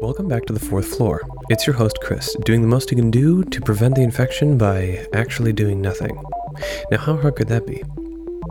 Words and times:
Welcome 0.00 0.28
back 0.28 0.46
to 0.46 0.52
the 0.52 0.60
fourth 0.60 0.86
floor. 0.96 1.22
It's 1.48 1.66
your 1.66 1.74
host, 1.74 1.98
Chris, 2.00 2.36
doing 2.44 2.62
the 2.62 2.68
most 2.68 2.88
you 2.92 2.96
can 2.96 3.10
do 3.10 3.42
to 3.42 3.60
prevent 3.60 3.96
the 3.96 4.02
infection 4.02 4.56
by 4.56 5.04
actually 5.12 5.52
doing 5.52 5.80
nothing. 5.80 6.22
Now, 6.92 6.98
how 6.98 7.16
hard 7.16 7.34
could 7.34 7.48
that 7.48 7.66
be? 7.66 7.82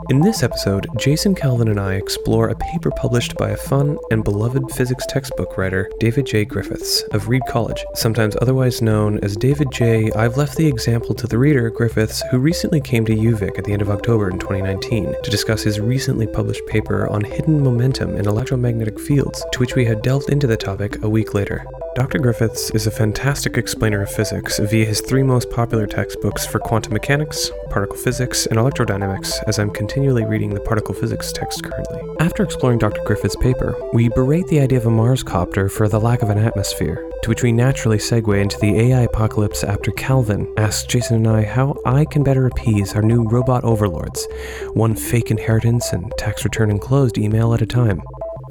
In 0.09 0.21
this 0.21 0.41
episode, 0.41 0.87
Jason 0.97 1.35
Calvin 1.35 1.67
and 1.67 1.77
I 1.77 1.95
explore 1.95 2.47
a 2.47 2.55
paper 2.55 2.91
published 2.91 3.35
by 3.35 3.49
a 3.49 3.57
fun 3.57 3.97
and 4.09 4.23
beloved 4.23 4.71
physics 4.71 5.05
textbook 5.05 5.57
writer, 5.57 5.91
David 5.99 6.25
J. 6.25 6.45
Griffiths, 6.45 7.01
of 7.11 7.27
Reed 7.27 7.41
College, 7.49 7.83
sometimes 7.93 8.37
otherwise 8.41 8.81
known 8.81 9.19
as 9.19 9.35
David 9.35 9.67
J. 9.69 10.09
I've 10.13 10.37
left 10.37 10.55
the 10.55 10.65
example 10.65 11.13
to 11.15 11.27
the 11.27 11.37
reader, 11.37 11.69
Griffiths, 11.69 12.23
who 12.31 12.39
recently 12.39 12.79
came 12.79 13.05
to 13.05 13.13
UVic 13.13 13.57
at 13.57 13.65
the 13.65 13.73
end 13.73 13.81
of 13.81 13.89
October 13.89 14.29
in 14.29 14.39
2019 14.39 15.13
to 15.21 15.29
discuss 15.29 15.63
his 15.63 15.81
recently 15.81 16.25
published 16.25 16.65
paper 16.67 17.09
on 17.09 17.25
hidden 17.25 17.61
momentum 17.61 18.15
in 18.15 18.27
electromagnetic 18.27 19.01
fields, 19.01 19.43
to 19.51 19.59
which 19.59 19.75
we 19.75 19.83
had 19.83 20.01
delved 20.03 20.29
into 20.29 20.47
the 20.47 20.55
topic 20.55 21.03
a 21.03 21.09
week 21.09 21.33
later. 21.33 21.65
Dr. 21.97 22.19
Griffiths 22.19 22.69
is 22.75 22.85
a 22.85 22.91
fantastic 22.91 23.57
explainer 23.57 24.03
of 24.03 24.11
physics 24.11 24.59
via 24.59 24.85
his 24.85 25.01
three 25.01 25.23
most 25.23 25.49
popular 25.49 25.87
textbooks 25.87 26.45
for 26.45 26.59
quantum 26.59 26.93
mechanics, 26.93 27.49
particle 27.71 27.97
physics, 27.97 28.45
and 28.45 28.59
electrodynamics, 28.59 29.33
as 29.47 29.57
I'm 29.57 29.71
continually 29.71 30.23
reading 30.23 30.53
the 30.53 30.59
particle 30.59 30.93
physics 30.93 31.31
text 31.31 31.63
currently. 31.63 31.99
After 32.19 32.43
exploring 32.43 32.77
Dr. 32.77 33.01
Griffiths' 33.03 33.35
paper, 33.37 33.75
we 33.93 34.09
berate 34.09 34.45
the 34.45 34.59
idea 34.59 34.77
of 34.77 34.85
a 34.85 34.91
Mars 34.91 35.23
copter 35.23 35.69
for 35.69 35.87
the 35.87 35.99
lack 35.99 36.21
of 36.21 36.29
an 36.29 36.37
atmosphere, 36.37 37.03
to 37.23 37.29
which 37.29 37.41
we 37.41 37.51
naturally 37.51 37.97
segue 37.97 38.39
into 38.39 38.59
the 38.59 38.79
AI 38.79 39.01
apocalypse 39.01 39.63
after 39.63 39.89
Calvin 39.93 40.53
asks 40.55 40.85
Jason 40.85 41.15
and 41.15 41.27
I 41.27 41.45
how 41.45 41.73
I 41.83 42.05
can 42.05 42.21
better 42.21 42.45
appease 42.45 42.93
our 42.93 43.01
new 43.01 43.23
robot 43.23 43.63
overlords, 43.63 44.27
one 44.73 44.93
fake 44.95 45.31
inheritance 45.31 45.91
and 45.93 46.13
tax 46.19 46.45
return 46.45 46.69
enclosed 46.69 47.17
email 47.17 47.55
at 47.55 47.63
a 47.63 47.65
time. 47.65 48.03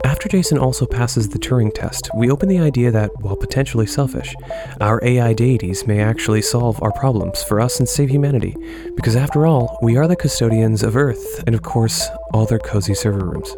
After 0.05 0.29
Jason 0.29 0.59
also 0.59 0.87
passes 0.87 1.29
the 1.29 1.39
Turing 1.39 1.73
test, 1.75 2.11
we 2.17 2.31
open 2.31 2.49
the 2.49 2.59
idea 2.59 2.91
that, 2.91 3.11
while 3.21 3.37
potentially 3.37 3.87
selfish, 3.87 4.35
our 4.81 5.03
AI 5.03 5.33
deities 5.33 5.87
may 5.87 6.01
actually 6.01 6.43
solve 6.43 6.83
our 6.83 6.93
problems 6.93 7.43
for 7.43 7.61
us 7.61 7.79
and 7.79 7.89
save 7.89 8.11
humanity, 8.11 8.57
because 8.95 9.17
after 9.17 9.47
all, 9.47 9.79
we 9.83 9.97
are 9.97 10.07
the 10.07 10.17
custodians 10.17 10.83
of 10.83 10.97
Earth 10.97 11.43
and, 11.47 11.55
of 11.55 11.63
course, 11.63 12.09
all 12.33 12.47
their 12.47 12.59
cozy 12.59 12.95
server 12.95 13.25
rooms. 13.25 13.55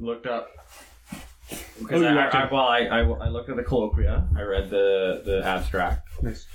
looked 0.00 0.26
up. 0.26 0.49
Oh, 1.80 1.84
Because 1.84 2.02
you 2.02 2.08
I, 2.08 2.22
actually- 2.22 2.40
I, 2.40 2.52
well, 2.52 2.62
I, 2.66 2.78
I, 2.80 2.98
I 3.00 3.28
looked 3.28 3.48
at 3.48 3.56
the 3.56 3.62
colloquia. 3.62 4.28
I 4.36 4.42
read 4.42 4.70
the 4.70 5.22
the 5.24 5.42
abstract. 5.44 6.08
Nice. 6.22 6.46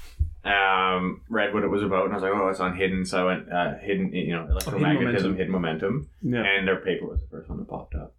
Um, 0.44 1.22
read 1.28 1.54
what 1.56 1.64
it 1.64 1.70
was 1.70 1.82
about, 1.82 2.06
and 2.06 2.14
I 2.14 2.18
was 2.18 2.24
like, 2.24 2.32
"Oh, 2.34 2.48
it's 2.50 2.60
on 2.60 2.76
hidden." 2.76 3.04
So 3.06 3.20
I 3.28 3.34
went, 3.34 3.52
uh, 3.52 3.74
"Hidden, 3.82 4.14
you 4.14 4.32
know, 4.36 4.44
electromagnetism, 4.52 5.36
hidden 5.38 5.52
momentum," 5.52 6.08
Yeah. 6.22 6.44
and 6.44 6.68
their 6.68 6.76
paper 6.82 7.08
was 7.08 7.20
the 7.22 7.28
first 7.28 7.50
one 7.50 7.58
that 7.58 7.68
popped 7.68 7.96
up. 7.96 8.14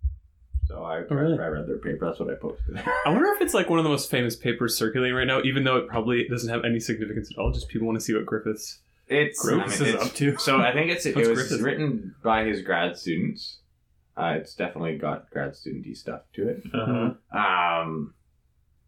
So 0.66 0.82
I, 0.82 1.02
Oh, 1.08 1.14
really? 1.14 1.38
I 1.38 1.46
read 1.46 1.68
their 1.68 1.78
paper. 1.78 2.06
That's 2.06 2.18
what 2.18 2.28
I 2.28 2.34
posted. 2.34 2.76
I 2.84 3.10
wonder 3.10 3.28
if 3.32 3.40
it's 3.42 3.54
like 3.54 3.70
one 3.70 3.78
of 3.78 3.84
the 3.84 3.90
most 3.90 4.10
famous 4.10 4.34
papers 4.34 4.76
circulating 4.76 5.14
right 5.16 5.26
now, 5.26 5.40
even 5.42 5.62
though 5.62 5.76
it 5.76 5.86
probably 5.86 6.26
doesn't 6.26 6.50
have 6.52 6.64
any 6.64 6.80
significance 6.80 7.30
at 7.30 7.38
all. 7.38 7.52
Just 7.52 7.68
people 7.68 7.86
want 7.86 7.96
to 8.00 8.04
see 8.04 8.12
what 8.12 8.26
Griffiths. 8.26 8.80
It's, 9.06 9.40
Griffiths 9.40 9.74
is 9.80 9.88
it's- 9.94 10.04
up 10.08 10.12
to. 10.14 10.36
So 10.38 10.58
I 10.60 10.72
think 10.72 10.90
it's 10.90 11.06
it 11.06 11.14
What's 11.14 11.28
was 11.28 11.38
Griffiths? 11.38 11.60
written 11.62 12.16
by 12.24 12.42
his 12.44 12.62
grad 12.62 12.96
students. 12.96 13.58
Uh, 14.16 14.34
it's 14.40 14.54
definitely 14.54 14.96
got 14.96 15.30
grad 15.30 15.52
studenty 15.52 15.96
stuff 15.96 16.22
to 16.34 16.48
it. 16.48 16.62
Uh-huh. 16.72 17.38
Um, 17.38 18.14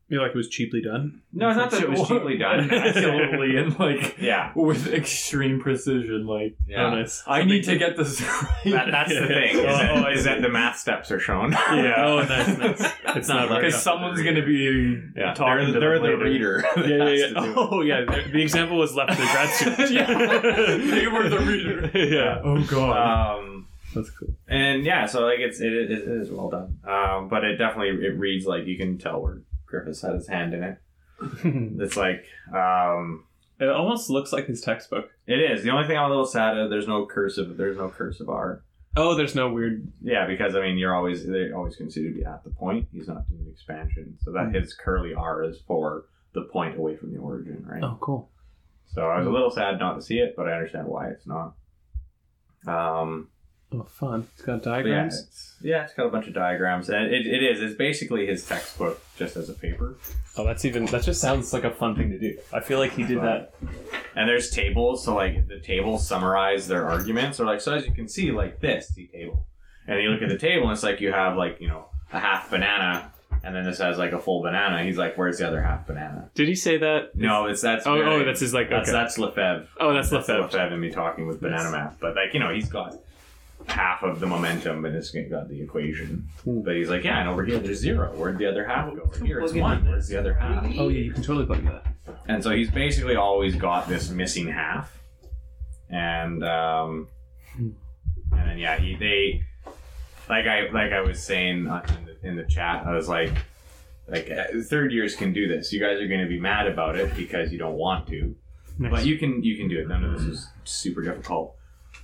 You 0.08 0.22
like 0.22 0.30
it 0.30 0.36
was 0.36 0.48
cheaply 0.48 0.80
done. 0.80 1.20
no, 1.34 1.50
it's 1.50 1.58
not 1.58 1.70
that 1.70 1.82
it 1.82 1.90
was 1.90 2.08
cheaply 2.08 2.38
done. 2.38 2.70
Absolutely, 2.72 3.58
and 3.58 3.78
like 3.78 4.16
yeah, 4.18 4.52
with 4.56 4.86
extreme 4.86 5.60
precision. 5.60 6.26
Like 6.26 6.56
yeah. 6.66 6.86
Oh, 6.86 6.90
nice. 6.94 7.22
I 7.26 7.44
need 7.44 7.64
to 7.64 7.76
get 7.76 7.98
this 7.98 8.22
right. 8.22 8.46
That, 8.72 8.86
that's 8.90 9.10
the 9.12 9.26
thing. 9.26 9.56
Is, 9.58 9.64
Oh, 9.66 9.66
that, 9.66 10.06
I 10.06 10.12
is 10.12 10.20
see. 10.20 10.24
that 10.30 10.40
the 10.40 10.48
math 10.48 10.78
steps 10.78 11.10
are 11.10 11.20
shown? 11.20 11.52
Yeah. 11.72 12.06
Oh, 12.06 12.22
nice, 12.22 12.56
nice. 12.56 12.92
It's 13.16 13.28
not 13.28 13.50
Like- 13.50 13.64
because 13.64 13.82
someone's 13.82 14.22
gonna 14.22 14.46
be 14.46 14.98
Yeah, 15.14 15.34
talking 15.34 15.74
they're, 15.74 15.74
to 15.74 16.00
they're 16.00 16.16
the 16.16 16.16
reader. 16.16 16.64
Yeah, 16.78 16.84
yeah, 16.86 17.10
yeah. 17.10 17.26
to 17.26 17.34
do 17.34 17.50
it. 17.50 17.54
Oh, 17.58 17.82
yeah. 17.82 18.00
The, 18.06 18.30
the 18.32 18.40
example 18.40 18.78
was 18.78 18.94
left 18.94 19.10
to 19.12 19.18
the 19.18 19.24
grad 19.30 19.50
students. 19.50 19.90
Yeah. 19.92 20.06
They 20.78 21.06
were 21.06 21.28
the 21.28 21.40
reader. 21.40 21.90
yeah. 21.94 22.40
Oh 22.42 22.62
god. 22.64 23.40
Um, 23.40 23.47
That's 23.98 24.10
cool. 24.10 24.34
and 24.46 24.84
yeah, 24.84 25.06
so 25.06 25.20
like 25.26 25.40
it's 25.40 25.60
it, 25.60 25.72
is- 25.72 25.90
it 26.02 26.08
is 26.08 26.30
well 26.30 26.48
done. 26.50 26.78
Um, 26.86 27.28
but 27.28 27.42
it 27.44 27.56
definitely 27.56 28.04
it 28.06 28.18
reads 28.18 28.46
like 28.46 28.66
you 28.66 28.76
can 28.78 28.96
tell 28.98 29.20
where 29.20 29.42
Griffiths 29.66 30.02
had 30.02 30.14
his 30.14 30.28
hand 30.28 30.54
in 30.54 30.62
it. 30.62 30.78
It's 31.82 31.96
like 31.96 32.24
um, 32.54 33.24
it 33.58 33.68
almost 33.68 34.08
looks 34.08 34.32
like 34.32 34.46
his 34.46 34.60
textbook. 34.60 35.10
it 35.26 35.40
is. 35.40 35.64
The 35.64 35.70
only 35.70 35.86
thing 35.88 35.96
I'm 35.98 36.04
a 36.06 36.08
little 36.08 36.26
sad 36.26 36.56
at 36.56 36.70
there's 36.70 36.86
no 36.86 37.06
cursive. 37.06 37.56
There's 37.56 37.76
no 37.76 37.88
cursive 37.88 38.28
R. 38.28 38.62
Oh, 38.96 39.14
there's 39.14 39.34
no 39.34 39.50
weird. 39.52 39.92
Yeah, 40.00 40.26
because 40.26 40.54
I 40.54 40.60
mean 40.60 40.78
you're 40.78 40.94
always 40.94 41.26
they 41.26 41.50
always 41.52 41.74
consider 41.76 42.08
to 42.10 42.14
be 42.14 42.24
at 42.24 42.44
the 42.44 42.50
point. 42.50 42.86
He's 42.92 43.08
not 43.08 43.28
doing 43.28 43.46
expansion, 43.50 44.16
so 44.20 44.30
that 44.32 44.54
his 44.54 44.74
curly 44.74 45.12
R 45.14 45.42
is 45.42 45.58
for 45.66 46.04
the 46.34 46.42
point 46.42 46.76
away 46.78 46.94
from 46.96 47.12
the 47.12 47.18
origin, 47.18 47.64
right? 47.66 47.82
Oh, 47.82 47.98
cool. 48.00 48.30
So 48.94 49.02
I 49.08 49.18
was 49.18 49.26
a 49.26 49.30
little 49.30 49.50
sad 49.50 49.78
not 49.78 49.94
to 49.96 50.02
see 50.02 50.18
it, 50.18 50.34
but 50.36 50.48
I 50.48 50.52
understand 50.52 50.86
why 50.86 51.08
it's 51.08 51.26
not. 51.26 51.54
Um, 52.66 53.28
Oh, 53.70 53.82
fun. 53.82 54.26
It's 54.34 54.42
got 54.42 54.62
but 54.62 54.70
yeah, 54.70 54.76
diagrams. 54.76 55.20
it's, 55.20 55.56
yeah, 55.60 55.84
it's 55.84 55.92
got 55.92 56.06
a 56.06 56.10
bunch 56.10 56.26
of 56.26 56.32
diagrams, 56.34 56.88
and 56.88 57.06
it, 57.12 57.26
it 57.26 57.42
is. 57.42 57.60
It's 57.60 57.74
basically 57.76 58.26
his 58.26 58.46
textbook 58.46 59.02
just 59.18 59.36
as 59.36 59.50
a 59.50 59.54
paper, 59.54 59.96
Oh, 60.38 60.44
that's 60.44 60.64
even. 60.64 60.86
That 60.86 61.02
just 61.02 61.20
sounds 61.20 61.52
like 61.52 61.64
a 61.64 61.70
fun 61.70 61.94
thing 61.96 62.10
to 62.10 62.18
do. 62.18 62.38
I 62.52 62.60
feel 62.60 62.78
like 62.78 62.92
he 62.92 63.02
did 63.04 63.18
that. 63.18 63.52
and 64.16 64.28
there's 64.28 64.50
tables. 64.50 65.04
So 65.04 65.14
like 65.14 65.48
the 65.48 65.58
tables 65.60 66.06
summarize 66.06 66.66
their 66.68 66.86
arguments, 66.88 67.40
or 67.40 67.44
like 67.44 67.60
so 67.60 67.74
as 67.74 67.84
you 67.86 67.92
can 67.92 68.08
see, 68.08 68.30
like 68.32 68.60
this 68.60 68.88
see 68.88 69.06
table, 69.08 69.44
and 69.86 70.00
you 70.02 70.08
look 70.10 70.22
at 70.22 70.28
the 70.30 70.38
table, 70.38 70.64
and 70.68 70.72
it's 70.72 70.82
like 70.82 71.00
you 71.00 71.12
have 71.12 71.36
like 71.36 71.60
you 71.60 71.68
know 71.68 71.86
a 72.12 72.20
half 72.20 72.48
banana, 72.50 73.12
and 73.42 73.54
then 73.54 73.64
this 73.64 73.78
has 73.80 73.98
like 73.98 74.12
a 74.12 74.18
full 74.20 74.40
banana. 74.42 74.82
He's 74.84 74.96
like, 74.96 75.18
where's 75.18 75.38
the 75.38 75.46
other 75.48 75.60
half 75.60 75.86
banana? 75.86 76.30
Did 76.34 76.48
he 76.48 76.54
say 76.54 76.78
that? 76.78 77.14
No, 77.16 77.46
it's 77.46 77.60
that's 77.60 77.86
Oh, 77.86 77.94
very- 77.98 78.06
oh, 78.22 78.24
that's 78.24 78.40
his 78.40 78.54
like. 78.54 78.70
That's 78.70 78.88
okay. 78.88 78.96
that's 78.96 79.18
Lefebvre. 79.18 79.66
Oh, 79.80 79.92
that's 79.92 80.08
That's 80.08 80.28
Lefebvre. 80.28 80.42
Lefebvre 80.44 80.72
and 80.74 80.80
me 80.80 80.90
talking 80.90 81.26
with 81.26 81.40
banana 81.40 81.64
Yes. 81.64 81.72
math. 81.72 81.96
But 82.00 82.14
like, 82.14 82.32
you 82.32 82.40
know, 82.40 82.54
he's 82.54 82.68
got 82.70 82.96
half 83.68 84.02
of 84.02 84.20
the 84.20 84.26
momentum 84.26 84.84
and 84.84 84.96
it's 84.96 85.10
got 85.10 85.48
the 85.48 85.60
equation. 85.60 86.28
Hmm. 86.44 86.62
But 86.62 86.76
he's 86.76 86.88
like, 86.88 87.04
yeah, 87.04 87.20
and 87.20 87.28
over 87.28 87.44
here 87.44 87.58
there's 87.58 87.78
zero. 87.78 88.12
Where'd 88.14 88.38
the 88.38 88.46
other 88.46 88.66
half 88.66 88.94
go? 88.94 89.02
Over 89.02 89.24
here 89.24 89.40
it's 89.40 89.52
one. 89.52 89.84
Where's 89.86 90.08
the 90.08 90.18
other 90.18 90.34
half? 90.34 90.64
Oh 90.78 90.88
yeah, 90.88 91.00
you 91.00 91.12
can 91.12 91.22
totally 91.22 91.46
plug 91.46 91.64
that. 91.64 91.86
And 92.26 92.42
so 92.42 92.50
he's 92.50 92.70
basically 92.70 93.16
always 93.16 93.54
got 93.54 93.88
this 93.88 94.10
missing 94.10 94.48
half. 94.48 94.98
And 95.90 96.44
um 96.44 97.08
and 97.56 97.74
then 98.32 98.58
yeah, 98.58 98.78
he 98.78 98.96
they 98.96 99.42
like 100.28 100.46
I 100.46 100.68
like 100.70 100.92
I 100.92 101.00
was 101.00 101.22
saying 101.22 101.68
uh, 101.68 101.86
in 101.98 102.04
the, 102.04 102.28
in 102.28 102.36
the 102.36 102.44
chat, 102.44 102.86
I 102.86 102.94
was 102.94 103.08
like 103.08 103.32
like 104.06 104.30
uh, 104.30 104.44
third 104.64 104.92
years 104.92 105.14
can 105.14 105.32
do 105.32 105.48
this. 105.48 105.72
You 105.72 105.80
guys 105.80 106.00
are 106.00 106.08
going 106.08 106.20
to 106.20 106.28
be 106.28 106.40
mad 106.40 106.66
about 106.66 106.96
it 106.96 107.14
because 107.14 107.52
you 107.52 107.58
don't 107.58 107.76
want 107.76 108.06
to. 108.08 108.34
But 108.78 109.04
you 109.04 109.18
can 109.18 109.42
you 109.42 109.56
can 109.56 109.68
do 109.68 109.80
it. 109.80 109.88
None 109.88 110.04
of 110.04 110.12
this 110.12 110.22
is 110.22 110.48
super 110.64 111.02
difficult. 111.02 111.56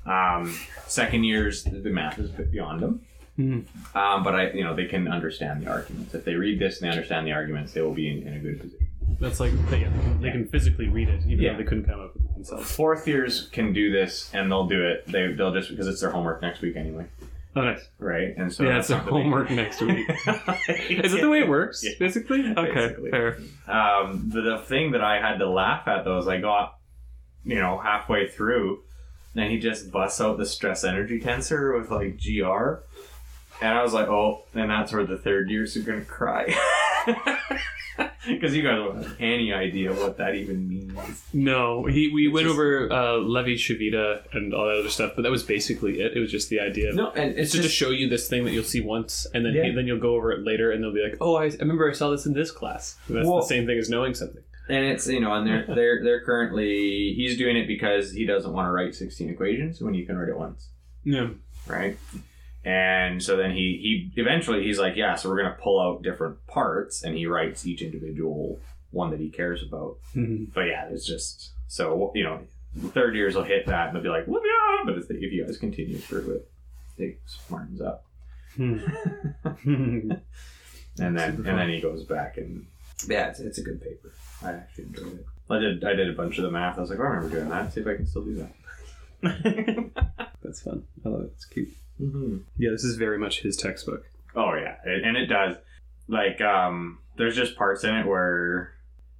Um, 0.06 0.54
second 0.86 1.24
years, 1.24 1.64
the 1.64 1.90
math 1.90 2.18
is 2.18 2.30
a 2.30 2.32
bit 2.32 2.52
beyond 2.52 2.82
them. 2.82 3.00
Mhm. 3.38 3.64
Um, 3.96 4.22
but 4.22 4.34
I, 4.34 4.50
you 4.52 4.62
know, 4.62 4.76
they 4.76 4.84
can 4.86 5.08
understand 5.08 5.62
the 5.62 5.70
arguments. 5.70 6.14
If 6.14 6.24
they 6.24 6.34
read 6.34 6.58
this 6.60 6.80
and 6.80 6.86
they 6.86 6.94
understand 6.94 7.26
the 7.26 7.32
arguments, 7.32 7.72
they 7.72 7.80
will 7.82 7.94
be 7.94 8.08
in, 8.08 8.28
in 8.28 8.34
a 8.34 8.38
good 8.38 8.60
position. 8.60 8.86
That's 9.20 9.40
like 9.40 9.52
they, 9.70 9.80
yeah, 9.80 9.88
they, 9.90 10.02
can, 10.02 10.20
they 10.22 10.30
can 10.30 10.46
physically 10.46 10.88
read 10.88 11.08
it, 11.08 11.22
even 11.26 11.40
Yeah. 11.42 11.52
though 11.52 11.58
they 11.58 11.64
couldn't 11.64 11.84
come 11.84 12.00
up 12.00 12.14
with 12.14 12.24
it 12.26 12.34
themselves. 12.34 12.70
Fourth 12.70 13.08
years 13.08 13.48
can 13.50 13.72
do 13.72 13.90
this, 13.92 14.30
and 14.34 14.50
they'll 14.50 14.66
do 14.68 14.84
it. 14.86 15.04
They 15.06 15.32
they'll 15.32 15.52
just 15.52 15.70
because 15.70 15.88
it's 15.88 16.00
their 16.00 16.10
homework 16.10 16.42
next 16.42 16.60
week 16.62 16.76
anyway, 16.76 17.06
Oh, 17.56 17.62
nice. 17.62 17.88
right? 17.98 18.34
And 18.36 18.52
so 18.52 18.62
yeah, 18.64 18.74
that's 18.74 18.80
it's 18.82 18.88
their 18.90 18.98
not 18.98 19.06
the 19.06 19.12
homework 19.12 19.50
next 19.50 19.80
week. 19.80 20.08
Is 21.04 21.14
it 21.14 21.20
the 21.20 21.28
way 21.28 21.40
it 21.40 21.48
works? 21.48 21.82
Yeah. 21.84 21.92
Basically. 21.98 22.52
Okay. 22.56 22.72
Basically. 22.72 23.10
Fair. 23.10 23.38
Um, 23.66 24.30
the, 24.32 24.42
the 24.42 24.58
thing 24.58 24.92
that 24.92 25.02
I 25.02 25.20
had 25.20 25.38
to 25.38 25.48
laugh 25.48 25.88
at 25.88 26.04
though 26.04 26.18
is 26.18 26.28
I 26.28 26.40
got, 26.40 26.78
you 27.44 27.56
know, 27.56 27.78
halfway 27.78 28.28
through, 28.28 28.82
and 29.36 29.50
he 29.50 29.58
just 29.58 29.90
busts 29.90 30.20
out 30.20 30.38
the 30.38 30.46
stress 30.46 30.84
energy 30.84 31.20
tensor 31.20 31.78
with 31.78 31.90
like 31.90 32.18
GR, 32.22 32.82
and 33.64 33.78
I 33.78 33.82
was 33.82 33.92
like, 33.92 34.08
oh, 34.08 34.44
and 34.54 34.70
that's 34.70 34.92
where 34.92 35.04
the 35.06 35.18
third 35.18 35.50
years 35.50 35.76
are 35.76 35.80
gonna 35.82 36.04
cry. 36.04 36.54
Because 38.26 38.56
you 38.56 38.62
guys 38.62 38.76
don't 38.76 39.02
have 39.04 39.16
any 39.20 39.52
idea 39.52 39.92
what 39.92 40.16
that 40.16 40.34
even 40.34 40.66
means. 40.66 41.22
No, 41.34 41.84
he 41.84 42.08
we 42.12 42.26
It's 42.26 42.32
went 42.34 42.46
just- 42.46 42.54
over 42.58 42.90
uh, 42.90 43.16
Levi-Civita 43.18 44.22
and 44.32 44.54
all 44.54 44.64
that 44.66 44.78
other 44.80 44.88
stuff, 44.88 45.12
but 45.14 45.22
that 45.22 45.30
was 45.30 45.42
basically 45.42 46.00
it. 46.00 46.16
It 46.16 46.20
was 46.20 46.30
just 46.30 46.48
the 46.48 46.58
idea. 46.58 46.88
Of, 46.88 46.94
No, 46.96 47.10
and 47.10 47.32
it's 47.32 47.40
It's 47.40 47.52
just 47.52 47.64
to 47.64 47.68
show 47.68 47.90
you 47.90 48.08
this 48.08 48.26
thing 48.26 48.44
that 48.46 48.52
you'll 48.52 48.64
see 48.64 48.80
once, 48.80 49.26
and 49.34 49.44
then 49.44 49.52
Yeah. 49.54 49.70
then 49.74 49.86
you'll 49.86 50.00
go 50.00 50.14
over 50.16 50.32
it 50.32 50.42
later, 50.42 50.72
and 50.72 50.82
they'll 50.82 50.94
be 50.94 51.02
like, 51.02 51.18
"Oh, 51.20 51.36
I, 51.36 51.44
I 51.44 51.56
remember 51.60 51.88
I 51.88 51.92
saw 51.92 52.08
this 52.10 52.24
in 52.24 52.32
this 52.32 52.50
class." 52.50 52.96
And 53.08 53.18
that's 53.18 53.28
Well- 53.28 53.40
the 53.40 53.46
same 53.46 53.66
thing 53.66 53.76
as 53.78 53.90
knowing 53.90 54.14
something. 54.14 54.42
And 54.68 54.84
it's 54.84 55.06
you 55.06 55.20
know, 55.20 55.34
and 55.34 55.46
they're 55.46 55.66
they're 55.74 56.02
they're 56.04 56.24
currently 56.24 57.12
he's 57.14 57.36
doing 57.38 57.56
it 57.56 57.66
because 57.66 58.12
he 58.12 58.24
doesn't 58.26 58.52
want 58.52 58.66
to 58.66 58.70
write 58.72 58.94
sixteen 58.94 59.30
equations 59.30 59.80
when 59.80 59.94
you 59.94 60.06
can 60.06 60.16
write 60.16 60.28
it 60.28 60.38
once. 60.38 60.68
Yeah. 61.04 61.28
right? 61.66 61.98
And 62.64 63.22
so 63.22 63.36
then 63.36 63.50
he 63.50 64.10
he 64.14 64.20
eventually 64.20 64.64
he's 64.64 64.78
like, 64.78 64.96
yeah, 64.96 65.16
so 65.16 65.28
we're 65.28 65.42
gonna 65.42 65.56
pull 65.60 65.80
out 65.80 66.02
different 66.02 66.46
parts, 66.46 67.02
and 67.02 67.14
he 67.16 67.26
writes 67.26 67.66
each 67.66 67.82
individual 67.82 68.58
one 68.90 69.10
that 69.10 69.20
he 69.20 69.28
cares 69.28 69.62
about. 69.62 69.98
Mhm. 70.14 70.52
But 70.54 70.62
yeah, 70.62 70.88
it's 70.90 71.06
just 71.06 71.50
so 71.68 72.10
you 72.14 72.24
know 72.24 72.40
third 72.92 73.14
years 73.14 73.34
will 73.34 73.44
hit 73.44 73.66
that 73.66 73.88
and 73.88 73.96
they'll 73.96 74.02
be 74.02 74.08
like, 74.08 74.26
yeah, 74.26 74.82
but 74.84 74.96
if, 74.98 75.10
if 75.10 75.32
you 75.32 75.44
guys 75.44 75.58
continue 75.58 75.98
through 75.98 76.36
it, 76.36 76.50
it 76.98 77.20
smartens 77.28 77.80
up. 77.80 78.04
Hmm. 78.56 78.78
and 80.98 81.18
then 81.18 81.34
and 81.36 81.44
then 81.44 81.68
he 81.68 81.80
goes 81.80 82.04
back 82.04 82.36
and 82.36 82.66
yeah, 83.08 83.28
it's, 83.28 83.40
it's 83.40 83.58
a 83.58 83.62
good 83.62 83.80
paper. 83.82 84.12
I 84.44 84.52
actually 84.52 84.84
enjoyed 84.84 85.14
it. 85.14 85.26
I 85.50 85.58
did 85.58 85.84
I 85.84 85.92
did 85.94 86.08
a 86.08 86.12
bunch 86.12 86.38
of 86.38 86.44
the 86.44 86.50
math. 86.50 86.78
I 86.78 86.80
was 86.80 86.90
like, 86.90 86.98
oh, 86.98 87.02
I 87.02 87.06
remember 87.06 87.36
doing 87.36 87.48
that. 87.50 87.72
See 87.72 87.80
if 87.80 87.86
I 87.86 87.96
can 87.96 88.06
still 88.06 88.24
do 88.24 88.34
that. 88.36 88.50
That's 90.42 90.62
fun. 90.62 90.84
I 91.04 91.08
love 91.08 91.22
it. 91.22 91.32
It's 91.34 91.44
cute. 91.46 91.68
mm-hmm. 92.00 92.38
Yeah, 92.58 92.70
this 92.70 92.84
is 92.84 92.96
very 92.96 93.18
much 93.18 93.40
his 93.42 93.56
textbook. 93.56 94.04
Oh 94.34 94.54
yeah, 94.54 94.76
it, 94.84 95.04
and 95.04 95.16
it 95.16 95.26
does. 95.26 95.56
Like, 96.08 96.40
um, 96.40 96.98
there's 97.16 97.36
just 97.36 97.56
parts 97.56 97.84
in 97.84 97.94
it 97.94 98.06
where, 98.06 98.72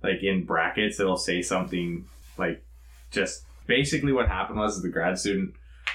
like, 0.03 0.23
in 0.23 0.45
brackets, 0.45 1.01
it'll 1.01 1.17
say 1.17 1.41
something 1.41 2.05
like, 2.37 2.63
just 3.11 3.45
basically 3.67 4.13
what 4.13 4.29
happened 4.29 4.59
was 4.59 4.83
the 4.83 4.89
grad 4.89 5.19
student, 5.19 5.55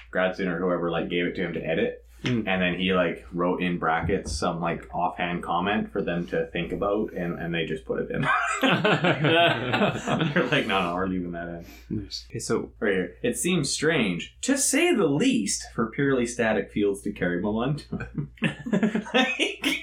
grad 0.10 0.34
student 0.36 0.56
or 0.56 0.60
whoever 0.60 0.90
like 0.90 1.10
gave 1.10 1.26
it 1.26 1.36
to 1.36 1.44
him 1.44 1.54
to 1.54 1.64
edit, 1.64 2.04
Mm. 2.24 2.44
and 2.48 2.62
then 2.62 2.76
he 2.78 2.92
like 2.94 3.26
wrote 3.32 3.62
in 3.62 3.78
brackets 3.80 4.34
some 4.34 4.60
like 4.60 4.90
offhand 4.94 5.42
comment 5.42 5.90
for 5.92 6.02
them 6.02 6.28
to 6.28 6.48
think 6.48 6.74
about, 6.74 7.14
and 7.14 7.40
and 7.40 7.54
they 7.54 7.66
just 7.66 7.86
put 7.86 8.02
it 8.02 8.12
in. 8.12 8.28
They're 8.62 10.48
like, 10.52 10.68
no, 10.68 10.82
no, 10.84 10.96
we're 10.96 11.08
leaving 11.08 11.32
that 11.32 11.48
in. 11.48 11.66
Nice. 12.04 12.26
Okay, 12.30 12.40
so 12.40 12.72
Right 12.80 12.92
here. 12.94 13.16
It 13.24 13.38
seems 13.38 13.70
strange, 13.70 14.36
to 14.42 14.58
say 14.58 14.94
the 14.94 15.08
least, 15.08 15.64
for 15.74 15.88
purely 15.92 16.26
static 16.26 16.72
fields 16.72 17.02
to 17.04 17.12
carry 17.12 17.42
momentum. 17.42 18.32
Like- 18.72 19.78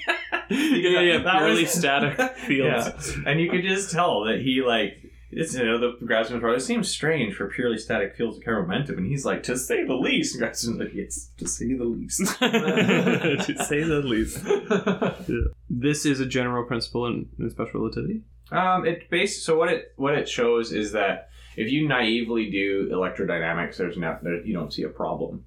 yeah, 0.49 1.01
yeah, 1.01 1.17
That 1.23 1.37
purely 1.39 1.63
was- 1.63 1.71
static 1.71 2.19
fields. 2.37 3.17
Yeah. 3.17 3.23
And 3.25 3.41
you 3.41 3.49
could 3.49 3.63
just 3.63 3.91
tell 3.91 4.23
that 4.25 4.39
he 4.41 4.61
like 4.65 5.06
it's 5.29 5.53
you 5.53 5.65
know 5.65 5.77
the 5.77 5.97
Grasman's 6.05 6.41
right. 6.41 6.55
It 6.55 6.61
seems 6.61 6.89
strange 6.89 7.35
for 7.35 7.47
purely 7.47 7.77
static 7.77 8.15
fields 8.15 8.37
to 8.37 8.43
carry 8.43 8.61
momentum, 8.61 8.97
and 8.97 9.07
he's 9.07 9.25
like, 9.25 9.43
to 9.43 9.57
say 9.57 9.83
the 9.85 9.93
least. 9.93 10.35
And 10.35 10.43
Grasman's 10.43 10.79
like, 10.79 10.93
yes, 10.93 11.29
to 11.37 11.47
say 11.47 11.73
the 11.73 11.83
least. 11.83 12.19
to 12.39 13.65
say 13.65 13.83
the 13.83 14.01
least. 14.03 14.45
This 15.69 16.05
is 16.05 16.21
a 16.21 16.25
general 16.25 16.63
principle 16.63 17.07
in, 17.07 17.27
in 17.37 17.49
special 17.49 17.81
relativity. 17.81 18.21
Um, 18.51 18.85
it 18.85 19.09
base 19.09 19.43
so 19.43 19.57
what 19.57 19.67
it 19.69 19.93
what 19.97 20.15
it 20.15 20.29
shows 20.29 20.71
is 20.71 20.93
that 20.93 21.29
if 21.57 21.69
you 21.69 21.87
naively 21.87 22.49
do 22.49 22.89
electrodynamics, 22.89 23.75
there's 23.75 23.97
no 23.97 24.17
there, 24.21 24.45
you 24.45 24.53
don't 24.53 24.71
see 24.71 24.83
a 24.83 24.89
problem. 24.89 25.43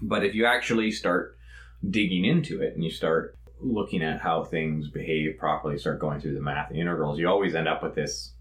But 0.00 0.24
if 0.24 0.34
you 0.34 0.46
actually 0.46 0.90
start 0.92 1.36
digging 1.88 2.24
into 2.24 2.62
it 2.62 2.74
and 2.74 2.82
you 2.82 2.90
start 2.90 3.36
looking 3.60 4.02
at 4.02 4.20
how 4.20 4.44
things 4.44 4.88
behave 4.88 5.38
properly, 5.38 5.78
start 5.78 6.00
going 6.00 6.20
through 6.20 6.34
the 6.34 6.40
math 6.40 6.70
and 6.70 6.78
integrals, 6.78 7.18
you 7.18 7.28
always 7.28 7.54
end 7.54 7.68
up 7.68 7.82
with 7.82 7.94
this 7.94 8.33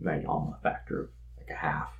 like 0.00 0.24
almost 0.26 0.62
factor 0.62 1.02
of 1.02 1.08
like 1.38 1.50
a 1.50 1.54
half 1.54 1.90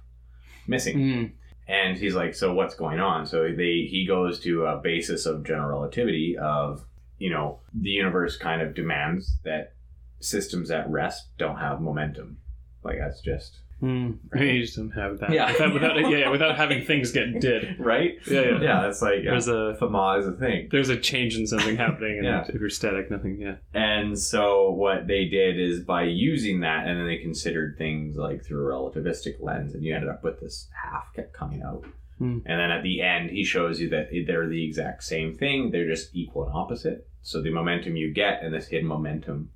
missing. 0.67 0.99
Mm. 0.99 1.31
And 1.69 1.97
he's 1.97 2.15
like, 2.15 2.35
so 2.35 2.53
what's 2.53 2.75
going 2.75 2.99
on? 2.99 3.27
So 3.27 3.53
they 3.53 3.87
he 3.89 4.07
goes 4.07 4.41
to 4.41 4.67
a 4.67 4.79
basis 4.79 5.27
of 5.27 5.45
general 5.45 5.81
relativity 5.81 6.37
of 6.37 6.85
you 7.19 7.31
know 7.31 7.61
the 7.75 7.91
universe 7.91 8.37
kind 8.37 8.63
of 8.63 8.75
demands 8.75 9.37
that 9.45 9.75
systems 10.21 10.71
at 10.71 10.91
rest 10.91 11.29
don't 11.39 11.59
have 11.59 11.81
momentum. 11.81 12.39
Like 12.83 12.99
that's 12.99 13.21
just 13.21 13.59
Mm. 13.83 14.19
You 14.35 14.61
just 14.63 14.77
don't 14.77 14.91
have 14.91 15.19
that. 15.21 15.31
Yeah. 15.33 15.51
Without, 15.53 15.73
without, 15.73 15.97
yeah, 16.11 16.17
yeah, 16.19 16.29
without 16.31 16.57
having 16.57 16.85
things 16.85 17.13
get 17.13 17.41
did. 17.41 17.79
right. 17.79 18.19
Yeah, 18.31 18.41
yeah. 18.43 18.61
yeah. 18.61 18.81
That's 18.83 19.01
like 19.03 19.23
yeah. 19.25 19.31
There's 19.31 19.49
a 19.49 19.75
Fama 19.79 20.19
is 20.19 20.27
a 20.27 20.33
thing. 20.33 20.69
there's 20.71 20.89
a 20.91 20.97
change 20.99 21.37
in 21.37 21.47
something 21.47 21.77
happening, 21.77 22.19
and 22.19 22.25
Yeah. 22.31 22.45
if 22.49 22.61
you're 22.61 22.69
static, 22.71 23.11
nothing. 23.11 23.41
Yeah. 23.41 23.57
And 23.75 24.19
so 24.19 24.71
what 24.71 25.07
they 25.07 25.25
did 25.27 25.59
is 25.59 25.81
by 25.81 26.05
using 26.05 26.61
that, 26.61 26.87
and 26.87 26.99
then 26.99 27.07
they 27.07 27.17
considered 27.19 27.77
things 27.79 28.17
like 28.17 28.45
through 28.45 28.67
a 28.67 28.73
relativistic 28.73 29.35
lens, 29.41 29.75
and 29.75 29.83
you 29.83 29.95
ended 29.95 30.11
up 30.11 30.23
with 30.23 30.41
this 30.41 30.69
half 30.83 31.13
kept 31.15 31.33
coming 31.33 31.63
out. 31.63 31.85
Hmm. 32.19 32.41
And 32.45 32.61
then 32.61 32.71
at 32.71 32.83
the 32.83 33.01
end, 33.01 33.31
he 33.31 33.45
shows 33.45 33.81
you 33.81 33.89
that 33.91 34.09
they're 34.27 34.47
the 34.49 34.63
exact 34.65 35.05
same 35.05 35.35
thing. 35.35 35.71
They're 35.71 35.89
just 35.89 36.15
equal 36.15 36.45
and 36.45 36.55
opposite. 36.55 37.07
So 37.23 37.41
the 37.43 37.51
momentum 37.51 37.97
you 37.97 38.13
get 38.13 38.43
and 38.43 38.53
this 38.55 38.69
hidden 38.69 38.87
momentum 38.89 39.51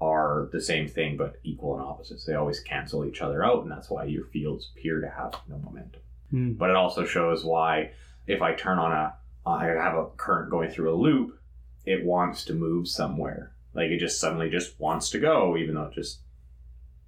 are 0.00 0.48
the 0.52 0.60
same 0.60 0.86
thing, 0.88 1.16
but 1.16 1.36
equal 1.42 1.74
and 1.76 1.84
opposites. 1.84 2.24
They 2.24 2.34
always 2.34 2.60
cancel 2.60 3.04
each 3.04 3.20
other 3.20 3.44
out, 3.44 3.62
and 3.62 3.70
that's 3.70 3.90
why 3.90 4.04
your 4.04 4.24
fields 4.26 4.70
appear 4.76 5.00
to 5.00 5.08
have 5.08 5.34
no 5.48 5.58
momentum. 5.58 6.00
Hmm. 6.30 6.52
But 6.52 6.70
it 6.70 6.76
also 6.76 7.04
shows 7.04 7.44
why 7.44 7.90
if 8.26 8.40
I 8.42 8.54
turn 8.54 8.78
on 8.78 8.92
a, 8.92 9.14
I 9.48 9.64
have 9.66 9.94
a 9.96 10.06
current 10.16 10.50
going 10.50 10.70
through 10.70 10.92
a 10.94 10.96
loop, 10.96 11.40
it 11.84 12.04
wants 12.04 12.44
to 12.44 12.54
move 12.54 12.86
somewhere. 12.86 13.52
Like 13.74 13.90
it 13.90 13.98
just 13.98 14.20
suddenly 14.20 14.50
just 14.50 14.78
wants 14.78 15.10
to 15.10 15.18
go, 15.18 15.56
even 15.56 15.74
though 15.74 15.84
it 15.84 15.94
just 15.94 16.20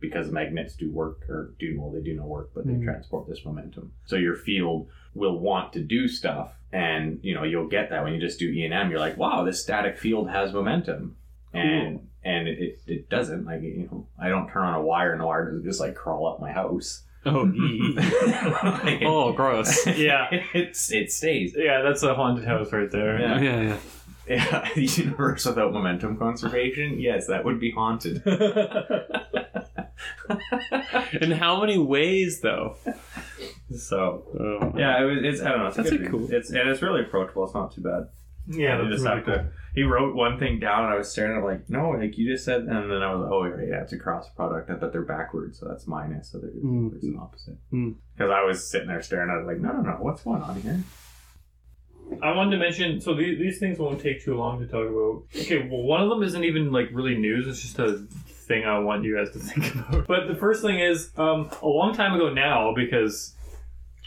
because 0.00 0.30
magnets 0.30 0.74
do 0.74 0.90
work 0.90 1.28
or 1.28 1.52
do 1.58 1.78
well, 1.78 1.90
they 1.90 2.00
do 2.00 2.14
no 2.16 2.24
work, 2.24 2.50
but 2.54 2.66
they 2.66 2.72
Mm. 2.72 2.84
transport 2.84 3.28
this 3.28 3.44
momentum. 3.44 3.92
So 4.06 4.16
your 4.16 4.34
field 4.34 4.88
will 5.14 5.38
want 5.38 5.72
to 5.74 5.80
do 5.82 6.08
stuff, 6.08 6.54
and 6.72 7.20
you 7.22 7.34
know 7.34 7.42
you'll 7.44 7.68
get 7.68 7.90
that 7.90 8.02
when 8.02 8.14
you 8.14 8.20
just 8.20 8.38
do 8.38 8.48
E 8.48 8.64
and 8.64 8.72
M. 8.72 8.90
You're 8.90 9.00
like, 9.00 9.18
wow, 9.18 9.44
this 9.44 9.60
static 9.62 9.98
field 9.98 10.30
has 10.30 10.52
momentum, 10.54 11.16
and 11.52 12.08
and 12.24 12.48
it, 12.48 12.58
it, 12.58 12.78
it 12.86 13.08
doesn't. 13.10 13.44
Like 13.44 13.62
you 13.62 13.88
know, 13.90 14.06
I 14.18 14.28
don't 14.28 14.48
turn 14.48 14.64
on 14.64 14.74
a 14.74 14.82
wire 14.82 15.12
and 15.12 15.20
the 15.20 15.26
wire 15.26 15.46
doesn't 15.46 15.64
just 15.64 15.80
like 15.80 15.94
crawl 15.94 16.26
up 16.26 16.40
my 16.40 16.52
house. 16.52 17.02
Oh, 17.26 17.42
Like, 17.42 19.02
oh, 19.04 19.32
gross. 19.32 19.86
Yeah. 19.86 20.28
it's 20.54 20.90
it 20.90 21.12
stays. 21.12 21.54
Yeah, 21.56 21.82
that's 21.82 22.02
a 22.02 22.14
haunted 22.14 22.46
house 22.46 22.72
right 22.72 22.90
there. 22.90 23.20
Yeah. 23.20 23.34
Oh, 23.34 23.40
yeah, 23.42 23.60
yeah. 23.62 23.76
Yeah, 24.28 24.68
the 24.76 24.84
universe 24.84 25.44
without 25.44 25.72
momentum 25.72 26.16
conservation. 26.16 27.00
Yes, 27.00 27.26
that 27.26 27.44
would 27.44 27.58
be 27.58 27.72
haunted. 27.72 28.22
In 31.20 31.30
how 31.32 31.60
many 31.60 31.78
ways, 31.78 32.40
though? 32.40 32.76
So 33.76 34.24
Oh. 34.38 34.72
yeah, 34.78 35.02
it 35.02 35.04
was. 35.04 35.18
It's 35.22 35.40
I 35.42 35.48
don't 35.50 35.58
know. 35.60 35.66
It's 35.66 35.76
That's 35.76 35.90
good 35.90 36.06
a 36.06 36.08
cool- 36.10 36.32
It's 36.32 36.50
and 36.50 36.68
it's 36.68 36.80
really 36.82 37.00
approachable. 37.02 37.44
It's 37.44 37.54
not 37.54 37.72
too 37.74 37.80
bad. 37.80 38.08
Yeah, 38.46 38.76
you 38.82 38.88
that's 38.88 39.02
just 39.02 39.04
really 39.04 39.16
have 39.16 39.24
to. 39.26 39.50
He 39.74 39.82
wrote 39.84 40.16
one 40.16 40.38
thing 40.38 40.58
down, 40.58 40.84
and 40.84 40.92
I 40.94 40.96
was 40.98 41.10
staring 41.12 41.32
at 41.32 41.38
him 41.38 41.44
like, 41.44 41.70
no, 41.70 41.90
like 41.90 42.18
you 42.18 42.32
just 42.32 42.44
said, 42.44 42.62
and 42.62 42.90
then 42.90 43.02
I 43.02 43.14
was 43.14 43.22
like, 43.22 43.30
oh 43.32 43.44
yeah, 43.44 43.66
yeah, 43.76 43.82
it's 43.82 43.92
a 43.92 43.98
cross 43.98 44.28
product, 44.34 44.68
but 44.80 44.92
they're 44.92 45.02
backwards, 45.02 45.60
so 45.60 45.66
that's 45.68 45.86
minus, 45.86 46.30
so 46.32 46.38
there's, 46.38 46.54
Mm. 46.54 46.90
there's 46.90 47.04
an 47.04 47.18
opposite. 47.20 47.56
Mm. 47.72 47.94
Because 48.16 48.30
I 48.32 48.42
was 48.44 48.68
sitting 48.68 48.88
there 48.88 49.00
staring 49.02 49.30
at 49.30 49.42
it 49.42 49.46
like, 49.46 49.58
no, 49.60 49.72
no, 49.72 49.82
no, 49.82 49.92
what's 50.00 50.22
going 50.22 50.42
on 50.42 50.60
here? 50.60 50.80
I 52.22 52.32
wanted 52.34 52.52
to 52.52 52.58
mention. 52.58 53.00
So 53.00 53.14
these, 53.14 53.38
these 53.38 53.58
things 53.60 53.78
won't 53.78 54.00
take 54.00 54.24
too 54.24 54.34
long 54.36 54.58
to 54.58 54.66
talk 54.66 54.88
about. 54.88 55.22
Okay, 55.36 55.68
well, 55.70 55.82
one 55.82 56.02
of 56.02 56.08
them 56.08 56.24
isn't 56.24 56.42
even 56.42 56.72
like 56.72 56.88
really 56.92 57.16
news. 57.16 57.46
It's 57.46 57.62
just 57.62 57.78
a 57.78 57.98
thing 58.48 58.64
I 58.64 58.80
want 58.80 59.04
you 59.04 59.16
guys 59.16 59.30
to 59.34 59.38
think 59.38 59.74
about. 59.76 60.08
But 60.08 60.26
the 60.26 60.34
first 60.34 60.60
thing 60.62 60.80
is, 60.80 61.10
um, 61.16 61.48
a 61.62 61.68
long 61.68 61.94
time 61.94 62.12
ago 62.14 62.32
now, 62.32 62.74
because 62.74 63.36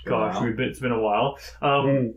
gosh, 0.06 0.36
while. 0.36 0.44
we've 0.44 0.58
been, 0.58 0.68
it's 0.68 0.80
been 0.82 0.92
a 0.92 1.00
while. 1.02 1.38
Um, 1.62 2.16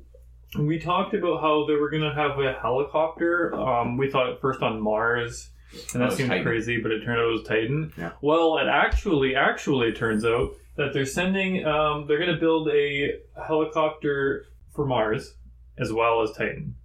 We 0.59 0.79
talked 0.79 1.15
about 1.15 1.41
how 1.41 1.67
they 1.67 1.75
were 1.75 1.91
gonna 1.91 2.15
have 2.15 2.39
a 2.39 2.53
helicopter. 2.53 3.55
Um, 3.55 3.97
we 3.97 4.11
thought 4.11 4.31
at 4.31 4.41
first 4.41 4.63
on 4.63 4.81
Mars, 4.81 5.51
and 5.93 6.03
that 6.03 6.09
it's 6.09 6.17
seemed 6.17 6.29
Titan. 6.31 6.45
crazy, 6.45 6.81
but 6.81 6.93
it 6.93 7.05
turned 7.05 7.19
out 7.19 7.29
it 7.29 7.33
was 7.33 7.43
Titan. 7.43 7.93
Yeah. 7.97 8.13
Well, 8.23 8.59
it 8.59 8.69
actually 8.69 9.35
actually 9.35 9.93
turns 9.93 10.25
out 10.25 10.53
that 10.77 10.93
they're 10.93 11.05
sending. 11.07 11.67
Um, 11.67 12.07
they're 12.07 12.19
gonna 12.19 12.39
build 12.39 12.69
a 12.69 13.19
helicopter 13.47 14.47
for 14.75 14.87
Mars 14.87 15.35
as 15.79 15.93
well 15.93 16.23
as 16.23 16.33
Titan. 16.33 16.77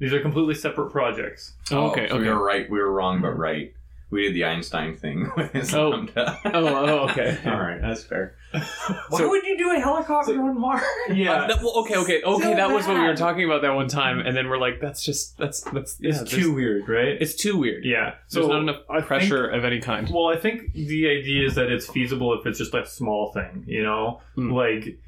These 0.00 0.12
are 0.12 0.20
completely 0.20 0.54
separate 0.54 0.90
projects. 0.90 1.54
Oh, 1.70 1.90
okay, 1.90 2.08
so 2.08 2.16
okay. 2.16 2.24
We 2.24 2.28
were 2.28 2.44
right. 2.44 2.68
We 2.68 2.78
were 2.78 2.92
wrong, 2.92 3.22
but 3.22 3.38
right. 3.38 3.72
We 4.14 4.22
did 4.22 4.34
the 4.34 4.44
Einstein 4.44 4.96
thing 4.96 5.30
with 5.36 5.52
his 5.52 5.74
Oh. 5.74 5.88
lambda. 5.90 6.38
Oh, 6.46 6.66
oh, 6.66 7.08
okay. 7.10 7.36
All 7.46 7.58
right, 7.60 7.80
that's 7.80 8.04
fair. 8.04 8.36
Why 8.52 9.18
So- 9.18 9.28
would 9.28 9.42
you 9.44 9.58
do 9.58 9.72
a 9.72 9.80
helicopter 9.80 10.40
on 10.40 10.60
Mars? 10.60 10.82
Yeah, 11.12 11.46
That- 11.48 11.58
well, 11.62 11.78
okay, 11.80 11.96
okay, 11.96 12.22
okay. 12.22 12.42
So 12.44 12.54
that 12.54 12.70
was 12.70 12.86
what 12.86 12.96
we 12.96 13.02
were 13.02 13.16
talking 13.16 13.44
about 13.44 13.62
that 13.62 13.74
one 13.74 13.88
time, 13.88 14.20
and 14.20 14.36
then 14.36 14.48
we're 14.48 14.58
like, 14.58 14.80
that's 14.80 15.04
just 15.04 15.36
that's 15.36 15.62
that's 15.72 15.96
yeah, 16.00 16.10
it's 16.20 16.30
too 16.30 16.54
weird, 16.54 16.88
right? 16.88 17.16
It's 17.20 17.34
too 17.34 17.56
weird. 17.58 17.84
yeah. 17.84 18.14
So 18.28 18.38
There's 18.40 18.46
So 18.46 18.52
not 18.52 18.62
enough 18.62 18.76
I 18.88 18.94
think- 18.96 19.06
pressure 19.08 19.46
of 19.48 19.64
any 19.64 19.80
kind. 19.80 20.08
Well, 20.12 20.28
I 20.28 20.36
think 20.36 20.72
the 20.74 21.08
idea 21.08 21.46
is 21.46 21.56
that 21.56 21.70
it's 21.72 21.86
feasible 21.86 22.38
if 22.38 22.46
it's 22.46 22.58
just 22.58 22.72
a 22.74 22.86
small 22.86 23.32
thing, 23.32 23.64
you 23.66 23.82
know, 23.82 24.20
Hmm. 24.36 24.50
like 24.52 24.98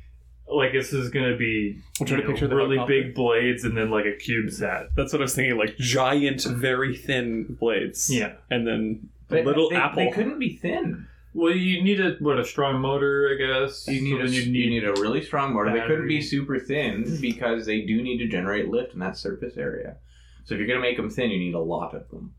like 0.49 0.73
this 0.73 0.93
is 0.93 1.11
gonna 1.11 1.37
be 1.37 1.79
I'm 2.01 2.07
trying 2.07 2.21
to 2.21 2.27
know, 2.27 2.33
picture 2.33 2.49
the 2.49 2.57
really 2.57 2.77
helicopter. 2.77 3.03
big 3.03 3.15
blades 3.15 3.65
and 3.65 3.77
then 3.77 3.91
like 3.91 4.05
a 4.05 4.17
CubeSat. 4.17 4.89
That's 4.95 5.13
what 5.13 5.21
I 5.21 5.25
was 5.25 5.35
thinking. 5.35 5.57
Like 5.59 5.77
giant, 5.77 6.45
very 6.45 6.97
thin 6.97 7.57
blades. 7.59 8.09
Yeah. 8.11 8.35
and 8.51 8.67
then 8.67 9.09
a 9.31 9.43
little 9.43 9.71
they, 9.71 9.77
apple. 9.77 10.05
They 10.05 10.11
couldn't 10.11 10.39
be 10.39 10.57
thin. 10.57 11.09
Well, 11.35 11.55
you 11.55 11.83
need 11.83 12.01
a 12.01 12.13
what 12.21 12.39
a 12.39 12.45
strong 12.45 12.81
motor, 12.81 13.31
I 13.31 13.37
guess. 13.37 13.87
You 13.89 14.01
need, 14.01 14.11
So 14.13 14.17
a, 14.17 14.23
then 14.23 14.33
you 14.33 14.41
you'd 14.43 14.71
need 14.71 14.85
a 14.85 14.93
really 14.93 15.23
strong 15.23 15.53
motor. 15.53 15.71
They 15.73 15.87
couldn't 15.87 16.09
be 16.09 16.23
super 16.23 16.59
thin 16.59 17.19
because 17.21 17.67
they 17.67 17.83
do 17.83 18.03
need 18.03 18.19
to 18.19 18.29
generate 18.29 18.69
lift 18.69 18.95
in 18.95 19.01
that 19.01 19.19
surface 19.19 19.57
area. 19.59 19.97
So 20.45 20.55
if 20.55 20.61
you're 20.61 20.69
gonna 20.69 20.81
make 20.81 20.97
them 20.97 21.11
thin, 21.11 21.31
you 21.31 21.39
need 21.39 21.55
a 21.55 21.61
lot 21.61 21.95
of 21.95 22.09
them. 22.09 22.33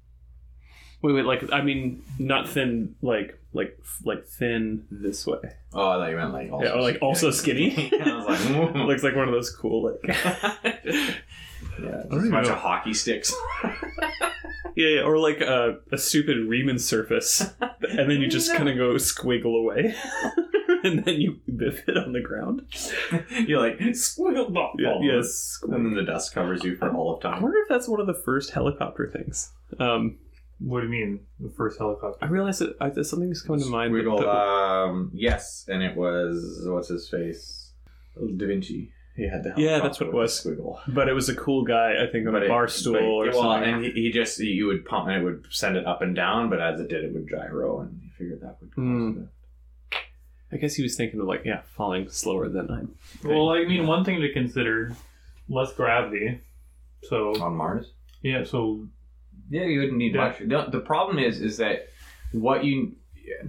Wait, 1.02 1.14
wait. 1.14 1.26
Like 1.26 1.52
I 1.54 1.62
mean, 1.62 2.04
not 2.20 2.50
thin. 2.50 2.96
Like 3.02 3.40
like 3.54 3.80
like 4.04 4.26
thin 4.26 4.86
this 4.92 5.26
way. 5.28 5.40
Oh, 5.74 5.90
I 5.90 5.96
thought 5.98 6.10
you 6.10 6.18
meant 6.18 6.34
like 6.34 6.52
also 6.52 6.66
yeah, 6.66 6.72
or 6.74 6.82
like 6.82 6.98
also 7.02 7.32
skinny. 7.32 7.92
I 8.02 8.16
was 8.16 8.26
like. 8.50 8.76
Looks 8.88 9.04
like 9.04 9.16
one 9.16 9.28
of 9.28 9.34
those 9.34 9.50
cool 9.56 9.84
like. 9.92 10.18
yeah, 10.84 12.04
just 12.12 12.28
a 12.28 12.30
bunch 12.32 12.48
know. 12.48 12.54
of 12.54 12.58
hockey 12.60 12.94
sticks. 12.94 13.34
Yeah, 14.76 14.90
yeah, 14.90 15.02
or 15.02 15.18
like 15.18 15.42
a, 15.42 15.78
a 15.92 15.98
stupid 15.98 16.38
Riemann 16.38 16.78
surface, 16.78 17.42
and 17.82 18.12
then 18.12 18.22
you 18.22 18.28
just 18.28 18.52
No. 18.52 18.58
kind 18.58 18.70
of 18.70 18.78
go 18.78 18.94
squiggle 18.96 19.60
away. 19.60 19.96
and 20.84 21.04
then 21.04 21.20
you 21.20 21.40
biff 21.56 21.88
it 21.90 21.98
on 21.98 22.14
the 22.14 22.22
ground. 22.22 22.62
You're 23.48 23.60
like 23.60 23.80
squiggle 23.80 24.54
bop. 24.54 24.74
Yeah, 24.78 24.94
ball." 24.94 25.04
yes. 25.04 25.60
And 25.64 25.74
then 25.74 25.96
the 25.96 26.04
dust 26.04 26.34
covers 26.34 26.64
you 26.64 26.76
for 26.76 26.94
all 26.94 27.16
of 27.16 27.22
time. 27.22 27.36
I 27.36 27.40
wonder 27.42 27.58
if 27.60 27.68
that's 27.70 27.88
one 27.88 28.00
of 28.00 28.06
the 28.08 28.14
first 28.14 28.52
helicopter 28.52 29.10
things. 29.12 29.52
Um, 29.80 30.18
What 30.60 30.80
do 30.82 30.88
you 30.88 30.92
mean? 30.92 31.20
The 31.40 31.50
first 31.50 31.78
helicopter? 31.78 32.18
I 32.26 32.28
realized 32.30 32.62
that 32.62 32.76
I, 32.82 32.90
something's 33.04 33.42
coming 33.42 33.62
to 33.62 33.68
mind. 33.70 33.94
but 33.94 34.04
Squiggle, 34.06 34.20
the- 34.22 34.30
um, 34.30 35.12
yes, 35.14 35.66
and 35.68 35.84
it 35.84 35.96
was 35.96 36.62
what's 36.66 36.88
his 36.88 37.08
face, 37.10 37.72
Da 38.16 38.46
Vinci. 38.48 38.92
He 39.16 39.28
had 39.28 39.44
the 39.44 39.54
Yeah, 39.58 39.80
that's 39.80 40.00
what 40.00 40.10
it 40.10 40.14
was. 40.16 40.44
Squiggle. 40.44 40.80
but 40.88 41.08
it 41.10 41.14
was 41.14 41.28
a 41.30 41.36
cool 41.36 41.64
guy, 41.64 42.04
I 42.04 42.08
think, 42.12 42.28
on 42.28 42.34
But 42.34 42.44
a 42.44 42.46
it- 42.46 42.50
bar 42.50 42.68
stool 42.68 42.94
but- 42.94 43.02
or 43.04 43.26
well, 43.32 43.42
something. 43.54 43.74
and 43.74 43.86
he, 43.86 43.92
he 43.92 44.12
just 44.12 44.40
you 44.40 44.68
would 44.68 44.86
pump 44.86 45.08
and 45.10 45.18
it 45.22 45.24
would 45.24 45.46
send 45.50 45.76
it 45.78 45.86
up 45.86 46.02
and 46.02 46.16
down, 46.16 46.50
but 46.50 46.60
as 46.60 46.80
it 46.80 46.88
did, 46.90 47.04
it 47.04 47.14
would 47.14 47.28
gyro, 47.30 47.82
and 47.82 48.00
he 48.04 48.10
figured 48.10 48.42
that 48.42 48.58
would 48.62 48.70
cause 48.72 48.76
Hmm. 48.84 49.22
it. 49.24 49.28
I 50.52 50.56
guess 50.58 50.76
he 50.76 50.84
was 50.84 50.96
thinking 50.96 51.20
of 51.20 51.28
like, 51.28 51.44
yeah, 51.46 51.62
falling 51.76 52.10
slower 52.10 52.48
than 52.48 52.72
I'm. 52.72 52.96
Well, 53.24 53.50
I 53.50 53.66
mean, 53.66 53.86
one 53.86 54.06
thing 54.06 54.22
to 54.22 54.32
consider: 54.32 54.96
less 55.50 55.74
gravity. 55.74 56.40
So 57.04 57.36
on 57.44 57.56
Mars. 57.56 57.92
yeah, 58.22 58.44
so 58.44 58.88
Yeah, 59.50 59.64
you 59.64 59.80
wouldn't 59.80 59.98
need 59.98 60.16
Yeah. 60.16 60.28
much. 60.30 60.40
The, 60.40 60.68
the 60.72 60.80
problem 60.84 61.20
is, 61.20 61.42
is 61.42 61.58
that 61.58 61.90
what 62.32 62.64
you 62.64 62.94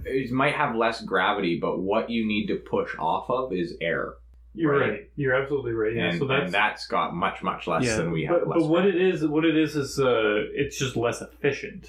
it 0.05 0.29
might 0.31 0.55
have 0.55 0.75
less 0.75 1.01
gravity, 1.01 1.57
but 1.57 1.79
what 1.79 2.09
you 2.09 2.25
need 2.27 2.47
to 2.47 2.55
push 2.57 2.93
off 2.99 3.29
of 3.29 3.53
is 3.53 3.75
air, 3.79 4.15
you're 4.53 4.77
Right. 4.77 4.89
right. 4.89 5.09
You're 5.15 5.35
absolutely 5.35 5.71
right. 5.71 5.93
Yeah. 5.95 6.09
and, 6.09 6.19
so 6.19 6.25
that's 6.27 6.45
and 6.45 6.53
that's 6.53 6.85
got 6.87 7.15
much 7.15 7.41
much 7.43 7.65
less 7.67 7.85
Yeah. 7.85 7.97
than 7.97 8.11
we 8.11 8.25
have. 8.25 8.39
but, 8.41 8.47
less 8.49 8.59
but 8.61 8.67
what 8.69 8.85
it 8.85 8.95
is, 8.95 9.25
what 9.25 9.45
it 9.45 9.55
is, 9.55 9.75
is 9.77 9.99
uh, 9.99 10.43
it's 10.53 10.77
just 10.77 10.95
less 10.97 11.21
efficient. 11.21 11.87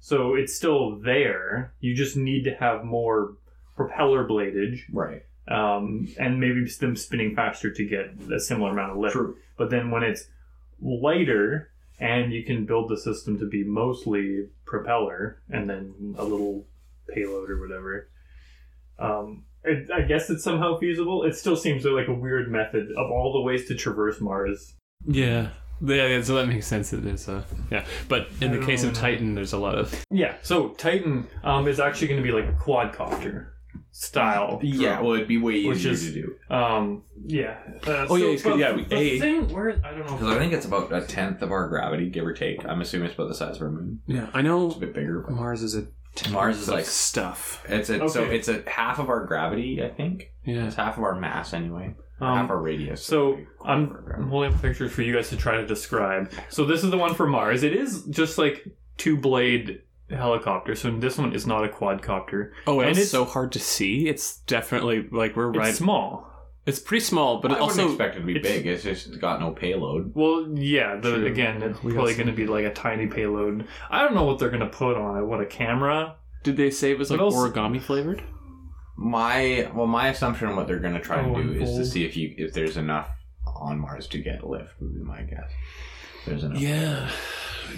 So 0.00 0.34
it's 0.34 0.54
still 0.54 0.96
there. 0.96 1.72
You 1.80 1.94
just 1.94 2.14
need 2.14 2.44
to 2.44 2.54
have 2.56 2.84
more 2.84 3.36
propeller 3.74 4.28
bladage, 4.28 4.80
right? 4.92 5.22
um, 5.48 6.08
and 6.18 6.38
maybe 6.40 6.64
them 6.80 6.94
spinning 6.96 7.34
faster 7.34 7.70
to 7.70 7.84
get 7.86 8.14
a 8.30 8.38
similar 8.40 8.70
amount 8.70 8.92
of 8.92 8.98
lift. 8.98 9.12
True. 9.14 9.36
But 9.56 9.70
then 9.70 9.90
when 9.90 10.02
it's 10.02 10.26
lighter 10.80 11.70
and 12.04 12.32
you 12.34 12.44
can 12.44 12.66
build 12.66 12.90
the 12.90 12.98
system 12.98 13.38
to 13.38 13.46
be 13.46 13.64
mostly 13.64 14.46
propeller 14.66 15.42
and 15.48 15.68
then 15.70 16.14
a 16.18 16.22
little 16.22 16.66
payload 17.08 17.48
or 17.48 17.58
whatever, 17.60 18.10
um, 18.98 19.44
it, 19.62 19.88
I 19.90 20.02
guess 20.02 20.28
it's 20.28 20.44
somehow 20.44 20.78
feasible. 20.78 21.24
It 21.24 21.34
still 21.34 21.56
seems 21.56 21.86
like 21.86 22.08
a 22.08 22.14
weird 22.14 22.52
method 22.52 22.90
of 22.90 23.10
all 23.10 23.32
the 23.32 23.40
ways 23.40 23.66
to 23.68 23.74
traverse 23.74 24.20
Mars. 24.20 24.74
Yeah. 25.06 25.48
Yeah, 25.84 26.06
yeah, 26.06 26.22
so 26.22 26.34
that 26.34 26.46
makes 26.46 26.66
sense. 26.66 26.92
It 26.92 27.04
is, 27.04 27.28
uh, 27.28 27.42
yeah. 27.70 27.84
But 28.08 28.28
in 28.40 28.52
the 28.52 28.64
case 28.64 28.84
of. 28.84 28.92
Titan, 28.92 29.34
there's 29.34 29.54
a 29.54 29.58
lot 29.58 29.74
of 29.74 30.04
Yeah, 30.10 30.34
so 30.42 30.68
Titan 30.70 31.26
um, 31.42 31.66
is 31.66 31.80
actually 31.80 32.08
going 32.08 32.22
to 32.22 32.26
be 32.26 32.32
like 32.32 32.48
a 32.48 32.52
quadcopter 32.52 33.48
style. 33.96 34.58
Yeah, 34.60 35.00
well, 35.00 35.12
it'd 35.14 35.28
be 35.28 35.38
way 35.38 35.64
Which 35.64 35.78
easier 35.78 35.92
is- 35.92 36.06
to 36.06 36.12
do 36.12 36.34
Um, 36.52 37.02
yeah. 37.24 37.58
Uh, 37.86 38.06
Oh, 38.10 38.16
yeah, 38.16 38.26
it's 38.26 38.42
good. 38.42 38.50
but 38.50 38.58
Yeah, 38.58 38.74
we- 38.74 38.84
the 38.84 38.96
A- 38.96 39.18
thing 39.20 39.48
where 39.52 39.70
I 39.84 39.90
don't 39.92 40.00
know. 40.06 40.14
because 40.16 40.28
I 40.28 40.38
think 40.38 40.52
it's 40.52 40.66
about 40.66 40.92
a 40.92 41.00
tenth 41.02 41.42
of 41.42 41.52
our 41.52 41.68
gravity, 41.68 42.10
give 42.10 42.26
or 42.26 42.32
take. 42.32 42.66
I'm 42.66 42.80
assuming 42.80 43.06
it's 43.06 43.14
about 43.14 43.28
the 43.28 43.34
size 43.36 43.56
of 43.56 43.62
our 43.62 43.70
moon. 43.70 44.00
yeah. 44.08 44.26
I 44.34 44.42
know 44.42 44.66
It's 44.66 44.76
a 44.76 44.80
know 44.80 44.86
bit 44.86 44.94
bigger. 44.94 45.20
But 45.20 45.36
Mars 45.36 45.62
is 45.62 45.76
a 45.76 45.86
Mars 46.30 46.58
is 46.58 46.68
of 46.68 46.74
like 46.74 46.84
stuff. 46.86 47.64
it's 47.68 47.88
a 47.88 48.08
so 48.08 48.22
Okay. 48.22 48.36
it's 48.36 48.48
a 48.48 48.62
half 48.68 48.98
of 48.98 49.08
our 49.08 49.24
gravity. 49.26 49.80
I 49.82 49.88
think 49.90 50.32
Yeah. 50.44 50.66
it's 50.66 50.74
half 50.76 50.96
of 50.98 51.04
our 51.04 51.14
mass 51.18 51.54
anyway. 51.54 51.94
Or 52.20 52.26
Um, 52.28 52.36
half 52.38 52.50
our 52.50 52.60
radius. 52.60 53.04
So 53.04 53.38
I'm, 53.64 53.96
I'm 54.16 54.28
holding 54.28 54.52
up 54.54 54.60
pictures 54.62 54.90
for 54.92 55.02
you 55.02 55.14
guys 55.14 55.28
to 55.30 55.36
try 55.36 55.56
to 55.56 55.66
describe. 55.66 56.30
So 56.48 56.64
this 56.64 56.82
is 56.84 56.90
the 56.90 56.98
one 56.98 57.14
for 57.14 57.26
Mars. 57.28 57.62
It 57.62 57.72
is 57.74 58.04
just 58.06 58.38
like 58.38 58.64
two 58.96 59.16
blade 59.16 59.80
helicopter. 60.10 60.74
So 60.74 60.90
this 60.90 61.18
one 61.18 61.32
is 61.32 61.46
not 61.46 61.64
a 61.64 61.68
quadcopter. 61.68 62.50
Oh, 62.66 62.80
And 62.80 62.88
and 62.88 62.90
it's- 62.90 63.02
it's 63.04 63.10
so 63.10 63.24
hard 63.24 63.52
to 63.52 63.58
see. 63.58 64.08
It's 64.08 64.38
definitely 64.40 65.08
like 65.10 65.36
we're 65.36 65.50
It's 65.50 65.58
right. 65.58 65.74
small. 65.74 66.30
It's 66.66 66.78
pretty 66.78 67.04
small, 67.04 67.40
but 67.42 67.50
I 67.50 67.56
it 67.56 67.60
wouldn't 67.60 67.78
also 67.80 67.88
expect 67.92 68.16
it 68.16 68.20
to 68.20 68.24
be 68.26 68.36
it's- 68.36 68.52
big. 68.54 68.66
It's 68.66 68.82
just 68.82 69.20
got 69.20 69.38
no 69.40 69.50
payload. 69.50 70.12
Well, 70.14 70.46
yeah. 70.54 70.96
The, 70.96 71.16
True. 71.16 71.26
again, 71.26 71.62
it's 71.62 71.82
We 71.82 71.92
probably 71.92 72.14
going 72.14 72.26
to 72.28 72.32
be 72.32 72.46
like 72.46 72.64
a 72.64 72.72
tiny 72.72 73.06
payload. 73.06 73.66
I 73.90 74.02
don't 74.02 74.14
know 74.14 74.24
what 74.24 74.38
they're 74.38 74.48
going 74.48 74.60
to 74.60 74.66
put 74.66 74.96
on 74.96 75.18
it. 75.18 75.26
What 75.26 75.40
a 75.40 75.46
camera? 75.46 76.16
did 76.42 76.58
they 76.58 76.70
say 76.70 76.90
it 76.90 76.98
was 76.98 77.10
like 77.10 77.20
else- 77.20 77.34
origami 77.34 77.80
flavored? 77.80 78.22
My 78.96 79.68
well, 79.74 79.86
my 79.86 80.08
assumption 80.08 80.54
what 80.56 80.66
they're 80.66 80.78
going 80.78 80.94
to 80.94 81.00
try 81.00 81.24
Oh, 81.24 81.34
and 81.34 81.54
do 81.54 81.60
is 81.62 81.76
to 81.76 81.84
see 81.84 82.04
if 82.04 82.16
you 82.16 82.34
if 82.38 82.52
there's 82.52 82.76
enough 82.76 83.08
on 83.46 83.80
Mars 83.80 84.06
to 84.08 84.18
get 84.18 84.46
lift. 84.46 84.74
Would 84.80 84.94
be 84.94 85.00
my 85.00 85.22
guess. 85.22 85.50
There's 86.26 86.44
enough. 86.44 86.60
Yeah, 86.60 87.10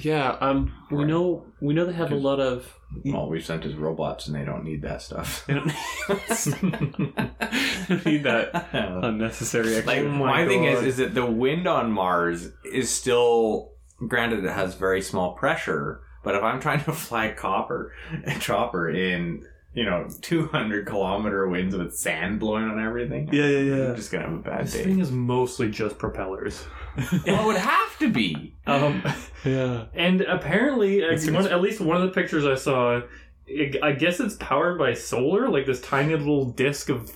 yeah. 0.02 0.30
Um, 0.40 0.72
we 0.90 0.98
Right. 0.98 1.06
know 1.06 1.44
we 1.60 1.74
know 1.74 1.84
they 1.86 1.92
have 1.92 2.12
a 2.12 2.16
lot 2.16 2.40
of. 2.40 2.72
Well, 3.04 3.28
we've 3.28 3.44
sent 3.44 3.64
as 3.64 3.74
robots, 3.74 4.26
and 4.28 4.36
they 4.36 4.44
don't 4.44 4.62
need 4.64 4.82
that 4.82 5.02
stuff. 5.02 5.44
They 5.46 5.54
don't 5.54 5.66
don't 6.08 8.06
need 8.06 8.22
that 8.24 8.68
unnecessary 8.72 9.74
extra. 9.76 9.94
like 9.94 10.04
my 10.06 10.42
my, 10.42 10.46
thing 10.46 10.64
is 10.64 10.82
is 10.82 10.96
that 10.98 11.14
the 11.14 11.26
wind 11.26 11.66
on 11.66 11.90
Mars 11.92 12.50
is 12.64 12.90
still 12.90 13.72
granted 14.08 14.44
it 14.44 14.52
has 14.52 14.74
very 14.74 15.02
small 15.02 15.32
pressure, 15.34 16.00
but 16.22 16.34
if 16.34 16.42
I'm 16.42 16.60
trying 16.60 16.84
to 16.84 16.92
fly 16.92 17.32
copper 17.32 17.92
a 18.24 18.34
chopper 18.38 18.88
in 18.90 19.44
you 19.76 19.84
know 19.84 20.08
200 20.22 20.86
kilometer 20.86 21.46
winds 21.48 21.76
with 21.76 21.94
sand 21.94 22.40
blowing 22.40 22.64
on 22.64 22.82
everything, 22.84 23.28
yeah, 23.32 23.46
yeah, 23.46 23.88
I'm 23.90 23.96
just 23.96 24.10
gonna 24.10 24.24
have 24.24 24.32
a 24.32 24.38
bad 24.38 24.56
day. 24.58 24.62
This 24.64 24.72
day. 24.72 24.84
thing 24.84 24.98
is 25.00 25.12
mostly 25.12 25.70
just 25.70 25.98
propellers. 25.98 26.64
well, 27.26 27.42
it 27.42 27.46
would 27.46 27.56
have 27.56 27.98
to 27.98 28.10
be. 28.10 28.54
Um, 28.66 29.02
yeah. 29.44 29.84
and 29.94 30.22
apparently, 30.22 31.04
uh, 31.04 31.08
It's- 31.12 31.30
one, 31.30 31.46
at 31.46 31.60
least 31.60 31.80
one 31.80 31.96
of 31.96 32.02
the 32.02 32.08
pictures 32.08 32.46
I 32.46 32.54
saw, 32.54 33.02
it, 33.46 33.76
I 33.82 33.92
guess 33.92 34.18
it's 34.18 34.34
powered 34.36 34.78
by 34.78 34.94
solar, 34.94 35.48
like 35.48 35.66
this 35.66 35.80
tiny 35.82 36.16
little 36.16 36.46
disc 36.46 36.88
of 36.88 37.10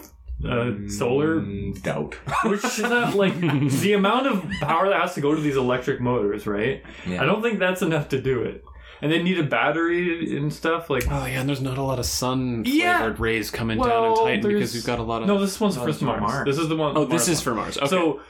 uh, 0.47 0.73
solar. 0.89 1.41
Mm, 1.41 1.83
doubt. 1.83 2.15
Which 2.45 2.65
is 2.65 2.81
not 2.81 3.15
like 3.15 3.39
the 3.41 3.95
amount 3.95 4.27
of 4.27 4.45
power 4.61 4.89
that 4.89 5.01
has 5.01 5.15
to 5.15 5.21
go 5.21 5.35
to 5.35 5.41
these 5.41 5.57
electric 5.57 6.01
motors, 6.01 6.47
right? 6.47 6.83
Yeah. 7.07 7.23
I 7.23 7.27
don't 7.27 7.43
think 7.43 7.59
that's 7.59 7.83
enough 7.83 8.09
to 8.11 8.21
do 8.21 8.43
it. 8.43 8.65
And 9.03 9.11
they 9.11 9.23
need 9.23 9.39
a 9.39 9.43
battery 9.45 10.37
and 10.37 10.53
stuff. 10.53 10.91
Like, 10.91 11.05
Oh 11.11 11.25
yeah, 11.27 11.41
and 11.41 11.49
there's 11.49 11.61
not 11.63 11.79
a 11.79 11.83
lot 11.83 11.99
of 11.99 12.05
sun 12.07 12.65
Yeah. 12.67 12.99
flavored 12.99 13.21
rays 13.21 13.51
coming 13.51 13.79
down 13.79 13.89
Well, 13.89 14.11
in 14.11 14.25
Titan 14.27 14.41
there's- 14.43 14.55
because 14.59 14.75
we've 14.75 14.85
got 14.87 14.99
a 14.99 15.03
lot 15.03 15.23
of. 15.23 15.29
no, 15.29 15.39
this 15.41 15.59
one's 15.61 15.77
for 15.77 15.89
it's 15.89 16.03
Mars. 16.03 16.21
Mars. 16.21 16.45
This 16.45 16.59
is 16.59 16.69
the 16.69 16.77
one. 16.77 16.97
oh, 16.97 17.05
this 17.05 17.11
Mars 17.27 17.29
is 17.29 17.39
one. 17.39 17.45
for 17.45 17.55
Mars. 17.61 17.79
Okay. 17.79 17.87
So, 17.89 18.21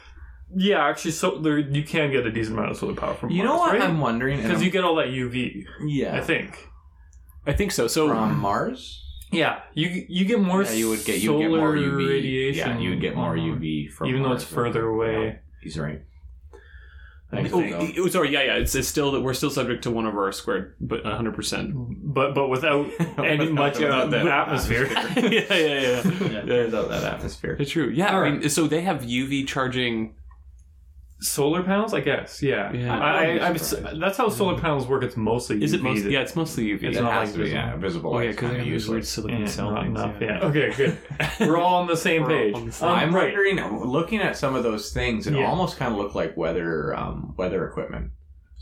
yeah, 0.56 0.84
actually, 0.86 1.10
so 1.12 1.38
there 1.38 1.58
you 1.58 1.82
can 1.84 2.10
get 2.10 2.26
a 2.26 2.30
decent 2.30 2.56
amount 2.56 2.70
of 2.72 2.76
solar 2.76 2.94
power 2.94 3.14
from 3.14 3.28
Mars. 3.30 3.36
You 3.38 3.44
Mars, 3.44 3.54
know 3.56 3.58
what 3.60 3.72
right? 3.72 3.82
I'm 3.82 4.00
wondering? 4.00 4.42
Because 4.42 4.62
you 4.62 4.70
get 4.70 4.84
all 4.84 4.96
that 4.96 5.08
UV, 5.08 5.64
yeah, 5.86 6.16
I 6.16 6.20
think. 6.20 6.68
I 7.46 7.52
think 7.52 7.72
so. 7.72 7.86
So 7.86 8.08
from 8.08 8.38
Mars. 8.38 8.96
Yeah, 9.32 9.60
you 9.74 10.04
you 10.08 10.24
get 10.24 10.40
more. 10.40 10.62
yeah, 10.64 10.72
you 10.72 10.88
would 10.88 11.04
get 11.04 11.20
you 11.20 11.32
would 11.34 11.40
get 11.40 11.50
more 11.50 11.74
UV 11.76 12.08
radiation. 12.08 12.68
Yeah, 12.68 12.78
you 12.78 12.90
would 12.90 13.00
get 13.00 13.14
more. 13.16 13.36
UV 13.36 13.90
from 13.92 14.08
even 14.08 14.22
though 14.22 14.32
it's 14.32 14.42
further 14.44 14.86
away. 14.88 15.24
Yeah, 15.26 15.32
he's 15.62 15.78
right. 15.78 16.02
I 17.32 17.36
Thanks, 17.48 17.52
Oh, 17.52 18.02
oh, 18.04 18.08
sorry, 18.08 18.30
yeah, 18.32 18.42
yeah. 18.42 18.54
It's, 18.56 18.74
it's 18.74 18.88
still 18.88 19.12
that 19.12 19.20
we're 19.20 19.34
still 19.34 19.50
subject 19.50 19.84
to 19.84 19.90
one 19.90 20.04
of 20.06 20.14
our 20.16 20.32
squared, 20.32 20.74
but 20.80 21.04
100. 21.04 21.34
percent 21.34 21.72
But 21.74 22.34
but 22.34 22.48
without 22.48 22.88
any 23.18 23.48
much 23.50 23.78
Without 23.78 24.02
uh, 24.02 24.06
that 24.06 24.26
atmosphere. 24.42 24.86
Yeah, 25.16 25.54
yeah, 25.54 26.02
yeah. 26.02 26.02
Yeah, 26.30 26.40
turns 26.44 26.74
out 26.74 26.88
that 26.88 27.04
atmosphere. 27.04 27.56
It's 27.58 27.70
true. 27.70 27.88
Yeah, 27.90 28.16
All 28.16 28.24
I 28.24 28.30
mean, 28.30 28.48
so 28.50 28.66
they 28.66 28.80
have 28.82 29.02
UV 29.02 29.46
charging. 29.46 30.14
Solar 31.20 31.62
panels, 31.62 31.92
I 31.94 32.00
guess. 32.00 32.42
Yeah, 32.42 32.72
Yeah. 32.72 32.98
I, 32.98 33.20
I'd 33.22 33.38
I, 33.42 33.48
I'm, 33.48 33.58
surprised. 33.58 34.00
that's 34.00 34.16
how 34.16 34.28
solar 34.28 34.58
panels 34.60 34.86
work. 34.86 35.02
It's 35.04 35.16
mostly 35.16 35.62
Is 35.62 35.72
it 35.72 35.80
UV 35.80 35.82
mostly? 35.84 36.02
that- 36.04 36.10
Yeah, 36.12 36.20
it's 36.22 36.34
mostly 36.36 36.64
UV. 36.66 36.82
It's 36.84 36.98
it 36.98 37.02
not 37.02 37.12
has 37.12 37.28
like 37.28 37.32
to 37.32 37.38
be, 37.38 37.44
visible. 37.44 37.60
yeah, 37.62 37.76
visible. 37.76 38.14
oh 38.14 38.18
yeah, 38.18 38.26
light's 38.26 38.36
because 38.36 38.50
they 38.50 38.56
kinda 38.56 38.64
have 38.64 38.72
these 38.72 38.88
weird 38.88 39.06
silicon 39.06 39.40
Yeah, 39.40 39.46
cell 39.46 39.70
not 39.70 39.82
things. 39.84 39.98
enough, 40.00 40.16
yeah. 40.20 40.28
yeah. 40.28 40.44
Okay, 40.44 40.72
good. 40.76 40.98
We're 41.40 41.58
all 41.58 41.80
on 41.82 41.86
the 41.86 41.96
same 41.96 42.22
We're 42.22 42.30
all 42.30 42.36
page. 42.38 42.54
on 42.54 42.66
the 42.66 42.72
same- 42.72 42.88
Um, 42.88 42.94
I'm 42.98 43.14
right. 43.14 43.24
wondering, 43.34 43.84
looking 43.86 44.20
at 44.20 44.36
some 44.36 44.54
of 44.54 44.62
those 44.62 44.92
things, 44.92 45.26
it 45.26 45.34
Yeah. 45.34 45.46
almost 45.46 45.76
kind 45.76 45.92
of 45.92 45.98
look 45.98 46.14
like 46.14 46.36
weather 46.36 46.94
um, 46.96 47.34
weather 47.36 47.66
equipment. 47.68 48.12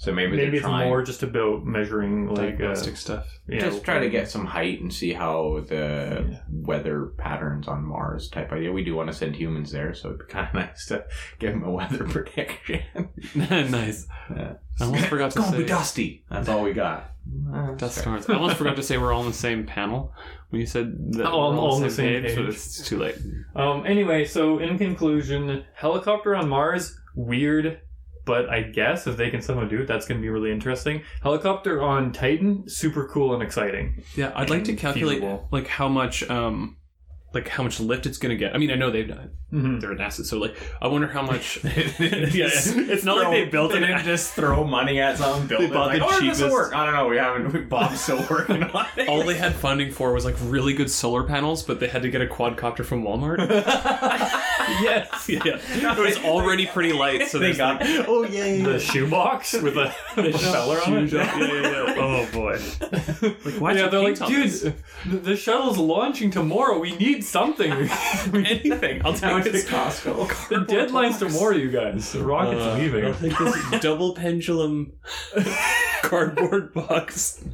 So 0.00 0.12
maybe, 0.12 0.36
Maybe 0.36 0.58
it's 0.58 0.60
trying 0.64 0.88
more 0.88 1.02
just 1.02 1.24
about 1.24 1.64
measuring 1.66 2.28
like 2.32 2.60
uh, 2.60 2.76
stuff. 2.76 3.26
yeah, 3.48 3.58
just 3.58 3.82
try 3.82 3.98
to 3.98 4.08
get 4.08 4.30
some 4.30 4.46
height 4.46 4.80
and 4.80 4.94
see 4.94 5.12
how 5.12 5.64
the 5.66 6.24
Yeah. 6.30 6.38
weather 6.52 7.06
patterns 7.18 7.66
on 7.66 7.84
Mars 7.84 8.28
type 8.28 8.52
idea. 8.52 8.70
We 8.70 8.84
do 8.84 8.94
want 8.94 9.08
to 9.08 9.12
send 9.12 9.34
humans 9.34 9.72
there, 9.72 9.92
so 9.94 10.10
it'd 10.10 10.20
be 10.20 10.26
kind 10.32 10.46
of 10.46 10.54
nice 10.68 10.86
to 10.86 11.04
give 11.40 11.50
them 11.50 11.64
a 11.64 11.70
weather 11.72 12.04
prediction. 12.08 12.80
nice. 13.34 14.06
Yeah. 14.30 14.52
I 14.80 14.84
almost 14.84 15.06
forgot 15.06 15.26
It's 15.26 15.34
to 15.34 15.40
gonna 15.40 15.52
say. 15.56 15.58
be 15.64 15.68
dusty. 15.68 16.24
That's 16.30 16.48
all 16.48 16.62
we 16.62 16.74
got. 16.74 17.10
Dust 17.76 17.98
storms. 17.98 18.28
I 18.30 18.34
almost 18.34 18.56
forgot 18.56 18.76
to 18.76 18.82
say 18.84 18.98
we're 18.98 19.12
all 19.12 19.22
on 19.22 19.26
the 19.26 19.32
same 19.36 19.66
panel 19.66 20.14
when 20.50 20.60
you 20.60 20.66
said 20.66 21.12
that 21.14 21.26
Oh, 21.26 21.38
we're 21.48 21.52
I'm 21.54 21.58
all 21.58 21.74
on 21.74 21.82
the 21.82 21.90
same 21.90 22.22
but 22.22 22.30
page. 22.36 22.38
it's 22.48 22.88
too 22.88 22.98
late. 22.98 23.16
Um. 23.56 23.84
Anyway, 23.84 24.24
so 24.26 24.60
in 24.60 24.78
conclusion, 24.78 25.64
helicopter 25.74 26.36
on 26.36 26.48
Mars, 26.48 26.96
weird, 27.16 27.80
but 28.28 28.50
I 28.50 28.60
guess 28.60 29.06
if 29.06 29.16
they 29.16 29.30
can 29.30 29.40
somehow 29.40 29.66
do 29.66 29.80
it, 29.80 29.86
that's 29.86 30.06
going 30.06 30.20
to 30.20 30.22
be 30.22 30.28
really 30.28 30.52
interesting. 30.52 31.02
Helicopter 31.22 31.82
on 31.82 32.12
Titan, 32.12 32.68
super 32.68 33.08
cool 33.08 33.32
and 33.32 33.42
exciting. 33.42 34.04
Yeah, 34.14 34.32
I'd 34.36 34.50
like 34.50 34.64
to 34.64 34.76
calculate 34.76 35.20
feasible. 35.20 35.48
like 35.50 35.66
how 35.66 35.88
much 35.88 36.28
um 36.28 36.76
like 37.34 37.46
how 37.48 37.62
much 37.62 37.78
lift 37.78 38.06
it's 38.06 38.16
going 38.18 38.30
to 38.30 38.36
get. 38.36 38.54
I 38.54 38.58
mean, 38.58 38.70
I 38.70 38.74
know 38.74 38.90
they've 38.90 39.06
done 39.06 39.18
it. 39.18 39.30
Mhm. 39.54 39.80
They're 39.80 39.92
an 39.92 40.00
asset, 40.00 40.26
so 40.26 40.38
like 40.38 40.54
I 40.82 40.88
wonder 40.88 41.06
how 41.08 41.22
much. 41.22 41.62
yeah, 41.64 42.48
Just 42.48 42.76
it's 42.76 43.04
not 43.04 43.16
like 43.16 43.30
they 43.30 43.44
built 43.46 43.72
they 43.72 43.78
it. 43.78 43.80
didn't 43.86 44.04
just 44.04 44.34
throw 44.34 44.62
money 44.64 45.00
at 45.00 45.16
something. 45.18 45.46
Build 45.46 45.62
They 45.62 45.66
it, 45.66 45.72
bought 45.72 45.86
like, 45.88 45.98
the 46.00 46.04
oh, 46.04 46.10
this 46.10 46.38
cheapest- 46.38 46.52
work. 46.52 46.74
I 46.74 46.84
don't 46.84 46.94
know. 46.94 47.08
We 47.08 47.16
haven't. 47.16 47.52
We, 47.52 47.60
Bob's 47.60 48.00
still 48.00 48.24
working 48.30 48.62
on 48.62 48.86
it. 48.96 49.08
All 49.08 49.22
they 49.24 49.34
had 49.36 49.54
funding 49.54 49.90
for 49.90 50.12
was 50.12 50.24
like 50.26 50.36
really 50.42 50.74
good 50.74 50.90
solar 50.90 51.22
panels, 51.22 51.62
but 51.62 51.80
they 51.80 51.88
had 51.88 52.02
to 52.02 52.10
get 52.10 52.20
a 52.20 52.26
quadcopter 52.26 52.84
from 52.84 53.02
Walmart. 53.04 53.38
yes. 54.82 55.28
yeah, 55.28 55.40
it 55.44 55.98
was 55.98 56.18
already 56.24 56.66
pretty 56.66 56.92
light, 56.92 57.28
so 57.28 57.38
they 57.38 57.54
got. 57.54 57.80
like, 57.80 58.04
oh 58.08 58.24
yay! 58.24 58.60
The 58.62 58.78
shoebox 58.78 59.54
with 59.54 59.76
a 59.76 59.94
the 60.16 60.32
speller 60.36 60.80
on 60.86 60.98
it. 61.04 61.12
Yeah, 61.12 61.38
yeah, 61.38 61.62
yeah. 61.62 61.94
Oh 61.98 62.28
boy. 62.32 62.58
Like 63.22 63.60
why 63.60 63.72
yeah, 63.72 63.88
they're 63.88 64.02
like, 64.02 64.18
dude, 64.26 64.50
the, 65.06 65.16
the 65.16 65.36
shuttle's 65.36 65.78
launching 65.78 66.30
tomorrow. 66.30 66.78
We 66.78 66.94
need 66.96 67.17
something. 67.24 67.70
anything. 68.34 69.02
I'll 69.04 69.16
How 69.16 69.34
much 69.34 69.44
take 69.44 69.54
is 69.54 69.64
this. 69.64 69.70
Costco? 69.70 70.48
the 70.48 70.60
deadline's 70.60 71.18
tomorrow, 71.18 71.54
you 71.56 71.70
guys. 71.70 72.12
The 72.12 72.22
rocket's 72.24 72.62
Uh, 72.62 72.74
leaving. 72.76 73.04
I'll 73.04 73.14
take 73.14 73.36
this 73.38 73.80
double 73.82 74.14
pendulum 74.14 74.92
cardboard 76.02 76.72
box. 76.74 77.44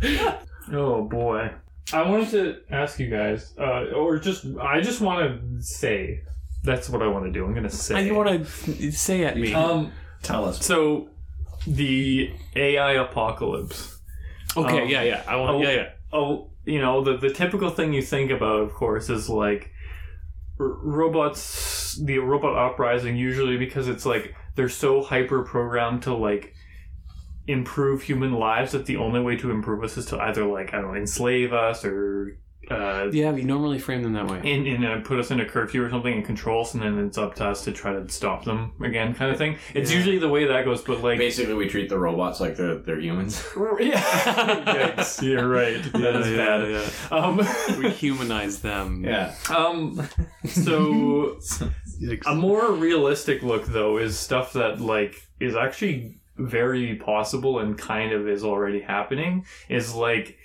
Oh 0.73 1.02
boy. 1.04 1.50
I 1.92 2.02
wanted 2.09 2.30
to 2.30 2.56
ask 2.75 2.99
you 2.99 3.09
guys, 3.11 3.54
uh, 3.59 3.90
or 3.94 4.18
just 4.18 4.47
I 4.61 4.80
just 4.80 5.00
want 5.00 5.40
to 5.59 5.62
say 5.62 6.23
that's 6.62 6.88
what 6.88 7.02
I 7.02 7.06
want 7.09 7.26
to 7.26 7.30
do. 7.30 7.44
I'm 7.44 7.54
gonna 7.54 7.68
say. 7.71 7.99
And 7.99 8.06
you 8.06 8.14
want 8.14 8.47
to 8.47 8.92
say 8.92 9.25
at 9.25 9.37
me. 9.37 9.52
Um. 9.52 9.92
Tell 10.23 10.47
us. 10.47 10.64
So, 10.64 11.11
the 11.66 12.33
AI 12.56 12.92
apocalypse. 12.92 13.99
okay, 14.56 14.83
um, 14.85 14.88
yeah, 14.88 15.02
yeah. 15.02 15.23
I 15.28 15.37
want. 15.37 15.56
oh, 15.56 15.61
yeah, 15.62 15.71
yeah. 15.73 15.90
Oh, 16.14 16.50
you 16.64 16.80
know 16.80 17.02
the 17.02 17.16
the 17.16 17.33
typical 17.33 17.71
thing 17.71 17.92
you 17.92 18.02
think 18.02 18.30
about, 18.30 18.61
of 18.61 18.73
course, 18.73 19.11
is 19.11 19.28
like 19.28 19.71
r- 20.59 20.66
robots. 20.66 22.00
The 22.02 22.18
robot 22.18 22.56
uprising 22.56 23.16
usually 23.16 23.56
because 23.56 23.88
it's 23.88 24.06
like 24.06 24.35
they're 24.54 24.68
so 24.68 25.02
hyper 25.02 25.42
programmed 25.42 26.02
to 26.02 26.14
like 26.14 26.54
improve 27.47 28.02
human 28.02 28.33
lives 28.33 28.73
that 28.73 28.87
the 28.87 28.97
only 28.97 29.21
way 29.21 29.37
to 29.37 29.50
improve 29.50 29.85
us 29.85 29.97
is 29.97 30.06
to 30.06 30.18
either 30.18 30.44
like 30.44 30.73
I 30.73 30.80
don't 30.80 30.92
know 30.92 30.99
enslave 30.99 31.52
us 31.52 31.85
or 31.85 32.38
uh, 32.71 33.09
Yeah, 33.12 33.33
we 33.33 33.42
normally 33.42 33.78
frame 33.78 34.02
them 34.02 34.12
that 34.14 34.26
way. 34.28 34.38
And, 34.38 34.66
in 34.66 34.85
uh, 34.85 35.00
put 35.04 35.18
us 35.18 35.30
in 35.30 35.40
a 35.40 35.44
curfew 35.44 35.83
or 35.85 35.90
something 35.90 36.12
and 36.12 36.25
control 36.25 36.62
us, 36.62 36.75
and 36.75 36.83
then 36.83 36.99
it's 37.06 37.18
up 37.18 37.35
to 37.37 37.47
us 37.47 37.64
to 37.64 37.73
try 37.73 37.92
to 37.92 38.09
stop 38.09 38.44
them 38.44 38.73
again, 38.83 39.14
kind 39.14 39.30
of 39.30 39.38
thing. 39.38 39.59
It's 39.75 39.90
Yeah. 39.90 39.99
usually 39.99 40.18
the 40.18 40.28
way 40.28 40.47
that 40.47 40.64
goes, 40.64 40.83
but 40.83 41.02
like 41.02 41.18
Basically, 41.18 41.54
we 41.54 41.68
treat 41.68 41.88
the 41.88 41.99
robots 41.99 42.40
like 42.40 42.56
they're 42.56 42.76
they're 42.76 43.00
humans. 43.00 43.44
yeah, 43.80 44.00
Yikes. 44.97 45.23
you're 45.28 45.49
right. 45.49 45.83
That 45.92 46.16
is 46.16 46.37
bad. 46.37 46.71
yeah. 46.71 46.90
Um, 47.25 47.37
we 47.78 47.90
humanize 47.90 48.61
them. 48.61 49.04
Yeah. 49.04 49.35
um, 49.54 50.06
so 50.44 51.38
a 52.26 52.35
more 52.35 52.73
realistic 52.73 53.42
look 53.42 53.66
though 53.66 53.99
is 53.99 54.18
stuff 54.18 54.52
that 54.54 54.80
like 54.80 55.14
is 55.40 55.54
actually 55.56 56.18
very 56.37 56.97
possible 56.97 57.61
and 57.61 57.78
kind 57.78 58.12
of 58.12 58.28
is 58.28 58.42
already 58.44 58.80
happening. 58.80 59.44
Is 59.68 59.94
like 59.94 60.37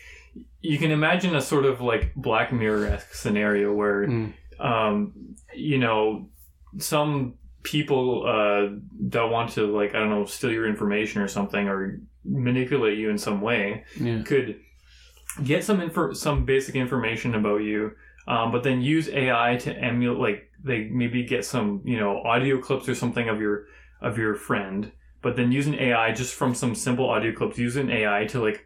you 0.62 0.78
can 0.78 0.92
imagine 0.92 1.36
a 1.36 1.42
sort 1.42 1.66
of 1.66 1.82
like 1.82 2.14
Black 2.16 2.52
Mirror 2.52 2.86
esque 2.88 3.14
scenario 3.14 3.74
where 3.74 4.08
Mm. 4.08 4.34
um, 4.60 5.14
you 5.56 5.78
know, 5.78 6.30
some 6.78 7.36
people 7.64 8.26
uh, 8.28 8.76
that 9.10 9.24
want 9.30 9.52
to 9.52 9.66
like 9.76 9.96
I 9.96 10.00
don't 10.00 10.10
know 10.10 10.26
steal 10.26 10.52
your 10.52 10.68
information 10.68 11.22
or 11.22 11.28
something 11.28 11.68
or 11.68 12.00
manipulate 12.26 12.98
you 12.98 13.10
in 13.10 13.18
some 13.18 13.42
way 13.42 13.84
Yeah. 14.00 14.22
could 14.24 14.60
get 15.44 15.64
some 15.64 15.82
info, 15.82 16.14
some 16.14 16.46
basic 16.46 16.76
information 16.76 17.36
about 17.36 17.58
you, 17.64 17.92
um, 18.28 18.52
but 18.52 18.64
then 18.64 18.82
use 18.82 19.10
AI 19.10 19.58
to 19.62 19.74
emulate 19.78 20.20
like 20.20 20.52
they 20.64 20.90
maybe 20.90 21.24
get 21.24 21.46
some 21.46 21.82
you 21.86 21.98
know 21.98 22.22
audio 22.24 22.60
clips 22.60 22.90
or 22.90 22.96
something 22.96 23.30
of 23.30 23.40
your 23.40 23.66
of 24.02 24.18
your 24.18 24.36
friend, 24.36 24.92
but 25.22 25.36
then 25.36 25.52
use 25.52 25.68
an 25.68 25.76
AI 25.76 26.12
just 26.12 26.34
from 26.36 26.54
some 26.54 26.76
simple 26.76 27.10
audio 27.10 27.32
clips. 27.34 27.58
Use 27.58 27.76
an 27.78 27.90
AI 27.90 28.26
to 28.26 28.42
like 28.42 28.66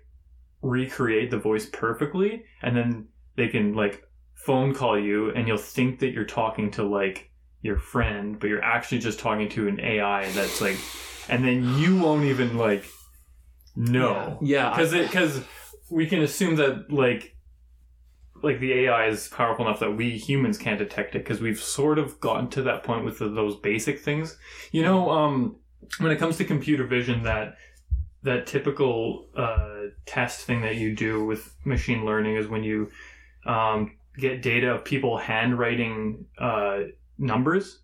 recreate 0.63 1.29
the 1.29 1.37
voice 1.37 1.67
perfectly, 1.67 2.43
and 2.63 2.75
then 2.75 3.07
they 3.35 3.47
can 3.47 3.75
like 3.75 4.03
phone 4.33 4.73
call 4.73 4.99
you, 4.99 5.29
and 5.31 5.47
you'll 5.47 5.57
think 5.57 5.99
that 5.99 6.11
you're 6.13 6.25
talking 6.25 6.71
to 6.71 6.83
like 6.83 7.29
your 7.61 7.77
friend, 7.77 8.39
but 8.39 8.47
you're 8.47 8.63
actually 8.63 8.99
just 8.99 9.19
talking 9.19 9.49
to 9.49 9.67
an 9.67 9.79
AI 9.79 10.29
that's 10.31 10.61
like, 10.61 10.77
and 11.29 11.45
then 11.45 11.77
you 11.77 11.97
won't 11.99 12.25
even 12.25 12.57
like 12.57 12.85
know 13.75 14.37
Yeah. 14.41 14.69
Because 14.69 14.91
because 14.91 15.41
we 15.89 16.07
can 16.07 16.21
assume 16.21 16.55
that 16.55 16.91
like 16.91 17.35
like 18.43 18.59
the 18.59 18.73
AI 18.73 19.07
is 19.07 19.29
powerful 19.29 19.65
enough 19.65 19.79
that 19.79 19.91
we 19.91 20.17
humans 20.17 20.57
can't 20.57 20.77
detect 20.77 21.15
it 21.15 21.19
because 21.19 21.39
we've 21.39 21.59
sort 21.59 21.97
of 21.97 22.19
gotten 22.19 22.49
to 22.49 22.61
that 22.63 22.83
point 22.83 23.05
with 23.05 23.19
the, 23.19 23.29
those 23.29 23.55
basic 23.55 24.01
things. 24.01 24.37
You 24.71 24.81
know, 24.81 25.09
um, 25.09 25.55
when 25.99 26.11
it 26.11 26.17
comes 26.17 26.37
to 26.37 26.45
computer 26.45 26.85
vision, 26.85 27.23
that 27.23 27.55
that 28.23 28.47
typical 28.47 29.27
uh, 29.35 29.87
test 30.05 30.45
thing 30.45 30.61
that 30.61 30.75
you 30.75 30.95
do 30.95 31.25
with 31.25 31.53
machine 31.65 32.05
learning 32.05 32.35
is 32.37 32.47
when 32.47 32.63
you 32.63 32.89
um, 33.45 33.97
get 34.17 34.41
data 34.41 34.71
of 34.73 34.85
people 34.85 35.17
handwriting 35.17 36.25
uh, 36.37 36.79
numbers, 37.17 37.79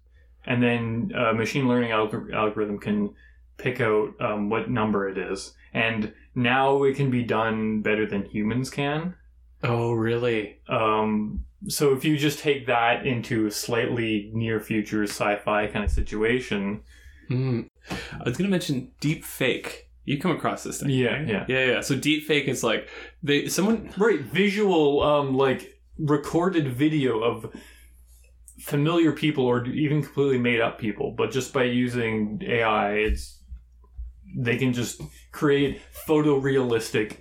and 0.45 0.63
then 0.63 1.11
a 1.15 1.33
machine 1.33 1.67
learning 1.67 1.91
algor- 1.91 2.33
algorithm 2.33 2.79
can 2.79 3.13
pick 3.57 3.81
out 3.81 4.13
um, 4.21 4.49
what 4.49 4.69
number 4.69 5.09
it 5.09 5.17
is. 5.17 5.53
And 5.73 6.13
now 6.33 6.83
it 6.83 6.95
can 6.95 7.11
be 7.11 7.23
done 7.23 7.81
better 7.81 8.05
than 8.05 8.25
humans 8.25 8.69
can. 8.69 9.15
oh, 9.63 9.91
really? 9.91 10.59
Um, 10.69 11.45
so 11.67 11.91
if 11.93 12.05
you 12.05 12.17
just 12.17 12.39
take 12.39 12.67
that 12.67 13.05
into 13.05 13.47
a 13.47 13.51
slightly 13.51 14.31
near 14.33 14.61
future 14.61 15.03
sci-fi 15.03 15.67
kind 15.67 15.83
of 15.83 15.91
situation, 15.91 16.81
Mm. 17.29 17.67
I 17.91 18.23
was 18.25 18.37
gonna 18.37 18.49
mention 18.49 18.91
deep 18.99 19.23
fake. 19.23 19.88
You 20.09 20.17
come 20.17 20.31
across 20.31 20.63
this 20.63 20.79
thing? 20.79 20.89
yeah, 20.89 21.17
right? 21.17 21.27
yeah, 21.27 21.45
Yeah, 21.47 21.65
yeah. 21.65 21.81
So 21.81 21.95
deep 21.95 22.25
fake 22.25 22.47
is 22.47 22.63
like 22.63 22.89
they 23.21 23.47
someone 23.47 23.93
right, 23.95 24.19
visual, 24.19 25.03
um, 25.03 25.37
like 25.37 25.79
recorded 25.99 26.73
video 26.73 27.19
of 27.19 27.55
familiar 28.59 29.11
people 29.11 29.45
or 29.45 29.63
even 29.67 30.01
completely 30.01 30.39
made 30.39 30.61
up 30.61 30.79
people, 30.79 31.13
but 31.15 31.29
just 31.29 31.53
by 31.53 31.65
using 31.65 32.41
AI, 32.43 32.93
it's 32.93 33.39
they 34.35 34.57
can 34.57 34.73
just 34.73 34.99
create 35.31 35.79
photorealistic 36.07 37.17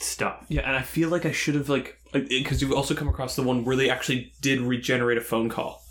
stuff. 0.00 0.44
Yeah, 0.48 0.62
and 0.62 0.76
I 0.76 0.82
feel 0.82 1.08
like 1.08 1.24
I 1.24 1.30
should 1.30 1.54
have 1.54 1.68
like 1.68 2.00
because 2.12 2.60
you've 2.60 2.72
also 2.72 2.96
come 2.96 3.08
across 3.08 3.36
the 3.36 3.44
one 3.44 3.64
where 3.64 3.76
they 3.76 3.88
actually 3.88 4.32
did 4.40 4.60
regenerate 4.60 5.18
a 5.18 5.20
phone 5.20 5.48
call. 5.48 5.82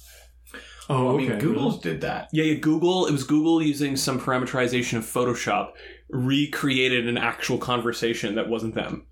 Oh, 0.90 1.14
I 1.14 1.18
mean, 1.18 1.40
Google's 1.40 1.80
did 1.80 2.02
that. 2.02 2.28
Yeah, 2.34 2.44
yeah. 2.44 2.56
Google. 2.56 3.06
It 3.06 3.14
was 3.14 3.24
Google 3.24 3.64
using 3.64 3.96
some 3.96 4.20
parameterization 4.20 4.98
of 4.98 5.06
Photoshop 5.06 5.72
recreated 6.12 7.08
an 7.08 7.18
actual 7.18 7.58
conversation 7.58 8.36
that 8.36 8.48
wasn't 8.50 8.76
them, 8.76 9.06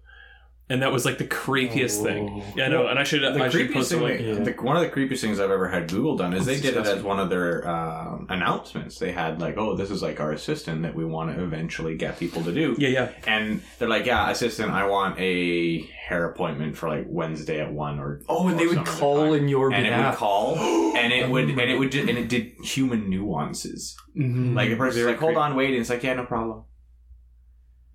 and 0.70 0.82
that 0.84 0.92
was 0.92 1.04
like 1.06 1.18
the 1.18 1.26
creepiest 1.26 2.04
thing. 2.04 2.30
Oh. 2.46 2.54
Yeah, 2.56 2.66
I 2.66 2.68
know. 2.68 2.88
And 2.88 3.00
I 3.00 3.04
should. 3.04 3.22
The 3.24 3.44
I 3.44 3.50
should 3.50 3.70
creepiest 3.70 3.74
post 3.74 3.92
thing, 3.92 4.02
link. 4.04 4.22
Yeah. 4.22 4.34
the, 4.36 4.52
one 4.62 4.76
of 4.78 4.84
the 4.84 4.90
creepiest 4.90 5.22
things 5.22 5.40
I've 5.40 5.50
ever 5.50 5.68
had 5.68 5.90
Google 5.90 6.16
done 6.16 6.34
is 6.34 6.46
they 6.46 6.54
That's 6.58 6.62
did 6.76 6.78
it 6.78 6.86
as 6.86 7.02
one 7.02 7.20
of 7.20 7.30
their 7.32 7.68
um, 7.68 8.28
announcements. 8.30 9.00
They 9.00 9.12
had 9.12 9.42
like, 9.42 9.58
"Oh, 9.58 9.76
this 9.76 9.90
is 9.90 10.04
like 10.04 10.20
our 10.20 10.32
assistant 10.32 10.84
that 10.84 10.94
we 10.94 11.06
want 11.06 11.36
to 11.36 11.44
eventually 11.44 11.96
get 11.96 12.20
people 12.20 12.44
to 12.44 12.52
do." 12.54 12.76
Yeah, 12.78 12.90
yeah. 12.90 13.10
And 13.26 13.62
they're 13.80 13.90
like, 13.90 14.06
"Yeah, 14.06 14.30
assistant, 14.30 14.70
I 14.72 14.86
want 14.86 15.20
a 15.20 15.82
hair 16.08 16.26
appointment 16.30 16.78
for 16.78 16.88
like 16.90 17.06
Wednesday 17.08 17.60
at 17.62 17.72
one 17.74 17.98
or 18.00 18.22
Oh, 18.30 18.48
and 18.48 18.56
or 18.56 18.60
they 18.60 18.68
would 18.68 18.86
call 18.86 19.34
in 19.34 19.48
your 19.48 19.72
and 19.74 19.86
it 19.88 19.90
would 19.90 19.96
behalf. 19.98 20.18
call 20.18 20.56
and 20.96 21.12
it 21.14 21.30
would 21.30 21.50
and 21.50 21.60
it 21.62 21.80
would 21.80 21.92
ju- 21.92 22.06
and 22.08 22.18
it 22.18 22.30
did 22.30 22.52
human 22.64 23.10
nuances. 23.10 23.98
Mm-hmm. 24.16 24.56
Like 24.56 24.70
the 24.70 24.76
person's 24.76 24.98
Very 25.02 25.12
like, 25.14 25.20
"Hold 25.20 25.34
creepy. 25.34 25.42
on, 25.42 25.56
wait," 25.56 25.70
and 25.72 25.78
it's 25.82 25.90
like, 25.90 26.04
"Yeah, 26.04 26.14
no 26.14 26.26
problem." 26.26 26.64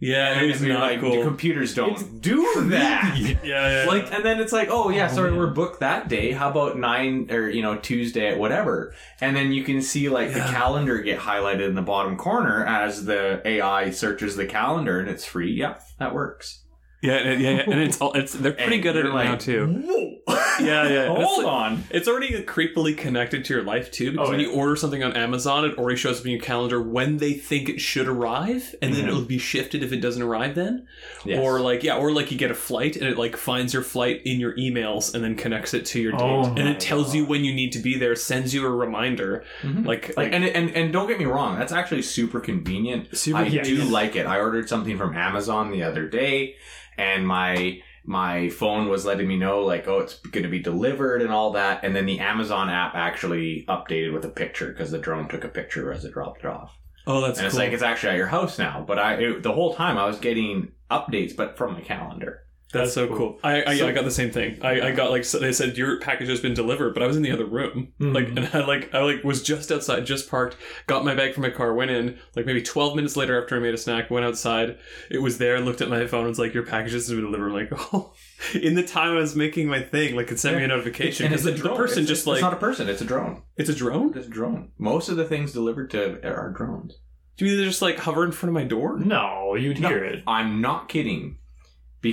Yeah, 0.06 0.32
And 0.32 0.44
it 0.46 0.48
was 0.52 0.60
not 0.62 0.80
like, 0.80 1.00
cool. 1.00 1.22
computers 1.22 1.74
don't 1.74 2.20
do 2.20 2.44
that. 2.70 3.16
yeah, 3.18 3.38
yeah. 3.44 3.84
like 3.88 4.12
and 4.12 4.24
then 4.24 4.38
it's 4.40 4.52
like 4.52 4.68
oh 4.70 4.90
yeah 4.90 5.08
Oh, 5.10 5.14
sorry 5.14 5.30
man. 5.30 5.38
we're 5.38 5.46
booked 5.50 5.80
that 5.80 6.08
day 6.08 6.32
how 6.32 6.50
about 6.50 6.78
nine 6.78 7.28
or 7.30 7.48
you 7.48 7.62
know 7.62 7.76
tuesday 7.78 8.28
at 8.28 8.38
whatever 8.38 8.94
and 9.20 9.34
then 9.34 9.52
you 9.52 9.64
can 9.64 9.80
see 9.80 10.08
like 10.08 10.32
the 10.34 10.40
calendar 10.40 10.98
get 10.98 11.20
highlighted 11.20 11.68
in 11.68 11.74
the 11.74 11.82
bottom 11.82 12.16
corner 12.16 12.64
as 12.66 13.04
the 13.06 13.40
ai 13.46 13.90
searches 13.90 14.36
the 14.36 14.46
calendar 14.46 14.98
and 15.00 15.08
it's 15.08 15.24
free 15.24 15.52
yeah 15.52 15.76
that 15.98 16.12
works 16.14 16.63
yeah, 17.04 17.14
and- 17.14 17.40
yeah, 17.42 17.50
yeah. 17.50 17.62
And 17.70 17.80
it's 17.80 18.00
all. 18.00 18.12
It's 18.12 18.32
they're 18.32 18.52
pretty 18.52 18.74
And 18.74 18.82
good 18.82 18.96
at 18.96 19.04
you're 19.04 19.12
it 19.12 19.14
like, 19.14 19.28
now 19.28 19.36
too. 19.36 19.66
Whoa. 19.66 20.10
Yeah, 20.60 20.84
yeah. 20.88 21.04
That's 21.08 21.24
hold 21.24 21.44
like- 21.44 21.52
on 21.52 21.84
It's 21.90 22.06
already 22.06 22.30
creepily 22.44 22.96
connected 22.96 23.44
to 23.46 23.54
your 23.54 23.64
life 23.64 23.90
too, 23.90 24.12
because 24.12 24.28
Oh, 24.28 24.30
when 24.30 24.38
yeah. 24.38 24.46
you 24.46 24.52
order 24.52 24.76
something 24.76 25.02
on 25.02 25.12
Amazon, 25.16 25.64
it 25.64 25.76
already 25.76 25.96
shows 25.96 26.20
up 26.20 26.26
in 26.26 26.30
your 26.30 26.40
calendar 26.40 26.80
when 26.80 27.16
they 27.16 27.32
think 27.32 27.68
it 27.68 27.80
should 27.80 28.06
arrive, 28.06 28.72
and 28.80 28.94
then 28.94 29.04
Mhm. 29.04 29.08
it'll 29.08 29.22
be 29.22 29.38
shifted 29.38 29.82
if 29.82 29.92
it 29.92 29.96
doesn't 30.00 30.22
arrive 30.22 30.54
then. 30.54 30.86
Yes. 31.24 31.40
Or 31.42 31.58
like 31.58 31.82
yeah, 31.82 31.96
or 31.96 32.12
like 32.12 32.30
you 32.30 32.38
get 32.38 32.52
a 32.52 32.54
flight 32.54 32.94
and 32.94 33.04
it 33.08 33.18
like 33.18 33.36
finds 33.36 33.74
your 33.74 33.82
flight 33.82 34.22
in 34.24 34.38
your 34.38 34.54
emails 34.56 35.12
and 35.12 35.24
then 35.24 35.34
connects 35.34 35.74
it 35.74 35.86
to 35.86 36.00
your 36.00 36.12
date, 36.12 36.20
Oh 36.22 36.44
and 36.44 36.64
my 36.66 36.70
it 36.70 36.78
tells 36.78 37.16
you 37.16 37.22
God. 37.22 37.30
when 37.30 37.44
you 37.44 37.52
need 37.52 37.72
to 37.72 37.80
be 37.80 37.98
there, 37.98 38.14
sends 38.14 38.54
you 38.54 38.64
a 38.64 38.70
reminder, 38.70 39.42
Mhm. 39.62 39.84
like 39.84 40.16
like 40.16 40.32
and, 40.32 40.44
and 40.44 40.70
and 40.70 40.92
don't 40.92 41.08
get 41.08 41.18
me 41.18 41.24
wrong 41.24 41.58
that's 41.58 41.72
actually 41.72 42.02
super 42.02 42.38
convenient 42.38 43.08
super 43.16 43.38
I 43.40 43.46
Yeah, 43.46 43.62
do 43.64 43.74
yeah. 43.74 43.90
like 43.90 44.14
it. 44.14 44.24
I 44.26 44.38
ordered 44.38 44.68
something 44.68 44.96
from 44.96 45.16
Amazon 45.16 45.72
the 45.72 45.82
other 45.82 46.06
day, 46.08 46.54
and 46.98 47.26
my 47.26 47.80
my 48.06 48.50
phone 48.50 48.88
was 48.88 49.06
letting 49.06 49.26
me 49.26 49.36
know 49.36 49.60
like, 49.60 49.88
oh, 49.88 50.00
it's 50.00 50.18
going 50.18 50.42
to 50.42 50.50
be 50.50 50.60
delivered 50.60 51.22
and 51.22 51.32
all 51.32 51.52
that. 51.52 51.84
And 51.84 51.96
then 51.96 52.04
the 52.04 52.20
Amazon 52.20 52.68
app 52.68 52.94
actually 52.94 53.64
updated 53.66 54.12
with 54.12 54.24
a 54.26 54.28
picture 54.28 54.68
because 54.68 54.90
the 54.90 54.98
drone 54.98 55.28
took 55.28 55.42
a 55.42 55.48
picture 55.48 55.90
as 55.90 56.04
it 56.04 56.12
dropped 56.12 56.40
it 56.40 56.46
off. 56.46 56.78
Oh, 57.06 57.20
that's 57.20 57.38
and 57.38 57.46
it's 57.46 57.56
like 57.56 57.72
it's 57.72 57.82
actually 57.82 58.10
at 58.10 58.18
your 58.18 58.26
house 58.26 58.58
now. 58.58 58.84
But 58.86 58.98
I 58.98 59.14
it, 59.14 59.42
the 59.42 59.52
whole 59.52 59.74
time 59.74 59.98
I 59.98 60.06
was 60.06 60.18
getting 60.18 60.72
updates, 60.90 61.36
but 61.36 61.56
from 61.56 61.74
my 61.74 61.80
calendar. 61.80 62.43
That's, 62.74 62.94
That's 62.94 62.94
so 62.94 63.06
cool. 63.08 63.16
cool. 63.16 63.38
I 63.42 63.64
I, 63.64 63.76
So- 63.78 63.88
I 63.88 63.92
got 63.92 64.04
the 64.04 64.10
same 64.10 64.30
thing. 64.30 64.58
I, 64.62 64.88
I 64.88 64.90
got 64.92 65.10
like 65.10 65.24
so 65.24 65.38
they 65.38 65.52
said 65.52 65.76
your 65.78 65.98
package 66.00 66.28
has 66.28 66.40
been 66.40 66.52
delivered, 66.54 66.92
but 66.94 67.02
I 67.02 67.06
was 67.06 67.16
in 67.16 67.22
the 67.22 67.30
other 67.32 67.46
room. 67.46 67.92
Mhm. 68.00 68.14
Like 68.14 68.28
and 68.28 68.50
I 68.52 68.66
like 68.66 68.94
I 68.94 68.98
like 69.02 69.24
was 69.24 69.42
just 69.42 69.72
outside, 69.72 70.04
just 70.04 70.28
parked, 70.30 70.56
got 70.86 71.04
my 71.04 71.14
bag 71.14 71.32
from 71.34 71.42
my 71.42 71.50
car, 71.50 71.72
went 71.74 71.90
in. 71.90 72.18
Like 72.36 72.44
maybe 72.46 72.60
twelve 72.62 72.94
minutes 72.96 73.16
later, 73.16 73.40
after 73.40 73.56
I 73.56 73.60
made 73.60 73.72
a 73.74 73.78
snack, 73.78 74.10
went 74.10 74.26
outside. 74.26 74.78
It 75.10 75.18
was 75.22 75.38
there. 75.38 75.60
Looked 75.60 75.80
at 75.80 75.88
my 75.88 76.06
phone. 76.06 76.20
and 76.20 76.28
was 76.28 76.38
like, 76.38 76.52
your 76.52 76.66
package 76.66 76.92
has 76.92 77.08
been 77.08 77.20
delivered. 77.22 77.48
I'm 77.48 77.54
like, 77.54 77.70
oh. 77.94 78.12
In 78.60 78.74
the 78.74 78.82
time 78.82 79.12
I 79.12 79.20
was 79.20 79.34
making 79.34 79.68
my 79.68 79.80
thing, 79.80 80.16
like 80.16 80.30
it 80.30 80.38
sent 80.38 80.56
me 80.56 80.64
a 80.64 80.68
notification 80.68 81.26
And 81.26 81.32
because 81.32 81.46
it's 81.46 81.54
the, 81.56 81.60
a 81.60 81.62
the 81.62 81.68
drone. 81.68 81.76
person 81.78 81.98
It's- 82.02 82.08
just 82.08 82.20
it's 82.22 82.26
like 82.26 82.40
not 82.42 82.52
a 82.52 82.56
person, 82.56 82.88
it's 82.88 83.00
a 83.00 83.04
drone. 83.04 83.42
it's 83.56 83.70
a 83.70 83.74
drone. 83.74 84.12
It's 84.16 84.26
a 84.26 84.30
drone. 84.30 84.72
Most 84.78 85.08
of 85.08 85.16
the 85.16 85.24
things 85.24 85.52
delivered 85.52 85.90
to 85.92 86.20
are 86.26 86.50
drones. 86.50 86.98
Do 87.36 87.44
you 87.44 87.50
mean 87.52 87.60
they 87.60 87.66
just 87.66 87.82
like 87.82 87.98
hover 87.98 88.24
in 88.24 88.32
front 88.32 88.50
of 88.50 88.54
my 88.54 88.64
door? 88.64 88.98
No, 88.98 89.54
you'd 89.54 89.80
No. 89.80 89.88
hear 89.88 90.04
it. 90.04 90.22
I'm 90.26 90.60
not 90.60 90.88
kidding. 90.88 91.38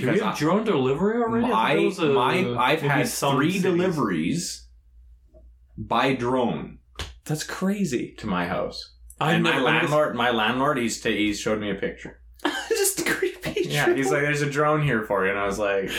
Because 0.00 0.14
we 0.20 0.24
have 0.24 0.34
I- 0.34 0.38
drone 0.38 0.64
delivery 0.64 1.22
already? 1.22 1.46
I 1.46 1.50
thought 1.50 1.54
my, 1.54 1.74
that 1.74 1.84
was 1.84 1.98
a- 1.98 2.06
my 2.54 2.62
I've 2.64 2.80
had 2.82 3.08
some 3.08 3.36
three 3.36 3.48
cities. 3.50 3.62
deliveries 3.62 4.66
by 5.76 6.14
drone 6.14 6.78
That's 7.24 7.44
crazy. 7.44 8.14
to 8.18 8.26
my 8.26 8.46
house. 8.46 8.94
I 9.20 9.34
and 9.34 9.44
never 9.44 9.60
my 9.60 9.64
landlord, 9.64 10.16
my 10.16 10.30
landlord, 10.30 10.78
he's 10.78 11.00
t- 11.00 11.16
he's 11.26 11.38
showed 11.40 11.60
me 11.60 11.70
a 11.70 11.74
picture. 11.74 12.20
just 12.68 13.00
a 13.00 13.04
creepy. 13.04 13.38
Picture. 13.40 13.60
Yeah, 13.72 13.94
he's 13.94 14.10
like, 14.10 14.20
"There's 14.22 14.42
a 14.42 14.50
drone 14.50 14.82
here 14.82 15.02
for 15.04 15.24
you," 15.24 15.30
and 15.30 15.38
I 15.38 15.46
was 15.46 15.58
like, 15.58 15.90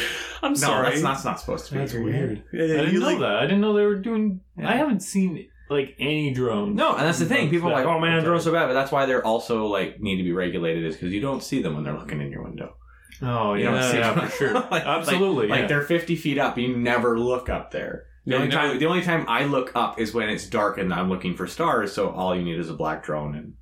I'm 0.43 0.51
"No, 0.53 0.58
sorry. 0.58 0.89
that's 0.89 1.01
not, 1.01 1.13
that's 1.13 1.25
not 1.25 1.39
supposed 1.39 1.65
to 1.67 1.73
be." 1.73 1.79
That's 1.79 1.91
here." 1.93 2.03
weird. 2.03 2.43
Yeah, 2.53 2.63
I 2.63 2.67
didn't 2.67 2.93
you 2.93 2.99
know 2.99 3.06
like 3.08 3.19
that. 3.19 3.36
I 3.38 3.41
didn't 3.43 3.62
know 3.62 3.73
they 3.73 3.86
were 3.86 3.95
doing. 3.99 4.41
Yeah. 4.58 4.69
I 4.69 4.75
haven't 4.75 4.99
seen 5.01 5.47
like 5.69 5.95
any 5.99 6.34
drones. 6.34 6.75
No, 6.75 6.95
and 6.95 7.06
that's 7.06 7.19
the 7.19 7.25
thing. 7.25 7.49
People 7.49 7.69
are 7.69 7.73
like, 7.73 7.86
"Oh 7.86 7.99
man, 7.99 8.23
drones 8.23 8.43
so 8.43 8.51
bad," 8.51 8.67
but 8.67 8.73
that's 8.73 8.91
why 8.91 9.06
they're 9.06 9.25
also 9.25 9.65
like 9.67 9.99
need 10.01 10.17
to 10.17 10.23
be 10.23 10.34
regulated, 10.34 10.84
is 10.86 10.95
because 10.95 11.12
you 11.13 11.21
don't 11.21 11.41
see 11.43 11.62
them 11.62 11.75
when 11.75 11.84
they're 11.84 11.97
looking 11.97 12.21
in 12.21 12.29
your 12.32 12.43
window. 12.43 12.75
Oh 13.21 13.54
You 13.54 13.65
yeah, 13.65 13.71
don't 13.71 13.91
see 13.91 13.97
yeah, 13.97 14.13
them. 14.13 14.28
for 14.30 14.36
sure. 14.36 14.54
Like- 14.71 14.86
Absolutely. 14.86 15.47
Like 15.47 15.62
yeah. 15.62 15.67
they're 15.67 15.82
50 15.84 16.15
feet 16.15 16.38
up. 16.38 16.58
You 16.58 16.76
never 16.76 17.19
look 17.19 17.49
up 17.49 17.71
there. 17.71 18.06
The 18.26 18.32
Yeah, 18.32 18.36
only 18.38 18.47
you 18.47 18.52
time 18.54 18.80
the 18.80 18.86
only 18.86 19.02
time 19.02 19.26
I 19.28 19.45
look 19.45 19.71
up 19.76 19.99
is 19.99 20.13
when 20.13 20.30
it's 20.30 20.45
dark 20.47 20.78
and 20.78 20.93
I'm 20.93 21.10
looking 21.10 21.36
for 21.36 21.45
stars. 21.47 21.91
So 21.93 22.10
all 22.12 22.36
you 22.36 22.43
need 22.43 22.58
is 22.60 22.69
a 22.69 22.73
black 22.73 23.04
drone, 23.04 23.36
and 23.36 23.54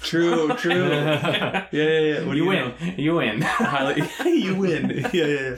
True, 0.00 0.54
true. 0.58 0.88
yeah, 0.90 1.66
yeah, 1.70 1.98
yeah. 2.00 2.24
What 2.24 2.32
do 2.32 2.38
you 2.38 2.44
you 2.44 2.46
win. 2.46 2.58
know? 2.80 2.92
You 2.96 3.14
win. 3.14 3.40
Highlight. 3.42 4.10
you 4.26 4.54
win. 4.56 4.90
Yeah, 4.90 5.08
yeah, 5.12 5.24
yeah. 5.26 5.56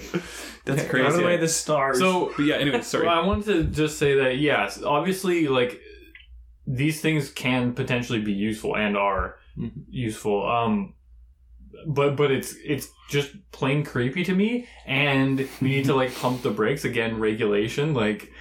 That's 0.67 0.83
Get 0.83 0.91
crazy. 0.91 1.07
out 1.07 1.13
of 1.13 1.19
the 1.19 1.25
way 1.25 1.37
the 1.37 1.49
stars. 1.49 1.99
so 1.99 2.33
But 2.37 2.45
yeah, 2.45 2.57
anyway, 2.57 2.81
sorry. 2.83 3.07
Well, 3.07 3.19
I 3.23 3.27
wanted 3.27 3.45
to 3.47 3.65
just 3.65 3.99
say 3.99 4.15
that 4.17 4.39
yes, 4.39 4.83
obviously, 4.83 5.49
like 5.49 5.81
these 6.67 7.01
things 7.01 7.31
can 7.31 7.73
potentially 7.75 8.21
be 8.21 8.33
useful 8.33 8.77
and 8.77 8.97
are 8.97 9.37
Mhm. 9.59 9.73
useful. 9.91 10.49
Um, 10.49 10.95
but 11.87 12.17
but 12.17 12.31
it's 12.31 12.55
it's 12.65 12.89
just 13.09 13.33
plain 13.53 13.85
creepy 13.85 14.25
to 14.25 14.35
me, 14.35 14.67
and 14.87 15.49
we 15.61 15.69
need 15.69 15.85
to 15.87 15.95
like 15.95 16.15
pump 16.21 16.43
the 16.43 16.51
brakes 16.51 16.85
again. 16.85 17.19
Regulation, 17.19 17.95
like 17.95 18.33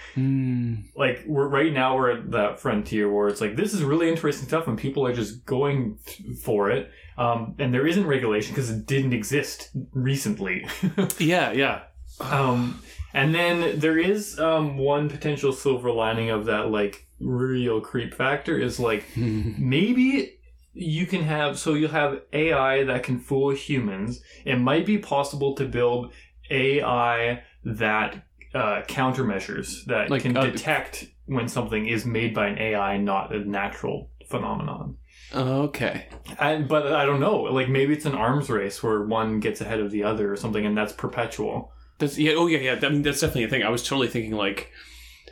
like 0.96 1.24
we're 1.26 1.48
right 1.48 1.74
now 1.74 1.96
we're 1.98 2.12
at 2.12 2.32
that 2.32 2.60
frontier 2.60 3.12
where 3.12 3.28
it's 3.28 3.42
like 3.42 3.56
this 3.56 3.74
is 3.74 3.84
really 3.84 4.10
interesting 4.10 4.48
stuff, 4.48 4.68
and 4.68 4.78
people 4.78 5.06
are 5.06 5.14
just 5.14 5.46
going 5.46 5.98
th- 6.06 6.38
for 6.40 6.70
it. 6.72 6.92
Um, 7.18 7.56
and 7.60 7.74
there 7.74 7.86
isn't 7.86 8.08
regulation 8.08 8.54
because 8.54 8.72
it 8.72 8.86
didn't 8.88 9.14
exist 9.14 9.70
recently. 9.94 10.66
Yeah, 11.20 11.52
yeah. 11.52 11.82
Um, 12.20 12.82
and 13.14 13.34
then 13.36 13.80
there 13.80 13.98
is 14.00 14.40
um, 14.40 14.78
one 14.78 15.10
potential 15.10 15.54
silver 15.54 15.92
lining 15.92 16.32
of 16.32 16.46
that, 16.46 16.70
like 16.70 17.08
real 17.20 17.82
creep 17.82 18.14
factor 18.14 18.58
is 18.58 18.80
like 18.80 19.06
maybe 19.16 20.40
you 20.74 21.06
can 21.06 21.24
have 21.24 21.58
so 21.60 21.74
you'll 21.74 21.92
have 21.92 22.22
AI 22.34 22.84
that 22.84 23.04
can 23.04 23.20
fool 23.20 23.52
humans. 23.52 24.22
It 24.46 24.58
might 24.58 24.86
be 24.86 24.98
possible 24.98 25.54
to 25.56 25.66
build 25.66 26.14
AI 26.50 27.44
that 27.64 28.26
uh, 28.54 28.82
countermeasures 28.88 29.86
that 29.86 30.10
Like, 30.10 30.24
can 30.24 30.36
uh, 30.36 30.46
detect 30.46 31.08
when 31.26 31.48
something 31.48 31.88
is 31.88 32.06
made 32.06 32.34
by 32.34 32.48
an 32.48 32.58
AI, 32.58 32.98
not 32.98 33.34
a 33.34 33.40
natural 33.40 34.10
phenomenon. 34.28 34.98
Okay. 35.34 36.08
And, 36.40 36.68
but 36.68 36.92
I 36.94 37.06
don't 37.06 37.20
know. 37.20 37.42
Like 37.44 37.70
maybe 37.70 37.94
it's 37.94 38.06
an 38.06 38.16
arms 38.16 38.50
race 38.50 38.84
where 38.84 39.04
one 39.04 39.40
gets 39.40 39.62
ahead 39.62 39.80
of 39.80 39.92
the 39.92 40.04
other 40.04 40.32
or 40.32 40.38
something, 40.38 40.66
and 40.66 40.78
that's 40.78 40.94
perpetual. 40.94 41.72
That's 42.00 42.18
yeah. 42.18 42.34
Oh 42.36 42.48
yeah, 42.48 42.60
yeah. 42.60 42.80
I 42.82 42.90
mean, 42.90 43.02
that's 43.02 43.22
definitely 43.22 43.46
a 43.46 43.50
thing. 43.50 43.64
I 43.64 43.70
was 43.70 43.84
totally 43.84 44.08
thinking 44.08 44.34
like, 44.34 44.72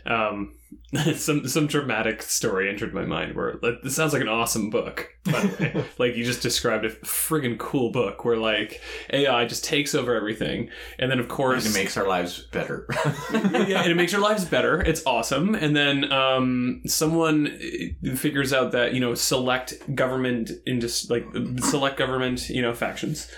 um, 0.05 0.55
some 1.15 1.47
some 1.47 1.67
dramatic 1.67 2.21
story 2.21 2.69
entered 2.69 2.93
my 2.93 3.05
mind 3.05 3.33
where 3.33 3.57
like, 3.61 3.81
this 3.81 3.95
sounds 3.95 4.11
like 4.11 4.21
an 4.21 4.27
awesome 4.27 4.69
book. 4.69 5.09
By 5.23 5.39
the 5.39 5.63
way, 5.63 5.85
like 5.97 6.17
you 6.17 6.25
just 6.25 6.41
described 6.41 6.83
a 6.83 6.89
friggin' 6.89 7.57
cool 7.57 7.91
book 7.91 8.25
where 8.25 8.35
like 8.35 8.81
AI 9.11 9.45
just 9.45 9.63
takes 9.63 9.95
over 9.95 10.15
everything, 10.15 10.69
and 10.99 11.09
then 11.09 11.19
of 11.19 11.29
course 11.29 11.65
and 11.65 11.73
it 11.73 11.79
makes 11.79 11.95
our 11.95 12.07
lives 12.07 12.41
better. 12.51 12.87
yeah, 13.31 13.83
and 13.83 13.91
it 13.91 13.95
makes 13.95 14.11
your 14.11 14.21
lives 14.21 14.43
better. 14.43 14.81
It's 14.81 15.05
awesome. 15.05 15.55
And 15.55 15.75
then 15.75 16.11
um, 16.11 16.81
someone 16.85 17.47
uh, 17.47 18.15
figures 18.15 18.51
out 18.51 18.73
that 18.73 18.93
you 18.93 18.99
know 18.99 19.15
select 19.15 19.95
government 19.95 20.51
indus- 20.67 21.09
like 21.09 21.25
select 21.59 21.97
government 21.97 22.49
you 22.49 22.61
know 22.61 22.73
factions 22.73 23.31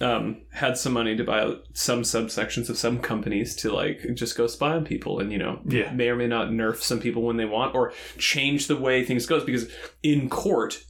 um, 0.00 0.42
had 0.52 0.76
some 0.76 0.92
money 0.92 1.16
to 1.16 1.24
buy 1.24 1.40
out 1.40 1.64
some 1.72 2.02
subsections 2.02 2.68
of 2.68 2.76
some 2.78 2.98
companies 3.00 3.56
to 3.56 3.72
like 3.72 4.06
just 4.14 4.36
go 4.36 4.46
spy 4.46 4.72
on 4.72 4.84
people 4.84 5.20
and 5.20 5.32
you 5.32 5.38
know 5.38 5.60
Yeah. 5.64 5.92
may 5.92 6.08
or 6.08 6.16
may 6.16 6.26
not 6.26 6.48
nerf 6.48 6.76
some 6.76 7.00
people 7.00 7.22
when 7.22 7.36
they 7.36 7.44
want 7.44 7.74
or 7.74 7.92
change 8.18 8.66
the 8.66 8.76
way 8.76 9.04
things 9.04 9.26
goes 9.26 9.44
because 9.44 9.70
in 10.02 10.28
court 10.28 10.84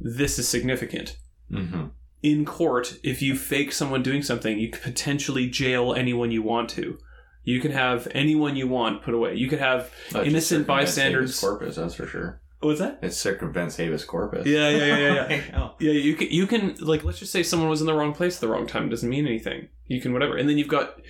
this 0.00 0.38
is 0.38 0.48
significant 0.48 1.16
mm-hmm. 1.50 1.86
in 2.22 2.44
court, 2.44 2.98
if 3.02 3.22
you 3.22 3.36
fake 3.36 3.72
someone 3.72 4.02
doing 4.02 4.22
something, 4.22 4.58
you 4.58 4.70
could 4.70 4.82
potentially 4.82 5.48
jail 5.48 5.94
anyone 5.94 6.30
you 6.30 6.42
want 6.42 6.70
to. 6.70 6.98
You 7.44 7.60
can 7.60 7.72
have 7.72 8.08
anyone 8.12 8.56
you 8.56 8.68
want 8.68 9.02
put 9.02 9.14
away. 9.14 9.34
You 9.34 9.48
could 9.48 9.58
have 9.58 9.92
innocent 10.14 10.66
bystanders. 10.66 11.38
corpus, 11.38 11.76
that's 11.76 11.94
for 11.94 12.06
sure. 12.06 12.41
What's 12.62 12.80
that? 12.80 12.98
It 13.02 13.12
circumvents 13.12 13.76
habeas 13.76 14.04
corpus. 14.04 14.46
Yeah, 14.46 14.68
yeah, 14.68 14.84
yeah, 14.84 14.96
yeah, 14.96 15.28
yeah. 15.30 15.42
Oh. 15.54 15.74
Yeah, 15.80 15.92
you 15.92 16.14
can. 16.14 16.28
You 16.28 16.46
can 16.46 16.76
like. 16.80 17.04
Let's 17.04 17.18
just 17.18 17.32
say 17.32 17.42
someone 17.42 17.68
was 17.68 17.80
in 17.80 17.86
the 17.86 17.94
wrong 17.94 18.14
place 18.14 18.36
at 18.36 18.40
the 18.40 18.48
wrong 18.48 18.66
time. 18.66 18.86
It 18.86 18.90
doesn't 18.90 19.08
mean 19.08 19.26
anything. 19.26 19.68
You 19.86 20.00
can 20.00 20.12
whatever. 20.12 20.36
And 20.36 20.48
then 20.48 20.58
you've 20.58 20.68
got, 20.68 21.00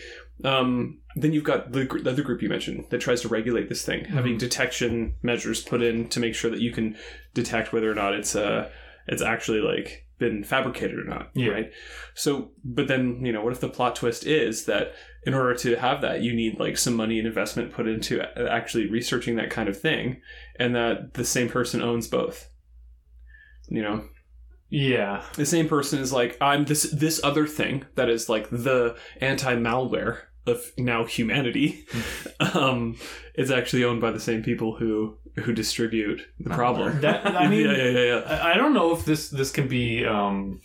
um, 0.45 0.99
then 1.15 1.33
you've 1.33 1.45
got 1.45 1.73
the, 1.73 1.85
gr- 1.85 2.01
the 2.01 2.11
other 2.11 2.23
group 2.23 2.43
you 2.43 2.49
mentioned 2.49 2.87
that 2.91 3.01
tries 3.01 3.21
to 3.21 3.29
regulate 3.29 3.69
this 3.69 3.85
thing, 3.85 4.07
having 4.07 4.39
detection 4.39 5.15
measures 5.23 5.61
put 5.63 5.83
in 5.83 6.09
to 6.09 6.21
make 6.21 6.35
sure 6.35 6.51
that 6.51 6.61
you 6.61 6.73
can 6.73 6.97
detect 7.35 7.73
whether 7.73 7.91
or 7.91 7.95
not 7.95 8.15
it's 8.15 8.35
uh 8.35 8.71
it's 9.07 9.23
actually 9.23 9.61
like 9.61 10.07
been 10.19 10.45
fabricated 10.45 10.99
or 10.99 11.05
not. 11.05 11.31
Yeah. 11.35 11.51
Right. 11.51 11.73
So, 12.15 12.53
but 12.65 12.89
then 12.89 13.25
you 13.25 13.33
know, 13.33 13.43
what 13.45 13.53
if 13.53 13.61
the 13.61 13.69
plot 13.69 13.97
twist 13.97 14.27
is 14.27 14.65
that 14.67 14.95
in 15.25 15.35
order 15.35 15.55
to 15.55 15.77
have 15.77 16.01
that, 16.03 16.23
you 16.23 16.33
need 16.35 16.59
like 16.59 16.77
some 16.77 16.95
money 16.97 17.19
and 17.19 17.27
investment 17.29 17.73
put 17.73 17.87
into 17.87 18.21
actually 18.49 18.91
researching 18.91 19.37
that 19.37 19.51
kind 19.51 19.69
of 19.69 19.81
thing, 19.81 20.21
and 20.57 20.75
that 20.75 21.15
the 21.15 21.25
same 21.25 21.49
person 21.49 21.81
owns 21.83 22.09
both. 22.09 22.49
You 23.69 23.83
know, 23.83 24.05
Yeah. 24.69 25.23
the 25.37 25.47
same 25.47 25.69
person 25.69 25.99
is 26.01 26.13
like 26.13 26.37
i'm 26.41 26.65
this 26.65 26.83
this 26.91 27.21
other 27.23 27.47
thing 27.47 27.85
that 27.95 28.09
is 28.09 28.29
like 28.29 28.49
the 28.51 28.97
anti-malware 29.21 30.19
of 30.47 30.73
now 30.77 31.05
humanity 31.05 31.85
um 32.55 32.97
it's 33.35 33.51
actually 33.51 33.85
owned 33.85 34.01
by 34.01 34.11
the 34.11 34.19
same 34.21 34.43
people 34.43 34.77
who 34.77 35.17
who 35.45 35.53
distribute 35.53 36.21
the 36.41 36.51
problem 36.51 37.01
That 37.01 37.25
I 37.27 37.49
mean, 37.53 37.67
yeah 37.67 37.77
yeah 37.77 37.91
yeah, 37.91 38.05
yeah. 38.07 38.39
I 38.45 38.53
I 38.53 38.55
don't 38.57 38.75
know 38.75 38.93
if 38.93 39.05
this 39.05 39.29
this 39.31 39.51
can 39.53 39.69
be 39.69 40.05
um, 40.05 40.61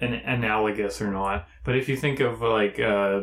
an 0.00 0.14
analogous 0.14 1.00
or 1.02 1.10
not, 1.12 1.46
but 1.64 1.76
if 1.76 1.88
you 1.88 1.96
think 1.96 2.18
of 2.20 2.40
like 2.40 2.80
uh, 2.80 3.20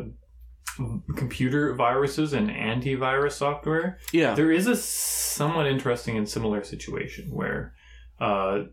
computer 1.16 1.74
viruses 1.74 2.32
and 2.32 2.50
antivirus 2.50 3.32
software, 3.32 3.98
yeah 4.12 4.34
there 4.34 4.50
is 4.50 4.66
a 4.66 4.76
somewhat 4.76 5.66
interesting 5.66 6.16
and 6.16 6.28
similar 6.28 6.62
situation 6.64 7.30
where, 7.30 7.74
uh, 8.20 8.64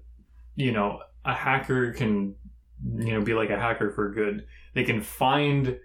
you 0.56 0.72
know, 0.72 1.00
a 1.26 1.34
hacker 1.34 1.94
can, 1.94 2.36
you 2.96 3.14
know, 3.14 3.22
be 3.22 3.34
like 3.34 3.50
a 3.50 3.60
hacker 3.60 3.92
for 3.92 4.12
good. 4.12 4.46
They 4.74 4.84
can 4.84 5.02
find 5.02 5.78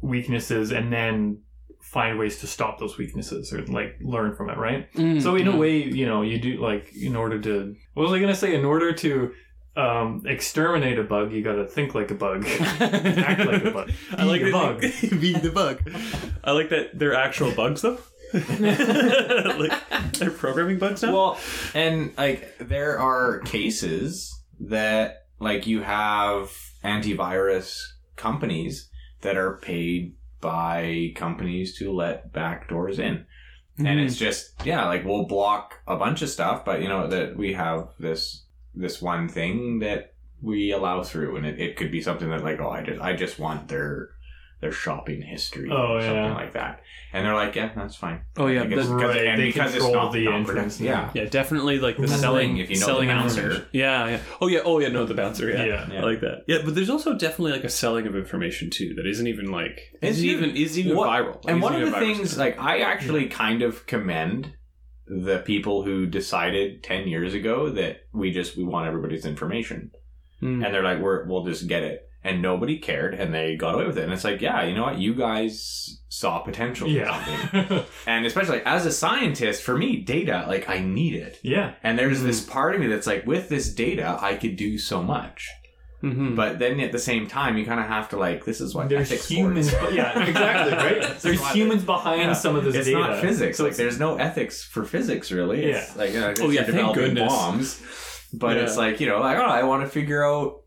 weaknesses 0.00 0.72
and 0.72 0.92
then 0.92 1.38
find 1.80 2.18
ways 2.18 2.38
to 2.40 2.46
stop 2.46 2.78
those 2.78 2.96
weaknesses 2.98 3.52
or 3.52 3.64
like 3.66 3.96
learn 4.00 4.34
from 4.34 4.50
it, 4.50 4.56
right? 4.56 4.92
Mm, 4.94 5.20
So 5.22 5.34
in 5.36 5.46
yeah. 5.46 5.52
a 5.54 5.56
way, 5.56 5.76
you 5.82 6.06
know, 6.06 6.22
you 6.22 6.38
do 6.38 6.60
like 6.60 6.94
in 6.94 7.16
order 7.16 7.40
to 7.40 7.74
what 7.94 8.04
was 8.04 8.12
I 8.12 8.18
gonna 8.20 8.34
say? 8.34 8.54
In 8.54 8.64
order 8.64 8.92
to 8.92 9.32
um, 9.76 10.22
exterminate 10.26 10.98
a 10.98 11.02
bug, 11.02 11.32
you 11.32 11.42
gotta 11.42 11.66
think 11.66 11.94
like 11.94 12.10
a 12.10 12.14
bug, 12.14 12.44
act 12.80 13.46
like 13.46 13.64
a 13.64 13.70
bug, 13.70 13.90
I 14.16 14.24
like 14.24 14.42
Be 14.42 14.48
a 14.48 14.52
bug. 14.52 14.80
be 15.20 15.32
the 15.32 15.50
bug 15.50 15.80
i 16.44 16.50
like 16.50 16.68
that 16.70 16.98
they're 16.98 17.14
actual 17.14 17.52
bugs 17.52 17.82
though 17.82 17.98
like 18.32 20.12
they're 20.14 20.30
programming 20.30 20.78
bugs 20.78 21.02
now 21.02 21.12
Well, 21.12 21.38
and 21.74 22.16
like 22.16 22.56
there 22.58 22.98
are 22.98 23.40
cases 23.40 24.34
that 24.60 25.26
like 25.38 25.66
you 25.66 25.82
have 25.82 26.50
antivirus 26.82 27.78
companies 28.16 28.88
that 29.20 29.36
are 29.36 29.58
paid 29.58 30.14
by 30.40 31.12
companies 31.14 31.76
to 31.78 31.92
let 31.92 32.32
back 32.32 32.68
doors 32.68 32.98
in. 32.98 33.26
Mm-hmm. 33.78 33.86
And 33.86 34.00
it's 34.00 34.16
just 34.16 34.52
yeah, 34.64 34.86
like 34.86 35.04
we'll 35.04 35.26
block 35.26 35.80
a 35.86 35.96
bunch 35.96 36.22
of 36.22 36.30
stuff, 36.30 36.64
but 36.64 36.80
you 36.80 36.88
know 36.88 37.08
that 37.08 37.36
we 37.36 37.52
have 37.52 37.88
this 37.98 38.44
this 38.74 39.00
one 39.02 39.28
thing 39.28 39.80
that 39.80 40.14
we 40.40 40.72
allow 40.72 41.02
through, 41.02 41.36
and 41.36 41.46
it, 41.46 41.60
it 41.60 41.76
could 41.76 41.90
be 41.92 42.00
something 42.00 42.28
that 42.30 42.42
like 42.44 42.60
oh 42.60 42.70
I 42.70 42.82
just 42.82 43.00
I 43.00 43.14
just 43.14 43.38
want 43.38 43.68
their 43.68 44.10
their 44.60 44.72
shopping 44.72 45.20
history, 45.22 45.68
Oh, 45.72 45.94
or 45.96 46.00
something 46.00 46.16
yeah. 46.16 46.34
like 46.34 46.52
that, 46.52 46.82
and 47.12 47.26
they're 47.26 47.34
like 47.34 47.56
yeah 47.56 47.70
that's 47.74 47.96
fine. 47.96 48.22
Oh 48.36 48.46
yeah, 48.46 48.62
Because- 48.64 48.88
the- 48.88 48.94
Right, 48.94 49.26
and 49.26 49.40
they 49.40 49.46
because 49.46 49.74
it's 49.74 49.84
not 49.88 50.12
the 50.12 50.24
not 50.26 50.34
entrance, 50.34 50.78
protected- 50.78 50.86
yeah. 50.86 51.10
yeah, 51.24 51.28
definitely 51.28 51.80
like 51.80 51.96
the 51.96 52.06
selling 52.06 52.50
thing, 52.50 52.58
if 52.58 52.70
you 52.70 52.78
know 52.78 52.86
selling 52.86 53.08
the 53.08 53.14
bouncer. 53.14 53.42
bouncer. 53.48 53.66
Yeah, 53.72 54.08
yeah. 54.08 54.18
Oh 54.40 54.46
yeah, 54.46 54.60
oh 54.64 54.78
yeah, 54.78 54.88
no, 54.88 55.04
the 55.04 55.14
bouncer. 55.14 55.50
Yeah, 55.50 55.64
Yeah. 55.64 55.92
Yeah. 55.92 56.00
I 56.00 56.04
like 56.04 56.20
that. 56.20 56.44
Yeah, 56.46 56.58
but 56.64 56.76
there's 56.76 56.90
also 56.90 57.14
definitely 57.18 57.52
like 57.52 57.64
a 57.64 57.68
selling 57.68 58.06
of 58.06 58.14
information 58.14 58.70
too 58.70 58.94
that 58.94 59.06
isn't 59.06 59.26
even 59.26 59.50
like 59.50 59.80
It's 60.00 60.18
isn't 60.18 60.28
even 60.30 60.56
isn't 60.56 60.78
even 60.84 60.96
what- 60.96 61.08
viral. 61.08 61.44
Like, 61.44 61.52
and 61.54 61.60
one 61.62 61.74
of 61.74 61.80
the 61.80 61.96
viral 61.96 61.98
things, 61.98 62.30
stuff. 62.30 62.38
like, 62.38 62.58
I 62.60 62.80
actually 62.82 63.26
kind 63.26 63.62
of 63.62 63.84
commend 63.86 64.52
the 65.20 65.42
people 65.44 65.82
who 65.82 66.06
decided 66.06 66.82
10 66.82 67.08
years 67.08 67.34
ago 67.34 67.68
that 67.70 68.04
we 68.12 68.30
just, 68.30 68.56
we 68.56 68.64
want 68.64 68.86
everybody's 68.88 69.26
information. 69.26 69.90
Mm. 70.40 70.64
And 70.64 70.74
they're 70.74 70.82
like, 70.82 71.00
we're, 71.00 71.24
we'll 71.26 71.44
just 71.44 71.66
get 71.68 71.82
it. 71.82 72.08
And 72.24 72.40
nobody 72.40 72.78
cared 72.78 73.14
and 73.14 73.34
they 73.34 73.56
got 73.56 73.74
away 73.74 73.84
with 73.86 73.98
it. 73.98 74.04
And 74.04 74.12
it's 74.12 74.22
like, 74.24 74.40
yeah, 74.40 74.62
you 74.64 74.74
know 74.76 74.84
what? 74.84 74.98
You 74.98 75.12
guys 75.14 76.00
saw 76.08 76.38
potential. 76.38 76.86
Yeah. 76.88 77.82
And 78.06 78.24
especially 78.26 78.58
like, 78.58 78.66
as 78.66 78.86
a 78.86 78.92
scientist, 78.92 79.62
for 79.62 79.76
me, 79.76 79.96
data, 80.02 80.44
like, 80.46 80.68
I 80.68 80.78
need 80.78 81.14
it. 81.14 81.38
yeah. 81.42 81.74
And 81.82 81.98
there's 81.98 82.20
Mhm. 82.20 82.26
this 82.26 82.40
part 82.44 82.74
of 82.74 82.80
me 82.80 82.86
that's 82.86 83.06
like, 83.08 83.26
with 83.26 83.48
this 83.48 83.74
data, 83.74 84.16
I 84.20 84.34
could 84.36 84.56
do 84.56 84.78
so 84.78 85.02
much. 85.02 85.48
Mhm. 86.02 86.34
But 86.34 86.58
then 86.58 86.80
at 86.80 86.90
the 86.92 86.98
same 86.98 87.26
time, 87.28 87.56
you 87.56 87.64
kind 87.64 87.78
of 87.80 87.86
have 87.86 88.08
to 88.08 88.16
like, 88.16 88.44
this 88.44 88.60
is 88.60 88.74
what 88.74 88.88
There's 88.88 89.10
ethics 89.12 89.28
humans. 89.28 89.72
for. 89.72 89.90
yeah, 89.90 90.24
exactly. 90.24 90.72
Right. 90.76 91.00
This 91.00 91.22
There's 91.26 91.48
humans 91.50 91.84
behind 91.84 92.20
Yeah. 92.22 92.32
some 92.32 92.56
of 92.56 92.64
this 92.64 92.74
it's 92.74 92.86
data. 92.88 92.98
not 92.98 93.20
physics. 93.20 93.56
So 93.58 93.62
like 93.64 93.72
it's- 93.72 93.78
there's 93.78 94.00
no 94.00 94.16
ethics 94.16 94.64
for 94.64 94.84
physics, 94.84 95.30
really. 95.30 95.64
It's 95.64 95.96
like 95.96 96.10
uh, 96.14 96.34
Oh, 96.40 96.50
yeah, 96.50 96.52
you're 96.52 96.64
thank 96.64 96.66
developing 96.66 97.04
goodness. 97.04 97.32
bombs. 97.32 97.82
But 98.34 98.56
Yeah. 98.56 98.62
it's 98.64 98.76
like 98.76 98.98
you 99.00 99.06
know, 99.06 99.20
like 99.20 99.38
oh, 99.38 99.42
I 99.44 99.62
want 99.62 99.84
to 99.84 99.88
figure 99.88 100.24
out 100.26 100.62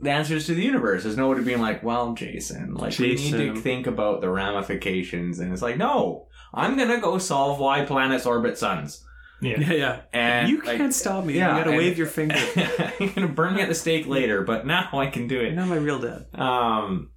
the 0.00 0.10
answers 0.10 0.46
to 0.46 0.54
the 0.54 0.62
universe. 0.62 1.02
There's 1.02 1.16
nobody 1.16 1.42
being 1.42 1.60
like, 1.60 1.82
well, 1.82 2.12
Jason, 2.14 2.74
like 2.74 2.96
we 3.00 3.16
need 3.16 3.32
to 3.32 3.56
think 3.60 3.88
about 3.88 4.20
the 4.20 4.28
ramifications, 4.30 5.40
and 5.40 5.52
it's 5.52 5.62
like, 5.62 5.76
no, 5.76 6.26
I'm 6.54 6.76
gonna 6.78 7.00
go 7.00 7.18
solve 7.18 7.58
why 7.58 7.84
planets 7.84 8.26
orbit 8.26 8.56
suns, 8.58 9.04
yeah. 9.40 9.60
yeah, 9.60 9.72
yeah. 9.72 10.00
and 10.12 10.48
you 10.48 10.60
can't 10.60 10.94
stop 10.94 11.24
me. 11.24 11.34
yeah, 11.34 11.52
you 11.52 11.58
gotta 11.58 11.70
and- 11.70 11.78
wave 11.78 11.96
your 11.98 12.06
finger. 12.06 12.36
I'm 13.00 13.12
gonna 13.14 13.28
burn 13.28 13.54
me 13.54 13.62
at 13.62 13.68
the 13.68 13.74
stake 13.74 14.06
later, 14.06 14.42
but 14.42 14.66
now 14.66 14.88
I 14.92 15.06
can 15.06 15.26
do 15.28 15.40
it. 15.40 15.52
not 15.54 15.68
my 15.68 15.76
real 15.76 15.98
dad. 16.00 16.26
Um, 16.34 17.10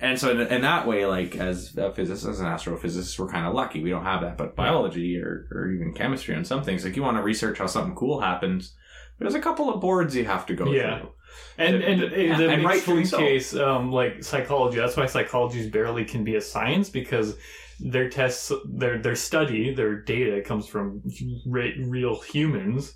and 0.00 0.18
so 0.18 0.30
in, 0.32 0.40
in 0.40 0.62
that 0.62 0.86
way, 0.86 1.06
like 1.06 1.36
as 1.36 1.76
a 1.76 1.92
physicist, 1.92 2.26
as 2.28 2.40
an 2.40 2.46
astrophysicist, 2.46 3.18
we're 3.18 3.28
kind 3.28 3.46
of 3.46 3.54
lucky. 3.54 3.82
We 3.82 3.90
don't 3.90 4.04
have 4.04 4.22
that, 4.22 4.36
but 4.36 4.56
biology 4.56 5.16
or, 5.18 5.46
or 5.52 5.70
even 5.70 5.92
chemistry 5.94 6.34
on 6.34 6.44
some 6.44 6.64
things, 6.64 6.84
like 6.84 6.96
you 6.96 7.02
want 7.02 7.16
to 7.18 7.22
research 7.22 7.58
how 7.58 7.66
something 7.66 7.94
cool 7.94 8.20
happens, 8.20 8.74
there's 9.18 9.34
a 9.36 9.40
couple 9.40 9.72
of 9.72 9.80
boards 9.80 10.16
you 10.16 10.24
have 10.24 10.44
to 10.46 10.54
go 10.54 10.72
Yeah. 10.72 10.98
through. 11.00 11.10
And 11.56 11.76
and 11.82 12.00
Yeah, 12.00 12.08
in 12.18 12.38
the 12.38 12.48
and 12.50 12.64
rightfully 12.64 13.02
extreme 13.02 13.06
so. 13.06 13.18
case, 13.18 13.54
um, 13.56 13.92
like 13.92 14.24
psychology, 14.24 14.78
that's 14.78 14.96
why 14.96 15.06
psychology 15.06 15.70
barely 15.70 16.04
can 16.04 16.24
be 16.24 16.34
a 16.36 16.40
science 16.40 16.90
because 16.90 17.36
their 17.84 18.08
tests, 18.08 18.52
their 18.64 18.98
their 18.98 19.16
study, 19.16 19.74
their 19.74 19.96
data 19.96 20.40
comes 20.42 20.66
from 20.66 21.02
re- 21.46 21.82
real 21.86 22.20
humans. 22.20 22.94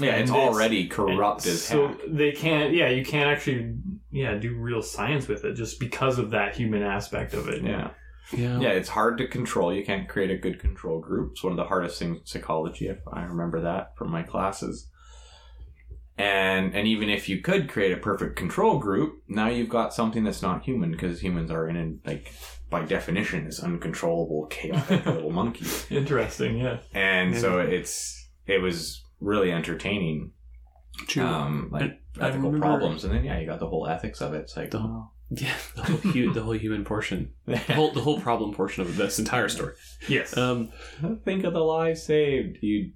Yeah, 0.00 0.16
it's 0.16 0.30
it's- 0.30 0.48
already 0.48 0.86
corrupt 0.86 1.44
And 1.44 1.52
as 1.54 1.62
so 1.62 1.88
heck. 1.88 1.98
they 2.08 2.32
can't. 2.32 2.72
Yeah, 2.72 2.88
you 2.90 3.04
can't 3.04 3.28
actually. 3.30 3.74
Yeah, 4.10 4.34
do 4.36 4.54
real 4.56 4.80
science 4.82 5.28
with 5.28 5.44
it 5.44 5.54
just 5.54 5.78
because 5.80 6.18
of 6.18 6.30
that 6.30 6.56
human 6.56 6.82
aspect 6.82 7.34
of 7.34 7.48
it. 7.48 7.62
Yeah. 7.62 7.90
Yeah. 8.36 8.60
Yeah, 8.60 8.68
it's 8.70 8.88
hard 8.90 9.18
to 9.18 9.26
control. 9.26 9.72
You 9.72 9.84
can't 9.84 10.08
create 10.08 10.30
a 10.30 10.36
good 10.36 10.60
control 10.60 11.00
group. 11.00 11.32
It's 11.32 11.42
one 11.42 11.52
of 11.52 11.56
the 11.56 11.64
hardest 11.64 11.98
things 11.98 12.18
in 12.18 12.26
psychology. 12.26 12.86
If 12.88 12.98
I 13.12 13.22
remember 13.24 13.60
that 13.62 13.96
from 13.96 14.10
my 14.10 14.22
classes. 14.22 14.88
And 16.16 16.74
and 16.74 16.86
even 16.88 17.08
if 17.08 17.28
you 17.28 17.40
could 17.40 17.68
create 17.68 17.92
a 17.92 17.96
perfect 17.96 18.36
control 18.36 18.78
group, 18.78 19.22
now 19.28 19.48
you've 19.48 19.68
got 19.68 19.94
something 19.94 20.24
that's 20.24 20.42
not 20.42 20.64
human 20.64 20.90
because 20.90 21.22
humans 21.22 21.50
are 21.50 21.68
in 21.68 21.76
an, 21.76 22.00
like 22.04 22.32
by 22.70 22.84
definition 22.84 23.46
is 23.46 23.60
uncontrollable 23.60 24.46
chaotic 24.50 25.04
little 25.06 25.30
monkey. 25.30 25.66
Interesting. 25.94 26.58
Yeah. 26.58 26.78
And 26.92 27.36
so 27.36 27.58
it's 27.60 28.28
it 28.46 28.60
was 28.62 29.02
really 29.20 29.50
entertaining. 29.52 30.32
True. 31.06 31.22
Um, 31.24 31.68
like 31.70 31.82
I 32.20 32.28
ethical 32.28 32.50
remember- 32.50 32.58
problems, 32.66 33.04
and 33.04 33.14
then 33.14 33.24
yeah, 33.24 33.38
you 33.38 33.46
got 33.46 33.60
the 33.60 33.68
whole 33.68 33.86
ethics 33.86 34.20
of 34.20 34.34
it. 34.34 34.38
It's 34.40 34.56
like 34.56 34.70
The 34.70 34.80
whole- 34.80 35.12
yeah, 35.30 35.54
the 35.76 35.82
whole, 35.84 35.96
hu- 35.98 36.32
the 36.32 36.42
whole 36.42 36.54
human 36.54 36.84
portion, 36.84 37.32
the 37.46 37.56
whole 37.58 37.92
the 37.92 38.00
whole 38.00 38.18
problem 38.20 38.52
portion 38.54 38.82
of 38.82 38.96
this 38.96 39.18
entire 39.18 39.48
story. 39.48 39.74
Yes. 40.08 40.36
Um, 40.36 40.70
Think 41.24 41.44
of 41.44 41.52
the 41.52 41.60
lives 41.60 42.02
saved. 42.02 42.58
You 42.62 42.92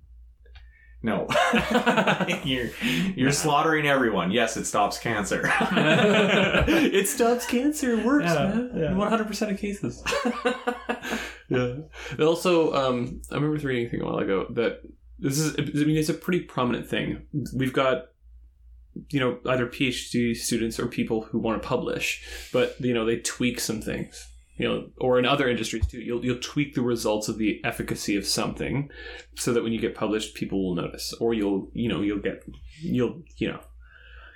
no, 1.03 1.27
you're 2.45 2.71
you're 3.17 3.33
slaughtering 3.33 3.87
everyone. 3.87 4.31
Yes, 4.31 4.57
it 4.57 4.67
stops 4.67 4.99
cancer. 4.99 5.43
it 5.73 7.09
stops 7.09 7.45
cancer. 7.47 7.99
It 7.99 8.05
works, 8.05 8.27
Yeah, 8.27 8.55
man. 8.73 8.97
One 8.97 9.09
hundred 9.09 9.27
percent 9.27 9.51
of 9.51 9.59
cases. 9.59 10.03
yeah. 11.49 11.75
Also, 12.21 12.73
um, 12.75 13.21
I 13.31 13.35
remember 13.35 13.57
reading 13.67 13.87
a 13.87 13.91
thing 13.91 14.01
a 14.03 14.05
while 14.05 14.19
ago 14.19 14.47
that 14.51 14.83
this 15.19 15.38
is. 15.38 15.57
I 15.59 15.85
mean, 15.85 15.97
it's 15.97 16.09
a 16.09 16.15
pretty 16.15 16.41
prominent 16.41 16.88
thing. 16.88 17.27
We've 17.55 17.73
got. 17.73 18.07
You 19.09 19.21
know, 19.21 19.38
either 19.49 19.67
PhD 19.67 20.37
students 20.37 20.79
or 20.79 20.87
people 20.87 21.23
who 21.23 21.38
want 21.38 21.62
to 21.62 21.67
publish, 21.67 22.23
but 22.53 22.79
you 22.79 22.93
know 22.93 23.07
they 23.07 23.17
tweak 23.17 23.59
some 23.59 23.81
things. 23.81 24.29
You 24.62 24.68
know, 24.68 24.90
or 24.98 25.18
in 25.18 25.27
other 25.27 25.48
industries 25.48 25.88
too, 25.88 26.01
you'll 26.01 26.25
you'll 26.25 26.38
tweak 26.38 26.75
the 26.75 26.83
results 26.83 27.29
of 27.29 27.37
the 27.37 27.61
efficacy 27.64 28.16
of 28.16 28.25
something, 28.25 28.90
so 29.35 29.53
that 29.53 29.64
when 29.64 29.72
you 29.72 29.81
get 29.81 29.96
published, 29.96 30.37
people 30.37 30.62
will 30.62 30.77
notice, 30.77 31.12
or 31.14 31.35
you'll 31.35 31.68
you 31.72 31.88
know 31.88 32.01
you'll 32.01 32.20
get 32.20 32.44
you'll 32.81 33.22
you 33.38 33.48
know 33.48 33.61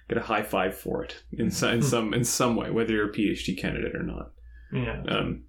get 0.08 0.18
a 0.18 0.22
high 0.22 0.42
five 0.42 0.76
for 0.76 1.04
it 1.04 1.22
in 1.32 1.52
some 1.52 1.74
in 1.74 1.82
some 1.92 2.12
in 2.12 2.24
some 2.24 2.56
way, 2.56 2.72
whether 2.72 2.92
you're 2.92 3.10
a 3.10 3.12
PhD 3.12 3.56
candidate 3.56 3.94
or 3.94 4.02
not. 4.02 4.32
yeah. 4.72 5.02
Um, 5.08 5.44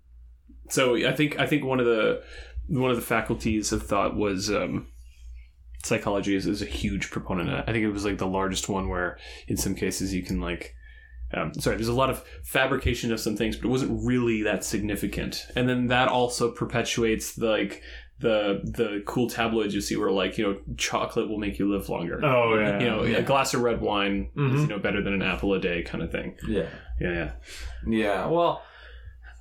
so 0.69 0.95
I 0.95 1.13
think 1.13 1.39
I 1.39 1.47
think 1.47 1.63
one 1.63 1.79
of 1.79 1.87
the 1.87 2.21
one 2.67 2.91
of 2.91 2.97
the 2.97 3.01
faculties 3.01 3.71
of 3.71 3.81
thought 3.81 4.15
was 4.15 4.51
um, 4.51 4.89
psychology 5.83 6.35
is, 6.35 6.45
is 6.45 6.61
a 6.61 6.65
huge 6.65 7.09
proponent. 7.09 7.49
Of 7.49 7.55
that. 7.55 7.69
I 7.69 7.73
think 7.73 7.83
it 7.83 7.91
was 7.91 8.05
like 8.05 8.19
the 8.19 8.27
largest 8.27 8.69
one 8.69 8.89
where 8.89 9.17
in 9.47 9.57
some 9.57 9.73
cases 9.73 10.13
you 10.13 10.21
can 10.21 10.39
like. 10.39 10.75
Um, 11.33 11.53
sorry, 11.55 11.75
there's 11.75 11.87
a 11.89 11.93
lot 11.93 12.09
of 12.09 12.23
fabrication 12.43 13.11
of 13.11 13.19
some 13.19 13.35
things, 13.35 13.55
but 13.57 13.65
it 13.65 13.71
wasn't 13.71 14.05
really 14.05 14.43
that 14.43 14.63
significant. 14.63 15.45
And 15.55 15.67
then 15.67 15.87
that 15.87 16.07
also 16.07 16.51
perpetuates 16.51 17.33
the, 17.35 17.47
like 17.49 17.81
the 18.19 18.61
the 18.63 19.03
cool 19.05 19.29
tabloids 19.29 19.75
you 19.75 19.81
see 19.81 19.95
where 19.95 20.09
like 20.09 20.37
you 20.39 20.43
know 20.45 20.57
chocolate 20.77 21.29
will 21.29 21.37
make 21.37 21.59
you 21.59 21.69
live 21.71 21.87
longer. 21.89 22.19
Oh 22.25 22.57
yeah. 22.57 22.79
you 22.79 22.87
know, 22.89 23.03
yeah. 23.03 23.17
a 23.17 23.21
glass 23.23 23.53
of 23.53 23.61
red 23.61 23.79
wine 23.81 24.31
is 24.35 24.41
Mhm. 24.53 24.61
you 24.61 24.67
know 24.67 24.79
better 24.79 25.03
than 25.03 25.13
an 25.13 25.21
apple 25.21 25.53
a 25.53 25.59
day 25.59 25.83
kind 25.83 26.03
of 26.03 26.11
thing. 26.11 26.35
yeah, 26.47 26.69
Yeah, 26.99 27.11
yeah. 27.11 27.31
yeah. 27.87 28.25
Well, 28.27 28.63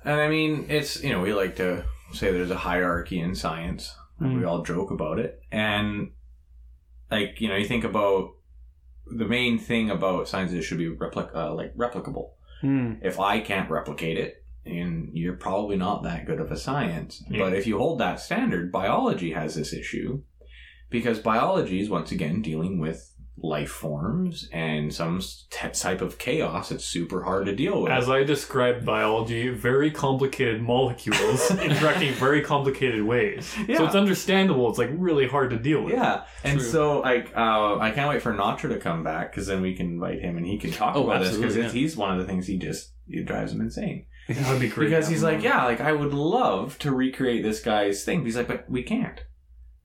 and 0.05 0.19
I 0.21 0.27
mean, 0.29 0.65
it's 0.69 1.01
you 1.03 1.11
know 1.11 1.21
we 1.21 1.33
like 1.33 1.55
to 1.55 1.85
say 2.13 2.31
there's 2.31 2.51
a 2.51 2.57
hierarchy 2.57 3.19
in 3.19 3.33
science. 3.33 3.95
and 4.19 4.37
We 4.37 4.43
all 4.43 4.61
joke 4.63 4.91
about 4.91 5.19
it, 5.19 5.39
and 5.51 6.11
like 7.09 7.39
you 7.41 7.47
know, 7.47 7.55
you 7.55 7.65
think 7.65 7.83
about 7.83 8.31
the 9.11 9.25
main 9.25 9.59
thing 9.59 9.89
about 9.89 10.27
science 10.27 10.51
is 10.51 10.59
it 10.59 10.63
should 10.63 10.77
be 10.77 10.89
replic- 10.89 11.35
uh, 11.35 11.53
like 11.53 11.75
replicable. 11.75 12.31
if 13.01 13.19
I 13.19 13.39
can't 13.39 13.69
replicate 13.69 14.17
it, 14.17 14.43
and 14.65 15.09
you're 15.13 15.35
probably 15.35 15.77
not 15.77 16.03
that 16.03 16.25
good 16.25 16.39
of 16.41 16.51
a 16.51 16.57
science. 16.57 17.23
Yeah. 17.29 17.39
But 17.43 17.53
if 17.53 17.67
you 17.67 17.77
hold 17.77 17.99
that 17.99 18.19
standard, 18.19 18.71
biology 18.71 19.31
has 19.31 19.55
this 19.55 19.73
issue 19.73 20.23
because 20.89 21.19
biology 21.19 21.79
is 21.79 21.89
once 21.89 22.11
again 22.11 22.41
dealing 22.41 22.79
with 22.79 23.13
life 23.39 23.69
forms 23.69 24.49
and 24.51 24.91
some 24.91 25.21
t- 25.51 25.69
type 25.69 26.01
of 26.01 26.17
chaos 26.17 26.71
it's 26.71 26.83
super 26.83 27.23
hard 27.23 27.45
to 27.45 27.55
deal 27.55 27.83
with. 27.83 27.91
As 27.91 28.09
I 28.09 28.23
described 28.23 28.83
biology, 28.83 29.49
very 29.49 29.91
complicated 29.91 30.61
molecules 30.61 31.51
interacting 31.61 32.13
very 32.13 32.41
complicated 32.41 33.03
ways. 33.03 33.55
yeah. 33.67 33.77
So 33.77 33.85
it's 33.85 33.95
understandable. 33.95 34.67
It's 34.69 34.79
like 34.79 34.89
really 34.93 35.27
hard 35.27 35.51
to 35.51 35.57
deal 35.59 35.83
with. 35.83 35.93
yeah, 35.93 36.23
and 36.43 36.59
True. 36.59 36.67
so 36.67 36.99
like 37.01 37.31
uh, 37.35 37.77
I 37.77 37.91
can't 37.91 38.09
wait 38.09 38.23
for 38.23 38.33
Natra 38.33 38.69
to 38.69 38.79
come 38.79 39.03
back 39.03 39.31
because 39.31 39.45
then 39.45 39.61
we 39.61 39.75
can 39.75 39.85
invite 39.87 40.19
him 40.19 40.37
and 40.37 40.45
he 40.45 40.57
can 40.57 40.71
talk 40.71 40.95
Oh, 40.95 41.03
about 41.03 41.21
this 41.21 41.35
because 41.35 41.55
absolutely, 41.55 41.79
he's 41.79 41.95
one 41.95 42.11
of 42.11 42.17
the 42.19 42.25
things 42.25 42.47
he 42.47 42.57
just 42.57 42.93
it 43.07 43.25
drives 43.25 43.51
him 43.53 43.61
insane. 43.61 44.05
That 44.27 44.51
would 44.51 44.59
be 44.59 44.67
great. 44.67 44.89
Because 44.89 45.07
he's 45.07 45.23
like, 45.23 45.41
yeah, 45.43 45.63
like 45.63 45.79
I 45.79 45.93
would 45.93 46.13
love 46.13 46.77
to 46.79 46.91
recreate 46.91 47.43
this 47.43 47.61
guy's 47.61 48.03
thing. 48.03 48.25
He's 48.25 48.35
like, 48.35 48.47
but 48.49 48.69
we 48.69 48.83
can't. 48.83 49.23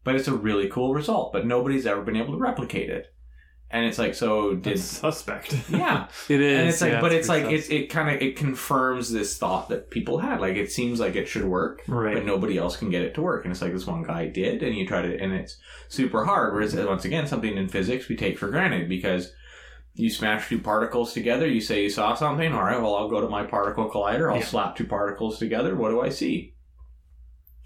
But 0.05 0.17
it's 0.17 0.27
a 0.27 0.35
really 0.35 0.69
cool 0.69 0.95
result, 0.95 1.33
but 1.33 1.47
nobody's 1.47 1.87
ever 1.87 2.03
been 2.03 2.17
able 2.17 2.33
to 2.33 2.41
replicate 2.41 2.91
it. 2.91 3.12
And 3.75 3.87
it's 3.87 3.99
like, 3.99 4.15
so 4.15 4.55
did 4.55 4.75
That's 4.75 4.83
suspect. 4.83 5.57
yeah. 5.71 6.09
It 6.29 6.41
is. 6.43 6.59
and 6.61 6.69
it's 6.69 6.81
like, 6.83 6.93
yeah, 6.93 7.01
but 7.01 7.13
it's 7.13 7.29
like 7.29 7.45
pretty 7.45 7.57
it, 7.57 7.71
it 7.71 7.87
kind 7.89 8.15
of 8.15 8.21
it 8.21 8.37
confirms 8.37 9.11
this 9.11 9.39
thought 9.39 9.71
that 9.71 9.91
people 9.91 10.19
had. 10.19 10.41
Like 10.41 10.57
it 10.57 10.71
seems 10.71 11.01
like 11.01 11.17
it 11.17 11.27
should 11.27 11.45
work, 11.45 11.83
right. 11.89 12.15
but 12.15 12.27
nobody 12.27 12.59
else 12.59 12.77
can 12.77 12.91
get 12.91 13.01
it 13.03 13.15
to 13.15 13.23
work. 13.23 13.45
And 13.45 13.53
it's 13.53 13.63
like 13.63 13.73
this 13.73 13.87
one 13.87 14.03
guy 14.03 14.27
did, 14.29 14.63
and 14.63 14.77
you 14.77 14.87
try 14.87 15.01
to, 15.01 15.19
and 15.19 15.33
it's 15.33 15.57
super 15.89 16.27
hard. 16.27 16.53
Whereas 16.53 16.77
uh, 16.77 16.85
once 16.87 17.07
again, 17.07 17.27
something 17.27 17.57
in 17.57 17.69
physics 17.69 18.09
we 18.09 18.17
take 18.17 18.39
for 18.39 18.49
granted 18.51 18.89
because 18.91 19.33
You 19.95 20.09
smash 20.11 20.49
two 20.49 20.59
particles 20.59 21.13
together. 21.13 21.47
You 21.47 21.61
say 21.61 21.83
you 21.83 21.91
saw 21.91 22.15
something. 22.15 22.53
All 22.53 22.63
right. 22.65 22.81
Well, 22.81 22.95
I'll 22.95 23.09
go 23.11 23.21
to 23.21 23.29
my 23.29 23.45
particle 23.45 23.91
collider. 23.91 24.31
I'll 24.33 24.39
Yeah. 24.41 24.45
slap 24.47 24.77
two 24.77 24.87
particles 24.87 25.39
together. 25.39 25.75
What 25.77 25.91
do 25.91 26.01
I 26.01 26.09
see? 26.11 26.55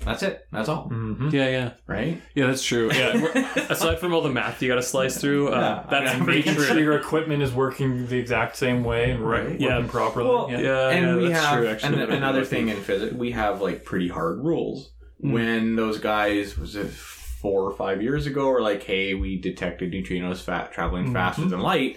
That's 0.04 0.22
it. 0.22 0.46
That's 0.52 0.68
all. 0.68 0.88
Mhm. 0.90 1.32
Yeah, 1.32 1.48
yeah, 1.48 1.70
Right. 1.86 2.20
yeah. 2.34 2.46
That's 2.46 2.62
true. 2.62 2.90
Yeah. 2.92 3.14
Aside 3.70 3.98
from 3.98 4.12
all 4.14 4.20
the 4.20 4.28
math 4.30 4.62
you 4.62 4.68
got 4.68 4.76
to 4.76 4.82
slice 4.82 5.18
through, 5.18 5.48
uh, 5.48 5.58
Yeah. 5.58 5.90
that's 5.90 6.18
Yeah, 6.18 6.24
Making 6.24 6.54
sure 6.54 6.78
your 6.78 6.96
equipment 6.96 7.42
is 7.42 7.52
working 7.52 8.06
the 8.06 8.18
exact 8.18 8.56
same 8.56 8.84
way 8.84 9.10
and 9.10 9.20
Right. 9.20 9.44
working 9.50 9.60
Yeah. 9.62 9.84
properly. 9.88 10.28
Well, 10.28 10.48
yeah. 10.50 10.58
Yeah, 10.60 10.88
and 10.90 11.06
yeah, 11.06 11.16
we 11.16 11.28
that's 11.28 11.44
have 11.44 11.58
true. 11.58 11.66
Actually, 11.68 12.02
and 12.02 12.12
another 12.12 12.44
thing 12.44 12.68
in 12.68 12.76
physics, 12.76 13.14
we 13.14 13.32
have 13.32 13.60
like 13.60 13.84
pretty 13.84 14.08
hard 14.08 14.38
rules. 14.44 14.92
Mm. 15.24 15.32
When 15.32 15.76
those 15.76 15.98
guys 15.98 16.58
was 16.58 16.76
it 16.76 16.90
four 16.90 17.62
or 17.62 17.74
five 17.74 18.02
years 18.02 18.26
ago, 18.26 18.48
were 18.48 18.60
like, 18.62 18.82
"Hey, 18.82 19.14
we 19.14 19.40
detected 19.40 19.92
neutrinos 19.92 20.42
fat 20.42 20.72
traveling 20.72 21.12
faster 21.12 21.42
Mhm. 21.42 21.50
than 21.50 21.60
light," 21.60 21.96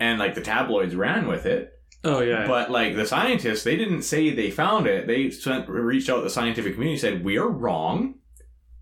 and 0.00 0.18
like 0.18 0.34
the 0.34 0.40
tabloids 0.40 0.94
ran 0.96 1.28
with 1.28 1.46
it. 1.46 1.70
Oh 2.04 2.20
yeah. 2.20 2.46
But 2.46 2.70
like 2.70 2.96
the 2.96 3.06
scientists, 3.06 3.62
they 3.64 3.76
didn't 3.76 4.02
say 4.02 4.30
they 4.30 4.50
found 4.50 4.86
it. 4.86 5.06
They 5.06 5.30
sent 5.30 5.68
reached 5.68 6.10
out 6.10 6.16
to 6.16 6.22
the 6.22 6.30
scientific 6.30 6.74
community, 6.74 6.98
said 6.98 7.24
we 7.24 7.38
are 7.38 7.48
wrong, 7.48 8.16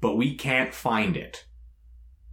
but 0.00 0.16
we 0.16 0.34
can't 0.34 0.72
find 0.74 1.16
it. 1.16 1.44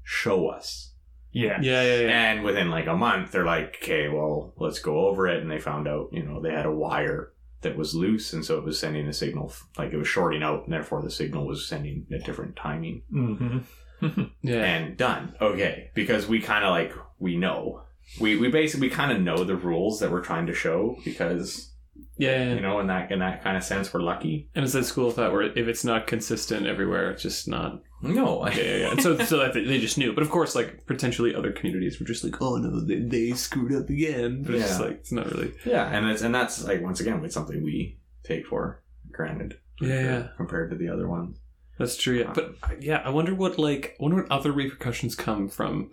Show 0.04 0.48
us. 0.48 0.94
yeah. 1.32 1.60
yeah, 1.62 1.84
yeah, 1.84 2.00
yeah. 2.00 2.32
And 2.32 2.44
within 2.44 2.70
like 2.70 2.88
a 2.88 2.96
month, 2.96 3.32
they're 3.32 3.46
like, 3.46 3.80
okay, 3.84 4.08
well, 4.08 4.54
let's 4.58 4.80
go 4.80 5.08
over 5.08 5.28
it. 5.28 5.42
And 5.42 5.52
they 5.52 5.60
found 5.60 5.88
out, 5.88 6.08
you 6.14 6.24
know, 6.24 6.42
they 6.42 6.52
had 6.52 6.66
a 6.66 6.72
wire 6.72 7.34
that 7.62 7.76
was 7.76 7.94
loose, 7.94 8.32
and 8.34 8.46
so 8.46 8.58
it 8.58 8.64
was 8.64 8.80
sending 8.80 9.08
a 9.08 9.14
signal, 9.14 9.52
like 9.78 9.92
it 9.92 9.98
was 9.98 10.08
shorting 10.08 10.44
out, 10.44 10.64
and 10.64 10.72
therefore 10.72 11.02
the 11.02 11.10
signal 11.12 11.46
was 11.46 11.68
sending 11.68 12.06
a 12.12 12.20
different 12.20 12.56
timing. 12.56 13.02
hmm 13.12 13.58
yeah. 14.44 14.64
And 14.64 14.96
done. 14.96 15.36
Okay, 15.42 15.90
because 15.96 16.28
we 16.28 16.40
kind 16.40 16.64
of 16.64 16.70
like 16.72 16.94
we 17.20 17.36
know. 17.36 17.82
We, 18.20 18.38
we 18.38 18.50
basically 18.50 18.90
kind 18.90 19.12
of 19.12 19.22
know 19.22 19.44
the 19.44 19.56
rules 19.56 20.00
that 20.00 20.12
we're 20.12 20.24
trying 20.24 20.48
to 20.48 20.54
show 20.54 20.98
because 21.04 21.72
yeah, 22.18 22.54
you 22.54 22.62
know 22.62 22.80
in 22.80 22.88
that 22.88 23.12
in 23.12 23.20
that 23.20 23.44
kind 23.44 23.58
of 23.58 23.64
sense 23.64 23.94
we're 23.94 24.02
lucky 24.02 24.50
And 24.56 24.64
it's 24.64 24.74
that 24.74 24.86
school 24.86 25.10
of 25.10 25.16
thought 25.16 25.32
where 25.34 25.44
if 25.44 25.68
it's 25.68 25.84
not 25.84 26.08
consistent 26.08 26.66
everywhere, 26.68 27.12
it's 27.12 27.22
just 27.22 27.48
not. 27.48 27.82
no 28.02 28.48
Yeah, 28.48 28.56
yeah, 28.56 28.76
yeah. 28.78 28.92
And 28.92 29.02
so, 29.04 29.18
so 29.20 29.38
that 29.38 29.54
they- 29.54 29.80
just 29.80 29.98
knew. 29.98 30.14
But 30.14 30.24
of 30.24 30.30
course, 30.30 30.56
like 30.56 30.86
potentially 30.88 31.36
other 31.36 31.52
communities 31.52 32.00
were 32.00 32.06
just 32.08 32.24
like, 32.24 32.42
oh 32.42 32.56
no, 32.58 32.80
they, 32.80 33.00
they 33.00 33.32
screwed 33.34 33.74
up 33.74 33.90
again. 33.90 34.44
But 34.44 34.56
it's 34.56 34.68
just 34.68 34.80
Yeah. 34.80 34.86
like 34.88 34.96
it's 34.98 35.12
not 35.12 35.30
really. 35.32 35.54
yeah 35.66 35.86
and 35.96 36.08
it's 36.10 36.22
and 36.22 36.34
that's 36.34 36.64
like 36.66 36.82
once 36.82 37.00
again 37.00 37.24
it's 37.26 37.34
something 37.36 37.64
we 37.64 38.00
take 38.24 38.48
for 38.48 38.82
granted 39.12 39.58
Yeah, 39.82 40.02
yeah. 40.02 40.28
compared 40.38 40.70
to 40.72 40.76
the 40.78 40.90
other 40.90 41.08
ones 41.08 41.38
That's 41.78 41.98
true. 41.98 42.20
Yeah, 42.20 42.32
but 42.34 42.56
uh, 42.64 42.70
yeah, 42.80 43.02
I 43.06 43.10
wonder 43.10 43.36
what 43.36 43.60
like 43.60 43.96
I 44.00 44.04
wonder 44.04 44.18
what 44.24 44.32
other 44.32 44.52
repercussions 44.52 45.14
come 45.16 45.50
from. 45.50 45.92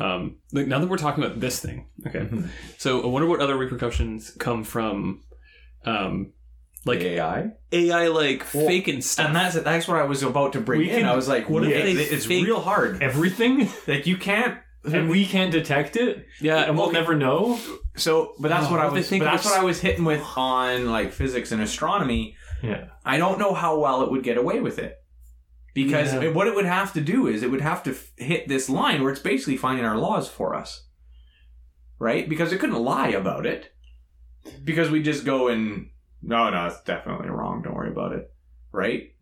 Um, 0.00 0.36
like 0.52 0.66
now 0.66 0.78
that 0.78 0.88
we're 0.88 0.96
talking 0.98 1.22
about 1.22 1.40
this 1.40 1.60
thing, 1.60 1.86
okay. 2.06 2.20
Mhm. 2.20 2.48
So 2.78 3.02
I 3.02 3.06
wonder 3.06 3.28
what 3.28 3.40
other 3.40 3.56
repercussions 3.56 4.30
come 4.38 4.64
from, 4.64 5.20
um, 5.84 6.32
like 6.86 7.00
AI 7.00 7.50
AI, 7.72 8.06
like 8.08 8.46
Well, 8.54 8.66
faking 8.66 9.02
stuff. 9.02 9.26
and 9.26 9.36
that's 9.36 9.54
that's 9.60 9.86
what 9.86 9.98
I 9.98 10.04
was 10.04 10.22
about 10.22 10.54
to 10.54 10.60
bring 10.60 10.80
We 10.80 10.90
in 10.90 11.00
can- 11.00 11.06
I 11.08 11.14
was 11.14 11.28
like 11.28 11.50
what 11.50 11.62
what 11.62 11.70
if 11.70 11.84
if 11.84 11.96
they 12.08 12.16
it's 12.16 12.24
fake- 12.26 12.46
real 12.46 12.60
hard 12.60 13.02
Everything, 13.02 13.68
like 13.86 14.06
you 14.06 14.16
can't 14.16 14.56
and 14.90 15.10
we 15.10 15.26
can't 15.26 15.52
detect 15.52 15.96
it, 15.96 16.24
yeah, 16.40 16.60
and 16.64 16.74
we'll 16.78 16.86
okay. 16.86 16.94
never 16.94 17.14
know. 17.14 17.58
so 17.96 18.32
but 18.40 18.48
that's 18.48 18.66
Oh, 18.68 18.70
what 18.70 18.80
I 18.80 18.84
what 18.84 18.88
if 18.88 18.92
they 18.94 19.00
was 19.00 19.08
think 19.10 19.24
but 19.24 19.30
that's 19.30 19.44
what 19.44 19.58
I 19.58 19.62
was 19.62 19.78
hitting 19.82 20.06
with 20.06 20.22
on 20.36 20.86
like 20.90 21.12
physics 21.12 21.52
and 21.52 21.60
astronomy 21.60 22.34
Yeah. 22.62 22.86
I 23.04 23.18
don't 23.18 23.38
know 23.38 23.52
how 23.52 23.78
well 23.78 24.02
it 24.02 24.10
would 24.10 24.22
get 24.22 24.38
away 24.38 24.60
with 24.60 24.78
it. 24.78 24.96
Because 25.74 26.12
Yeah. 26.14 26.28
what 26.30 26.46
it 26.48 26.54
would 26.54 26.64
have 26.66 26.92
to 26.94 27.00
do 27.00 27.26
is 27.26 27.42
it 27.42 27.50
would 27.50 27.60
have 27.60 27.82
to 27.84 27.90
f- 27.90 28.10
hit 28.16 28.48
this 28.48 28.68
line 28.68 29.02
where 29.02 29.12
it's 29.12 29.20
basically 29.20 29.56
finding 29.56 29.84
our 29.84 29.96
laws 29.96 30.28
for 30.28 30.54
us. 30.54 30.86
Right? 31.98 32.28
Because 32.28 32.52
it 32.52 32.58
couldn't 32.58 32.82
lie 32.82 33.08
about 33.08 33.46
it. 33.46 33.72
Because 34.64 34.90
we 34.90 35.02
just 35.02 35.24
go 35.24 35.48
and, 35.48 35.90
no, 36.22 36.48
no, 36.50 36.66
it's 36.66 36.82
definitely 36.82 37.28
wrong. 37.28 37.62
Don't 37.62 37.74
worry 37.74 37.90
about 37.90 38.12
it. 38.12 38.32
Right? 38.72 39.14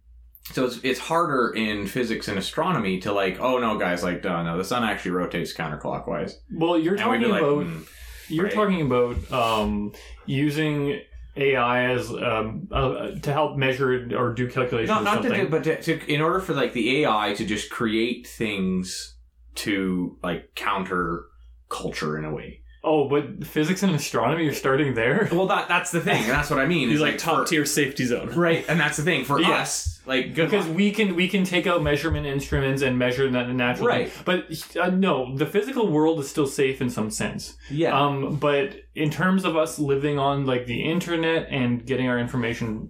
So 0.53 0.65
it's, 0.65 0.79
it's 0.83 1.01
harder 1.01 1.53
in 1.55 1.87
physics 1.87 2.29
and 2.29 2.39
astronomy 2.39 3.01
to 3.01 3.13
like, 3.13 3.39
oh 3.41 3.59
no, 3.59 3.77
guys, 3.79 4.03
like, 4.03 4.25
no, 4.25 4.43
no, 4.43 4.57
the 4.57 4.65
sun 4.65 4.85
actually 4.85 5.11
rotates 5.11 5.53
counterclockwise. 5.53 6.35
Well, 6.51 6.79
you're 6.79 6.95
And 6.95 7.03
talking 7.03 7.29
like, 7.29 7.43
about 7.43 7.65
hmm, 7.67 7.83
You're 8.29 8.45
Right. 8.47 8.55
talking 8.55 8.81
about 8.83 9.31
um, 9.33 9.93
using 10.25 11.01
AI 11.39 11.91
as 11.93 12.11
um, 12.11 12.69
uh, 12.73 13.11
to 13.23 13.33
help 13.33 13.57
measure 13.57 14.09
or 14.19 14.33
do 14.35 14.49
calculations 14.51 14.89
No, 14.91 15.01
or 15.01 15.05
not 15.05 15.23
to 15.23 15.29
do, 15.35 15.49
but 15.49 15.65
to, 15.65 15.81
to, 15.83 16.13
in 16.13 16.21
order 16.21 16.41
for 16.41 16.55
like 16.55 16.73
the 16.73 17.03
AI 17.05 17.35
to 17.35 17.45
just 17.47 17.71
create 17.71 18.27
things 18.27 19.15
to 19.57 20.17
like 20.23 20.55
counter 20.55 21.25
culture 21.69 22.19
in 22.19 22.25
a 22.25 22.33
way. 22.33 22.61
oh, 22.85 23.09
but 23.09 23.45
physics 23.45 23.83
and 23.83 23.95
astronomy, 23.95 24.45
you're 24.45 24.55
starting 24.55 24.95
there. 24.95 25.29
Well, 25.33 25.47
that 25.49 25.69
that's 25.69 25.91
the 25.91 26.01
thing, 26.01 26.23
and 26.23 26.31
that's 26.33 26.49
what 26.51 26.59
I 26.61 26.67
mean. 26.67 26.89
He's 26.91 26.97
is, 26.97 27.01
like 27.03 27.19
top 27.19 27.39
for- 27.41 27.45
tier 27.45 27.65
safety 27.67 28.05
zone. 28.05 28.29
right? 28.35 28.65
And 28.69 28.79
that's 28.81 28.97
the 28.97 29.03
thing 29.03 29.25
for 29.25 29.41
Yeah. 29.41 29.51
us, 29.63 29.98
like 30.09 30.35
Because 30.35 30.67
we 30.67 30.91
can 30.91 31.15
we 31.15 31.29
can 31.29 31.45
take 31.45 31.67
out 31.67 31.83
measurement 31.83 32.27
instruments 32.27 32.83
and 32.83 32.99
measure 32.99 33.31
that 33.31 33.47
the 33.47 33.53
natural 33.55 33.87
Right. 33.87 34.11
But 34.25 34.47
uh, 34.81 34.91
no, 34.91 35.37
the 35.37 35.47
physical 35.47 35.87
world 35.89 36.19
is 36.21 36.29
still 36.29 36.47
safe 36.47 36.81
in 36.81 36.91
some 36.91 37.11
sense. 37.11 37.57
yeah, 37.71 37.93
Um, 37.99 38.37
but 38.37 38.77
in 38.95 39.11
terms 39.11 39.45
of 39.45 39.57
us 39.57 39.79
living 39.79 40.19
on 40.19 40.47
like 40.47 40.67
the 40.67 40.83
internet 40.83 41.49
and 41.51 41.85
getting 41.87 42.09
our 42.09 42.19
information 42.19 42.89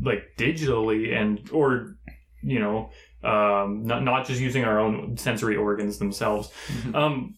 like 0.00 0.22
digitally 0.38 1.14
and 1.14 1.50
or 1.52 1.96
you 2.42 2.58
know 2.58 2.90
um, 3.22 3.82
not 3.84 4.02
not 4.02 4.26
just 4.26 4.40
using 4.40 4.64
our 4.64 4.78
own 4.80 5.16
sensory 5.18 5.56
organs 5.56 5.98
themselves. 5.98 6.50
Mhm. 6.72 6.94
Um, 6.94 7.34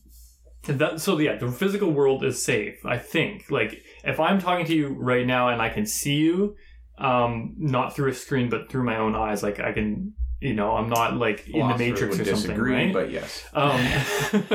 that 0.67 1.01
so 1.01 1.19
yeah, 1.19 1.37
the 1.37 1.51
physical 1.51 1.91
world 1.91 2.23
is 2.25 2.45
safe. 2.45 2.87
I 2.87 2.99
think 2.99 3.51
like 3.51 3.83
if 4.05 4.21
I'm 4.21 4.39
talking 4.41 4.67
to 4.67 4.75
you 4.75 4.89
right 4.89 5.27
now 5.27 5.49
and 5.49 5.61
I 5.61 5.71
can 5.71 5.87
see 5.87 6.15
you, 6.17 6.55
um, 7.03 7.55
not 7.59 7.95
through 7.95 8.11
a 8.11 8.15
screen 8.15 8.49
but 8.49 8.71
through 8.71 8.85
my 8.85 8.97
own 8.97 9.15
eyes, 9.15 9.43
like 9.43 9.59
I 9.61 9.73
can. 9.73 10.15
You 10.41 10.55
know, 10.55 10.73
I'm 10.73 10.89
not 10.89 11.17
like 11.17 11.49
in 11.49 11.69
the 11.69 11.79
Matrix 11.79 12.19
would 12.19 12.27
or 12.27 12.31
something, 12.35 12.51
disagree, 12.51 12.75
right? 12.75 12.93
But 12.93 13.13
yes, 13.13 13.45
Um, 13.55 13.77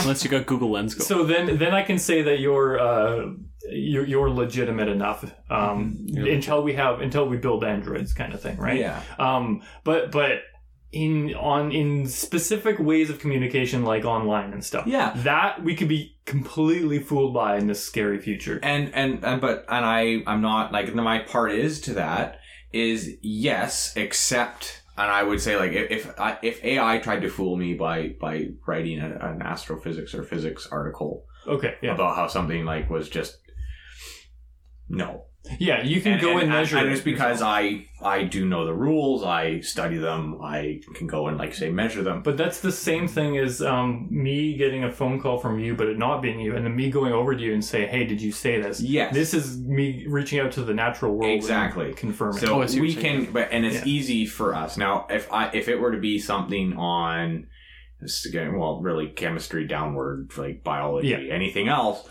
Unless 0.00 0.24
you 0.24 0.30
got 0.30 0.46
Google 0.46 0.70
Lens 0.72 0.94
go. 0.94 1.04
so 1.04 1.22
then, 1.24 1.58
then 1.58 1.72
I 1.74 1.82
can 1.82 1.96
say 1.98 2.22
that 2.22 2.40
you're 2.40 2.78
uh, 2.80 3.26
you're, 3.70 4.04
you're 4.04 4.30
legitimate 4.30 4.88
enough 4.88 5.30
um, 5.48 5.96
You're 6.06 6.28
until 6.28 6.62
we 6.64 6.72
have 6.74 7.00
until 7.00 7.28
we 7.28 7.36
build 7.36 7.62
androids, 7.62 8.12
kind 8.14 8.34
of 8.34 8.40
thing, 8.40 8.56
right? 8.56 8.80
Yeah, 8.80 9.00
Um, 9.18 9.62
but 9.84 10.10
but 10.10 10.40
in 10.92 11.34
on 11.34 11.70
in 11.72 12.06
specific 12.06 12.78
ways 12.78 13.10
of 13.10 13.18
communication, 13.18 13.84
like 13.84 14.04
online 14.04 14.52
and 14.52 14.64
stuff, 14.64 14.86
yeah. 14.86 15.12
that 15.16 15.62
we 15.62 15.74
could 15.74 15.88
be 15.88 16.16
completely 16.24 16.98
fooled 16.98 17.34
by 17.34 17.56
in 17.56 17.66
this 17.66 17.82
scary 17.82 18.18
future. 18.18 18.58
And 18.62 18.94
and 18.94 19.24
and 19.24 19.40
but 19.40 19.64
and 19.68 19.84
I 19.84 20.22
I'm 20.26 20.40
not 20.40 20.72
like 20.72 20.94
my 20.94 21.20
part 21.20 21.52
is 21.52 21.80
to 21.82 21.94
that 21.94 22.40
is 22.72 23.16
yes, 23.20 23.94
except 23.96 24.82
and 24.96 25.10
I 25.10 25.22
would 25.22 25.40
say 25.40 25.56
like 25.56 25.72
if 25.72 25.90
if, 25.90 26.20
I, 26.20 26.38
if 26.42 26.64
AI 26.64 26.98
tried 26.98 27.20
to 27.20 27.28
fool 27.28 27.56
me 27.56 27.74
by 27.74 28.14
by 28.20 28.48
writing 28.66 28.98
a, 29.00 29.10
an 29.20 29.42
astrophysics 29.42 30.14
or 30.14 30.22
physics 30.22 30.66
article 30.70 31.24
Okay, 31.46 31.76
yeah, 31.82 31.94
about 31.94 32.16
how 32.16 32.26
something 32.26 32.64
like 32.64 32.90
was 32.90 33.08
just 33.08 33.38
no 34.88 35.24
yeah, 35.58 35.82
you 35.82 36.00
can 36.00 36.20
go 36.20 36.38
and, 36.38 36.48
measure. 36.50 36.76
and 36.76 36.88
it 36.88 36.92
it's 36.92 37.00
because. 37.02 37.40
I 37.42 37.86
I 38.02 38.22
do 38.24 38.46
know 38.46 38.64
the 38.64 38.74
rules. 38.74 39.24
I 39.24 39.60
study 39.60 39.96
them. 39.98 40.40
I 40.42 40.80
can 40.94 41.06
go 41.06 41.26
and 41.28 41.36
like 41.38 41.54
say 41.54 41.70
measure 41.70 42.02
them. 42.02 42.22
But 42.22 42.36
that's 42.36 42.60
the 42.60 42.70
same 42.70 43.08
thing 43.08 43.36
as 43.38 43.60
um, 43.60 44.06
me 44.10 44.56
getting 44.56 44.84
a 44.84 44.92
phone 44.92 45.20
call 45.20 45.38
from 45.38 45.58
you, 45.58 45.74
but 45.74 45.88
it 45.88 45.98
not 45.98 46.22
being 46.22 46.38
you, 46.40 46.54
and 46.54 46.64
then 46.64 46.76
me 46.76 46.90
going 46.90 47.12
over 47.12 47.34
to 47.34 47.42
you 47.42 47.52
and 47.54 47.64
say, 47.64 47.86
"Hey, 47.86 48.04
did 48.04 48.20
you 48.22 48.30
say 48.32 48.60
this?" 48.60 48.80
Yes. 48.80 49.12
This 49.12 49.34
is 49.34 49.58
me 49.58 50.06
reaching 50.08 50.38
out 50.40 50.52
to 50.52 50.62
the 50.62 50.74
natural 50.74 51.12
world, 51.12 51.24
and 51.24 51.34
Exactly. 51.34 51.92
confirming. 51.94 52.38
So 52.38 52.54
Oh, 52.54 52.62
I 52.62 52.66
see 52.66 52.78
what 52.80 52.86
we 52.88 52.92
you're 52.92 53.02
can, 53.02 53.24
but 53.32 53.48
and 53.50 53.64
it's 53.66 53.76
Yeah. 53.76 53.84
easy 53.86 54.26
for 54.26 54.54
us 54.54 54.76
now. 54.76 55.06
If 55.10 55.32
I 55.32 55.50
if 55.52 55.68
it 55.68 55.76
were 55.80 55.92
to 55.92 55.98
be 55.98 56.18
something 56.18 56.74
on, 56.74 57.46
this 58.00 58.24
again, 58.26 58.56
well, 58.56 58.80
really 58.80 59.08
chemistry 59.08 59.66
downward, 59.66 60.30
like 60.36 60.62
biology, 60.62 61.08
Yeah. 61.08 61.34
anything 61.34 61.66
else, 61.66 62.08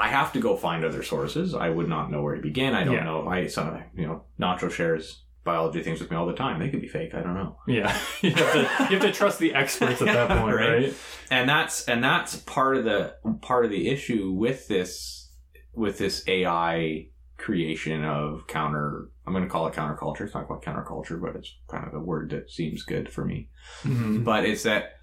I 0.00 0.08
have 0.08 0.32
to 0.32 0.40
go 0.40 0.56
find 0.56 0.84
other 0.84 1.02
sources. 1.02 1.54
I 1.54 1.68
would 1.68 1.88
not 1.88 2.10
know 2.10 2.22
where 2.22 2.34
to 2.34 2.42
begin. 2.42 2.74
I 2.74 2.84
don't 2.84 2.94
Yeah. 2.94 3.04
know. 3.04 3.28
I 3.28 3.46
some 3.46 3.82
you 3.94 4.06
know 4.06 4.24
Nacho 4.40 4.70
shares 4.70 5.24
biology 5.44 5.82
things 5.82 6.00
with 6.00 6.10
me 6.10 6.16
all 6.16 6.26
the 6.26 6.34
time. 6.34 6.58
They 6.60 6.68
could 6.70 6.80
be 6.82 6.88
fake. 6.88 7.14
I 7.14 7.22
don't 7.22 7.34
know. 7.34 7.56
Yeah, 7.66 7.96
you 8.22 8.30
have 8.32 8.52
to 8.52 8.58
you 8.60 8.98
have 8.98 9.02
to 9.02 9.12
trust 9.12 9.38
the 9.38 9.54
experts 9.54 10.00
at 10.02 10.06
that 10.06 10.28
point, 10.40 10.54
Right. 10.56 10.68
right? 10.84 10.94
and 11.30 11.48
that's 11.48 11.86
and 11.88 12.02
that's 12.02 12.36
part 12.36 12.76
of 12.76 12.84
the 12.84 13.14
part 13.42 13.64
of 13.64 13.70
the 13.70 13.88
issue 13.88 14.32
with 14.32 14.68
this 14.68 15.30
with 15.74 15.98
this 15.98 16.24
AI 16.26 17.06
creation 17.36 18.04
of 18.04 18.46
counter. 18.46 19.10
I'm 19.26 19.32
going 19.32 19.44
to 19.44 19.50
call 19.50 19.66
it 19.68 19.74
counterculture. 19.74 20.22
It's 20.22 20.34
not 20.34 20.46
quite 20.46 20.60
counterculture, 20.62 21.20
but 21.20 21.36
it's 21.36 21.56
kind 21.70 21.86
of 21.86 21.94
a 21.94 22.00
word 22.00 22.30
that 22.30 22.50
seems 22.50 22.82
good 22.82 23.08
for 23.08 23.24
me. 23.24 23.48
Mm-hmm. 23.84 24.24
But 24.24 24.44
it's 24.44 24.64
that 24.64 24.96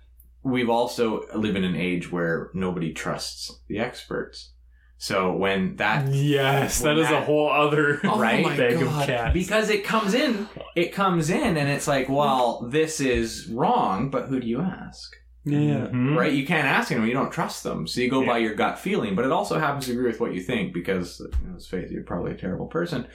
we've 0.44 0.70
also 0.70 1.22
live 1.34 1.56
in 1.56 1.64
an 1.64 1.76
age 1.76 2.12
where 2.12 2.52
nobody 2.54 2.94
trusts 2.94 3.62
the 3.68 3.80
experts. 3.80 4.54
So 5.00 5.34
when 5.34 5.76
that 5.76 6.12
Yes, 6.12 6.82
When 6.82 6.96
that 6.96 7.02
is 7.04 7.12
a 7.12 7.22
whole 7.22 7.50
other 7.52 8.00
Oh 8.04 8.20
right 8.20 8.44
my 8.44 8.58
bag 8.58 8.80
God. 8.80 9.02
of 9.02 9.06
cats. 9.08 9.34
because 9.34 9.70
it 9.70 9.84
comes 9.84 10.14
in, 10.16 10.48
it 10.76 10.92
comes 10.92 11.30
in, 11.30 11.56
and 11.58 11.70
it's 11.70 11.88
like, 11.88 12.10
well, 12.10 12.68
this 12.70 13.00
is 13.00 13.48
wrong. 13.48 14.10
But 14.10 14.28
who 14.28 14.40
do 14.40 14.48
you 14.48 14.62
ask? 14.62 15.16
Yeah, 15.46 15.60
yeah. 15.60 15.88
Mhm. 15.88 16.16
right? 16.18 16.34
You 16.34 16.46
can't 16.48 16.66
ask 16.68 16.90
them; 16.90 17.06
you 17.06 17.14
don't 17.14 17.32
trust 17.32 17.64
them, 17.64 17.88
so 17.88 18.02
you 18.02 18.10
go 18.10 18.26
by 18.26 18.40
your 18.40 18.56
gut 18.56 18.80
feeling. 18.80 19.16
But 19.16 19.24
it 19.26 19.32
also 19.32 19.60
happens 19.60 19.86
to 19.86 19.92
agree 19.94 20.08
with 20.08 20.20
what 20.20 20.34
you 20.34 20.42
think 20.42 20.74
because, 20.74 21.20
you 21.22 21.48
know, 21.48 21.54
let's 21.54 21.68
face 21.68 21.86
it, 21.90 21.94
you're 21.94 22.04
probably 22.04 22.32
a 22.34 22.38
terrible 22.38 22.68
person. 22.68 23.08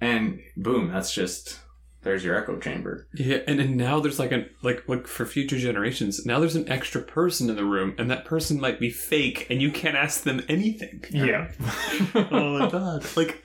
And 0.00 0.40
boom, 0.56 0.90
that's 0.92 1.12
just 1.12 1.58
there's 2.06 2.24
your 2.24 2.36
echo 2.36 2.58
chamber. 2.58 3.06
Yeah, 3.14 3.38
and, 3.46 3.60
and 3.60 3.76
now 3.76 4.00
there's 4.00 4.18
like 4.18 4.32
an 4.32 4.48
like 4.62 4.88
like 4.88 5.06
for 5.06 5.26
future 5.26 5.58
generations. 5.58 6.24
Now 6.24 6.40
there's 6.40 6.56
an 6.56 6.68
extra 6.68 7.02
person 7.02 7.50
in 7.50 7.56
the 7.56 7.64
room, 7.64 7.94
and 7.98 8.10
that 8.10 8.24
person 8.24 8.58
might 8.58 8.80
be 8.80 8.88
fake, 8.90 9.46
and 9.50 9.60
you 9.60 9.70
can't 9.70 9.96
ask 9.96 10.22
them 10.22 10.42
anything. 10.48 11.04
Yeah. 11.10 11.50
oh 12.14 12.58
my 12.58 12.70
god! 12.70 13.04
Like, 13.16 13.44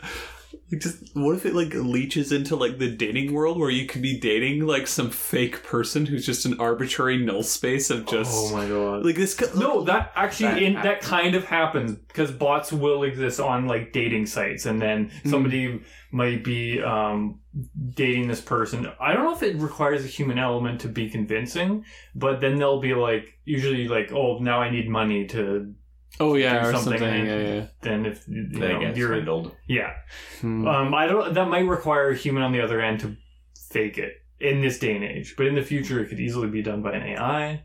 like 0.71 0.79
just 0.79 1.03
what 1.15 1.35
if 1.35 1.45
it 1.45 1.53
like 1.53 1.73
leaches 1.73 2.31
into 2.31 2.55
like 2.55 2.77
the 2.77 2.89
dating 2.89 3.33
world 3.33 3.59
where 3.59 3.69
you 3.69 3.85
could 3.85 4.01
be 4.01 4.17
dating 4.17 4.65
like 4.65 4.87
some 4.87 5.09
fake 5.09 5.63
person 5.63 6.05
who's 6.05 6.25
just 6.25 6.45
an 6.45 6.57
arbitrary 6.61 7.17
null 7.17 7.43
space 7.43 7.89
of 7.89 8.05
just 8.07 8.31
oh 8.33 8.53
my 8.55 8.65
god. 8.69 9.03
like 9.05 9.15
this. 9.15 9.33
co- 9.35 9.59
No, 9.59 9.83
that 9.83 10.13
actually 10.15 10.47
That 10.53 10.63
in, 10.63 10.73
hap- 10.75 10.83
that 10.85 11.01
kind 11.01 11.35
of 11.35 11.43
happens 11.43 11.95
because 12.07 12.31
bots 12.31 12.71
will 12.71 13.03
exist 13.03 13.41
on 13.41 13.67
like 13.67 13.91
dating 13.91 14.27
sites, 14.27 14.65
and 14.65 14.81
then 14.81 15.11
Hmm. 15.23 15.29
somebody 15.29 15.81
might 16.13 16.41
be 16.43 16.81
um, 16.81 17.40
dating 17.93 18.27
this 18.27 18.41
person. 18.41 18.87
I 18.99 19.13
don't 19.13 19.23
know 19.25 19.33
if 19.35 19.43
it 19.43 19.57
requires 19.57 20.03
a 20.05 20.07
human 20.07 20.37
element 20.39 20.81
to 20.81 20.87
be 20.87 21.09
convincing, 21.09 21.83
but 22.15 22.39
then 22.41 22.57
they'll 22.57 22.79
be 22.81 22.93
like, 22.93 23.39
usually 23.45 23.87
like, 23.87 24.11
oh, 24.11 24.37
now 24.39 24.61
I 24.61 24.69
need 24.69 24.89
money 24.89 25.27
to. 25.27 25.73
Oh 26.19 26.35
yeah, 26.35 26.61
do 26.63 26.69
or 26.69 26.71
something 26.73 26.99
something. 26.99 27.25
Yeah, 27.25 27.39
yeah. 27.39 27.65
Then 27.81 28.05
if 28.05 28.27
you 28.27 28.47
They 28.51 28.59
know, 28.73 28.79
get 28.81 28.97
you're 28.97 29.09
swindled. 29.13 29.55
yeah, 29.67 29.93
Hmm. 30.41 30.67
um, 30.67 30.93
I 30.93 31.07
don't. 31.07 31.33
That 31.33 31.47
might 31.47 31.59
require 31.67 32.09
a 32.09 32.15
human 32.15 32.43
on 32.43 32.51
the 32.51 32.61
other 32.61 32.81
end 32.81 32.99
to 33.01 33.15
fake 33.69 33.97
it 33.97 34.13
in 34.39 34.61
this 34.61 34.77
day 34.79 34.95
and 34.95 35.03
age, 35.05 35.35
but 35.37 35.45
in 35.47 35.55
the 35.55 35.61
future, 35.61 36.01
it 36.01 36.09
could 36.09 36.19
easily 36.19 36.49
be 36.49 36.61
done 36.61 36.81
by 36.81 36.91
an 36.93 37.03
AI. 37.03 37.63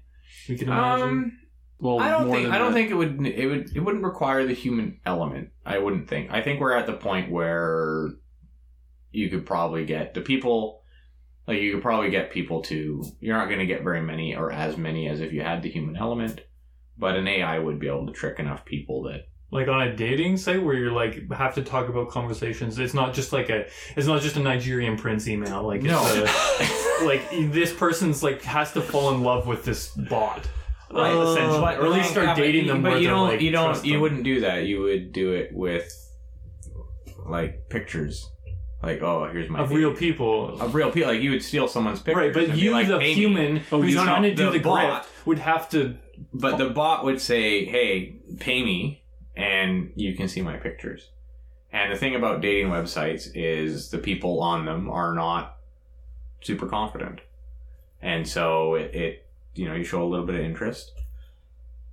We 0.48 0.56
can 0.56 0.68
imagine. 0.68 1.02
Um, 1.08 1.38
well, 1.80 1.98
I 2.00 2.08
don't 2.10 2.30
think 2.30 2.48
I 2.50 2.58
don't 2.58 2.68
that. 2.72 2.74
think 2.74 2.90
it 2.90 2.94
would 2.94 3.26
it 3.26 3.46
would 3.48 3.76
it 3.76 3.80
wouldn't 3.80 4.04
require 4.04 4.46
the 4.46 4.54
human 4.54 5.00
element. 5.04 5.48
I 5.66 5.78
wouldn't 5.78 6.08
think. 6.08 6.30
I 6.30 6.40
think 6.40 6.60
we're 6.60 6.72
at 6.76 6.86
the 6.86 6.92
point 6.94 7.30
where 7.32 8.10
you 9.12 9.28
could 9.30 9.46
probably 9.46 9.84
get 9.84 10.14
the 10.14 10.20
people 10.20 10.82
like 11.46 11.60
you 11.60 11.72
could 11.72 11.82
probably 11.82 12.10
get 12.10 12.30
people 12.30 12.60
to 12.62 13.04
you're 13.20 13.36
not 13.36 13.46
going 13.46 13.60
to 13.60 13.66
get 13.66 13.82
very 13.84 14.00
many 14.02 14.34
or 14.34 14.50
as 14.50 14.76
many 14.76 15.08
as 15.08 15.20
if 15.20 15.32
you 15.32 15.40
had 15.42 15.62
the 15.62 15.70
human 15.70 15.96
element, 15.96 16.40
but 16.98 17.14
an 17.16 17.28
AI 17.28 17.58
would 17.58 17.78
be 17.78 17.86
able 17.88 18.06
to 18.06 18.12
trick 18.12 18.38
enough 18.38 18.64
people 18.64 19.02
that 19.04 19.28
like 19.52 19.68
on 19.68 19.82
a 19.86 19.94
dating 19.94 20.36
site 20.36 20.60
where 20.62 20.74
you're 20.74 20.90
like 20.90 21.30
have 21.32 21.54
to 21.54 21.62
talk 21.62 21.88
about 21.88 22.08
conversations 22.10 22.80
it's 22.80 22.94
not 22.94 23.14
just 23.14 23.32
like 23.32 23.48
a 23.48 23.64
it's 23.96 24.08
not 24.08 24.20
just 24.20 24.34
a 24.36 24.40
nigerian 24.40 24.96
prince 24.96 25.28
email 25.28 25.62
like 25.64 25.82
it's 25.84 27.00
a, 27.00 27.04
like 27.06 27.22
this 27.52 27.72
person's 27.72 28.24
like 28.24 28.42
has 28.42 28.72
to 28.72 28.82
fall 28.82 29.14
in 29.14 29.22
love 29.22 29.46
with 29.46 29.64
this 29.64 29.90
bot 30.10 30.48
Right, 30.90 31.12
Uh, 31.14 31.30
essentially 31.30 31.60
but 31.60 31.78
or 31.78 31.86
at 31.86 31.92
least 31.92 32.10
start 32.10 32.36
dating 32.36 32.64
you- 32.66 32.72
them 32.72 32.82
But 32.82 33.00
you 33.00 33.06
don't 33.08 33.28
like, 33.28 33.40
you 33.40 33.52
don't 33.52 33.84
you 33.84 33.92
them. 33.94 34.00
wouldn't 34.02 34.24
do 34.24 34.40
that. 34.40 34.64
You 34.66 34.80
would 34.82 35.12
do 35.12 35.32
it 35.32 35.50
with 35.52 35.88
like 37.24 37.68
pictures. 37.70 38.28
Like, 38.82 39.02
oh, 39.02 39.28
here's 39.32 39.48
my 39.48 39.60
of 39.60 39.68
baby. 39.70 39.80
real 39.80 39.94
people 39.94 40.60
of 40.60 40.74
real 40.74 40.90
people. 40.90 41.10
Like 41.10 41.22
you 41.22 41.30
would 41.30 41.42
steal 41.42 41.66
someone's 41.66 42.00
picture, 42.00 42.20
right 42.20 42.32
but 42.32 42.56
you 42.56 42.84
the 42.84 43.00
human 43.00 43.62
Oh, 43.72 43.80
who's 43.80 43.94
you 43.94 44.02
trying 44.02 44.22
to 44.22 44.34
do 44.34 44.46
the 44.46 44.58
the, 44.58 44.58
bot- 44.60 45.04
grift 45.04 45.26
would 45.26 45.38
have 45.38 45.68
to 45.70 45.96
But 46.32 46.56
the 46.58 46.68
bot 46.70 47.04
would 47.04 47.20
say, 47.20 47.64
"Hey, 47.64 48.16
pay 48.38 48.62
me, 48.62 49.02
and 49.36 49.92
you 49.96 50.14
can 50.14 50.28
see 50.28 50.42
my 50.42 50.56
pictures." 50.56 51.10
And 51.72 51.92
the 51.92 51.96
thing 51.96 52.14
about 52.14 52.40
dating 52.40 52.68
websites 52.70 53.28
is 53.34 53.90
the 53.90 53.98
people 53.98 54.40
on 54.40 54.64
them 54.66 54.88
are 54.88 55.12
not 55.14 55.56
super 56.42 56.66
confident, 56.66 57.20
and 58.00 58.26
so 58.28 58.74
it, 58.76 58.94
it 58.94 59.26
you 59.54 59.66
know 59.68 59.74
you 59.74 59.84
show 59.84 60.02
a 60.02 60.06
little 60.08 60.26
bit 60.26 60.36
of 60.36 60.42
interest. 60.42 60.92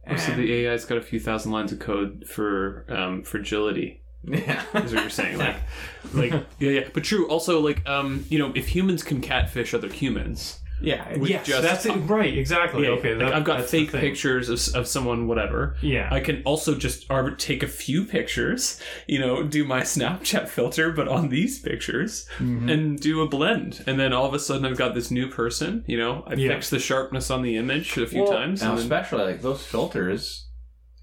Oh, 0.05 0.17
so 0.17 0.33
the 0.35 0.67
AI's 0.67 0.83
got 0.85 0.97
a 0.97 1.01
few 1.01 1.19
thousand 1.19 1.53
lines 1.53 1.71
of 1.71 1.79
code 1.79 2.25
for 2.27 2.85
um, 2.89 3.23
fragility. 3.23 4.01
Yeah, 4.25 4.63
is 4.75 4.93
what 4.93 5.01
you're 5.01 5.09
saying. 5.09 5.37
Like, 5.37 5.57
like 6.13 6.31
yeah, 6.59 6.69
yeah. 6.69 6.87
But 6.93 7.03
true. 7.03 7.27
Also, 7.27 7.59
like, 7.59 7.87
um, 7.87 8.25
you 8.29 8.39
know, 8.39 8.51
if 8.55 8.69
humans 8.69 9.03
can 9.03 9.21
catfish 9.21 9.73
other 9.73 9.89
humans, 9.91 10.59
yeah, 10.81 11.17
with 11.17 11.29
yes 11.29 11.45
just- 11.47 11.61
that's 11.61 11.85
it 11.85 11.91
right 12.09 12.37
exactly 12.37 12.83
yeah, 12.83 12.89
okay 12.89 13.15
like, 13.15 13.27
that- 13.27 13.33
I've 13.33 13.45
got 13.45 13.63
fake 13.63 13.91
pictures 13.91 14.49
of, 14.49 14.75
of 14.75 14.85
someone, 14.87 15.27
whatever. 15.27 15.77
yeah 15.81 16.09
I 16.11 16.19
can 16.19 16.41
also 16.43 16.75
just 16.75 17.07
arbit- 17.07 17.37
take 17.37 17.63
a 17.63 17.67
few 17.67 18.03
pictures, 18.03 18.81
you 19.07 19.19
know, 19.19 19.43
do 19.43 19.63
my 19.63 19.81
Snapchat 19.93 20.49
filter, 20.49 20.91
but 20.91 21.07
on 21.07 21.29
these 21.29 21.59
pictures, 21.59 22.27
Mhm. 22.39 22.69
and 22.73 22.99
do 22.99 23.21
a 23.21 23.27
blend, 23.29 23.81
and 23.87 23.97
then 23.97 24.11
all 24.11 24.25
of 24.25 24.33
a 24.33 24.39
sudden 24.39 24.65
I've 24.65 24.77
got 24.77 24.93
this 24.93 25.09
new 25.09 25.29
person. 25.29 25.85
You 25.87 25.97
know, 25.99 26.23
I 26.27 26.33
Yeah. 26.33 26.49
fix 26.49 26.69
the 26.69 26.79
sharpness 26.79 27.31
on 27.31 27.43
the 27.43 27.55
image 27.55 27.95
a 27.97 28.05
few 28.07 28.23
Well, 28.23 28.31
times. 28.33 28.61
Now, 28.61 28.69
And 28.71 28.79
then 28.79 28.85
especially 28.85 29.23
like 29.23 29.41
those 29.41 29.63
filters, 29.65 30.47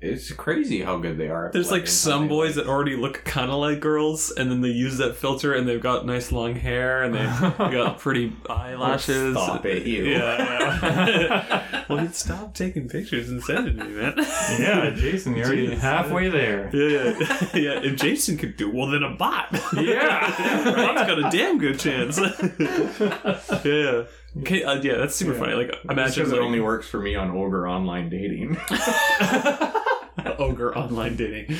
it's 0.02 0.32
crazy 0.32 0.80
how 0.82 0.96
good 0.98 1.18
they 1.18 1.28
are. 1.28 1.50
there's 1.52 1.66
like 1.70 1.82
Blending 1.82 1.92
some 1.92 2.28
boys 2.28 2.54
that 2.54 2.66
already 2.66 2.96
look 2.96 3.22
kind 3.24 3.50
of 3.50 3.58
like 3.58 3.80
girls, 3.80 4.30
and 4.30 4.50
then 4.50 4.60
they 4.62 4.68
use 4.70 4.96
that 4.98 5.16
filter, 5.16 5.52
and 5.54 5.68
they've 5.68 5.80
got 5.82 6.06
nice 6.06 6.32
long 6.32 6.54
hair, 6.54 7.02
and 7.02 7.14
they've 7.14 7.58
got 7.58 7.98
pretty 7.98 8.32
eyelashes. 8.48 9.34
Stop 9.36 9.66
it, 9.66 9.86
you. 9.86 10.04
Yeah. 10.04 11.06
yeah. 11.08 11.84
well, 11.88 11.98
then 11.98 12.12
stop 12.12 12.54
taking 12.54 12.88
pictures 12.88 13.28
and 13.28 13.42
sending 13.42 13.76
me, 13.76 13.88
man. 13.88 14.14
yeah 14.58 14.90
jason 14.90 15.36
you're 15.36 15.46
already 15.46 15.74
halfway 15.74 16.28
there 16.28 16.70
Yeah, 16.74 16.88
yeah, 17.18 17.48
yeah. 17.54 17.80
If 17.82 17.96
Jason 17.96 18.36
could 18.38 18.56
do, 18.56 18.70
well, 18.70 18.86
then 18.90 19.02
a 19.02 19.10
bot. 19.16 19.48
Yeah. 19.74 20.30
bot's 20.74 21.06
got 21.08 21.18
a 21.18 21.30
damn 21.36 21.58
good 21.58 21.78
chance. 21.78 22.18
yeah. 23.64 24.04
Okay. 24.42 24.62
Uh, 24.62 24.74
yeah, 24.80 24.96
that's 24.98 25.14
super 25.16 25.32
Yeah. 25.32 25.38
funny. 25.40 25.54
Like, 25.54 25.68
Imagine 25.84 25.90
imagine 25.90 26.26
it 26.26 26.28
like, 26.30 26.40
only 26.40 26.60
works 26.60 26.88
for 26.88 27.00
me 27.00 27.16
on 27.16 27.30
Ogre 27.32 27.68
Online 27.68 28.08
Dating. 28.08 28.56
ogre 30.38 30.76
online 30.76 31.16
dating. 31.16 31.56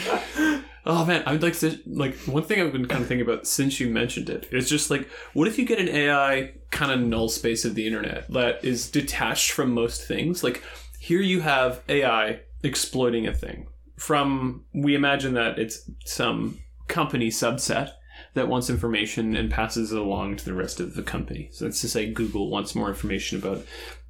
Oh 0.87 1.05
man, 1.05 1.23
I 1.27 1.33
would 1.33 1.43
like 1.43 1.59
to 1.59 1.79
like 1.87 2.17
one 2.21 2.43
thing 2.43 2.61
I've 2.61 2.73
been 2.73 2.87
kind 2.87 3.03
of 3.03 3.09
thinking 3.09 3.27
about 3.27 3.47
since 3.47 3.81
you 3.81 3.89
mentioned 3.89 4.31
it. 4.31 4.49
It's 4.51 4.69
just 4.69 4.91
like, 4.91 5.09
what 5.35 5.47
if 5.47 5.59
you 5.59 5.67
get 5.67 5.79
an 5.79 5.89
AI 5.89 6.53
kind 6.71 6.91
of 6.91 7.01
null 7.01 7.29
space 7.29 7.65
of 7.65 7.75
the 7.75 7.87
internet 7.87 8.31
that 8.31 8.65
is 8.65 8.91
detached 8.91 9.53
from 9.53 9.73
most 9.73 10.07
things? 10.07 10.43
Like, 10.43 10.63
here 10.99 11.21
you 11.21 11.41
have 11.41 11.83
AI 11.89 12.41
exploiting 12.63 13.27
a 13.27 13.35
thing. 13.35 13.69
From 13.97 14.65
we 14.73 14.95
imagine 14.95 15.35
that 15.35 15.59
it's 15.59 15.91
some 16.07 16.59
company 16.89 17.29
subset 17.29 17.93
that 18.35 18.49
wants 18.49 18.71
information 18.71 19.37
and 19.37 19.51
passes 19.51 19.93
it 19.93 19.99
along 19.99 20.37
to 20.37 20.45
the 20.45 20.55
rest 20.55 20.81
of 20.81 20.95
the 20.95 21.03
company. 21.03 21.49
So 21.53 21.65
let's 21.65 21.81
just 21.81 21.93
say 21.93 22.11
Google 22.11 22.51
wants 22.51 22.75
more 22.75 22.89
information 22.89 23.39
about 23.39 23.65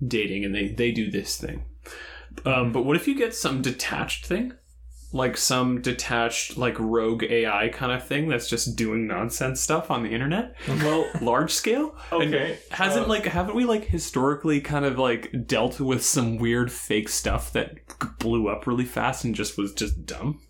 dating, 0.07 0.45
and 0.45 0.55
they 0.55 0.69
they 0.69 0.93
do 0.93 1.11
this 1.11 1.37
thing. 1.37 1.65
Um, 2.45 2.73
but 2.73 2.85
what 2.85 2.97
if 2.97 3.07
you 3.07 3.17
get 3.17 3.35
some 3.35 3.63
detached 3.63 4.27
thing? 4.27 4.53
Like 5.13 5.37
some 5.37 5.83
detached, 5.83 6.57
like 6.57 6.79
rogue 6.79 7.25
AI 7.25 7.69
kind 7.71 7.91
of 7.91 8.07
thing 8.07 8.29
that's 8.29 8.49
just 8.49 8.77
doing 8.77 9.09
nonsense 9.09 9.61
stuff 9.61 9.91
on 9.91 10.05
the 10.05 10.11
internet, 10.11 10.55
well 10.69 11.05
large 11.21 11.53
scale. 11.53 11.97
And 12.13 12.33
okay 12.33 12.59
hasn't 12.71 13.07
uh, 13.07 13.09
like 13.09 13.25
haven't 13.25 13.57
we 13.57 13.65
like 13.65 13.85
historically 13.85 14.61
kind 14.61 14.85
of 14.85 14.99
like 14.99 15.33
dealt 15.47 15.81
with 15.81 16.05
some 16.05 16.39
weird 16.39 16.71
fake 16.71 17.09
stuff 17.09 17.53
that 17.55 17.79
blew 18.21 18.49
up 18.49 18.69
really 18.69 18.85
fast 18.85 19.25
and 19.25 19.35
just 19.35 19.59
was 19.59 19.73
just 19.75 20.07
dumb? 20.07 20.41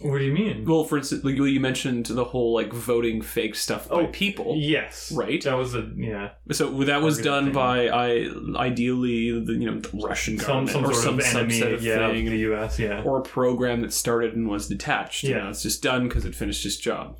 What 0.00 0.18
do 0.18 0.24
you 0.24 0.32
mean 0.32 0.64
Well, 0.64 0.84
for 0.84 0.98
instance, 0.98 1.24
like 1.24 1.36
you 1.36 1.60
mentioned 1.60 2.06
the 2.06 2.24
whole 2.24 2.52
like 2.52 2.72
voting 2.72 3.22
fake 3.22 3.54
stuff 3.54 3.88
by 3.88 3.94
Oh, 4.02 4.06
people. 4.08 4.54
Yes. 4.56 5.12
Right. 5.12 5.42
That 5.44 5.54
was 5.54 5.74
a 5.74 5.88
yeah. 5.96 6.30
So 6.52 6.70
that 6.84 7.00
was 7.02 7.18
done 7.20 7.44
thing. 7.46 7.52
by 7.54 7.88
I 7.88 8.28
ideally 8.56 9.38
the 9.40 9.52
you 9.54 9.70
know 9.70 9.78
the 9.80 9.90
Russian 10.02 10.38
Some 10.38 10.66
government 10.66 10.70
some 10.70 10.84
or 10.84 10.94
some 10.94 11.18
of 11.20 11.24
enemy 11.26 11.60
subset 11.60 11.74
of 11.74 11.82
yeah, 11.82 12.10
thing 12.10 12.24
the 12.26 12.38
US, 12.52 12.78
yeah. 12.78 13.02
or 13.04 13.18
a 13.18 13.22
program 13.22 13.80
that 13.82 13.92
started 13.92 14.34
and 14.34 14.48
was 14.48 14.68
detached. 14.68 15.22
You 15.24 15.30
Yeah. 15.30 15.44
know, 15.44 15.50
it's 15.50 15.62
just 15.62 15.82
done 15.82 16.08
because 16.08 16.24
it 16.24 16.34
finished 16.34 16.64
its 16.66 16.76
job. 16.76 17.16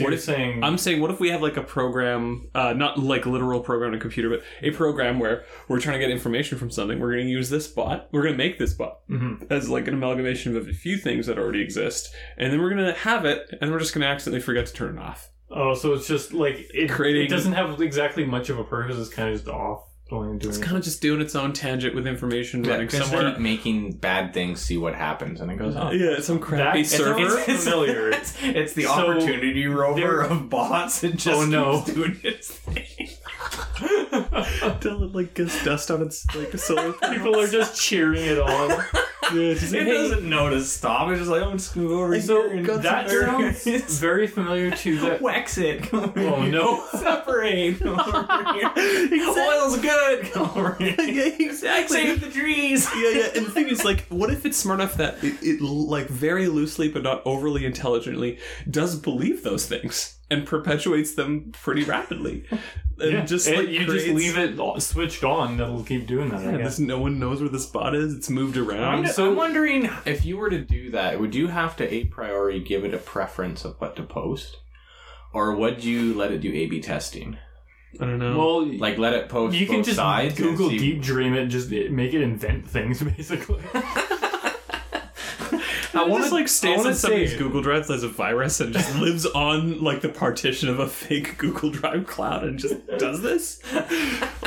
So 0.00 0.04
what 0.04 0.10
you're 0.10 0.18
if- 0.18 0.24
saying 0.24 0.64
I'm 0.64 0.76
saying, 0.78 1.00
what 1.00 1.10
if 1.10 1.20
we 1.20 1.30
have 1.30 1.42
like 1.42 1.56
a 1.56 1.62
program, 1.62 2.48
uh, 2.54 2.72
not 2.72 2.98
like 2.98 3.26
literal 3.26 3.60
program 3.60 3.90
on 3.92 3.96
a 3.96 4.00
computer, 4.00 4.28
but 4.30 4.42
a 4.62 4.70
program 4.70 5.18
where 5.18 5.44
we're 5.68 5.80
trying 5.80 5.98
to 5.98 6.04
get 6.04 6.10
information 6.10 6.58
from 6.58 6.70
something. 6.70 6.98
We're 6.98 7.12
going 7.12 7.26
to 7.26 7.30
use 7.30 7.50
this 7.50 7.66
bot. 7.68 8.08
We're 8.12 8.22
going 8.22 8.34
to 8.34 8.38
make 8.38 8.58
this 8.58 8.74
bot 8.74 9.06
Mhm. 9.08 9.46
as 9.50 9.68
like 9.68 9.86
an 9.88 9.94
amalgamation 9.94 10.56
of 10.56 10.68
a 10.68 10.72
few 10.72 10.96
things 10.96 11.26
that 11.26 11.38
already 11.38 11.62
exist, 11.62 12.14
and 12.36 12.52
then 12.52 12.60
we're 12.60 12.70
going 12.74 12.84
to 12.86 12.92
have 13.00 13.24
it, 13.24 13.48
and 13.60 13.70
we're 13.70 13.78
just 13.78 13.94
going 13.94 14.02
to 14.02 14.08
accidentally 14.08 14.40
forget 14.42 14.66
to 14.66 14.72
turn 14.72 14.96
it 14.96 15.00
off. 15.00 15.28
Oh, 15.50 15.74
so 15.74 15.92
it's 15.94 16.06
just 16.06 16.32
like 16.32 16.66
it, 16.72 16.88
Creating- 16.90 17.24
it 17.26 17.28
doesn't 17.30 17.52
have 17.54 17.80
exactly 17.82 18.24
much 18.24 18.50
of 18.50 18.58
a 18.60 18.64
purpose, 18.64 18.96
it's 18.98 19.12
kinda 19.12 19.32
just 19.32 19.48
off 19.48 19.82
going 20.10 20.30
and 20.30 20.40
doing 20.40 20.50
It's 20.50 20.58
it. 20.58 20.64
kind 20.64 20.76
of 20.76 20.82
just 20.82 21.00
doing 21.00 21.20
its 21.20 21.34
own 21.34 21.52
tangent 21.52 21.94
with 21.94 22.06
information 22.06 22.64
Yeah, 22.64 22.72
running 22.72 22.88
just 22.88 23.08
somewhere. 23.10 23.30
keep 23.32 23.40
making 23.40 23.92
bad 23.92 24.34
things, 24.34 24.60
see 24.60 24.76
what 24.76 24.94
happens, 24.94 25.40
and 25.40 25.50
it 25.50 25.56
goes 25.56 25.76
on. 25.76 25.98
Yeah, 25.98 26.20
some 26.20 26.38
crappy 26.40 26.82
That- 26.82 26.88
server. 26.88 27.20
it's- 27.20 27.48
it's- 27.48 27.64
familiar. 27.64 28.10
It's, 28.10 28.34
it's 28.42 28.72
the 28.74 28.82
So, 28.84 28.90
opportunity 28.90 29.66
rover 29.66 30.22
of 30.22 30.50
bots. 30.50 31.02
It 31.04 31.12
oh, 31.12 31.16
just 31.16 31.28
Oh, 31.40 31.44
no. 31.46 31.80
keeps 31.82 31.94
doing 31.94 32.20
its 32.22 32.50
thing. 32.50 33.08
Till 34.80 35.04
it 35.04 35.14
like 35.14 35.34
gets 35.34 35.64
dust 35.64 35.90
on 35.90 36.02
its 36.02 36.26
like 36.34 36.56
solar 36.58 36.92
People 37.12 37.38
are 37.38 37.46
just 37.46 37.80
cheering 37.80 38.24
it 38.24 38.38
on. 38.38 38.84
it 39.32 39.60
doesn't 39.86 40.28
know 40.28 40.50
to 40.50 40.62
stop. 40.62 41.08
It's 41.10 41.20
just 41.20 41.30
like, 41.30 41.42
I'm 41.42 41.56
just 41.56 41.74
gonna 41.74 41.88
go 41.88 42.00
over 42.02 42.20
So 42.20 42.48
here 42.48 42.58
and 42.58 42.66
that 42.82 43.08
sounds 43.08 43.98
very 43.98 44.26
familiar 44.26 44.70
to 44.70 44.98
that. 45.00 45.22
wax 45.22 45.56
it. 45.58 45.84
Come 45.84 46.12
Oh 46.16 46.42
no! 46.44 46.84
Separate. 46.92 47.78
Come 47.78 47.98
over 48.00 48.52
here. 48.54 48.72
Oil's 49.28 49.78
good. 49.78 50.32
Come 50.32 50.50
over 50.56 50.74
here. 50.74 50.94
yeah, 50.98 51.46
exactly. 51.46 51.96
Save 51.96 52.20
the 52.20 52.30
trees. 52.30 52.88
yeah, 52.96 53.10
yeah. 53.10 53.28
And 53.36 53.46
the 53.46 53.50
thing 53.50 53.68
is, 53.68 53.84
like, 53.84 54.06
what 54.08 54.30
if 54.30 54.44
it's 54.44 54.56
smart 54.56 54.80
enough 54.80 54.94
that 54.96 55.22
it, 55.22 55.36
it, 55.42 55.60
like, 55.60 56.08
very 56.08 56.48
loosely 56.48 56.88
but 56.88 57.02
not 57.02 57.22
overly 57.24 57.64
intelligently, 57.64 58.38
does 58.68 58.96
believe 58.96 59.42
those 59.42 59.66
things 59.66 60.16
and 60.30 60.46
perpetuates 60.46 61.14
them 61.14 61.52
pretty 61.52 61.82
rapidly, 61.84 62.44
and 63.00 63.12
Yeah, 63.12 63.24
just 63.24 63.48
and 63.48 63.58
like 63.58 63.68
you 63.68 63.84
creates, 63.84 64.04
just 64.04 64.14
leave 64.16 64.38
it 64.38 64.80
switched 64.80 65.24
on. 65.24 65.56
That'll 65.56 65.82
keep 65.82 66.06
doing 66.06 66.28
that. 66.30 66.40
I 66.40 66.44
Yeah, 66.52 66.56
guess. 66.58 66.76
this, 66.76 66.78
no 66.78 66.98
one 67.00 67.18
knows 67.18 67.40
where 67.40 67.48
the 67.48 67.58
spot 67.58 67.94
is. 67.94 68.14
It's 68.14 68.30
moved 68.30 68.56
around. 68.56 69.06
I'm, 69.06 69.28
I'm 69.30 69.36
wondering 69.36 69.88
if 70.06 70.24
you 70.24 70.36
were 70.36 70.50
to 70.50 70.60
do 70.60 70.90
that, 70.92 71.18
would 71.20 71.34
you 71.34 71.48
have 71.48 71.76
to 71.76 71.92
a 71.92 72.04
priori 72.04 72.60
give 72.60 72.84
it 72.84 72.94
a 72.94 72.98
preference 72.98 73.64
of 73.64 73.76
what 73.80 73.96
to 73.96 74.02
post, 74.02 74.58
or 75.32 75.54
would 75.56 75.82
you 75.84 76.14
let 76.14 76.30
it 76.32 76.40
do 76.40 76.52
A/B 76.52 76.80
testing? 76.80 77.36
I 78.00 78.04
don't 78.04 78.20
know. 78.20 78.38
Well, 78.38 78.66
Like 78.78 78.98
let 78.98 79.14
it 79.14 79.28
post 79.28 79.56
you 79.56 79.66
can 79.66 79.76
both 79.78 79.86
just 79.86 79.96
sides. 79.96 80.36
Google 80.36 80.68
see- 80.70 80.78
deep 80.78 81.02
dream 81.02 81.34
it 81.34 81.40
and 81.42 81.50
just 81.50 81.70
make 81.72 82.14
it 82.14 82.22
invent 82.22 82.68
things, 82.68 83.02
basically. 83.16 83.60
I 85.94 86.04
want 86.06 86.24
to 86.24 86.34
like 86.34 86.48
wanna 86.62 86.88
on 86.88 86.94
somebody's 86.94 87.34
Google 87.34 87.62
Drive 87.62 87.90
as 87.90 88.02
a 88.02 88.08
virus 88.08 88.60
and 88.60 88.72
just 88.72 88.94
lives 88.96 89.26
on 89.26 89.82
like 89.82 90.00
the 90.00 90.08
partition 90.08 90.68
of 90.68 90.78
a 90.78 90.88
fake 90.88 91.36
Google 91.38 91.70
Drive 91.70 92.06
cloud 92.06 92.44
and 92.44 92.58
just 92.58 92.86
does 92.98 93.22
this 93.22 93.60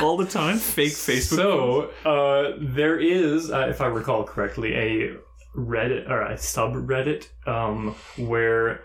all 0.00 0.16
the 0.16 0.26
time. 0.26 0.58
Fake 0.58 0.92
Facebook. 0.92 1.36
So 1.36 1.90
uh, 2.04 2.56
there 2.60 2.98
is, 2.98 3.50
uh, 3.50 3.66
if 3.68 3.80
I 3.80 3.86
recall 3.86 4.24
correctly, 4.24 4.74
a 4.74 5.16
Reddit 5.56 6.08
or 6.08 6.22
a 6.22 6.34
subreddit 6.34 7.28
um, 7.46 7.94
where 8.16 8.84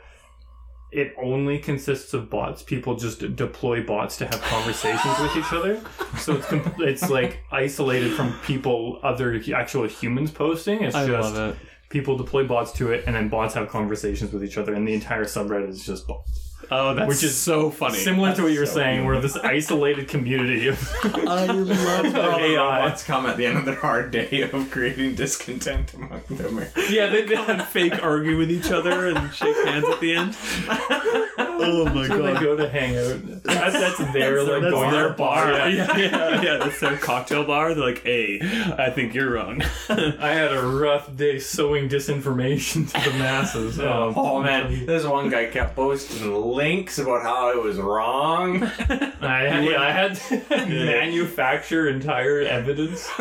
it 0.91 1.13
only 1.21 1.59
consists 1.59 2.13
of 2.13 2.29
bots. 2.29 2.63
People 2.63 2.95
just 2.95 3.35
deploy 3.35 3.83
bots 3.83 4.17
to 4.17 4.25
have 4.25 4.41
conversations 4.41 5.19
with 5.19 5.35
each 5.37 5.53
other. 5.53 5.81
So 6.17 6.35
it's 6.35 6.47
com- 6.47 6.73
it's 6.79 7.09
like 7.09 7.41
isolated 7.51 8.13
from 8.13 8.33
people, 8.43 8.99
other 9.03 9.39
actual 9.55 9.87
humans 9.87 10.31
posting. 10.31 10.83
It's 10.83 10.95
I 10.95 11.07
just 11.07 11.35
love 11.35 11.55
it. 11.55 11.59
People 11.89 12.15
deploy 12.15 12.47
bots 12.47 12.71
to 12.73 12.91
it, 12.91 13.03
and 13.05 13.15
then 13.15 13.29
bots 13.29 13.53
have 13.55 13.69
conversations 13.69 14.31
with 14.31 14.43
each 14.43 14.57
other, 14.57 14.73
and 14.73 14.87
the 14.87 14.93
entire 14.93 15.25
subreddit 15.25 15.69
is 15.69 15.85
just 15.85 16.07
bots. 16.07 16.48
Oh, 16.71 16.93
that's 16.93 17.07
Which 17.07 17.23
is 17.23 17.35
so 17.35 17.71
funny. 17.71 17.97
Similar 17.97 18.35
to 18.35 18.43
what 18.43 18.51
you 18.51 18.59
were 18.59 18.65
so 18.67 18.75
saying, 18.75 19.05
where 19.05 19.19
this 19.19 19.35
isolated 19.37 20.07
community 20.07 20.67
of 20.67 20.77
I 21.03 21.45
love 21.45 21.69
Of 22.05 22.15
AI. 22.15 22.79
Robots 22.83 23.03
come 23.03 23.25
at 23.25 23.37
the 23.37 23.45
end 23.45 23.57
of 23.57 23.65
their 23.65 23.75
hard 23.75 24.11
day 24.11 24.41
of 24.53 24.69
creating 24.69 25.15
discontent 25.15 25.93
among 25.95 26.21
them. 26.29 26.63
yeah, 26.89 27.07
they, 27.07 27.23
they 27.23 27.35
and 27.35 27.63
fake 27.63 28.03
argue 28.03 28.37
with 28.37 28.51
each 28.51 28.71
other 28.71 29.07
and 29.07 29.33
shake 29.33 29.55
hands 29.65 29.85
at 29.87 29.99
the 29.99 30.13
end. 30.13 30.37
Oh 31.61 31.85
my 31.85 32.07
So 32.07 32.21
they 32.21 32.33
go 32.39 32.55
to 32.55 32.69
hang 32.69 32.95
out. 32.97 33.43
That's, 33.43 33.73
that's 33.73 34.13
their 34.13 34.43
like 34.43 34.61
That's 34.61 34.73
going 34.73 34.91
their 34.91 35.09
bar. 35.13 35.51
Yeah. 35.51 35.67
Yeah, 35.67 35.97
yeah, 35.97 36.41
yeah. 36.41 36.57
That's 36.57 36.79
their 36.79 36.95
cocktail 36.97 37.43
bar. 37.43 37.73
They're 37.73 37.83
like, 37.83 38.03
"Hey, 38.03 38.39
I 38.77 38.89
think 38.89 39.13
you're 39.13 39.33
wrong." 39.33 39.61
I 39.89 40.29
had 40.29 40.53
a 40.53 40.61
rough 40.65 41.13
day 41.17 41.37
sowing 41.39 41.89
disinformation 41.89 42.89
to 42.91 43.09
the 43.09 43.17
masses. 43.17 43.77
Um, 43.79 44.13
Oh 44.15 44.41
man, 44.41 44.85
this 44.85 45.05
one 45.05 45.29
guy 45.29 45.47
kept 45.47 45.75
posting 45.75 46.31
links 46.49 46.97
about 46.99 47.21
how 47.21 47.51
I 47.51 47.55
was 47.55 47.77
wrong. 47.77 48.63
I 48.63 49.45
had, 49.47 49.65
yeah, 49.65 49.81
I 49.81 49.91
had 49.91 50.15
to 50.49 50.65
manufacture 50.65 51.87
entire 51.89 52.41
evidence. 52.41 53.09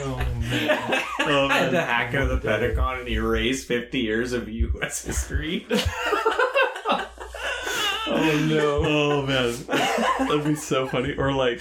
Oh 0.00 0.16
man. 0.38 1.02
oh, 1.20 1.48
I 1.48 1.58
had 1.58 1.70
to 1.70 1.80
hack 1.80 2.14
into 2.14 2.26
the 2.26 2.36
Pentagon 2.36 3.00
and 3.00 3.08
erase 3.08 3.64
50 3.64 3.98
years 3.98 4.32
of 4.32 4.48
U.S. 4.48 5.04
history. 5.04 5.66
Oh 5.70 7.10
no. 8.48 8.82
Oh 8.84 9.26
man, 9.26 9.54
that'd 10.28 10.44
be 10.44 10.54
so 10.54 10.86
funny. 10.86 11.14
Or 11.14 11.32
like, 11.32 11.60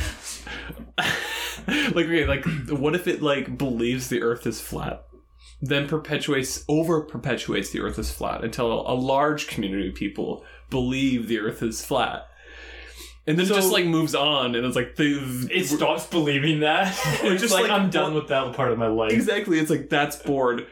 like 0.97 2.05
okay, 2.05 2.25
like 2.25 2.45
what 2.69 2.93
if 2.95 3.07
it 3.07 3.23
like 3.23 3.57
believes 3.57 4.09
the 4.09 4.21
Earth 4.21 4.45
is 4.45 4.61
flat, 4.61 5.06
then 5.61 5.87
perpetuates 5.87 6.63
over 6.67 7.01
perpetuates 7.01 7.71
the 7.71 7.79
Earth 7.81 7.97
is 7.97 8.11
flat 8.11 8.43
until 8.43 8.89
a 8.89 8.93
large 8.93 9.47
community 9.47 9.89
of 9.89 9.95
people 9.95 10.43
believe 10.69 11.27
the 11.27 11.39
Earth 11.39 11.63
is 11.63 11.83
flat, 11.83 12.27
and 13.25 13.37
then 13.39 13.45
So- 13.45 13.55
just 13.55 13.71
like 13.71 13.85
moves 13.85 14.13
on, 14.15 14.55
and 14.55 14.65
it's 14.65 14.75
like 14.75 14.95
the 14.95 15.47
It 15.51 15.65
stops 15.65 16.05
believing 16.05 16.59
that. 16.61 16.87
It's 17.05 17.21
just 17.21 17.41
just 17.41 17.53
like, 17.53 17.63
like- 17.63 17.71
I'm 17.71 17.89
done 17.89 18.13
with 18.13 18.27
that 18.27 18.53
part 18.53 18.71
of 18.71 18.77
my 18.77 18.87
life. 18.87 19.11
Exactly. 19.13 19.59
It's 19.59 19.69
like 19.69 19.89
that's 19.89 20.15
bored. 20.17 20.67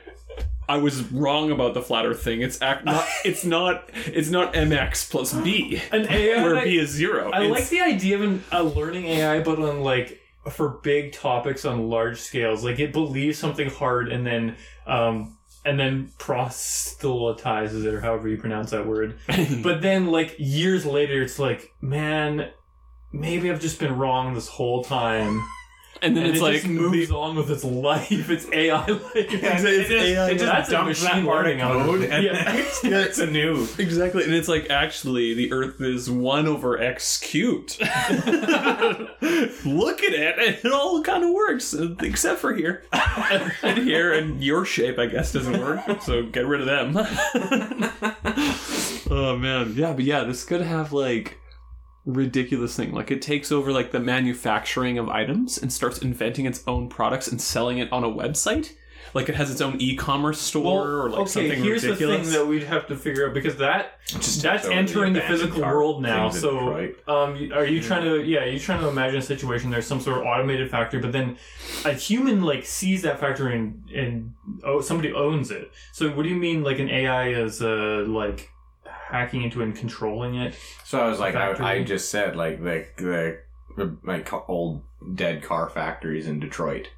I 0.68 0.78
was 0.78 1.04
wrong 1.12 1.52
about 1.52 1.76
the 1.76 1.82
flat 1.82 2.06
Earth 2.08 2.24
thing. 2.24 2.42
It's 2.42 2.60
act 2.62 2.86
not. 2.86 3.06
It's 3.26 3.44
not. 3.46 3.90
It's 3.94 4.30
not 4.30 4.54
mx 4.54 5.10
plus 5.10 5.34
b, 5.34 5.82
An 5.92 6.08
AI. 6.10 6.44
where 6.44 6.64
b 6.64 6.78
is 6.78 6.90
zero. 6.92 7.30
I 7.32 7.44
It's- 7.44 7.52
like 7.52 7.70
the 7.70 7.82
idea 7.82 8.16
of 8.18 8.22
an, 8.24 8.44
a 8.52 8.64
learning 8.64 9.06
AI, 9.06 9.42
but 9.42 9.60
on 9.60 9.82
like 9.82 10.20
for 10.52 10.70
big 10.84 11.12
topics 11.12 11.66
on 11.66 11.90
large 11.90 12.20
scales. 12.20 12.64
Like 12.64 12.80
it 12.80 12.94
believes 12.94 13.38
something 13.40 13.70
hard 13.70 14.12
and 14.12 14.26
then 14.28 14.56
um 14.86 15.38
and 15.66 15.80
then 15.80 16.12
proselytizes 16.20 17.86
it 17.86 17.94
or 17.94 18.00
however 18.00 18.28
you 18.30 18.38
pronounce 18.38 18.70
that 18.72 18.86
word. 18.86 19.18
But 19.64 19.82
then 19.82 20.08
like 20.08 20.36
years 20.38 20.86
later, 20.86 21.24
it's 21.24 21.40
like, 21.40 21.74
man, 21.82 22.52
maybe 23.12 23.50
I've 23.50 23.60
just 23.60 23.80
been 23.80 23.98
wrong 23.98 24.36
this 24.36 24.48
whole 24.48 24.84
time. 24.84 25.44
And 26.02 26.16
then 26.16 26.26
And 26.26 26.34
it's 26.34 26.42
it 26.42 26.44
like 26.44 26.54
just 26.56 26.68
moves 26.68 27.12
on 27.12 27.36
with 27.36 27.50
its 27.50 27.64
life. 27.64 28.30
It's 28.30 28.48
AI 28.52 28.86
like 28.86 29.16
Yeah, 29.16 29.60
It's- 29.60 29.64
it's 29.64 29.90
AI. 29.92 30.30
It 30.30 30.34
just 30.34 30.46
That's 30.46 30.70
a 30.70 30.72
dumps 30.72 31.02
that 31.02 31.10
machine 31.16 31.26
part 31.26 31.48
of 31.48 31.58
learning 31.58 31.60
code 31.60 32.04
and 32.10 32.24
Yeah. 32.24 32.64
starts 32.70 33.20
anew. 33.26 33.68
Exactly, 33.78 34.24
and 34.24 34.34
it's 34.34 34.48
like 34.48 34.70
actually 34.70 35.34
the 35.34 35.52
Earth 35.52 35.82
is 35.82 36.10
one 36.10 36.48
over 36.48 36.80
x 36.80 37.18
cubed. 37.20 37.80
Look 37.80 37.90
at 40.04 40.14
it, 40.14 40.40
and 40.40 40.58
it 40.64 40.72
all 40.72 41.02
kind 41.02 41.24
of 41.24 41.32
works, 41.32 41.74
uh, 41.74 41.96
except 42.02 42.40
for 42.40 42.54
here, 42.54 42.84
and 43.64 43.78
here, 43.80 44.14
and 44.14 44.44
your 44.44 44.66
shape, 44.66 45.00
I 45.00 45.08
guess, 45.08 45.32
doesn't 45.32 45.60
work. 45.60 46.02
So 46.02 46.24
get 46.24 46.46
rid 46.46 46.62
of 46.62 46.68
them. 46.68 46.96
oh 49.10 49.38
man, 49.38 49.74
yeah, 49.76 49.94
but 49.94 50.04
yeah, 50.04 50.24
this 50.24 50.44
could 50.46 50.62
have 50.62 50.94
like 50.94 51.40
ridiculous 52.06 52.76
thing. 52.76 52.92
Like 52.94 53.12
it 53.12 53.22
takes 53.22 53.52
over 53.52 53.72
like 53.72 53.92
the 53.92 54.00
manufacturing 54.00 54.98
of 54.98 55.10
items 55.10 55.58
and 55.58 55.72
starts 55.72 56.00
inventing 56.00 56.46
its 56.46 56.64
own 56.68 56.90
products 56.90 57.28
and 57.28 57.42
selling 57.42 57.78
it 57.80 57.92
on 57.92 58.04
a 58.04 58.10
website. 58.10 58.74
Like 59.14 59.30
it 59.30 59.36
has 59.36 59.50
its 59.50 59.62
own 59.62 59.80
e-commerce 59.80 60.42
store 60.42 61.04
or 61.04 61.10
like 61.10 61.22
okay, 61.22 61.30
something 61.30 61.64
here's 61.64 61.84
ridiculous. 61.84 62.28
the 62.28 62.34
thing 62.34 62.40
that 62.40 62.48
we'd 62.48 62.64
have 62.64 62.88
to 62.88 62.98
figure 62.98 63.28
out 63.28 63.34
because 63.34 63.56
that 63.58 64.00
Just 64.08 64.42
that's 64.42 64.68
entering 64.68 65.14
the 65.14 65.22
physical 65.22 65.62
world 65.62 66.02
now. 66.02 66.30
things 66.30 66.42
So, 66.42 66.94
um, 67.08 67.52
are 67.54 67.66
you 67.66 67.82
trying 67.82 68.04
to 68.04 68.24
yeah, 68.24 68.42
are 68.42 68.48
you 68.50 68.60
trying 68.60 68.82
to 68.82 68.90
imagine 68.90 69.20
a 69.20 69.22
situation 69.22 69.72
there's 69.72 69.88
some 69.88 70.02
sort 70.02 70.20
of 70.20 70.26
automated 70.26 70.70
factory, 70.70 71.00
but 71.00 71.14
then 71.14 71.38
a 71.86 71.94
human 71.94 72.44
like 72.44 72.66
sees 72.66 73.04
that 73.04 73.20
factory 73.22 73.56
and 73.56 73.90
and 73.96 74.34
oh 74.66 74.82
somebody 74.82 75.14
owns 75.14 75.50
it. 75.50 75.72
So 75.94 76.10
what 76.10 76.24
do 76.24 76.30
you 76.30 76.36
mean 76.36 76.64
like 76.64 76.80
an 76.80 76.90
AI 76.90 77.30
is 77.30 77.62
uh 77.62 78.04
like 78.08 78.52
hacking 79.10 79.44
into 79.44 79.62
and 79.62 79.76
controlling 79.76 80.36
it? 80.36 80.56
So 80.84 81.00
I 81.00 81.08
was 81.10 81.20
like, 81.20 81.36
I, 81.36 81.78
I 81.80 81.84
just 81.84 82.10
said 82.12 82.36
like 82.36 82.64
the 82.64 83.40
the 83.78 83.98
like 84.04 84.32
old 84.50 84.84
dead 85.16 85.44
car 85.44 85.70
factories 85.70 86.28
in 86.28 86.40
Detroit. 86.40 86.90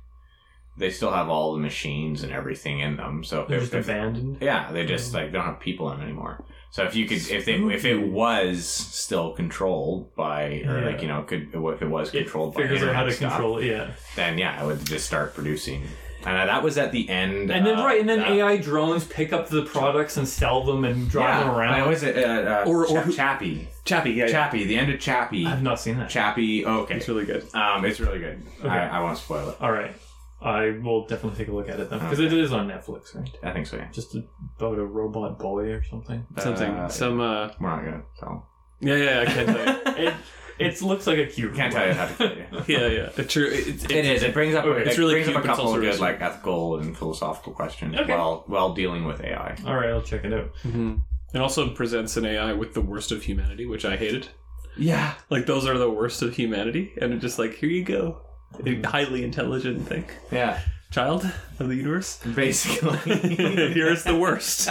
They 0.79 0.91
still 0.91 1.11
have 1.11 1.27
all 1.27 1.53
the 1.53 1.59
machines 1.59 2.21
and 2.21 2.31
everything 2.31 2.81
in 2.81 2.97
them. 2.97 3.23
So 3.23 3.41
if, 3.41 3.47
They're 3.47 3.59
just 3.61 3.73
if- 3.73 3.85
abandoned. 3.85 4.37
yeah, 4.41 4.71
they 4.71 4.85
just 4.85 5.11
like 5.13 5.31
don't 5.31 5.43
have 5.43 5.59
people 5.59 5.91
in 5.91 5.97
them 5.99 6.07
anymore. 6.07 6.43
So 6.69 6.83
if 6.83 6.95
you 6.95 7.07
could, 7.07 7.27
if 7.29 7.45
they, 7.45 7.53
if 7.55 7.85
it 7.85 7.97
was 7.97 8.65
still 8.65 9.31
controlled 9.31 10.13
by, 10.15 10.61
or 10.67 10.81
like 10.85 11.01
you 11.01 11.07
know, 11.07 11.23
could 11.23 11.47
if 11.53 11.81
it 11.81 11.87
was 11.89 12.13
It 12.13 12.23
controlled 12.25 12.53
by 12.53 12.61
figures 12.63 12.83
out 12.83 12.93
how 12.93 13.03
to 13.05 13.11
stuff, 13.11 13.31
control 13.31 13.57
it, 13.57 13.67
yeah. 13.67 13.91
then 14.15 14.37
yeah, 14.37 14.61
it 14.61 14.65
would 14.67 14.85
just 14.85 15.07
start 15.07 15.33
producing. 15.33 15.83
And 16.27 16.37
uh, 16.37 16.45
that 16.45 16.61
was 16.61 16.77
at 16.77 16.91
the 16.91 17.07
end. 17.07 17.49
And 17.51 17.65
then 17.65 17.77
of 17.79 17.85
right, 17.85 17.99
and 18.01 18.09
then 18.09 18.19
that- 18.19 18.31
AI 18.31 18.57
drones 18.57 19.05
pick 19.05 19.31
up 19.31 19.47
the 19.47 19.63
products 19.63 20.17
and 20.17 20.27
sell 20.27 20.63
them 20.63 20.83
and 20.83 21.09
drive 21.09 21.45
them 21.45 21.55
around. 21.55 21.73
I 21.73 21.87
was 21.87 22.03
it 22.03 22.17
uh, 22.17 22.21
uh, 22.29 22.63
Or- 22.67 22.83
or 22.85 22.87
Cha- 22.87 23.01
who- 23.01 23.13
Chappie, 23.13 23.69
Chappie, 23.85 24.11
yeah, 24.11 24.25
yeah. 24.25 24.31
Chappie, 24.31 24.65
the 24.65 24.77
end 24.77 24.91
of 24.91 24.99
Chappie, 24.99 25.45
I've 25.45 25.63
not 25.63 25.79
seen 25.79 25.97
that. 25.99 26.09
Chappie. 26.09 26.65
Oh, 26.65 26.81
okay, 26.81 26.95
It's 26.97 27.07
really 27.07 27.25
good. 27.25 27.45
um, 27.55 27.85
it's 27.85 27.99
really 28.01 28.19
good. 28.19 28.43
Okay. 28.59 28.67
I, 28.67 28.97
I 28.97 29.01
won't 29.01 29.17
spoil 29.17 29.49
it. 29.51 29.57
All 29.61 29.71
right, 29.71 29.93
I 30.41 30.71
will 30.83 31.07
definitely 31.07 31.37
take 31.37 31.47
a 31.47 31.55
look 31.55 31.69
at 31.69 31.79
it 31.79 31.89
then 31.89 31.99
because 31.99 32.19
it 32.19 32.33
is 32.33 32.51
on 32.51 32.67
Netflix, 32.67 33.15
right? 33.15 33.29
I 33.41 33.51
think 33.53 33.65
so. 33.67 33.77
Yeah, 33.77 33.87
Just 33.93 34.13
about 34.57 34.77
a 34.77 34.85
robot 34.85 35.39
boy 35.39 35.71
or 35.71 35.83
something. 35.83 36.25
Something, 36.39 36.71
Uh, 36.71 36.89
some, 36.89 37.21
uh, 37.21 37.51
we're 37.61 37.69
not 37.69 37.85
gonna 37.85 38.03
tell. 38.19 38.47
yeah, 38.81 38.95
yeah, 38.95 39.19
I 39.21 39.25
can't 39.25 39.47
tell 39.47 39.95
you. 39.95 40.07
it 40.09 40.13
it 40.59 40.81
looks 40.81 41.07
like 41.07 41.17
a 41.17 41.25
cute. 41.27 41.53
Can't 41.55 41.71
tell 41.73 41.87
you 41.87 41.93
how 41.93 42.05
to 42.07 42.13
tell 42.15 42.35
you. 42.35 42.45
Yeah, 42.67 42.87
yeah. 42.87 43.09
It's 43.17 43.31
true. 43.33 43.47
It's, 43.51 43.67
it's, 43.67 43.83
It 43.85 44.05
is. 44.05 44.23
It 44.23 44.33
brings 44.33 44.55
up. 44.55 44.65
Okay. 44.65 44.81
It 44.81 44.87
It's 44.87 44.97
really 44.97 45.13
brings 45.15 45.27
cute, 45.27 45.37
up 45.37 45.43
a 45.43 45.47
couple 45.47 45.69
of 45.73 45.75
good 45.79 45.87
risky. 45.87 46.01
like 46.01 46.21
ethical 46.21 46.77
and 46.79 46.97
philosophical 46.97 47.53
questions 47.53 47.95
Okay. 47.95 48.11
while 48.13 48.43
while 48.47 48.73
dealing 48.73 49.05
with 49.05 49.21
AI. 49.23 49.55
All 49.65 49.75
right, 49.75 49.89
I'll 49.89 50.01
check 50.01 50.23
it 50.25 50.33
out. 50.33 50.51
Mhm. 50.63 51.01
It 51.33 51.39
also 51.41 51.69
presents 51.69 52.15
an 52.17 52.25
AI 52.25 52.53
with 52.53 52.73
the 52.73 52.81
worst 52.81 53.11
of 53.11 53.23
humanity, 53.23 53.65
which 53.65 53.85
I 53.85 53.97
hated. 53.97 54.29
Yeah. 54.77 55.13
Like 55.29 55.45
those 55.45 55.65
are 55.67 55.77
the 55.77 55.89
worst 55.89 56.21
of 56.21 56.35
humanity, 56.35 56.93
and 57.01 57.13
it 57.13 57.19
just 57.19 57.37
like 57.39 57.55
here 57.55 57.69
you 57.69 57.83
go, 57.83 58.21
a 58.65 58.81
highly 58.87 59.23
intelligent 59.23 59.87
thing. 59.87 60.05
Yeah. 60.31 60.59
Child 60.89 61.29
of 61.59 61.67
the 61.67 61.75
universe. 61.75 62.17
Basically. 62.35 62.97
Here's 63.73 64.03
the 64.03 64.15
worst. 64.15 64.69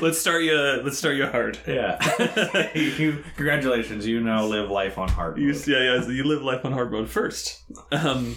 Let's 0.00 0.18
start 0.18 0.42
you. 0.42 0.54
Let's 0.56 0.98
start 0.98 1.16
you 1.16 1.26
hard. 1.26 1.58
yeah. 1.66 1.98
you, 2.74 3.24
congratulations, 3.36 4.06
you 4.06 4.20
now 4.20 4.44
live 4.44 4.70
life 4.70 4.98
on 4.98 5.08
hard 5.08 5.38
You, 5.38 5.52
mode. 5.52 5.66
yeah, 5.66 5.94
yeah. 5.94 6.00
So 6.02 6.10
you 6.10 6.24
live 6.24 6.42
life 6.42 6.64
on 6.64 6.72
hard 6.72 6.92
mode 6.92 7.08
first. 7.08 7.62
Um, 7.92 8.36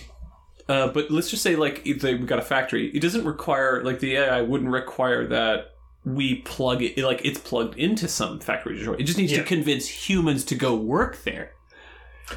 uh, 0.68 0.88
but 0.88 1.12
let's 1.12 1.30
just 1.30 1.44
say, 1.44 1.56
like, 1.56 1.86
if 1.86 2.02
they, 2.02 2.16
we 2.16 2.26
got 2.26 2.40
a 2.40 2.44
factory. 2.44 2.88
It 2.90 3.02
doesn't 3.02 3.26
require, 3.26 3.84
like, 3.84 4.00
the 4.00 4.16
AI 4.18 4.42
wouldn't 4.42 4.72
require 4.72 5.28
that 5.28 5.72
we 6.06 6.36
plug 6.42 6.82
it, 6.82 6.98
like, 6.98 7.24
it's 7.26 7.40
plugged 7.40 7.78
into 7.78 8.08
some 8.08 8.40
factory. 8.40 8.78
It 8.82 9.04
just 9.04 9.18
needs 9.18 9.32
Yeah. 9.32 9.40
to 9.40 9.44
convince 9.46 9.88
humans 9.88 10.44
to 10.46 10.56
go 10.56 10.76
work 10.76 11.24
there. 11.24 11.53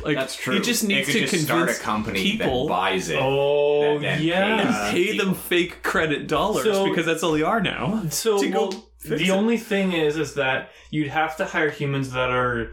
Like, 0.03 0.17
That's 0.17 0.37
true. 0.37 0.57
It 0.57 0.65
just 0.65 0.85
needs 0.85 1.09
It 1.09 1.13
to 1.13 1.21
could 1.21 1.31
just 1.31 1.45
start 1.45 1.59
convince 1.61 1.79
a 1.81 1.83
company 1.83 2.23
people 2.23 2.67
that 2.67 2.71
buys 2.71 3.09
it. 3.09 3.19
Oh 3.21 3.99
That- 4.01 4.03
that 4.03 4.21
yeah. 4.21 4.91
pays 4.91 5.11
pay 5.13 5.19
them 5.19 5.35
fake 5.35 5.83
credit 5.83 6.27
dollars 6.27 6.65
So- 6.65 6.89
because 6.89 7.07
that's 7.07 7.23
all 7.23 7.33
they 7.33 7.43
are 7.43 7.61
now. 7.61 8.03
So 8.11 8.39
to 8.39 8.49
go 8.49 8.69
well, 8.69 8.91
fix 8.99 9.23
the 9.23 9.29
it. 9.29 9.31
only 9.31 9.57
thing 9.59 9.93
is, 9.93 10.17
is 10.17 10.35
that 10.35 10.71
you'd 10.91 11.09
have 11.09 11.37
to 11.37 11.45
hire 11.45 11.71
humans 11.71 12.13
that 12.13 12.31
are 12.31 12.73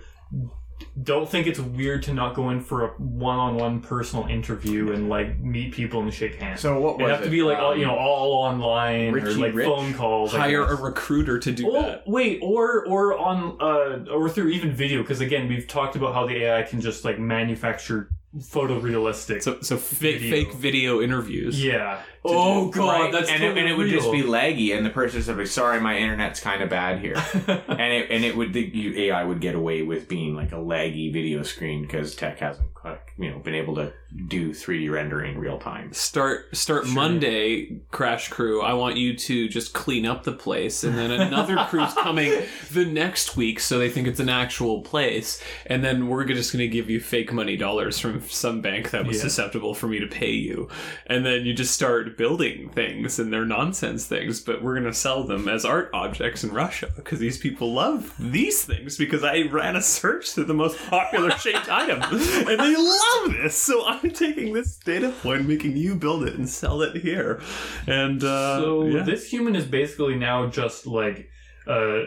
don't 1.01 1.27
think 1.27 1.47
it's 1.47 1.59
weird 1.59 2.03
to 2.03 2.13
not 2.13 2.35
go 2.35 2.49
in 2.51 2.59
for 2.59 2.85
a 2.85 2.87
one-on-one 3.01 3.81
personal 3.81 4.25
interview 4.27 4.91
and 4.91 5.09
like 5.09 5.39
meet 5.39 5.73
people 5.73 6.01
and 6.01 6.13
shake 6.13 6.35
hands. 6.35 6.61
So 6.61 6.79
what 6.79 6.99
It'd 6.99 7.09
have 7.11 7.21
it? 7.21 7.25
to 7.25 7.29
be 7.31 7.41
like 7.41 7.57
all 7.57 7.73
Um, 7.73 7.79
you 7.79 7.85
know, 7.85 7.95
all 7.95 8.33
online 8.33 9.15
or 9.15 9.31
like 9.33 9.53
Rich? 9.55 9.65
phone 9.67 9.93
calls. 9.93 10.31
Hire 10.33 10.63
a 10.63 10.75
recruiter 10.75 11.39
to 11.39 11.51
do 11.51 11.69
Oh 11.69 11.81
that. 11.81 12.03
wait, 12.07 12.39
or 12.41 12.85
or 12.85 13.17
on 13.17 13.57
uh 13.59 14.11
or 14.11 14.29
through 14.29 14.49
even 14.49 14.71
video 14.71 15.01
because 15.01 15.21
again 15.21 15.47
we've 15.47 15.67
talked 15.67 15.95
about 15.95 16.13
how 16.13 16.27
the 16.27 16.43
AI 16.43 16.63
can 16.63 16.79
just 16.81 17.03
like 17.05 17.17
manufacture 17.19 18.09
photorealistic. 18.37 19.43
So, 19.43 19.59
so 19.61 19.77
fake 19.77 20.19
Video. 20.21 20.31
fake 20.45 20.53
video 20.53 21.01
interviews. 21.01 21.63
yeah. 21.63 22.01
Oh 22.25 22.69
god, 22.69 23.01
Right, 23.01 23.11
that's 23.11 23.29
and, 23.29 23.43
it, 23.43 23.57
and 23.57 23.67
it 23.67 23.75
would 23.77 23.87
real. 23.87 23.99
just 23.99 24.11
be 24.11 24.21
laggy, 24.23 24.75
and 24.75 24.85
the 24.85 24.89
person's 24.89 25.27
like, 25.27 25.45
"Sorry, 25.47 25.79
my 25.81 25.97
internet's 25.97 26.39
kind 26.39 26.63
of 26.63 26.69
bad 26.69 26.99
here," 26.99 27.15
and 27.47 27.93
it 27.93 28.09
and 28.11 28.23
it 28.23 28.37
would 28.37 28.53
the 28.53 29.07
AI 29.09 29.23
would 29.25 29.41
get 29.41 29.55
away 29.55 29.81
with 29.81 30.07
being 30.07 30.33
like 30.33 30.51
a 30.53 30.55
laggy 30.55 31.11
video 31.11 31.43
screen 31.43 31.81
because 31.81 32.15
tech 32.15 32.39
hasn't 32.39 32.72
like, 32.83 33.13
you 33.17 33.29
know 33.31 33.39
been 33.39 33.55
able 33.55 33.75
to 33.75 33.93
do 34.27 34.51
3D 34.51 34.91
rendering 34.91 35.37
real 35.39 35.57
time. 35.57 35.91
start 35.93 36.55
start 36.55 36.85
Sure. 36.85 36.93
Monday, 36.93 37.81
Crash 37.91 38.27
Crew. 38.29 38.61
I 38.61 38.73
want 38.73 38.97
you 38.97 39.15
to 39.15 39.47
just 39.47 39.73
clean 39.73 40.05
up 40.05 40.23
the 40.23 40.31
place, 40.33 40.83
and 40.83 40.97
then 40.97 41.11
another 41.11 41.55
crew's 41.69 41.93
coming 42.01 42.31
the 42.71 42.85
next 42.85 43.35
week, 43.35 43.59
so 43.59 43.79
they 43.79 43.89
think 43.89 44.07
it's 44.07 44.19
an 44.19 44.29
actual 44.29 44.81
place, 44.81 45.41
and 45.65 45.83
then 45.83 46.07
we're 46.07 46.25
just 46.25 46.51
going 46.53 46.59
to 46.59 46.67
give 46.67 46.89
you 46.89 46.99
fake 46.99 47.31
money 47.33 47.57
dollars 47.57 47.97
from 47.99 48.21
some 48.27 48.61
bank 48.61 48.91
that 48.91 49.05
was 49.05 49.17
Yeah. 49.17 49.23
susceptible 49.23 49.73
for 49.73 49.87
me 49.87 49.99
to 49.99 50.07
pay 50.07 50.31
you, 50.31 50.69
and 51.07 51.25
then 51.25 51.45
you 51.45 51.53
just 51.53 51.73
start 51.73 52.17
building 52.17 52.69
things, 52.69 53.17
and 53.19 53.31
they're 53.33 53.45
nonsense 53.45 54.05
things, 54.05 54.39
but 54.41 54.61
we're 54.61 54.73
going 54.79 54.85
to 54.91 54.93
sell 54.93 55.23
them 55.23 55.47
as 55.47 55.65
art 55.65 55.89
objects 55.93 56.43
in 56.43 56.51
Russia 56.51 56.89
because 56.95 57.19
these 57.19 57.37
people 57.37 57.73
love 57.73 58.13
these 58.19 58.63
things 58.63 58.97
because 58.97 59.23
I 59.23 59.43
ran 59.43 59.75
a 59.75 59.81
search 59.81 60.31
through 60.31 60.45
the 60.45 60.53
most 60.53 60.77
popular 60.89 61.31
shaped 61.37 61.69
item, 61.69 62.01
and 62.03 62.59
they 62.59 62.72
love 62.77 63.33
this. 63.33 63.55
So 63.55 63.85
I'm 63.85 64.09
taking 64.11 64.53
this 64.53 64.77
data 64.77 65.11
point, 65.21 65.47
making 65.47 65.77
you 65.77 65.95
build 65.95 66.23
it 66.27 66.35
and 66.35 66.47
sell 66.49 66.81
it 66.81 67.01
here, 67.01 67.41
and 67.87 68.23
uh, 68.23 68.59
so 68.59 68.85
yeah. 68.85 69.03
this 69.03 69.29
human 69.29 69.55
is 69.55 69.65
basically 69.65 70.15
now 70.15 70.47
just 70.47 70.85
like 70.87 71.29
uh 71.67 72.01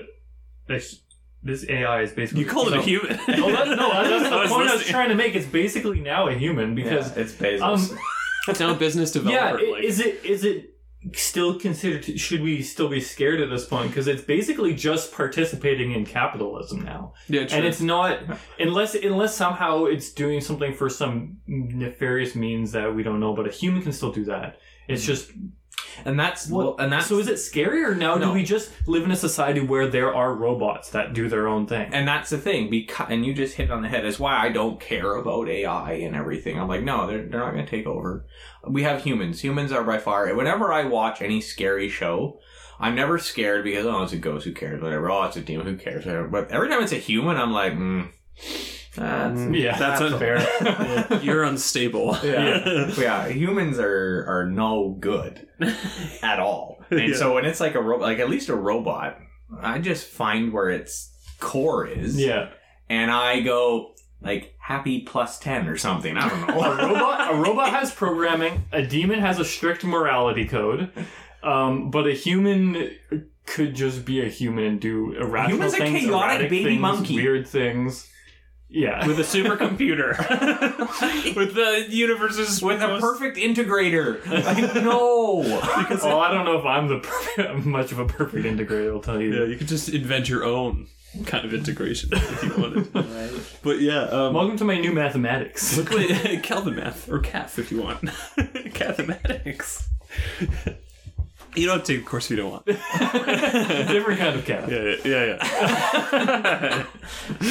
this, 0.69 1.01
this 1.43 1.65
AI 1.69 2.03
is 2.03 2.13
basically 2.13 2.43
you 2.45 2.49
called 2.51 2.69
it 2.69 2.73
so- 2.73 2.79
a 2.81 2.83
human. 2.83 3.17
No, 3.29 3.51
that, 3.53 3.69
no, 3.69 3.91
that's 3.93 4.25
I 4.27 4.29
the 4.31 4.37
was 4.39 4.51
point 4.51 4.69
I 4.69 4.75
was 4.75 4.85
trying 4.85 5.09
to 5.11 5.15
make. 5.15 5.35
It's 5.35 5.47
basically 5.47 6.01
now 6.01 6.29
a 6.29 6.35
human 6.35 6.75
because 6.75 7.17
it's 7.17 7.33
Bezos. 7.33 7.63
um 7.93 7.99
It's 8.49 8.61
now 8.61 8.71
a 8.71 8.75
business 8.75 9.13
yeah, 9.17 9.23
developer. 9.23 9.59
i- 9.65 9.71
like, 9.73 9.83
is 9.85 9.99
it 10.01 10.25
is 10.25 10.45
it 10.45 10.76
still 11.15 11.59
considered? 11.59 12.03
To, 12.05 12.19
should 12.19 12.43
we 12.43 12.63
still 12.63 12.89
be 12.89 13.01
scared 13.01 13.41
at 13.41 13.51
this 13.51 13.65
point 13.65 13.89
because 13.89 14.07
it's 14.07 14.23
basically 14.23 14.75
just 14.75 15.13
participating 15.13 15.93
in 15.93 16.05
capitalism 16.05 16.83
now, 16.83 17.13
yeah, 17.29 17.47
true. 17.47 17.59
and 17.59 17.67
it's 17.67 17.81
not 17.81 18.21
unless 18.59 18.95
unless 18.95 19.35
somehow 19.37 19.85
it's 19.85 20.13
doing 20.13 20.41
something 20.41 20.75
for 20.75 20.89
some 20.89 21.39
nefarious 21.47 22.35
means 22.35 22.73
that 22.73 22.95
we 22.95 23.03
don't 23.03 23.21
know. 23.21 23.35
But 23.35 23.47
a 23.47 23.51
human 23.51 23.83
can 23.83 23.93
still 23.93 24.13
do 24.13 24.25
that. 24.25 24.59
It's 24.89 25.03
mm. 25.03 25.07
just 25.07 25.31
and 26.05 26.19
that's 26.19 26.49
what, 26.49 26.65
well, 26.65 26.77
and 26.79 26.93
that's 26.93 27.07
so 27.07 27.19
is 27.19 27.29
it 27.29 27.39
scary 27.39 27.83
or 27.83 27.95
now 27.95 28.19
do 28.19 28.33
we 28.33 28.43
just 28.43 28.71
live 28.87 29.05
in 29.05 29.11
a 29.11 29.17
society 29.17 29.61
where 29.61 29.89
there 29.89 30.15
are 30.15 30.35
robots 30.35 30.91
that 30.91 31.13
do 31.13 31.29
their 31.29 31.47
own 31.49 31.67
thing? 31.67 31.93
And 31.93 32.07
that's 32.07 32.31
the 32.31 32.39
thing, 32.39 32.71
because 32.71 33.07
and 33.11 33.25
you 33.25 33.35
just 33.35 33.57
hit 33.57 33.65
it 33.65 33.71
on 33.71 33.83
the 33.83 33.89
head. 33.89 34.05
That's 34.05 34.19
why 34.19 34.37
I 34.37 34.51
don't 34.51 34.81
care 34.81 35.15
about 35.15 35.49
AI 35.49 35.93
and 35.93 36.15
everything. 36.15 36.59
I'm 36.59 36.69
like, 36.69 36.83
no, 36.83 37.07
they're 37.07 37.27
they're 37.27 37.41
not 37.41 37.53
going 37.53 37.65
to 37.65 37.71
take 37.71 37.87
over. 37.87 38.27
We 38.69 38.83
have 38.83 39.03
humans. 39.03 39.43
Humans 39.43 39.73
are 39.73 39.85
by 39.85 39.99
far. 39.99 40.33
Whenever 40.35 40.73
I 40.73 40.85
watch 40.85 41.23
any 41.23 41.41
scary 41.41 41.89
show, 41.89 42.41
I'm 42.79 42.95
never 42.95 43.19
scared 43.19 43.65
because 43.65 43.87
oh, 43.87 44.03
it's 44.03 44.13
a 44.13 44.19
ghost. 44.19 44.45
Who 44.45 44.53
cares? 44.53 44.83
Whatever. 44.83 45.11
Oh, 45.11 45.25
it's 45.25 45.37
a 45.37 45.41
demon. 45.41 45.67
Who 45.67 45.77
cares? 45.77 46.05
Whatever. 46.05 46.29
But 46.29 46.51
every 46.51 46.69
time 46.69 46.83
it's 46.83 46.93
a 46.93 46.97
human, 46.97 47.37
I'm 47.37 47.53
like, 47.53 47.73
mm, 47.73 48.11
that's 48.97 49.41
yeah, 49.57 49.79
that's 49.79 50.01
that's 50.01 50.13
un- 50.15 50.19
fair. 50.19 51.19
You're 51.23 51.45
unstable. 51.45 52.17
yeah. 52.25 52.91
yeah, 52.99 53.29
humans 53.29 53.79
are 53.79 54.25
are 54.29 54.47
no 54.47 54.97
good 54.99 55.47
at 56.23 56.39
all. 56.41 56.85
And 56.91 57.09
Yeah. 57.11 57.17
so 57.17 57.35
when 57.35 57.45
it's 57.45 57.61
like 57.61 57.75
a 57.75 57.83
robot, 57.83 58.07
like 58.09 58.19
at 58.19 58.29
least 58.31 58.49
a 58.49 58.55
robot, 58.57 59.19
I 59.61 59.79
just 59.79 60.07
find 60.07 60.53
where 60.53 60.71
its 60.71 61.13
core 61.41 61.87
is. 61.87 62.19
yeah. 62.19 62.49
and 62.89 63.11
I 63.11 63.41
go 63.41 63.93
like 64.23 64.55
happy 64.59 65.01
plus 65.03 65.39
ten 65.39 65.69
or 65.69 65.77
something. 65.77 66.17
I 66.17 66.29
don't 66.29 66.49
know. 66.49 66.63
a 66.63 66.87
robot 66.89 67.35
a 67.35 67.37
robot 67.37 67.69
has 67.71 67.93
programming 67.93 68.65
a 68.73 68.83
demon 68.83 69.21
has 69.21 69.39
a 69.39 69.45
strict 69.45 69.85
morality 69.85 70.47
code 70.47 70.91
um, 71.43 71.91
but 71.91 72.07
a 72.07 72.13
human 72.13 72.91
could 73.45 73.75
just 73.77 74.05
be 74.05 74.21
a 74.25 74.29
human 74.29 74.65
and 74.65 74.81
do 74.81 75.13
irrational 75.13 75.49
human's 75.59 75.75
a 75.75 75.77
things 75.79 76.01
chaotic 76.01 76.51
baby 76.51 76.65
things, 76.65 76.81
monkey. 76.81 77.15
weird 77.17 77.47
things 77.47 78.09
yeah 78.69 79.07
With 79.07 79.19
a 79.19 79.23
supercomputer, 79.23 80.17
with 81.37 81.55
the 81.55 81.87
universe's 81.89 82.61
With 82.63 82.83
a 82.83 82.99
perfect 83.01 83.37
integrator. 83.37 84.25
Like, 84.27 84.75
no. 84.83 85.37
well 86.05 86.21
i 86.21 86.31
don't 86.33 86.45
know 86.45 86.59
if 86.59 86.65
i'm 86.65 86.89
the 86.89 86.99
perfect, 86.99 87.65
much 87.67 87.93
of 87.93 87.99
a 87.99 88.07
perfect 88.07 88.45
integrator 88.45 88.93
i'll 88.93 89.01
tell 89.01 89.21
you 89.21 89.35
Yeah, 89.35 89.45
you 89.47 89.57
could 89.57 89.69
just 89.69 89.89
invent 89.89 90.29
your 90.29 90.45
own 90.45 90.89
kind 91.25 91.45
of 91.45 91.55
integration 91.55 92.11
if 92.13 92.43
you 92.43 92.55
wanted. 92.61 92.93
But 93.63 93.81
yeah, 93.81 94.03
um, 94.03 94.35
welcome 94.35 94.57
to 94.59 94.65
my 94.65 94.79
new 94.79 94.93
mathematics 94.93 95.77
look 95.77 95.91
like 95.91 96.43
Calvin 96.43 96.77
math 96.77 97.09
or 97.11 97.21
CAF 97.21 97.59
if 97.59 97.73
you 97.73 97.83
want. 97.83 98.05
Mathematics. 98.37 99.89
You 101.57 101.67
don't 101.67 101.79
have 101.79 101.87
to 101.87 101.93
take 101.95 102.03
a 102.03 102.05
course 102.05 102.27
if 102.27 102.33
you 102.33 102.37
don't 102.37 102.51
want. 102.51 102.67
different 102.67 104.19
kind 104.21 104.39
of 104.39 104.45
cat 104.45 104.69
Yeah, 104.71 104.97
yeah, 105.05 106.85
yeah. 107.41 107.41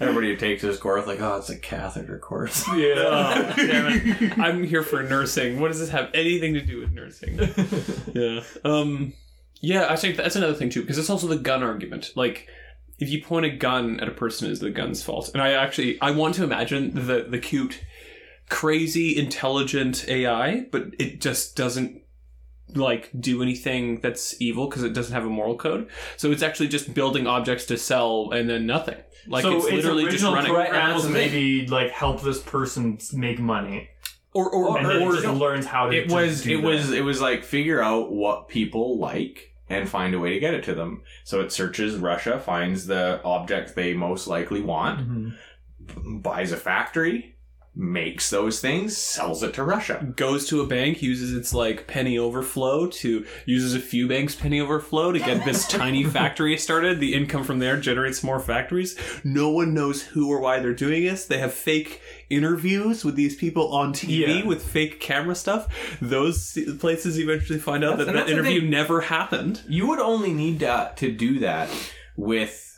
Everybody 0.00 0.28
who 0.28 0.36
takes 0.36 0.62
this 0.62 0.78
course 0.78 1.06
like, 1.06 1.20
oh, 1.20 1.36
it's 1.36 1.50
a 1.50 1.58
catheter 1.58 2.18
course. 2.18 2.66
yeah 2.74 2.94
Oh, 2.96 3.52
damn 3.56 3.86
it. 3.86 4.38
I'm 4.38 4.64
here 4.64 4.82
for 4.82 5.02
nursing. 5.02 5.60
What 5.60 5.68
does 5.68 5.80
this 5.80 5.90
have 5.90 6.10
anything 6.14 6.54
to 6.54 6.60
do 6.60 6.80
with 6.80 6.92
nursing? 6.92 7.38
yeah. 8.14 8.42
Um. 8.64 9.12
Yeah, 9.60 9.86
I 9.88 9.96
think 9.96 10.16
that's 10.16 10.34
another 10.34 10.54
thing 10.54 10.70
too, 10.70 10.80
because 10.80 10.98
it's 10.98 11.10
also 11.10 11.28
the 11.28 11.36
gun 11.36 11.62
argument. 11.62 12.10
Like, 12.16 12.48
if 12.98 13.08
you 13.10 13.22
point 13.22 13.46
a 13.46 13.50
gun 13.50 14.00
at 14.00 14.08
a 14.08 14.12
person, 14.12 14.50
is 14.50 14.58
the 14.58 14.70
gun's 14.70 15.04
fault? 15.04 15.30
And 15.32 15.40
I 15.40 15.52
actually, 15.52 16.00
I 16.00 16.10
want 16.10 16.34
to 16.36 16.44
imagine 16.44 16.94
the 16.94 17.26
the 17.28 17.38
cute, 17.38 17.80
crazy, 18.52 19.16
intelligent 19.18 20.06
AI, 20.08 20.66
but 20.70 20.94
it 20.98 21.20
just 21.20 21.56
doesn't 21.56 22.02
like 22.74 23.10
do 23.18 23.42
anything 23.42 24.00
that's 24.00 24.40
evil 24.40 24.68
because 24.68 24.82
it 24.84 24.92
doesn't 24.94 25.14
have 25.14 25.24
a 25.24 25.28
moral 25.30 25.56
code. 25.56 25.88
So 26.16 26.30
it's 26.30 26.42
actually 26.42 26.68
just 26.68 26.94
building 26.94 27.26
objects 27.26 27.64
to 27.66 27.76
sell 27.76 28.30
and 28.32 28.48
then 28.48 28.66
nothing. 28.66 28.96
Like 29.26 29.42
so 29.42 29.56
it's 29.56 29.70
literally 29.70 30.08
just 30.10 30.24
running. 30.24 30.52
program 30.52 30.72
Right, 30.72 30.94
was 30.94 31.04
and 31.04 31.14
maybe 31.14 31.66
like 31.66 31.90
help 31.90 32.22
this 32.22 32.40
person 32.40 32.98
make 33.12 33.38
money 33.38 33.88
Or 34.32 34.50
or, 34.50 34.78
and 34.78 34.86
or, 34.86 35.08
or 35.10 35.12
just 35.14 35.26
learns 35.28 35.66
how 35.66 35.88
to 35.90 35.96
It 35.96 36.10
was 36.10 36.42
do 36.42 36.58
it 36.58 36.62
that. 36.62 36.66
was 36.68 36.92
it 36.92 37.04
was 37.04 37.20
like 37.20 37.44
figure 37.44 37.80
out 37.82 38.10
what 38.12 38.48
people 38.48 38.98
like 38.98 39.54
and 39.68 39.88
find 39.88 40.14
a 40.14 40.18
way 40.18 40.30
to 40.34 40.40
get 40.40 40.54
it 40.54 40.64
to 40.64 40.74
them. 40.74 41.02
So 41.24 41.40
it 41.40 41.52
searches 41.52 41.96
Russia, 41.96 42.38
finds 42.38 42.86
the 42.86 43.22
object 43.24 43.74
they 43.74 43.94
most 43.94 44.26
likely 44.26 44.60
want, 44.60 45.00
Mhm. 45.00 46.22
buys 46.22 46.52
a 46.52 46.56
factory, 46.56 47.36
makes 47.74 48.28
those 48.28 48.60
things, 48.60 48.94
sells 48.94 49.42
it 49.42 49.54
to 49.54 49.64
Russia. 49.64 50.12
goes 50.14 50.46
to 50.46 50.60
a 50.60 50.66
bank, 50.66 51.00
uses 51.00 51.32
its 51.34 51.54
like 51.54 51.86
penny 51.86 52.18
overflow 52.18 52.86
to 52.86 53.24
uses 53.46 53.74
a 53.74 53.80
few 53.80 54.06
banks 54.06 54.34
penny 54.34 54.60
overflow 54.60 55.10
to 55.10 55.18
get 55.18 55.42
this 55.46 55.66
tiny 55.68 56.04
factory 56.04 56.58
started. 56.58 57.00
The 57.00 57.14
income 57.14 57.44
from 57.44 57.60
there 57.60 57.78
generates 57.78 58.22
more 58.22 58.40
factories. 58.40 58.94
No 59.24 59.48
one 59.48 59.72
knows 59.72 60.02
who 60.02 60.30
or 60.30 60.38
why 60.38 60.58
they're 60.60 60.74
doing 60.74 61.04
this. 61.04 61.24
They 61.24 61.38
have 61.38 61.54
fake 61.54 62.02
interviews 62.28 63.06
with 63.06 63.14
these 63.16 63.36
people 63.36 63.72
on 63.72 63.94
TV 63.94 64.40
Yeah. 64.40 64.44
with 64.46 64.62
fake 64.62 65.00
camera 65.00 65.34
stuff. 65.34 65.66
Those 66.02 66.58
places 66.78 67.18
eventually 67.18 67.58
find 67.58 67.84
out 67.84 67.96
That's- 67.96 68.14
that 68.14 68.26
that 68.26 68.30
interview 68.32 68.60
never 68.68 69.00
happened. 69.00 69.62
You 69.66 69.86
would 69.86 69.98
only 69.98 70.34
need 70.34 70.60
to, 70.60 70.92
to 70.96 71.10
do 71.10 71.38
that 71.38 71.70
with 72.18 72.68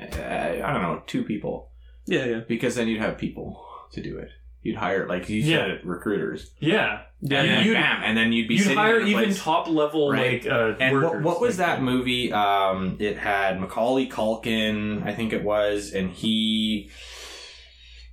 uh, 0.00 0.04
I 0.12 0.72
don't 0.72 0.82
know, 0.82 1.02
two 1.06 1.22
people 1.24 1.69
Yeah, 2.10 2.24
yeah. 2.26 2.40
because 2.48 2.74
then 2.74 2.88
you'd 2.88 3.00
have 3.00 3.16
people 3.18 3.64
to 3.92 4.02
do 4.02 4.18
it. 4.18 4.30
You'd 4.62 4.76
hire 4.76 5.06
like 5.08 5.28
you 5.30 5.40
Yeah. 5.40 5.76
recruiters. 5.84 6.50
Yeah, 6.60 7.00
Yeah, 7.22 7.40
and 7.40 7.48
then 7.50 7.64
you'd- 7.64 7.74
bam, 7.74 8.02
and 8.04 8.16
then 8.18 8.32
you'd 8.32 8.46
be 8.48 8.54
you'd 8.56 8.62
sitting 8.64 8.76
hire 8.78 8.98
in 9.00 9.06
a 9.06 9.10
even 9.10 9.24
place- 9.24 9.42
top 9.42 9.68
level 9.68 10.10
Right. 10.12 10.44
like 10.44 10.52
uh, 10.52 10.74
And 10.78 10.94
what, 10.96 11.04
workers. 11.04 11.24
what 11.24 11.40
was 11.40 11.56
like 11.58 11.66
that 11.66 11.82
movie? 11.82 12.30
Um, 12.32 12.96
it 12.98 13.16
had 13.16 13.58
Macaulay 13.58 14.06
Culkin, 14.08 15.02
I 15.06 15.14
think 15.14 15.32
it 15.32 15.42
was, 15.44 15.92
and 15.94 16.10
he 16.10 16.90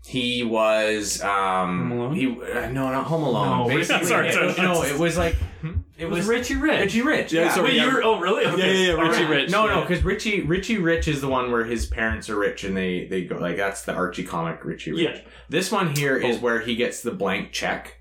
he 0.07 0.43
was 0.43 1.21
um 1.21 1.89
Home 1.89 1.91
Alone? 1.99 2.15
he 2.15 2.27
uh, 2.27 2.69
no 2.69 2.89
not 2.91 3.05
Home 3.05 3.23
Alone. 3.23 3.67
No, 3.69 3.75
Basically, 3.75 4.05
sorry, 4.07 4.29
it- 4.29 4.33
sorry. 4.33 4.53
no, 4.57 4.83
it 4.83 4.97
was 4.97 5.17
like 5.17 5.35
it 5.63 6.03
It 6.03 6.05
was 6.09 6.19
was 6.19 6.27
Richie 6.27 6.55
Rich. 6.55 6.79
Richie 6.81 7.01
Rich. 7.01 7.33
Yeah, 7.33 7.41
Yeah, 7.45 7.53
sorry. 7.55 7.67
Wait, 7.69 7.75
yeah. 7.77 7.85
you 7.87 7.93
were, 7.93 8.03
oh 8.03 8.19
really? 8.19 8.45
Okay. 8.45 8.57
Yeah, 8.59 8.65
yeah, 8.71 8.87
yeah, 8.93 9.03
All 9.03 9.09
Richie 9.09 9.23
right. 9.23 9.29
Rich. 9.31 9.51
No, 9.51 9.65
no, 9.67 9.81
because 9.81 10.03
Richie 10.03 10.41
Richie 10.41 10.77
Rich 10.77 11.07
is 11.07 11.21
the 11.21 11.27
one 11.27 11.51
where 11.51 11.65
his 11.65 11.85
parents 11.87 12.29
are 12.29 12.35
rich 12.37 12.63
and 12.63 12.77
they 12.77 13.05
they 13.07 13.23
go 13.25 13.37
like 13.37 13.57
that's 13.57 13.83
the 13.83 13.93
Archie 13.93 14.23
comic 14.23 14.63
Richie 14.63 14.91
Rich. 14.91 15.01
Yeah. 15.01 15.21
This 15.49 15.71
one 15.71 15.95
here 15.95 16.15
is 16.17 16.37
Oh. 16.37 16.39
where 16.39 16.59
he 16.61 16.75
gets 16.75 17.01
the 17.01 17.11
blank 17.11 17.51
check. 17.51 17.96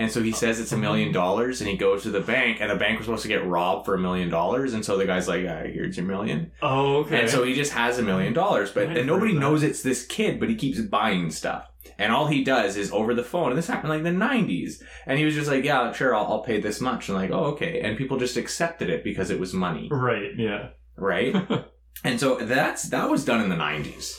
And 0.00 0.10
so 0.10 0.22
he 0.22 0.32
says 0.32 0.58
it's 0.58 0.72
a 0.72 0.78
million 0.78 1.08
mm-hmm. 1.08 1.12
dollars, 1.12 1.60
and 1.60 1.68
he 1.68 1.76
goes 1.76 2.04
to 2.04 2.10
the 2.10 2.22
bank, 2.22 2.62
and 2.62 2.70
the 2.70 2.74
bank 2.74 2.98
was 2.98 3.04
supposed 3.04 3.20
to 3.20 3.28
get 3.28 3.46
robbed 3.46 3.84
for 3.84 3.94
a 3.94 3.98
million 3.98 4.30
dollars, 4.30 4.72
and 4.72 4.82
so 4.82 4.96
the 4.96 5.04
guy's 5.04 5.28
like, 5.28 5.42
"Here's 5.42 5.98
your 5.98 6.06
million. 6.06 6.52
Oh, 6.62 7.00
okay. 7.00 7.20
And 7.20 7.28
so 7.28 7.44
he 7.44 7.52
just 7.52 7.72
has 7.72 7.98
a 7.98 8.02
million 8.02 8.32
dollars, 8.32 8.70
but 8.70 8.84
and 8.84 9.06
nobody 9.06 9.32
heard 9.32 9.36
of 9.36 9.42
that. 9.42 9.48
knows 9.50 9.62
it's 9.62 9.82
this 9.82 10.06
kid, 10.06 10.40
but 10.40 10.48
he 10.48 10.54
keeps 10.54 10.80
buying 10.80 11.30
stuff. 11.30 11.68
And 11.98 12.12
all 12.12 12.28
he 12.28 12.42
does 12.42 12.78
is 12.78 12.90
over 12.92 13.12
the 13.12 13.22
phone, 13.22 13.50
and 13.50 13.58
this 13.58 13.66
happened 13.66 13.90
like 13.90 14.02
in 14.02 14.18
the 14.18 14.24
90s. 14.24 14.82
And 15.04 15.18
he 15.18 15.26
was 15.26 15.34
just 15.34 15.50
like, 15.50 15.64
yeah, 15.64 15.92
sure, 15.92 16.14
I'll, 16.14 16.24
I'll 16.24 16.42
pay 16.42 16.58
this 16.58 16.80
much. 16.80 17.10
And 17.10 17.18
like, 17.18 17.30
oh, 17.30 17.52
okay. 17.52 17.82
And 17.82 17.98
people 17.98 18.16
just 18.16 18.38
accepted 18.38 18.88
it 18.88 19.04
because 19.04 19.28
it 19.28 19.38
was 19.38 19.52
money, 19.52 19.86
right, 19.92 20.30
yeah. 20.34 20.70
right? 20.96 21.36
and 22.04 22.18
so 22.18 22.36
that's 22.36 22.84
that 22.84 23.10
was 23.10 23.26
done 23.26 23.42
in 23.42 23.50
the 23.50 23.54
90s. 23.54 24.18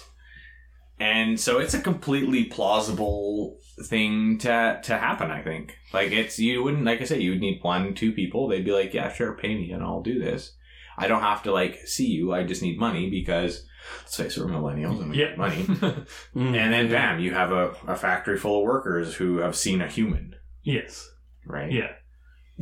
And 0.99 1.39
so 1.39 1.57
it's 1.57 1.73
a 1.73 1.81
completely 1.81 2.43
plausible 2.45 3.57
thing 3.83 4.37
to 4.39 4.79
to 4.83 4.97
happen, 4.97 5.31
I 5.31 5.41
think. 5.41 5.75
Like 5.93 6.11
it's 6.11 6.39
you 6.39 6.63
wouldn't 6.63 6.85
like 6.85 7.01
I 7.01 7.05
said, 7.05 7.21
you 7.21 7.31
would 7.31 7.39
need 7.41 7.59
one, 7.61 7.93
two 7.93 8.11
people. 8.11 8.47
They'd 8.47 8.65
be 8.65 8.71
like, 8.71 8.93
Yeah, 8.93 9.11
sure, 9.11 9.33
pay 9.37 9.55
me 9.55 9.71
and 9.71 9.83
I'll 9.83 10.01
do 10.01 10.19
this. 10.19 10.55
I 10.97 11.07
don't 11.07 11.21
have 11.21 11.43
to 11.43 11.51
like 11.51 11.79
see 11.87 12.07
you, 12.07 12.33
I 12.33 12.43
just 12.43 12.61
need 12.61 12.77
money 12.79 13.09
because 13.09 13.65
let's 14.01 14.15
face 14.17 14.37
it, 14.37 14.41
we're 14.45 14.51
millennials 14.51 15.01
and 15.01 15.09
we 15.11 15.17
Yeah. 15.19 15.29
need 15.29 15.37
money. 15.37 15.63
Mm, 16.35 16.55
And 16.55 16.73
then 16.73 16.89
bam, 16.89 17.19
you 17.19 17.33
have 17.33 17.51
a, 17.51 17.71
a 17.87 17.95
factory 17.95 18.37
full 18.37 18.59
of 18.59 18.63
workers 18.65 19.15
who 19.15 19.37
have 19.37 19.55
seen 19.55 19.81
a 19.81 19.87
human, 19.87 20.35
yes. 20.63 21.09
right? 21.45 21.71
Yeah. 21.71 21.91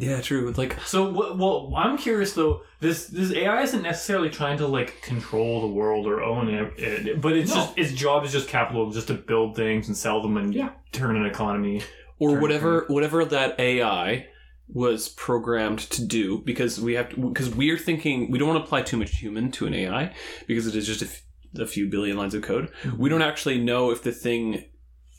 Yeah, 0.02 0.22
true. 0.22 0.54
Like, 0.56 0.80
So, 0.82 1.10
well, 1.36 1.74
I'm 1.76 1.98
curious 1.98 2.34
though. 2.34 2.62
This 2.80 3.08
this 3.08 3.34
AI 3.34 3.62
isn't 3.64 3.82
necessarily 3.82 4.30
trying 4.30 4.58
to 4.60 4.68
like 4.68 5.02
control 5.02 5.62
the 5.62 5.68
world 5.68 6.08
or 6.08 6.24
own 6.24 6.48
it, 6.50 7.22
but 7.22 7.34
it's 7.34 7.50
No. 7.50 7.56
just 7.56 7.78
its 7.78 7.92
job 7.94 8.24
is 8.24 8.32
just 8.32 8.48
capital, 8.48 8.90
just 8.92 9.08
to 9.08 9.14
build 9.16 9.56
things 9.56 9.88
and 9.88 9.98
sell 9.98 10.22
them 10.22 10.38
and 10.38 10.54
Yeah. 10.56 10.70
turn 10.92 11.16
an 11.18 11.26
economy. 11.26 11.82
or 12.22 12.38
whatever, 12.40 12.84
whatever 12.90 13.24
that 13.24 13.58
AI 13.60 14.28
was 14.68 15.08
programmed 15.10 15.80
to 15.80 16.06
do, 16.06 16.40
because 16.40 16.80
we 16.80 16.94
have 16.94 17.08
to, 17.10 17.16
because 17.30 17.50
we're 17.50 17.78
thinking 17.78 18.30
we 18.30 18.38
don't 18.38 18.50
want 18.50 18.60
to 18.60 18.64
apply 18.66 18.82
too 18.82 18.98
much 18.98 19.18
human 19.20 19.50
to 19.52 19.66
an 19.66 19.74
AI 19.74 20.14
because 20.46 20.68
it 20.68 20.76
is 20.76 20.86
just 20.86 21.02
a, 21.02 21.06
f- 21.06 21.24
a 21.58 21.66
few 21.66 21.88
billion 21.90 22.18
lines 22.18 22.34
of 22.34 22.42
code. 22.44 22.70
Mm-hmm. 22.84 22.98
We 23.02 23.10
don't 23.10 23.22
actually 23.22 23.58
know 23.60 23.90
if 23.92 24.04
the 24.04 24.12
thing 24.12 24.66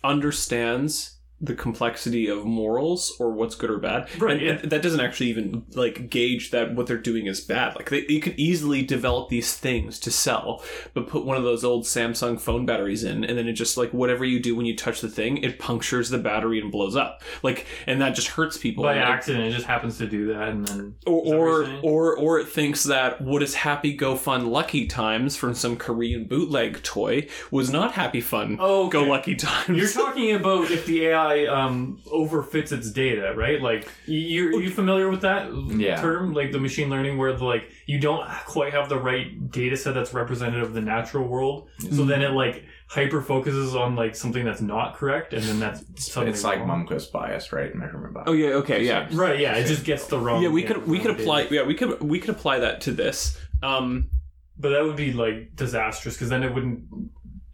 understands 0.05 1.20
the 1.41 1.55
complexity 1.55 2.28
of 2.28 2.45
morals 2.45 3.16
or 3.18 3.32
what's 3.32 3.55
good 3.55 3.70
or 3.70 3.78
bad. 3.78 4.09
Right, 4.20 4.32
And- 4.36 4.43
yeah. 4.43 4.68
that 4.68 4.82
doesn't 4.82 5.01
actually 5.01 5.28
even 5.30 5.64
like 5.74 6.11
gauge 6.11 6.51
that 6.51 6.74
what 6.74 6.86
they're 6.86 6.99
doing 6.99 7.26
is 7.26 7.41
bad. 7.41 7.76
Like 7.76 7.88
they, 7.91 8.05
you 8.09 8.20
could 8.20 8.38
easily 8.38 8.82
develop 8.82 9.28
these 9.30 9.55
things 9.57 9.99
to 10.01 10.11
sell, 10.11 10.62
but 10.95 11.09
put 11.09 11.24
one 11.24 11.36
of 11.36 11.43
those 11.45 11.64
old 11.64 11.84
Samsung 11.84 12.38
phone 12.41 12.66
batteries 12.66 13.05
in, 13.05 13.24
and 13.24 13.38
then 13.38 13.49
it 13.49 13.53
just 13.55 13.76
like 13.76 13.93
whatever 13.93 14.24
you 14.24 14.38
do 14.41 14.55
when 14.55 14.66
you 14.66 14.76
touch 14.76 15.01
the 15.01 15.09
thing, 15.09 15.38
it 15.38 15.59
punctures 15.59 16.11
the 16.11 16.18
battery 16.18 16.61
and 16.61 16.70
blows 16.70 16.95
up. 16.97 17.22
Like, 17.43 17.66
and 17.86 18.01
that 18.03 18.14
just 18.14 18.28
hurts 18.28 18.57
people. 18.59 18.84
By 18.84 18.97
accident, 18.97 19.45
it 19.47 19.53
just 19.53 19.66
happens 19.66 19.99
to 19.99 20.07
do 20.07 20.26
that, 20.34 20.49
and 20.49 20.66
then 20.66 20.95
or 21.07 21.22
Is 21.24 21.30
that 21.30 21.36
what 21.38 21.82
or, 21.84 22.16
or 22.16 22.16
or 22.18 22.38
it 22.41 22.49
thinks 22.49 22.84
that 22.84 23.20
what 23.20 23.43
is 23.43 23.55
happy 23.55 23.95
go 23.95 24.14
fun 24.16 24.47
lucky 24.51 24.86
times 24.86 25.36
from 25.36 25.55
some 25.55 25.76
Korean 25.76 26.24
bootleg 26.24 26.82
toy 26.82 27.28
was 27.51 27.70
not 27.70 27.93
happy 27.93 28.20
fun 28.20 28.59
Oh, 28.61 28.88
go 28.88 29.05
lucky 29.05 29.36
times. 29.36 29.78
You're 29.78 29.88
talking 29.88 30.34
about 30.34 30.70
if 30.70 30.84
the 30.86 31.07
AI 31.07 31.30
um, 31.47 32.01
overfits 32.07 32.72
its 32.72 32.91
data, 32.91 33.33
right? 33.37 33.61
Like, 33.61 33.89
you 34.07 34.59
you 34.61 34.70
familiar 34.70 35.09
with 35.11 35.22
that 35.22 35.51
Yeah. 35.76 36.01
term, 36.01 36.33
like 36.35 36.53
the 36.53 36.59
machine 36.61 36.89
learning, 36.91 37.18
where 37.18 37.33
the, 37.33 37.45
like 37.45 37.70
you 37.87 37.99
don't 38.01 38.28
quite 38.47 38.72
have 38.72 38.89
the 38.89 38.99
right 38.99 39.51
data 39.51 39.76
set 39.76 39.95
that's 39.95 40.12
representative 40.14 40.68
of 40.68 40.74
the 40.74 40.81
natural 40.81 41.26
world, 41.26 41.68
so 41.78 42.05
then 42.05 42.22
it 42.22 42.31
like 42.31 42.64
hyper 42.89 43.22
focuses 43.22 43.74
on 43.76 43.95
like 43.97 44.14
something 44.16 44.45
that's 44.45 44.61
not 44.61 44.97
correct, 44.97 45.33
and 45.33 45.43
then 45.45 45.61
that's 45.61 45.85
suddenly 46.12 46.33
It's 46.33 46.45
like 46.45 46.59
wrong. 46.61 46.87
Malmquist 46.87 47.12
bias, 47.12 47.53
right? 47.53 47.74
Measurement 47.74 48.14
bias. 48.14 48.24
oh 48.28 48.33
yeah, 48.33 48.49
okay, 48.61 48.85
yeah. 48.85 49.09
Right? 49.12 49.39
Yeah, 49.39 49.55
it 49.57 49.66
just 49.66 49.85
gets 49.85 50.07
the 50.07 50.18
wrong. 50.18 50.43
Yeah, 50.43 50.49
we 50.51 50.62
could 50.62 50.87
we 50.87 50.99
wrong 50.99 51.07
could 51.07 51.16
data. 51.18 51.22
apply 51.22 51.41
yeah, 51.51 51.62
we 51.64 51.74
could 51.74 52.03
we 52.03 52.18
could 52.18 52.31
apply 52.31 52.59
that 52.61 52.81
to 52.83 52.93
this. 52.93 53.39
Um 53.62 54.11
but 54.59 54.70
that 54.70 54.85
would 54.85 54.97
be 54.97 55.12
like 55.12 55.57
disastrous 55.57 56.14
because 56.16 56.28
then 56.28 56.43
it 56.43 56.53
wouldn't 56.55 56.85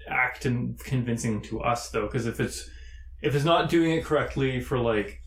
act 0.09 0.47
in 0.47 0.77
convincing 0.85 1.41
to 1.43 1.61
us 1.61 1.91
though. 1.91 2.07
Because 2.07 2.27
if 2.27 2.41
it's 2.41 2.69
if 3.27 3.35
it's 3.35 3.45
not 3.45 3.69
doing 3.69 3.91
it 3.91 4.05
correctly 4.05 4.61
for 4.61 4.79
like 4.79 5.21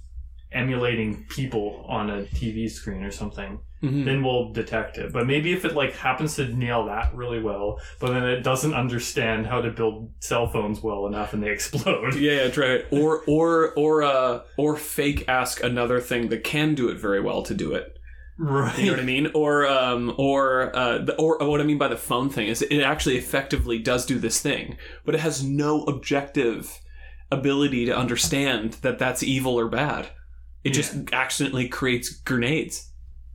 emulating 0.54 1.26
people 1.30 1.86
on 1.88 2.10
a 2.10 2.24
TV 2.24 2.72
screen 2.72 3.04
or 3.04 3.12
something, 3.12 3.60
mhm. 3.84 4.06
then 4.06 4.24
we'll 4.24 4.54
detect 4.54 4.98
it. 4.98 5.12
But 5.12 5.28
maybe 5.28 5.52
if 5.52 5.66
it 5.66 5.76
like 5.76 5.94
happens 5.94 6.38
to 6.38 6.48
nail 6.48 6.86
that 6.86 7.14
really 7.14 7.42
well, 7.44 7.80
but 8.00 8.14
then 8.14 8.24
it 8.24 8.42
doesn't 8.42 8.74
understand 8.74 9.48
how 9.48 9.62
to 9.62 9.70
build 9.70 10.12
cell 10.22 10.48
phones 10.48 10.82
well 10.82 11.08
enough 11.08 11.34
and 11.34 11.44
they 11.44 11.50
explode. 11.58 12.16
Yeah, 12.16 12.44
yeah, 12.44 12.50
try 12.50 12.68
it. 12.68 12.88
Or 12.90 13.22
or 13.28 13.74
or 13.76 14.04
uh 14.04 14.42
or 14.56 14.78
fake 14.78 15.26
ask 15.28 15.62
another 15.62 16.00
thing 16.00 16.30
that 16.30 16.46
can 16.46 16.76
do 16.76 16.88
it 16.88 17.00
very 17.00 17.20
well 17.20 17.44
to 17.44 17.54
do 17.54 17.74
it. 17.74 17.98
Right. 18.42 18.80
You 18.80 18.86
know 18.86 18.92
what 18.94 19.02
I 19.02 19.04
mean? 19.04 19.32
Or 19.34 19.68
um, 19.68 20.16
or 20.18 20.74
uh, 20.74 21.00
the, 21.00 21.16
or 21.18 21.38
what 21.40 21.60
I 21.60 21.66
mean 21.66 21.78
by 21.78 21.90
the 21.90 21.98
phone 21.98 22.30
thing 22.30 22.48
is 22.48 22.62
it 22.62 22.82
actually 22.82 23.18
effectively 23.18 23.78
does 23.80 24.06
do 24.06 24.18
this 24.18 24.42
thing, 24.42 24.78
but 25.04 25.14
it 25.14 25.20
has 25.20 25.44
no 25.44 25.84
objective 25.84 26.80
ability 27.32 27.86
to 27.86 27.98
understand 27.98 28.74
that 28.82 29.00
that's 29.00 29.24
evil 29.24 29.60
or 29.60 29.68
bad. 29.68 30.10
It 30.64 30.72
just 30.72 31.14
accidentally 31.14 31.68
creates 31.68 32.10
grenades. 32.10 32.92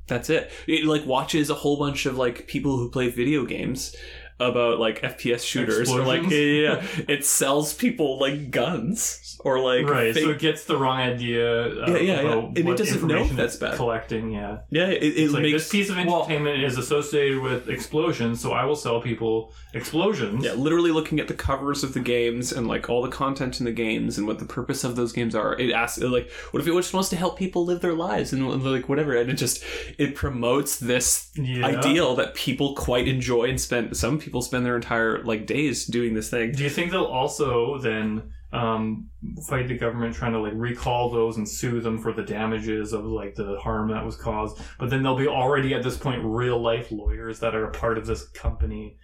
That's 0.06 0.28
it. 0.28 0.50
It 0.66 0.84
like 0.84 1.06
watches 1.06 1.48
a 1.48 1.54
whole 1.54 1.78
bunch 1.78 2.04
of 2.06 2.18
like 2.18 2.46
people 2.46 2.76
who 2.76 2.90
play 2.90 3.08
video 3.08 3.44
games 3.44 3.96
about 4.40 4.78
like 4.80 5.00
FPS 5.02 5.44
shooters 5.44 5.90
or 5.90 6.02
like 6.02 6.22
yeah, 6.30 6.38
yeah, 6.38 6.86
it 7.08 7.24
sells 7.24 7.72
people 7.72 8.18
like 8.18 8.50
guns 8.50 9.38
or 9.44 9.60
like 9.60 9.86
right, 9.86 10.14
so 10.14 10.30
it 10.30 10.38
gets 10.38 10.64
the 10.64 10.76
wrong 10.76 10.98
idea. 10.98 11.82
Uh, 11.82 11.90
Yeah, 11.90 11.96
yeah, 11.98 12.22
yeah. 12.22 12.32
And 12.38 12.58
it 12.68 12.76
doesn't 12.76 13.06
know 13.06 13.24
that's 13.28 13.56
bad. 13.56 13.76
Collecting, 13.76 14.32
yeah. 14.32 14.58
yeah 14.70 14.86
it, 14.88 15.02
it 15.02 15.06
It's 15.24 15.32
like 15.32 15.42
makes 15.42 15.64
this 15.64 15.70
piece 15.70 15.90
of 15.90 15.98
entertainment 15.98 16.62
is 16.64 16.78
associated 16.78 17.40
with 17.42 17.68
explosions, 17.68 18.40
so 18.40 18.52
I 18.52 18.64
will 18.64 18.76
sell 18.76 19.00
people 19.00 19.52
explosions. 19.72 20.44
Yeah, 20.44 20.52
literally 20.54 20.90
looking 20.90 21.20
at 21.20 21.28
the 21.28 21.34
covers 21.34 21.84
of 21.84 21.94
the 21.94 22.00
games 22.00 22.52
and 22.52 22.66
like 22.66 22.88
all 22.88 23.02
the 23.02 23.10
content 23.10 23.60
in 23.60 23.66
the 23.66 23.72
games 23.72 24.18
and 24.18 24.26
what 24.26 24.38
the 24.38 24.44
purpose 24.46 24.82
of 24.84 24.96
those 24.96 25.12
games 25.12 25.34
are. 25.34 25.58
It 25.58 25.70
asks 25.72 25.98
like, 26.00 26.30
what 26.50 26.60
if 26.60 26.66
it 26.68 26.72
just 26.72 26.94
wants 26.94 27.08
to 27.10 27.16
help 27.16 27.38
people 27.38 27.64
live 27.64 27.80
their 27.80 27.92
lives 27.94 28.32
and 28.32 28.64
like 28.64 28.88
whatever, 28.88 29.14
and 29.16 29.30
it 29.30 29.34
just 29.34 29.62
it 29.98 30.14
promotes 30.14 30.78
this 30.78 31.30
Yeah. 31.36 31.66
ideal 31.66 32.14
that 32.16 32.34
people 32.34 32.74
quite 32.74 33.06
enjoy 33.08 33.44
and 33.44 33.60
spend. 33.60 33.96
Some 33.96 34.18
people 34.24 34.42
spend 34.42 34.66
their 34.66 34.76
entire 34.76 35.22
like 35.22 35.46
days 35.46 35.86
doing 35.86 36.14
this 36.14 36.30
thing. 36.30 36.52
Do 36.52 36.64
you 36.64 36.70
think 36.70 36.90
they'll 36.90 37.04
also 37.04 37.78
then 37.78 38.32
um, 38.52 39.08
fight 39.48 39.68
the 39.68 39.76
government 39.76 40.14
trying 40.14 40.32
to 40.32 40.40
like 40.40 40.52
recall 40.54 41.10
those 41.10 41.36
and 41.36 41.48
sue 41.48 41.80
them 41.80 41.98
for 41.98 42.12
the 42.12 42.22
damages 42.22 42.92
of 42.92 43.04
like 43.04 43.34
the 43.34 43.58
harm 43.60 43.90
that 43.90 44.04
was 44.04 44.16
caused? 44.16 44.60
But 44.78 44.90
then 44.90 45.02
there'll 45.02 45.18
be 45.18 45.28
already 45.28 45.74
at 45.74 45.82
this 45.82 45.96
point 45.96 46.22
real 46.24 46.60
life 46.60 46.90
lawyers 46.90 47.40
that 47.40 47.54
are 47.54 47.66
a 47.66 47.70
part 47.70 47.98
of 47.98 48.06
this 48.06 48.28
company. 48.30 48.98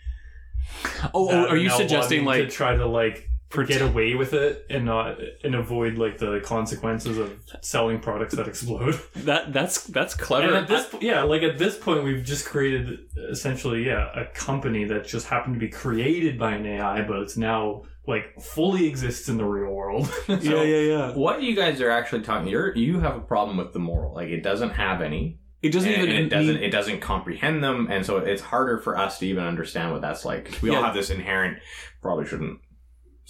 Oh, 1.15 1.29
that 1.29 1.49
are 1.49 1.57
you 1.57 1.71
suggesting 1.71 2.25
like 2.25 2.45
to 2.45 2.51
try 2.51 2.75
to 2.77 2.87
like 2.87 3.30
get 3.51 3.83
away 3.83 4.15
with 4.15 4.33
it 4.33 4.67
and 4.71 4.85
not 4.85 5.19
and 5.43 5.55
avoid 5.55 5.99
like 5.99 6.19
the 6.19 6.41
consequences 6.45 7.19
of 7.19 7.39
selling 7.61 7.99
products 8.01 8.35
that 8.35 8.47
explode? 8.47 9.01
that? 9.17 9.53
That's 9.53 9.85
that's 9.85 10.15
clever. 10.15 10.47
And 10.47 10.57
at 10.57 10.69
this, 10.69 10.89
yeah, 11.01 11.23
like 11.23 11.43
at 11.43 11.59
this 11.59 11.77
point, 11.77 12.05
we've 12.05 12.25
just 12.25 12.47
created 12.47 13.01
essentially, 13.31 13.87
yeah, 13.87 14.09
a 14.15 14.27
company 14.27 14.85
that 14.85 15.07
just 15.07 15.27
happened 15.27 15.55
to 15.55 15.61
be 15.61 15.69
created 15.69 16.39
by 16.39 16.53
an 16.53 16.67
AI, 16.67 17.03
but 17.03 17.19
it's 17.19 17.37
now 17.37 17.83
like 18.07 18.41
fully 18.41 18.87
exists 18.87 19.29
in 19.29 19.37
the 19.37 19.45
real 19.45 19.73
world. 19.73 20.09
yeah, 20.29 20.63
yeah, 20.63 20.63
yeah. 20.63 21.13
What 21.15 21.43
you 21.43 21.57
guys 21.57 21.81
are 21.81 21.91
actually 21.91 22.23
talking, 22.23 22.49
you're 22.49 22.75
you 22.77 23.01
have 23.01 23.17
a 23.17 23.21
problem 23.21 23.57
with 23.57 23.73
the 23.73 23.81
moral. 23.81 24.15
Like 24.15 24.29
it 24.29 24.43
doesn't 24.43 24.71
have 24.71 25.03
any. 25.03 25.39
It 25.63 25.73
doesn't 25.73 25.93
and, 25.93 26.03
even 26.05 26.17
and 26.17 26.27
it 26.27 26.29
doesn't 26.31 26.55
need- 26.55 26.63
it 26.63 26.71
doesn't 26.71 27.01
comprehend 27.01 27.63
them, 27.63 27.89
and 27.91 28.07
so 28.07 28.19
it's 28.19 28.41
harder 28.41 28.79
for 28.79 28.97
us 28.97 29.19
to 29.19 29.27
even 29.27 29.45
understand 29.45 29.93
what 29.93 30.01
that's 30.01 30.25
like. 30.25 30.59
we 30.63 30.71
all 30.71 30.83
have 30.83 30.95
this 30.95 31.11
inherent. 31.11 31.59
Probably 32.01 32.27
shouldn't 32.27 32.61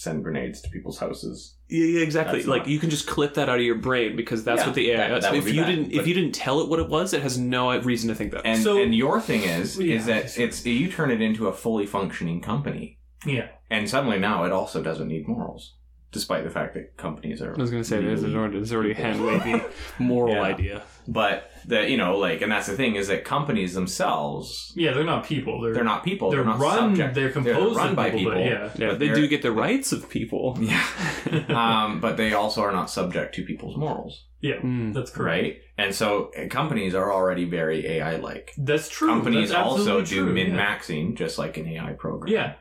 send 0.01 0.25
grenades 0.25 0.63
to 0.63 0.71
people's 0.71 0.99
houses. 0.99 1.57
Yeah, 1.69 1.85
yeah, 1.85 2.01
exactly. 2.01 2.39
That's 2.39 2.49
Like 2.49 2.63
not- 2.63 2.69
you 2.69 2.79
can 2.79 2.89
just 2.89 3.07
clip 3.07 3.35
that 3.35 3.51
out 3.51 3.59
of 3.59 3.65
your 3.65 3.75
brain 3.75 4.17
because 4.17 4.43
that's 4.45 4.61
Yeah, 4.63 4.67
what 4.67 4.75
the 4.75 4.91
AI. 4.93 4.97
that- 4.97 5.09
does. 5.09 5.23
that 5.25 5.33
would 5.33 5.47
if 5.47 5.53
you 5.55 5.61
bad, 5.61 5.67
didn't, 5.69 5.93
if 5.93 6.07
you 6.07 6.15
didn't 6.15 6.33
tell 6.33 6.63
it 6.63 6.71
what 6.71 6.79
it 6.81 6.89
was, 6.89 7.13
it 7.13 7.21
has 7.21 7.37
no 7.37 7.79
reason 7.83 8.09
to 8.09 8.15
think 8.15 8.33
that. 8.33 8.41
And 8.47 8.63
So- 8.63 8.83
and 8.83 8.95
your 8.95 9.21
thing 9.21 9.43
is 9.43 9.79
Yeah, 9.79 9.97
is 9.97 10.07
that 10.07 10.39
it's 10.39 10.65
you 10.65 10.91
turn 10.91 11.11
it 11.11 11.21
into 11.21 11.49
a 11.49 11.53
fully 11.53 11.85
functioning 11.85 12.41
company, 12.41 12.99
yeah, 13.27 13.49
and 13.69 13.91
suddenly 13.91 14.19
now 14.19 14.45
it 14.45 14.53
also 14.53 14.83
doesn't 14.83 15.07
need 15.09 15.29
morals. 15.29 15.75
Despite 16.13 16.45
the 16.45 16.51
fact 16.51 16.75
that 16.75 16.97
companies 16.97 17.41
are. 17.43 17.55
I 17.55 17.61
was 17.61 17.71
going 17.71 17.83
to 17.83 17.89
say 17.89 18.01
there's, 18.03 18.23
an 18.23 18.37
already- 18.37 18.57
there's 18.57 18.73
already 18.73 18.91
a 18.93 18.95
hand 18.95 19.25
wavy 19.25 19.63
moral 19.99 20.35
Yeah. 20.35 20.43
idea. 20.43 20.83
But 21.09 21.51
that 21.67 21.91
you 21.91 21.97
know 21.97 22.17
like, 22.19 22.41
and 22.43 22.51
that's 22.53 22.67
the 22.69 22.77
thing 22.77 22.95
is 22.95 23.09
that 23.09 23.25
companies 23.25 23.75
themselves 23.75 24.73
Yeah, 24.77 24.93
they're 24.93 25.03
not 25.05 25.25
people. 25.25 25.61
They're 25.61 25.75
they're 25.75 25.85
not 25.85 26.05
people. 26.05 26.31
They're, 26.31 26.41
They're, 26.45 26.53
not 26.53 26.59
run. 26.61 26.77
subject. 26.97 27.15
They're 27.15 27.31
composed 27.33 27.77
run 27.77 27.91
of 27.91 27.97
by 27.97 28.11
people. 28.11 28.33
people. 28.33 28.45
But 28.45 28.45
yeah. 28.45 28.71
Yeah, 28.77 28.91
But 28.91 28.99
they 28.99 29.09
do 29.13 29.27
get 29.29 29.43
the 29.43 29.53
rights 29.53 29.93
of 29.93 30.09
people. 30.09 30.57
Yeah. 30.71 30.85
um, 31.49 32.01
but 32.01 32.17
they 32.17 32.33
also 32.33 32.63
are 32.63 32.73
not 32.73 32.91
subject 32.91 33.35
to 33.37 33.45
people's 33.45 33.77
morals, 33.77 34.25
Yeah, 34.41 34.57
Mm. 34.57 34.95
that's 34.95 35.11
correct. 35.11 35.43
right? 35.43 35.57
And 35.79 35.95
so 35.95 36.31
uh, 36.39 36.49
companies 36.49 36.95
are 36.95 37.13
already 37.13 37.45
very 37.45 37.87
AI 37.87 38.17
like. 38.17 38.53
That's 38.59 38.89
true. 38.89 39.09
Companies 39.09 39.51
That's 39.51 39.61
also 39.63 40.01
absolutely 40.01 40.11
do 40.17 40.25
true, 40.27 40.35
min 40.35 40.55
yeah. 40.55 40.77
maxing 40.79 41.17
just 41.17 41.39
like 41.39 41.57
an 41.57 41.67
AI 41.69 41.93
program. 41.93 42.33
Yeah, 42.33 42.55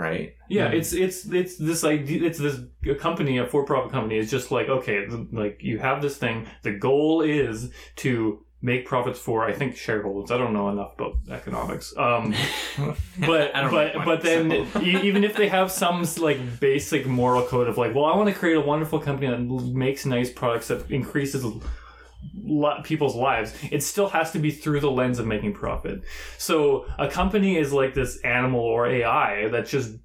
Right? 0.00 0.34
yeah. 0.48 0.68
Mhm. 0.70 0.74
It's 0.78 0.92
it's 0.92 1.18
it's 1.40 1.54
this 1.58 1.84
idea. 1.84 2.24
It's 2.28 2.38
this 2.38 2.56
a 2.88 2.94
company, 2.94 3.38
a 3.38 3.46
for-profit 3.46 3.92
company. 3.92 4.16
is 4.18 4.30
just 4.30 4.50
like 4.50 4.68
okay, 4.68 5.06
like 5.32 5.58
you 5.62 5.78
have 5.78 6.00
this 6.02 6.16
thing. 6.16 6.46
The 6.62 6.72
goal 6.72 7.20
is 7.22 7.70
to 7.96 8.40
make 8.62 8.84
profits 8.86 9.18
for 9.18 9.44
I 9.50 9.52
think 9.58 9.76
shareholders. 9.76 10.30
I 10.30 10.36
don't 10.36 10.52
know 10.52 10.68
enough 10.68 10.92
about 10.98 11.14
economics. 11.30 11.94
Um, 11.96 12.34
but 13.26 13.52
but 13.54 14.04
but 14.04 14.22
then 14.22 14.52
e- 14.82 15.00
even 15.08 15.24
if 15.24 15.34
they 15.36 15.48
have 15.48 15.70
some 15.70 16.04
like 16.18 16.38
basic 16.60 17.06
moral 17.06 17.42
code 17.42 17.68
of 17.68 17.76
like, 17.78 17.94
well, 17.94 18.04
I 18.06 18.16
want 18.16 18.28
to 18.28 18.34
create 18.34 18.56
a 18.56 18.60
wonderful 18.72 18.98
company 19.00 19.28
that 19.30 19.40
makes 19.86 20.04
nice 20.06 20.30
products 20.30 20.68
that 20.68 20.90
increases 20.90 21.44
people's 22.84 23.14
lives, 23.16 23.54
it 23.70 23.82
still 23.82 24.08
has 24.08 24.32
to 24.32 24.38
be 24.38 24.50
through 24.50 24.80
the 24.80 24.90
lens 24.90 25.18
of 25.18 25.26
making 25.26 25.52
profit. 25.54 26.02
So 26.38 26.86
a 26.98 27.08
company 27.08 27.56
is 27.56 27.72
like 27.72 27.94
this 27.94 28.18
animal 28.22 28.60
or 28.60 28.86
AI 28.86 29.48
that 29.48 29.66
just 29.66 29.96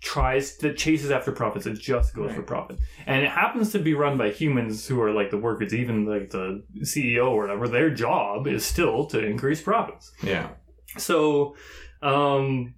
tries 0.00 0.56
that 0.58 0.76
chases 0.76 1.10
after 1.10 1.32
profits. 1.32 1.66
It 1.66 1.74
just 1.74 2.14
goes 2.14 2.30
for 2.30 2.38
Right. 2.38 2.46
profit, 2.46 2.78
and 3.06 3.24
it 3.24 3.30
happens 3.30 3.72
to 3.72 3.78
be 3.80 3.94
run 3.94 4.16
by 4.16 4.30
humans 4.30 4.86
who 4.86 5.00
are 5.02 5.10
like 5.12 5.30
the 5.30 5.38
workers, 5.38 5.74
even 5.74 6.04
like 6.06 6.30
the 6.30 6.62
CEO 6.82 7.30
or 7.30 7.40
whatever. 7.42 7.66
Their 7.66 7.90
job 7.90 8.46
is 8.46 8.64
still 8.64 9.06
to 9.06 9.18
increase 9.24 9.60
profits. 9.60 10.12
Yeah. 10.22 10.50
So, 10.98 11.56
um, 12.00 12.74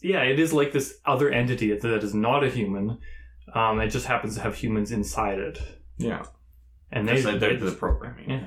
yeah, 0.00 0.22
it 0.22 0.38
is 0.38 0.52
like 0.52 0.72
this 0.72 0.98
other 1.04 1.28
entity 1.30 1.76
that 1.76 2.04
is 2.04 2.14
not 2.14 2.44
a 2.44 2.48
human. 2.48 2.98
Um, 3.52 3.80
it 3.80 3.88
just 3.88 4.06
happens 4.06 4.36
to 4.36 4.40
have 4.42 4.54
humans 4.54 4.92
inside 4.92 5.38
it, 5.40 5.60
Yeah. 5.98 6.22
And 6.92 7.08
they, 7.08 7.14
Just 7.14 7.26
like 7.26 7.40
they 7.40 7.56
they're 7.56 7.70
the 7.70 7.72
programming. 7.72 8.30
Yeah. 8.30 8.46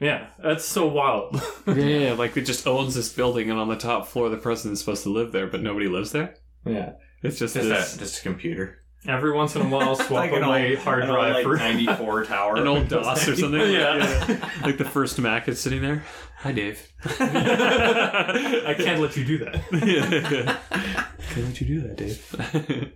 yeah, 0.00 0.26
that's 0.42 0.64
so 0.64 0.86
wild. 0.86 1.40
yeah, 1.66 1.74
yeah, 1.74 2.12
like 2.12 2.36
it 2.36 2.42
just 2.42 2.66
owns 2.66 2.94
this 2.94 3.12
building, 3.12 3.50
and 3.50 3.58
on 3.58 3.68
the 3.68 3.76
top 3.76 4.06
floor, 4.08 4.28
the 4.28 4.36
president's 4.36 4.80
supposed 4.80 5.02
to 5.04 5.10
live 5.10 5.32
there, 5.32 5.46
but 5.46 5.62
nobody 5.62 5.88
lives 5.88 6.12
there. 6.12 6.34
Yeah. 6.64 6.92
It's 7.22 7.38
just, 7.38 7.54
Just 7.54 7.68
this, 7.68 7.96
a, 7.96 7.98
just 7.98 8.18
a 8.20 8.22
computer. 8.22 8.78
Every 9.08 9.32
once 9.32 9.54
in 9.56 9.62
a 9.62 9.68
while, 9.68 9.82
I'll 9.90 9.96
swap 9.96 10.10
Like 10.10 10.32
out 10.32 10.38
an 10.42 10.48
my 10.48 10.68
old- 10.70 10.78
hard 10.78 11.02
an 11.04 11.10
old, 11.10 11.16
drive 11.18 11.34
like, 11.34 11.44
for 11.44 11.56
94 11.58 12.24
tower. 12.24 12.56
an 12.56 12.66
old 12.66 12.88
DOS 12.88 13.28
or 13.28 13.36
something. 13.36 13.60
Yeah. 13.72 14.50
like 14.62 14.78
the 14.78 14.84
first 14.84 15.18
Mac 15.20 15.48
is 15.48 15.60
sitting 15.60 15.80
there. 15.82 16.04
Hi, 16.38 16.52
Dave. 16.52 16.92
I 17.04 18.74
can't 18.78 19.00
let 19.00 19.16
you 19.16 19.24
do 19.24 19.38
that. 19.38 19.62
Can't 21.30 21.46
let 21.46 21.60
you 21.60 21.66
do 21.66 21.80
that, 21.82 21.96
Dave. 21.96 22.92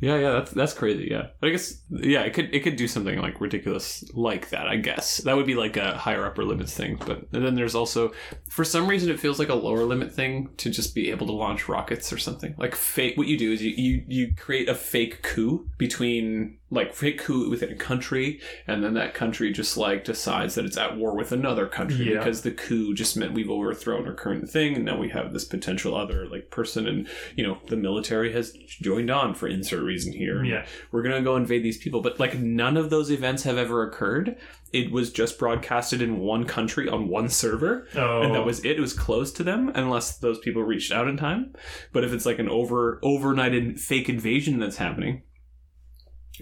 Yeah, 0.00 0.16
yeah, 0.16 0.32
that's 0.32 0.50
that's 0.50 0.74
crazy. 0.74 1.08
Yeah, 1.10 1.28
but 1.40 1.48
I 1.48 1.50
guess 1.50 1.80
yeah, 1.90 2.22
it 2.22 2.34
could 2.34 2.54
it 2.54 2.60
could 2.60 2.76
do 2.76 2.88
something 2.88 3.18
like 3.18 3.40
ridiculous 3.40 4.04
like 4.12 4.50
that. 4.50 4.66
I 4.66 4.76
guess 4.76 5.18
that 5.18 5.36
would 5.36 5.46
be 5.46 5.54
like 5.54 5.76
a 5.76 5.96
higher 5.96 6.26
upper 6.26 6.44
limits 6.44 6.76
thing. 6.76 7.00
But 7.06 7.30
then 7.30 7.54
there's 7.54 7.74
also 7.74 8.12
for 8.48 8.64
some 8.64 8.88
reason 8.88 9.10
it 9.10 9.20
feels 9.20 9.38
like 9.38 9.48
a 9.48 9.54
lower 9.54 9.84
limit 9.84 10.12
thing 10.12 10.50
to 10.58 10.70
just 10.70 10.94
be 10.94 11.10
able 11.10 11.26
to 11.26 11.32
launch 11.32 11.68
rockets 11.68 12.12
or 12.12 12.18
something 12.18 12.54
like 12.58 12.74
fake. 12.74 13.16
What 13.16 13.28
you 13.28 13.38
do 13.38 13.52
is 13.52 13.62
you 13.62 13.70
you, 13.70 14.04
you 14.06 14.34
create 14.34 14.68
a 14.68 14.74
fake 14.74 15.22
coup 15.22 15.68
between 15.78 16.58
like 16.74 16.94
fake 16.94 17.18
coup 17.18 17.48
within 17.48 17.70
a 17.70 17.76
country, 17.76 18.40
and 18.66 18.82
then 18.84 18.94
that 18.94 19.14
country 19.14 19.52
just 19.52 19.76
like 19.76 20.04
decides 20.04 20.54
that 20.56 20.64
it's 20.64 20.76
at 20.76 20.96
war 20.96 21.16
with 21.16 21.32
another 21.32 21.66
country 21.66 22.10
Yeah. 22.12 22.18
because 22.18 22.42
the 22.42 22.50
coup 22.50 22.92
just 22.94 23.16
meant 23.16 23.32
we've 23.32 23.50
overthrown 23.50 24.06
our 24.06 24.14
current 24.14 24.48
thing, 24.50 24.74
and 24.76 24.84
now 24.84 24.98
we 24.98 25.08
have 25.10 25.32
this 25.32 25.44
potential 25.44 25.94
other 25.96 26.26
like 26.28 26.50
person, 26.50 26.86
and 26.86 27.08
you 27.36 27.46
know 27.46 27.58
the 27.68 27.76
military 27.76 28.32
has 28.32 28.52
joined 28.66 29.10
on 29.10 29.34
for 29.34 29.48
insert 29.48 29.82
reason 29.82 30.12
here. 30.12 30.44
Yeah. 30.44 30.66
we're 30.92 31.02
gonna 31.02 31.22
go 31.22 31.36
invade 31.36 31.62
these 31.62 31.78
people, 31.78 32.00
but 32.02 32.20
like 32.20 32.38
none 32.38 32.76
of 32.76 32.90
those 32.90 33.10
events 33.10 33.44
have 33.44 33.56
ever 33.58 33.82
occurred. 33.88 34.36
It 34.72 34.90
was 34.90 35.12
just 35.12 35.38
broadcasted 35.38 36.02
in 36.02 36.18
one 36.18 36.44
country 36.46 36.88
on 36.88 37.06
one 37.08 37.28
server, 37.28 37.86
Oh, 37.94 38.22
and 38.22 38.34
that 38.34 38.40
oh. 38.40 38.44
was 38.46 38.64
it. 38.64 38.72
It 38.76 38.80
was 38.80 38.92
closed 38.92 39.36
to 39.36 39.44
them 39.44 39.70
unless 39.74 40.18
those 40.18 40.40
people 40.40 40.62
reached 40.64 40.90
out 40.90 41.06
in 41.06 41.16
time. 41.16 41.54
But 41.92 42.02
if 42.02 42.12
it's 42.12 42.26
like 42.26 42.40
an 42.40 42.48
over 42.48 42.98
overnight 43.02 43.54
in, 43.54 43.76
fake 43.76 44.08
invasion 44.08 44.58
that's 44.58 44.78
happening, 44.78 45.22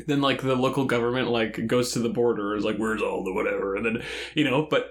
then 0.06 0.20
like 0.20 0.42
the 0.42 0.56
local 0.56 0.84
government 0.84 1.28
like 1.28 1.66
goes 1.66 1.92
to 1.92 1.98
the 1.98 2.08
border 2.08 2.56
is 2.56 2.64
like 2.64 2.76
where's 2.76 3.02
all 3.02 3.24
the 3.24 3.32
whatever, 3.32 3.76
and 3.76 3.84
then 3.84 4.02
you 4.34 4.44
know. 4.44 4.66
But 4.68 4.90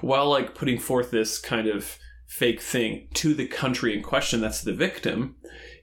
while 0.00 0.28
like 0.28 0.54
putting 0.54 0.78
forth 0.78 1.10
this 1.10 1.38
kind 1.38 1.68
of 1.68 1.98
fake 2.26 2.60
thing 2.60 3.08
to 3.14 3.34
the 3.34 3.46
country 3.46 3.96
in 3.96 4.02
question, 4.02 4.40
that's 4.40 4.62
the 4.62 4.72
victim. 4.72 5.36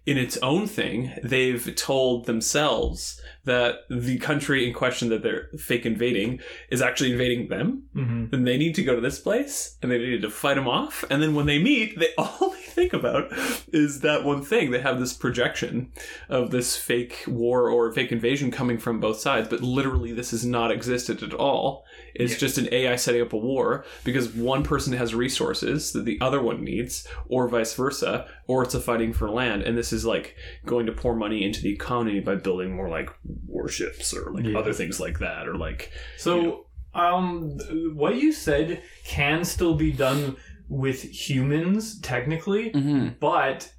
In 0.06 0.18
its 0.18 0.38
own 0.38 0.66
thing, 0.68 1.14
they've 1.24 1.76
told 1.76 2.26
themselves 2.26 3.22
that 3.50 3.82
the 3.90 4.18
country 4.20 4.68
in 4.68 4.74
question 4.74 5.10
that 5.10 5.24
they're 5.24 5.50
fake 5.58 5.86
invading 5.86 6.40
is 6.70 6.82
actually 6.82 7.12
invading 7.12 7.48
them 7.50 7.84
Mhm. 7.96 8.32
then 8.32 8.44
they 8.44 8.58
need 8.58 8.76
to 8.76 8.84
go 8.84 8.96
to 8.96 9.02
this 9.02 9.20
place 9.20 9.78
and 9.82 9.92
they 9.92 9.98
need 9.98 10.22
to 10.22 10.30
fight 10.30 10.56
them 10.56 10.68
off. 10.68 11.04
And 11.10 11.22
then 11.22 11.34
when 11.36 11.46
they 11.46 11.60
meet, 11.60 12.00
they 12.00 12.10
all 12.18 12.52
they 12.52 12.62
think 12.62 12.94
about 12.94 13.32
is 13.74 14.02
that 14.02 14.24
one 14.24 14.42
thing. 14.44 14.72
They 14.72 14.80
have 14.82 15.00
this 15.00 15.14
projection 15.14 15.92
of 16.30 16.52
this 16.52 16.76
fake 16.78 17.24
war 17.28 17.70
or 17.70 17.92
fake 17.92 18.12
invasion 18.12 18.52
coming 18.52 18.78
from 18.78 19.00
both 19.00 19.20
sides, 19.20 19.48
but 19.50 19.62
literally 19.62 20.14
this 20.14 20.32
has 20.32 20.46
not 20.46 20.72
existed 20.72 21.22
at 21.24 21.34
all. 21.34 21.84
It's 22.20 22.34
Yeah. 22.34 22.38
just 22.40 22.58
an 22.58 22.68
AI 22.72 22.96
setting 22.98 23.22
up 23.22 23.34
a 23.34 23.38
war 23.38 23.86
because 24.04 24.30
one 24.34 24.62
person 24.64 24.94
has 24.94 25.16
resources 25.16 25.94
that 25.94 26.06
the 26.06 26.18
other 26.22 26.42
one 26.42 26.64
needs, 26.64 27.08
or 27.28 27.48
vice 27.48 27.74
versa, 27.74 28.28
or 28.48 28.62
it's 28.64 28.76
a 28.76 28.80
fighting 28.82 29.14
for 29.14 29.30
land. 29.30 29.64
And 29.64 29.78
this 29.78 29.92
is 29.94 30.06
like 30.06 30.36
going 30.66 30.86
to 30.86 30.92
pour 30.92 31.16
money 31.16 31.44
into 31.44 31.62
the 31.62 31.72
economy 31.72 32.20
by 32.20 32.36
building 32.36 32.76
more 32.76 32.90
like 32.90 33.10
warships 33.48 34.14
or 34.14 34.32
like 34.32 34.46
Yeah. 34.46 34.60
other 34.60 34.74
things 34.74 35.00
like 35.00 35.20
that, 35.20 35.48
or 35.48 35.56
like 35.56 35.92
So, 36.18 36.68
um, 36.94 37.58
what 37.94 38.16
you 38.16 38.32
said 38.34 38.82
can 39.06 39.46
still 39.46 39.76
be 39.76 39.92
done 39.92 40.36
with 40.68 41.02
humans 41.02 42.00
technically, 42.02 42.72
but 43.20 43.72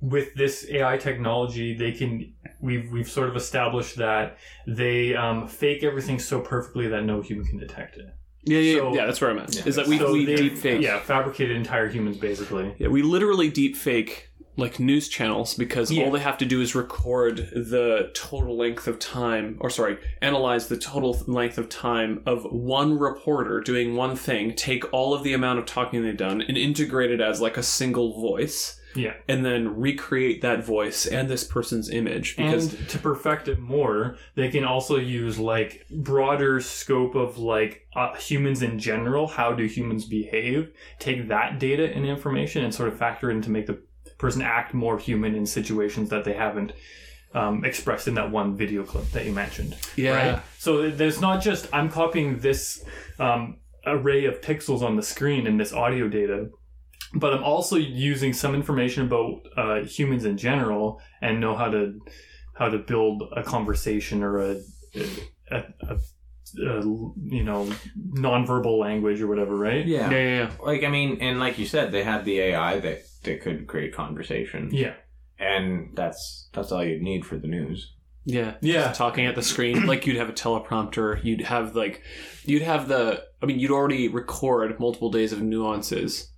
with 0.00 0.34
this 0.34 0.66
AI 0.70 0.96
technology, 0.98 1.74
they 1.74 1.92
can. 1.92 2.32
We've 2.66 2.90
we've 2.90 3.08
sort 3.08 3.28
of 3.28 3.36
established 3.36 3.96
that 3.96 4.38
they 4.66 5.14
um, 5.14 5.46
fake 5.48 5.82
everything 5.84 6.18
so 6.18 6.40
perfectly 6.40 6.88
that 6.88 7.04
no 7.04 7.20
human 7.22 7.46
can 7.46 7.58
detect 7.58 7.96
it. 7.96 8.06
Yeah, 8.44 8.58
yeah, 8.58 8.78
So- 8.78 8.94
yeah. 8.94 9.06
That's 9.06 9.20
where 9.20 9.30
I'm 9.30 9.38
at. 9.38 9.54
Yeah. 9.54 9.62
Is 9.66 9.76
that 9.76 9.86
we, 9.86 9.98
So 9.98 10.12
we 10.12 10.26
deep 10.26 10.58
fake? 10.58 10.82
Yeah, 10.82 11.00
fabricated 11.00 11.56
entire 11.56 11.88
humans 11.88 12.16
basically. 12.18 12.74
Yeah, 12.78 12.88
we 12.88 13.02
literally 13.02 13.50
deep 13.50 13.76
fake 13.76 14.30
like 14.58 14.80
news 14.80 15.08
channels 15.08 15.52
because 15.54 15.90
Yeah. 15.92 16.04
all 16.04 16.10
they 16.10 16.20
have 16.20 16.38
to 16.38 16.46
do 16.46 16.62
is 16.62 16.74
record 16.74 17.36
the 17.54 18.10
total 18.14 18.56
length 18.56 18.86
of 18.88 18.98
time, 18.98 19.58
or 19.60 19.68
sorry, 19.68 19.98
analyze 20.22 20.68
the 20.68 20.78
total 20.78 21.14
length 21.26 21.58
of 21.58 21.68
time 21.68 22.22
of 22.24 22.44
one 22.50 22.98
reporter 22.98 23.60
doing 23.60 23.96
one 23.96 24.16
thing, 24.16 24.54
take 24.54 24.90
all 24.94 25.12
of 25.12 25.22
the 25.24 25.34
amount 25.34 25.58
of 25.58 25.66
talking 25.66 26.02
they've 26.02 26.16
done, 26.16 26.40
and 26.40 26.56
integrate 26.56 27.10
it 27.10 27.20
as 27.20 27.38
like 27.40 27.58
a 27.58 27.62
single 27.62 28.18
voice, 28.18 28.80
Yeah. 28.96 29.14
and 29.28 29.44
then 29.44 29.78
recreate 29.78 30.42
that 30.42 30.64
voice 30.64 31.06
and 31.06 31.28
this 31.28 31.44
person's 31.44 31.90
image 31.90 32.36
because. 32.36 32.74
and 32.74 32.88
to 32.88 32.98
perfect 32.98 33.48
it 33.48 33.60
more, 33.60 34.16
they 34.34 34.48
can 34.48 34.64
also 34.64 34.96
use 34.96 35.38
like 35.38 35.86
broader 35.90 36.60
scope 36.60 37.14
of 37.14 37.38
like 37.38 37.86
uh, 37.94 38.14
humans 38.16 38.62
in 38.62 38.78
general. 38.78 39.28
How 39.28 39.52
do 39.52 39.64
humans 39.64 40.04
behave? 40.04 40.72
Take 40.98 41.28
that 41.28 41.58
data 41.58 41.92
and 41.94 42.04
information 42.06 42.64
and 42.64 42.74
sort 42.74 42.88
of 42.88 42.98
factor 42.98 43.30
in 43.30 43.42
to 43.42 43.50
make 43.50 43.66
the 43.66 43.82
person 44.18 44.42
act 44.42 44.74
more 44.74 44.98
human 44.98 45.34
in 45.34 45.46
situations 45.46 46.08
that 46.10 46.24
they 46.24 46.32
haven't 46.32 46.72
um, 47.34 47.64
expressed 47.64 48.08
in 48.08 48.14
that 48.14 48.30
one 48.30 48.56
video 48.56 48.82
clip 48.82 49.10
that 49.12 49.26
you 49.26 49.32
mentioned. 49.32 49.76
yeah. 49.96 50.32
Right? 50.32 50.42
So 50.58 50.90
there's 50.90 51.20
not 51.20 51.42
just 51.42 51.68
I'm 51.72 51.90
copying 51.90 52.38
this 52.38 52.84
um, 53.18 53.58
array 53.86 54.24
of 54.24 54.40
pixels 54.40 54.82
on 54.82 54.96
the 54.96 55.02
screen 55.02 55.46
and 55.46 55.60
this 55.60 55.72
audio 55.72 56.08
data, 56.08 56.50
but 57.18 57.32
I'm 57.34 57.42
also 57.44 57.76
using 57.76 58.32
some 58.32 58.54
information 58.54 59.06
about 59.06 59.42
uh, 59.56 59.84
humans 59.84 60.24
in 60.24 60.36
general 60.36 61.00
and 61.20 61.40
know 61.40 61.54
how 61.56 61.68
to 61.70 62.00
how 62.54 62.68
to 62.68 62.78
build 62.78 63.22
a 63.36 63.42
conversation 63.42 64.22
or 64.22 64.38
a, 64.38 64.56
a, 65.50 65.56
a, 65.82 65.94
a 66.64 66.80
you 66.84 67.42
know 67.44 67.68
nonverbal 68.14 68.78
language 68.78 69.20
or 69.20 69.26
whatever, 69.26 69.56
right? 69.56 69.86
Yeah, 69.86 70.10
yeah, 70.10 70.36
yeah. 70.38 70.50
Like 70.62 70.84
I 70.84 70.88
mean, 70.88 71.18
and 71.20 71.38
like 71.40 71.58
you 71.58 71.66
said, 71.66 71.92
they 71.92 72.02
had 72.04 72.24
the 72.24 72.40
AI 72.40 72.80
that 72.80 73.02
that 73.24 73.40
could 73.42 73.66
create 73.66 73.92
conversation, 73.94 74.70
Yeah. 74.72 74.94
and 75.38 75.90
that's 75.94 76.48
that's 76.52 76.72
all 76.72 76.84
you'd 76.84 77.02
need 77.02 77.26
for 77.26 77.36
the 77.36 77.48
news. 77.48 77.92
Yeah. 78.24 78.54
Yeah. 78.60 78.86
Just 78.88 78.98
talking 78.98 79.26
at 79.26 79.36
the 79.36 79.42
screen. 79.42 79.86
Like 79.86 80.04
you'd 80.06 80.16
have 80.16 80.28
a 80.28 80.32
teleprompter. 80.32 81.22
You'd 81.22 81.42
have 81.42 81.76
like, 81.76 82.02
you'd 82.44 82.62
have 82.62 82.88
the, 82.88 83.22
I 83.40 83.46
mean, 83.46 83.60
you'd 83.60 83.70
already 83.70 84.08
record 84.08 84.80
multiple 84.80 85.12
days 85.12 85.32
of 85.32 85.42
nuances 85.42 86.32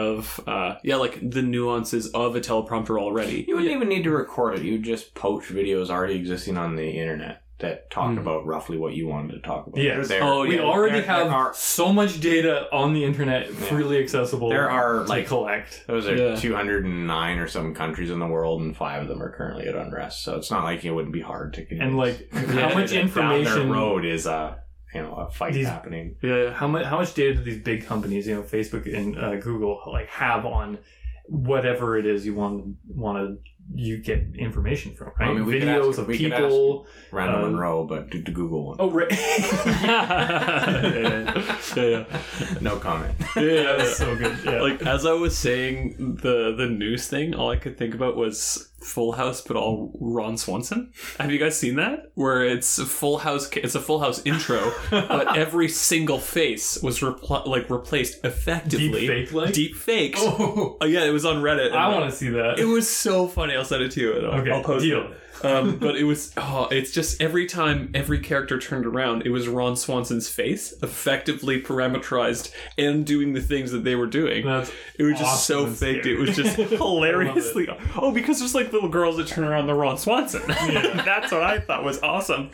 of 0.00 0.40
uh, 0.46 0.76
yeah, 0.82 0.96
like 0.96 1.18
the 1.30 1.42
nuances 1.42 2.08
of 2.12 2.34
a 2.36 2.40
teleprompter 2.40 3.00
already. 3.00 3.44
You 3.46 3.56
wouldn't 3.56 3.72
even 3.72 3.88
need 3.88 4.04
to 4.04 4.10
record 4.10 4.58
it. 4.58 4.62
You 4.62 4.72
would 4.72 4.82
just 4.82 5.14
poach 5.14 5.44
videos 5.44 5.90
already 5.90 6.14
existing 6.16 6.56
on 6.56 6.76
the 6.76 6.88
internet 6.88 7.42
that 7.58 7.90
talk 7.90 8.12
Hmm. 8.12 8.18
about 8.18 8.46
roughly 8.46 8.78
what 8.78 8.94
you 8.94 9.06
wanted 9.06 9.32
to 9.34 9.40
talk 9.40 9.66
about. 9.66 9.82
Yes. 9.82 10.08
There, 10.08 10.24
Oh, 10.24 10.46
we 10.46 10.56
yeah. 10.56 10.62
already 10.62 10.92
there- 10.94 11.02
there 11.02 11.24
have 11.24 11.26
are- 11.30 11.52
so 11.52 11.92
much 11.92 12.18
data 12.18 12.66
on 12.72 12.94
the 12.94 13.04
internet 13.04 13.48
freely 13.50 13.98
accessible. 14.02 14.48
There 14.48 14.70
are, 14.70 15.00
to 15.04 15.08
like- 15.10 15.26
collect. 15.26 15.84
Those 15.86 16.08
are 16.08 16.16
Yeah. 16.16 16.36
209 16.36 17.38
or 17.38 17.46
some 17.46 17.74
countries 17.74 18.10
in 18.10 18.18
the 18.18 18.26
world, 18.26 18.62
and 18.62 18.74
five 18.74 19.02
of 19.02 19.08
them 19.08 19.22
are 19.22 19.30
currently 19.30 19.68
at 19.68 19.74
unrest. 19.74 20.22
So 20.24 20.36
it's 20.36 20.50
not 20.50 20.64
like 20.64 20.86
it 20.86 20.90
wouldn't 20.90 21.12
be 21.12 21.20
hard 21.20 21.52
to 21.52 21.66
convince. 21.66 21.86
And 21.86 21.98
like 21.98 22.32
how 22.32 22.70
much 22.72 22.88
that 22.92 22.94
Down 22.96 23.02
information 23.02 23.68
their 23.68 23.76
road 23.78 24.06
is 24.06 24.24
a 24.24 24.56
you 24.94 25.02
know 25.02 25.14
a 25.14 25.30
fight 25.30 25.52
These- 25.54 25.66
happening. 25.68 26.16
Yeah, 26.22 26.52
how 26.52 26.66
much 26.66 26.84
how 26.86 26.98
much 26.98 27.14
data 27.14 27.34
do 27.34 27.42
these 27.42 27.62
big 27.62 27.84
companies, 27.86 28.26
you 28.26 28.34
know, 28.36 28.42
Facebook 28.42 28.92
and 28.92 29.16
uh, 29.18 29.36
Google, 29.36 29.80
like 29.86 30.08
have 30.08 30.44
on 30.46 30.78
whatever 31.26 31.96
it 31.96 32.06
is 32.06 32.26
you 32.26 32.34
want 32.34 32.76
want 32.88 33.18
to 33.18 33.38
you 33.72 33.98
get 33.98 34.34
information 34.36 34.92
from, 34.94 35.12
right? 35.20 35.30
I 35.30 35.32
mean, 35.32 35.44
we 35.44 35.60
could 35.60 35.68
Videos 35.68 35.90
ask- 35.90 35.98
of 36.00 36.06
we 36.08 36.18
could 36.18 36.32
people. 36.32 36.86
Random 37.12 37.36
Um, 37.44 37.52
Monroe, 37.52 37.84
but 37.86 38.10
to, 38.10 38.20
to 38.20 38.32
Google 38.32 38.66
one. 38.66 38.76
Oh, 38.80 38.90
right. 38.90 39.06
yeah, 39.10 41.44
yeah, 41.76 41.76
yeah. 41.76 42.04
No 42.60 42.76
comment. 42.76 43.14
yeah, 43.36 43.42
yeah. 43.42 43.76
That's 43.76 43.96
so 43.96 44.16
good. 44.16 44.36
Yeah. 44.44 44.60
Like 44.60 44.82
as 44.82 45.06
I 45.06 45.12
was 45.12 45.36
saying 45.38 46.18
the 46.22 46.54
the 46.56 46.66
news 46.66 47.06
thing, 47.08 47.34
all 47.34 47.50
I 47.50 47.56
could 47.56 47.78
think 47.78 47.94
about 47.94 48.16
was 48.16 48.69
Full 48.82 49.12
House, 49.12 49.40
but 49.42 49.56
all 49.56 49.92
Ron 50.00 50.36
Swanson. 50.36 50.92
Have 51.18 51.30
you 51.30 51.38
guys 51.38 51.58
seen 51.58 51.76
that? 51.76 52.10
Where 52.14 52.44
it's 52.44 52.78
a 52.78 52.86
Full 52.86 53.18
House, 53.18 53.48
it's 53.56 53.74
a 53.74 53.80
Full 53.80 54.00
House 54.00 54.22
intro, 54.24 54.72
but 54.90 55.36
every 55.36 55.68
single 55.68 56.18
face 56.18 56.82
was 56.82 57.00
repl- 57.00 57.46
like 57.46 57.68
replaced 57.70 58.24
effectively. 58.24 59.00
deep 59.06 59.08
fake 59.08 59.32
like. 59.32 59.52
Deep 59.54 59.76
fakes. 59.76 60.20
Oh, 60.22 60.78
Oh, 60.80 60.86
yeah, 60.86 61.04
it 61.04 61.10
was 61.10 61.24
on 61.24 61.42
Reddit. 61.42 61.72
I 61.72 61.88
want 61.88 62.10
to 62.10 62.16
see 62.16 62.30
that. 62.30 62.58
It 62.58 62.64
was 62.64 62.88
so 62.88 63.26
funny. 63.26 63.54
I'll 63.54 63.64
send 63.64 63.82
it 63.82 63.90
to 63.92 64.00
you. 64.00 64.16
And 64.16 64.26
I'll, 64.26 64.40
Okay, 64.40 64.50
I'll 64.50 64.62
post 64.62 64.84
deal. 64.84 65.02
it. 65.10 65.16
Um, 65.42 65.76
but 65.78 65.96
it 65.96 66.04
was 66.04 66.32
oh, 66.36 66.68
it's 66.70 66.90
just 66.90 67.20
every 67.20 67.46
time 67.46 67.90
every 67.94 68.20
character 68.20 68.58
turned 68.58 68.86
around, 68.86 69.26
it 69.26 69.30
was 69.30 69.48
Ron 69.48 69.76
Swanson's 69.76 70.28
face, 70.28 70.72
effectively 70.82 71.60
parameterized 71.62 72.52
and 72.76 73.06
doing 73.06 73.32
the 73.32 73.40
things 73.40 73.72
that 73.72 73.84
they 73.84 73.94
were 73.94 74.06
doing. 74.06 74.46
That's 74.46 74.70
It 74.98 75.04
was 75.04 75.18
just 75.18 75.24
awesome 75.32 75.56
so 75.56 75.66
and 75.66 75.76
faked. 75.76 76.06
It 76.06 76.18
was 76.18 76.36
just 76.36 76.56
hilariously. 76.56 77.68
Oh, 77.96 78.12
because 78.12 78.38
there's 78.38 78.54
like 78.54 78.72
little 78.72 78.88
girls 78.88 79.16
that 79.16 79.26
turn 79.26 79.44
around 79.44 79.66
the 79.66 79.74
Ron 79.74 79.98
Swanson. 79.98 80.42
That's 80.46 81.32
what 81.32 81.42
I 81.42 81.58
thought 81.58 81.84
was 81.84 82.02
awesome. 82.02 82.50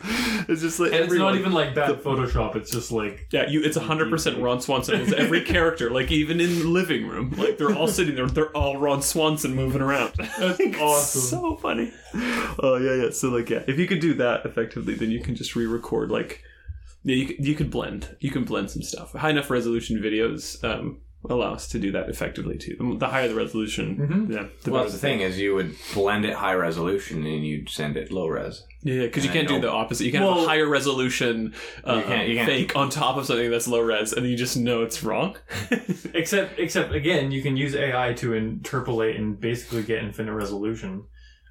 It's 0.47 0.61
just 0.61 0.79
like 0.79 0.93
and 0.93 1.05
it's 1.05 1.13
not 1.13 1.35
even 1.35 1.51
like 1.51 1.75
bad 1.75 2.01
Photoshop. 2.03 2.55
It's 2.55 2.71
just 2.71 2.91
like 2.91 3.27
yeah, 3.31 3.49
you. 3.49 3.61
It's 3.61 3.77
hundred 3.77 4.09
percent 4.09 4.39
Ron 4.39 4.61
Swanson. 4.61 5.01
It's 5.01 5.13
every 5.13 5.41
character, 5.45 5.89
like 5.89 6.11
even 6.11 6.39
in 6.39 6.59
the 6.59 6.65
living 6.65 7.07
room, 7.07 7.31
like 7.37 7.57
they're 7.57 7.75
all 7.75 7.87
sitting 7.87 8.15
there. 8.15 8.27
They're 8.27 8.55
all 8.55 8.77
Ron 8.77 9.01
Swanson 9.01 9.55
moving 9.55 9.81
around. 9.81 10.13
that's 10.17 10.59
It's 10.59 10.77
awesome. 10.79 11.21
so 11.21 11.55
funny. 11.57 11.91
Oh 12.59 12.77
yeah, 12.77 13.03
yeah. 13.05 13.09
So 13.11 13.29
like, 13.29 13.49
yeah, 13.49 13.63
if 13.67 13.77
you 13.77 13.85
could 13.87 13.99
do 13.99 14.13
that 14.15 14.45
effectively, 14.45 14.95
then 14.95 15.11
you 15.11 15.19
can 15.21 15.35
just 15.35 15.55
re-record. 15.55 16.09
Like, 16.09 16.41
yeah, 17.03 17.15
you 17.15 17.25
could, 17.27 17.45
you 17.45 17.55
could 17.55 17.69
blend. 17.69 18.15
You 18.19 18.31
can 18.31 18.43
blend 18.45 18.71
some 18.71 18.81
stuff. 18.81 19.13
High 19.13 19.29
enough 19.29 19.49
resolution 19.51 19.97
videos 19.99 20.63
um, 20.63 20.99
allow 21.29 21.53
us 21.53 21.67
to 21.69 21.79
do 21.79 21.91
that 21.91 22.09
effectively 22.09 22.57
too. 22.57 22.75
The- 22.79 22.97
The 22.97 23.07
higher 23.07 23.27
the 23.27 23.35
resolution, 23.35 23.97
Mhm. 23.97 24.33
yeah, 24.33 24.45
the 24.63 24.71
well, 24.71 24.81
that's 24.83 24.93
the 24.93 24.99
thing 24.99 25.19
is 25.21 25.37
you 25.39 25.53
would 25.55 25.75
blend 25.93 26.25
it 26.25 26.33
high 26.33 26.53
resolution 26.55 27.25
and 27.25 27.45
you'd 27.45 27.69
send 27.69 27.95
it 27.97 28.11
low 28.11 28.27
res. 28.27 28.63
Yeah, 28.81 29.01
because 29.03 29.25
you 29.25 29.31
can't 29.31 29.47
do 29.47 29.59
the 29.59 29.69
opposite. 29.71 30.05
You 30.05 30.11
can't 30.11 30.23
have 30.23 30.37
a 30.43 30.47
higher 30.47 30.67
resolution 30.67 31.53
uh, 31.85 31.95
You 31.97 32.03
can't- 32.03 32.29
you 32.29 32.35
can't- 32.35 32.47
fake 32.49 32.75
on 32.75 32.89
top 32.89 33.17
of 33.17 33.25
something 33.25 33.51
that's 33.51 33.67
low 33.67 33.81
res, 33.81 34.13
and 34.13 34.25
you 34.25 34.35
just 34.37 34.55
know 34.57 34.81
it's 34.83 35.03
wrong. 35.03 35.35
except 36.13 36.57
except 36.59 36.93
again, 36.93 37.31
you 37.31 37.41
can 37.41 37.57
use 37.57 37.75
AI 37.75 38.13
to 38.13 38.33
interpolate 38.33 39.15
and 39.17 39.39
basically 39.39 39.83
get 39.83 40.03
infinite 40.03 40.33
resolution. 40.33 41.03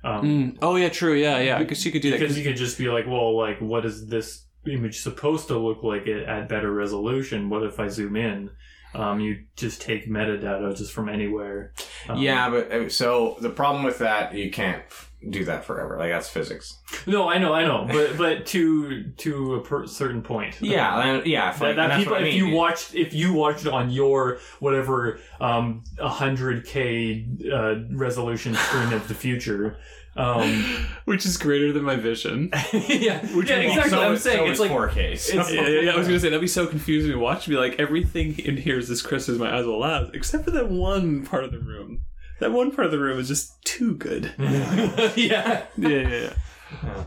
Um, 0.04 0.56
Oh 0.62 0.76
yeah, 0.76 0.88
true. 0.88 1.14
Yeah, 1.14 1.38
yeah. 1.38 1.58
Because 1.58 1.84
you 1.84 1.92
could 1.92 2.02
do 2.02 2.10
that. 2.12 2.20
because 2.20 2.38
you 2.38 2.44
could 2.44 2.56
just 2.56 2.78
be 2.78 2.88
like, 2.88 3.06
well, 3.06 3.36
like, 3.36 3.60
what 3.60 3.84
is 3.84 4.06
this 4.06 4.45
image 4.68 5.00
supposed 5.00 5.48
to 5.48 5.58
look 5.58 5.82
like 5.82 6.06
it 6.06 6.24
at 6.24 6.48
better 6.48 6.72
resolution? 6.72 7.48
What 7.50 7.62
if 7.62 7.78
I 7.80 7.88
zoom 7.88 8.16
in? 8.16 8.50
Um, 8.94 9.20
you 9.20 9.44
just 9.56 9.82
take 9.82 10.08
metadata 10.08 10.74
just 10.76 10.92
from 10.92 11.08
anywhere. 11.08 11.72
Um, 12.08 12.18
yeah, 12.18 12.48
but 12.48 12.72
uh, 12.72 12.88
so 12.88 13.36
the 13.40 13.50
problem 13.50 13.84
with 13.84 13.98
that, 13.98 14.32
you 14.34 14.50
can't 14.50 14.82
do 15.28 15.44
that 15.44 15.64
forever. 15.64 15.98
Like 15.98 16.10
that's 16.10 16.28
physics. 16.28 16.78
No, 17.06 17.28
I 17.28 17.38
know, 17.38 17.52
I 17.52 17.64
know, 17.64 17.86
but 17.90 18.16
but 18.16 18.46
to 18.46 19.10
to 19.10 19.54
a 19.56 19.60
per- 19.60 19.86
certain 19.86 20.22
point. 20.22 20.58
Yeah, 20.62 21.20
yeah. 21.24 21.50
if, 21.50 21.58
That, 21.58 21.66
like, 21.66 21.76
that 21.76 21.98
people, 21.98 22.14
I 22.14 22.20
if 22.20 22.34
you 22.34 22.50
watched, 22.50 22.94
if 22.94 23.12
you 23.12 23.34
watched 23.34 23.66
on 23.66 23.90
your 23.90 24.38
whatever 24.60 25.18
um, 25.40 25.84
100k 25.98 27.52
uh, 27.52 27.96
resolution 27.96 28.54
screen 28.54 28.92
of 28.92 29.06
the 29.08 29.14
future, 29.14 29.78
um, 30.16 30.86
Which 31.04 31.24
is 31.26 31.36
greater 31.36 31.72
than 31.72 31.84
my 31.84 31.96
vision. 31.96 32.50
yeah, 32.72 33.24
Which 33.34 33.48
yeah, 33.50 33.56
exactly. 33.56 33.90
So 33.90 34.02
I'm 34.02 34.16
saying 34.16 34.38
so 34.38 34.50
it's 34.50 34.60
like 34.60 34.70
4K. 34.70 34.98
it's- 35.12 35.52
yeah, 35.52 35.66
yeah, 35.68 35.92
I 35.92 35.96
was 35.96 36.06
gonna 36.06 36.20
say 36.20 36.28
that'd 36.28 36.40
be 36.40 36.46
so 36.46 36.66
confusing 36.66 37.12
to 37.12 37.18
watch. 37.18 37.48
Be 37.48 37.56
like 37.56 37.78
everything 37.78 38.38
in 38.38 38.56
here 38.56 38.78
is 38.78 38.90
as 38.90 39.02
crisp 39.02 39.28
as 39.28 39.38
my 39.38 39.56
eyes 39.56 39.64
will 39.66 39.76
allow, 39.76 40.08
except 40.14 40.44
for 40.44 40.50
that 40.52 40.68
one 40.70 41.24
part 41.24 41.44
of 41.44 41.52
the 41.52 41.58
room. 41.58 42.02
That 42.40 42.52
one 42.52 42.70
part 42.70 42.86
of 42.86 42.92
the 42.92 42.98
room 42.98 43.18
is 43.18 43.28
just 43.28 43.62
too 43.64 43.94
good. 43.96 44.32
yeah. 44.38 45.14
Yeah, 45.16 45.64
yeah, 45.76 46.08
yeah. 46.08 46.32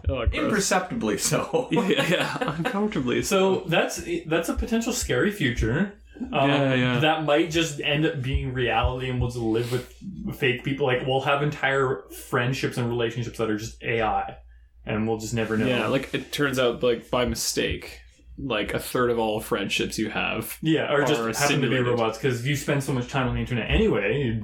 Oh, 0.07 0.21
imperceptibly 0.23 1.17
so. 1.17 1.67
yeah, 1.71 1.87
yeah, 1.87 2.09
yeah, 2.09 2.53
uncomfortably. 2.57 3.21
So 3.21 3.61
that's 3.67 4.01
that's 4.25 4.49
a 4.49 4.53
potential 4.53 4.93
scary 4.93 5.31
future. 5.31 5.93
Um, 6.33 6.49
Yeah, 6.49 6.73
yeah. 6.73 6.99
That 6.99 7.23
might 7.25 7.49
just 7.49 7.79
end 7.81 8.05
up 8.05 8.21
being 8.21 8.53
reality, 8.53 9.09
and 9.09 9.19
we'll 9.19 9.29
just 9.29 9.39
live 9.39 9.71
with 9.71 9.93
fake 10.37 10.63
people. 10.63 10.85
Like 10.85 11.05
we'll 11.07 11.21
have 11.21 11.41
entire 11.43 12.03
friendships 12.29 12.77
and 12.77 12.87
relationships 12.89 13.37
that 13.37 13.49
are 13.49 13.57
just 13.57 13.81
AI, 13.83 14.37
and 14.85 15.07
we'll 15.07 15.17
just 15.17 15.33
never 15.33 15.57
know. 15.57 15.65
yeah, 15.67 15.87
like 15.87 16.13
it 16.13 16.31
turns 16.31 16.59
out, 16.59 16.83
like 16.83 17.09
by 17.09 17.25
mistake, 17.25 18.01
like 18.37 18.73
a 18.73 18.79
third 18.79 19.09
of 19.11 19.19
all 19.19 19.39
friendships 19.39 19.97
you 19.97 20.09
have. 20.09 20.57
yeah, 20.61 20.91
or 20.93 21.05
just 21.05 21.39
happen 21.39 21.61
to 21.61 21.69
be 21.69 21.79
robots 21.79 22.17
because 22.17 22.45
you 22.45 22.55
spend 22.55 22.83
so 22.83 22.91
much 22.93 23.07
time 23.07 23.27
on 23.27 23.35
the 23.35 23.41
internet 23.41 23.69
anyway. 23.71 24.41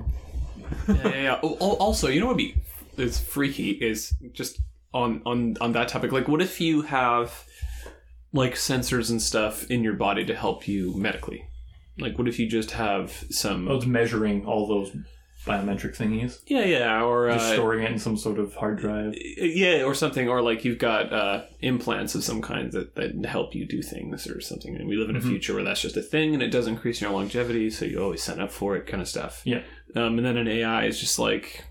yeah, 0.87 0.95
yeah, 0.95 1.21
yeah. 1.21 1.39
Oh, 1.43 1.55
Also, 1.77 2.07
you 2.07 2.19
know 2.21 2.27
what 2.27 2.35
would 2.37 2.43
be 2.43 2.55
is 2.97 3.19
freaky 3.19 3.71
is 3.71 4.13
just 4.31 4.59
on 4.93 5.21
on 5.25 5.57
on 5.59 5.73
that 5.73 5.89
topic. 5.89 6.11
Like, 6.13 6.27
what 6.29 6.41
if 6.41 6.61
you 6.61 6.83
have 6.83 7.43
like 8.31 8.53
sensors 8.55 9.09
and 9.09 9.21
stuff 9.21 9.69
in 9.69 9.83
your 9.83 9.93
body 9.93 10.25
to 10.25 10.35
help 10.35 10.67
you 10.67 10.95
medically? 10.97 11.45
Like, 11.97 12.17
what 12.17 12.27
if 12.27 12.39
you 12.39 12.47
just 12.47 12.71
have 12.71 13.11
some? 13.29 13.67
I 13.69 13.73
was 13.73 13.85
measuring 13.85 14.45
all 14.45 14.67
those 14.67 14.91
biometric 15.45 15.95
thingies, 15.95 16.39
yeah, 16.47 16.63
yeah, 16.65 17.03
or 17.03 17.29
just 17.29 17.51
uh, 17.51 17.53
storing 17.53 17.83
it 17.83 17.91
in 17.91 17.99
some 17.99 18.17
sort 18.17 18.39
of 18.39 18.55
hard 18.55 18.79
drive. 18.79 19.13
yeah, 19.37 19.83
or 19.83 19.93
something, 19.93 20.27
or 20.27 20.41
like 20.41 20.65
you've 20.65 20.79
got 20.79 21.13
uh, 21.13 21.43
implants 21.61 22.15
of 22.15 22.23
some 22.23 22.41
kind 22.41 22.71
that, 22.71 22.95
that 22.95 23.25
help 23.25 23.53
you 23.53 23.65
do 23.65 23.81
things 23.83 24.27
or 24.27 24.41
something. 24.41 24.75
And 24.75 24.87
we 24.89 24.95
live 24.97 25.09
in 25.09 25.15
a 25.15 25.19
Mhm. 25.19 25.29
future 25.29 25.53
where 25.53 25.63
that's 25.63 25.81
just 25.81 25.95
a 25.97 26.01
thing, 26.01 26.33
and 26.33 26.41
it 26.41 26.49
does 26.49 26.65
increase 26.67 26.99
your 26.99 27.11
longevity, 27.11 27.69
so 27.69 27.85
you 27.85 28.01
always 28.01 28.23
sign 28.23 28.39
up 28.39 28.51
for 28.51 28.75
it, 28.75 28.87
kind 28.87 29.01
of 29.01 29.07
stuff. 29.07 29.41
Yeah. 29.45 29.61
Um, 29.95 30.17
and 30.17 30.25
then 30.25 30.35
an 30.37 30.47
AI 30.47 30.85
is 30.85 30.99
just 30.99 31.19
like 31.19 31.63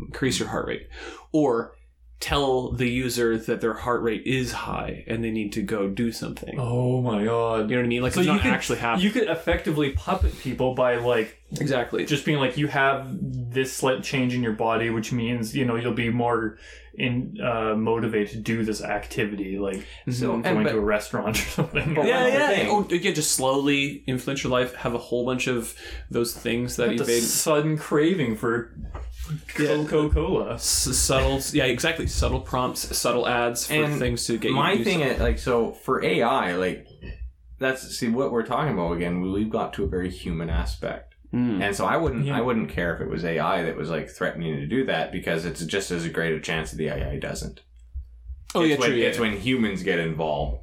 increase 0.00 0.38
your 0.38 0.48
heart 0.48 0.66
rate, 0.68 0.88
or 1.32 1.75
tell 2.18 2.70
the 2.72 2.88
user 2.88 3.36
that 3.36 3.60
their 3.60 3.74
heart 3.74 4.02
rate 4.02 4.22
is 4.26 4.50
high 4.52 5.04
and 5.06 5.22
they 5.22 5.30
need 5.30 5.52
to 5.52 5.62
go 5.62 5.86
do 5.88 6.10
something. 6.12 6.56
Oh 6.58 7.00
my 7.02 7.24
god! 7.24 7.68
You 7.70 7.76
know 7.76 7.82
what 7.82 7.84
I 7.84 7.88
mean? 7.88 8.02
Like 8.02 8.14
So 8.14 8.20
it's 8.20 8.26
you 8.26 8.32
not 8.32 8.42
could- 8.42 8.52
actually 8.52 8.78
happening. 8.78 9.04
You 9.06 9.10
could 9.12 9.28
effectively 9.28 9.90
puppet 9.92 10.38
people 10.38 10.74
by 10.74 10.96
like 10.96 11.38
exactly. 11.60 12.04
just 12.06 12.24
being 12.24 12.38
like 12.38 12.56
you 12.56 12.66
have 12.68 13.06
this 13.20 13.72
slight 13.72 14.02
change 14.02 14.34
in 14.34 14.42
your 14.42 14.52
body 14.54 14.90
which 14.90 15.12
means 15.12 15.54
you 15.54 15.64
know 15.64 15.76
you'll 15.76 15.92
be 15.92 16.10
more 16.10 16.58
in 16.98 17.38
uh, 17.42 17.74
motivated 17.76 18.30
to 18.30 18.38
do 18.38 18.64
this 18.64 18.82
activity 18.82 19.58
like 19.58 19.84
So, 20.08 20.30
Mhm. 20.30 20.34
and- 20.36 20.42
going 20.44 20.64
but- 20.64 20.72
to 20.72 20.78
a 20.78 20.80
restaurant 20.80 21.36
or 21.42 21.48
something 21.50 21.92
But 21.94 22.06
yeah, 22.06 22.26
yeah. 22.26 22.48
thing- 22.48 22.68
Oh, 22.70 22.86
yeah, 22.90 23.12
just 23.12 23.32
slowly 23.32 24.02
influence 24.06 24.42
your 24.42 24.50
life. 24.50 24.74
Have 24.76 24.94
a 24.94 24.98
whole 24.98 25.26
bunch 25.26 25.46
of 25.46 25.74
those 26.10 26.32
things 26.34 26.76
that 26.76 26.88
the 26.88 26.94
evade 27.02 27.22
sudden 27.22 27.76
craving 27.76 28.36
for 28.36 28.74
Yeah. 29.58 29.84
coca-cola 29.88 30.54
S- 30.54 30.96
subtle 30.96 31.40
yeah 31.52 31.64
exactly 31.64 32.06
subtle 32.06 32.40
prompts 32.40 32.96
subtle 32.96 33.26
ads 33.26 33.66
for 33.66 33.74
And 33.74 33.98
things 33.98 34.26
to 34.26 34.38
get 34.38 34.50
you 34.50 34.54
My 34.56 34.72
to 34.72 34.78
do 34.78 34.84
thing 34.84 34.98
something. 34.98 35.14
is 35.16 35.20
like 35.20 35.38
so 35.38 35.72
for 35.72 36.04
AI, 36.04 36.54
like 36.56 36.86
that's 37.58 37.96
see 37.98 38.08
what 38.08 38.30
we're 38.32 38.44
talking 38.46 38.74
about 38.74 38.92
again. 38.92 39.20
We've 39.20 39.50
got 39.50 39.72
to 39.74 39.84
a 39.84 39.88
very 39.88 40.10
human 40.10 40.50
aspect, 40.50 41.14
Mm. 41.34 41.60
and 41.62 41.74
so 41.74 41.86
I 41.86 41.96
wouldn't 41.96 42.24
Yeah. 42.26 42.38
I 42.38 42.40
wouldn't 42.42 42.68
care 42.70 42.94
if 42.94 43.00
it 43.00 43.08
was 43.08 43.24
AI 43.24 43.62
that 43.62 43.76
was 43.76 43.90
like 43.90 44.08
threatening 44.10 44.56
to 44.56 44.66
do 44.66 44.84
that 44.86 45.10
because 45.10 45.44
it's 45.44 45.64
just 45.64 45.90
as 45.90 46.06
great 46.08 46.32
a 46.34 46.40
chance 46.40 46.70
that 46.70 46.76
the 46.76 46.88
AI 46.88 47.18
doesn't. 47.18 47.62
oh 48.54 48.60
it's 48.60 48.70
yeah 48.70 48.76
when, 48.78 48.88
true 48.90 48.98
yeah, 48.98 49.08
It's 49.08 49.18
when 49.18 49.36
humans 49.38 49.82
get 49.82 49.98
involved 49.98 50.62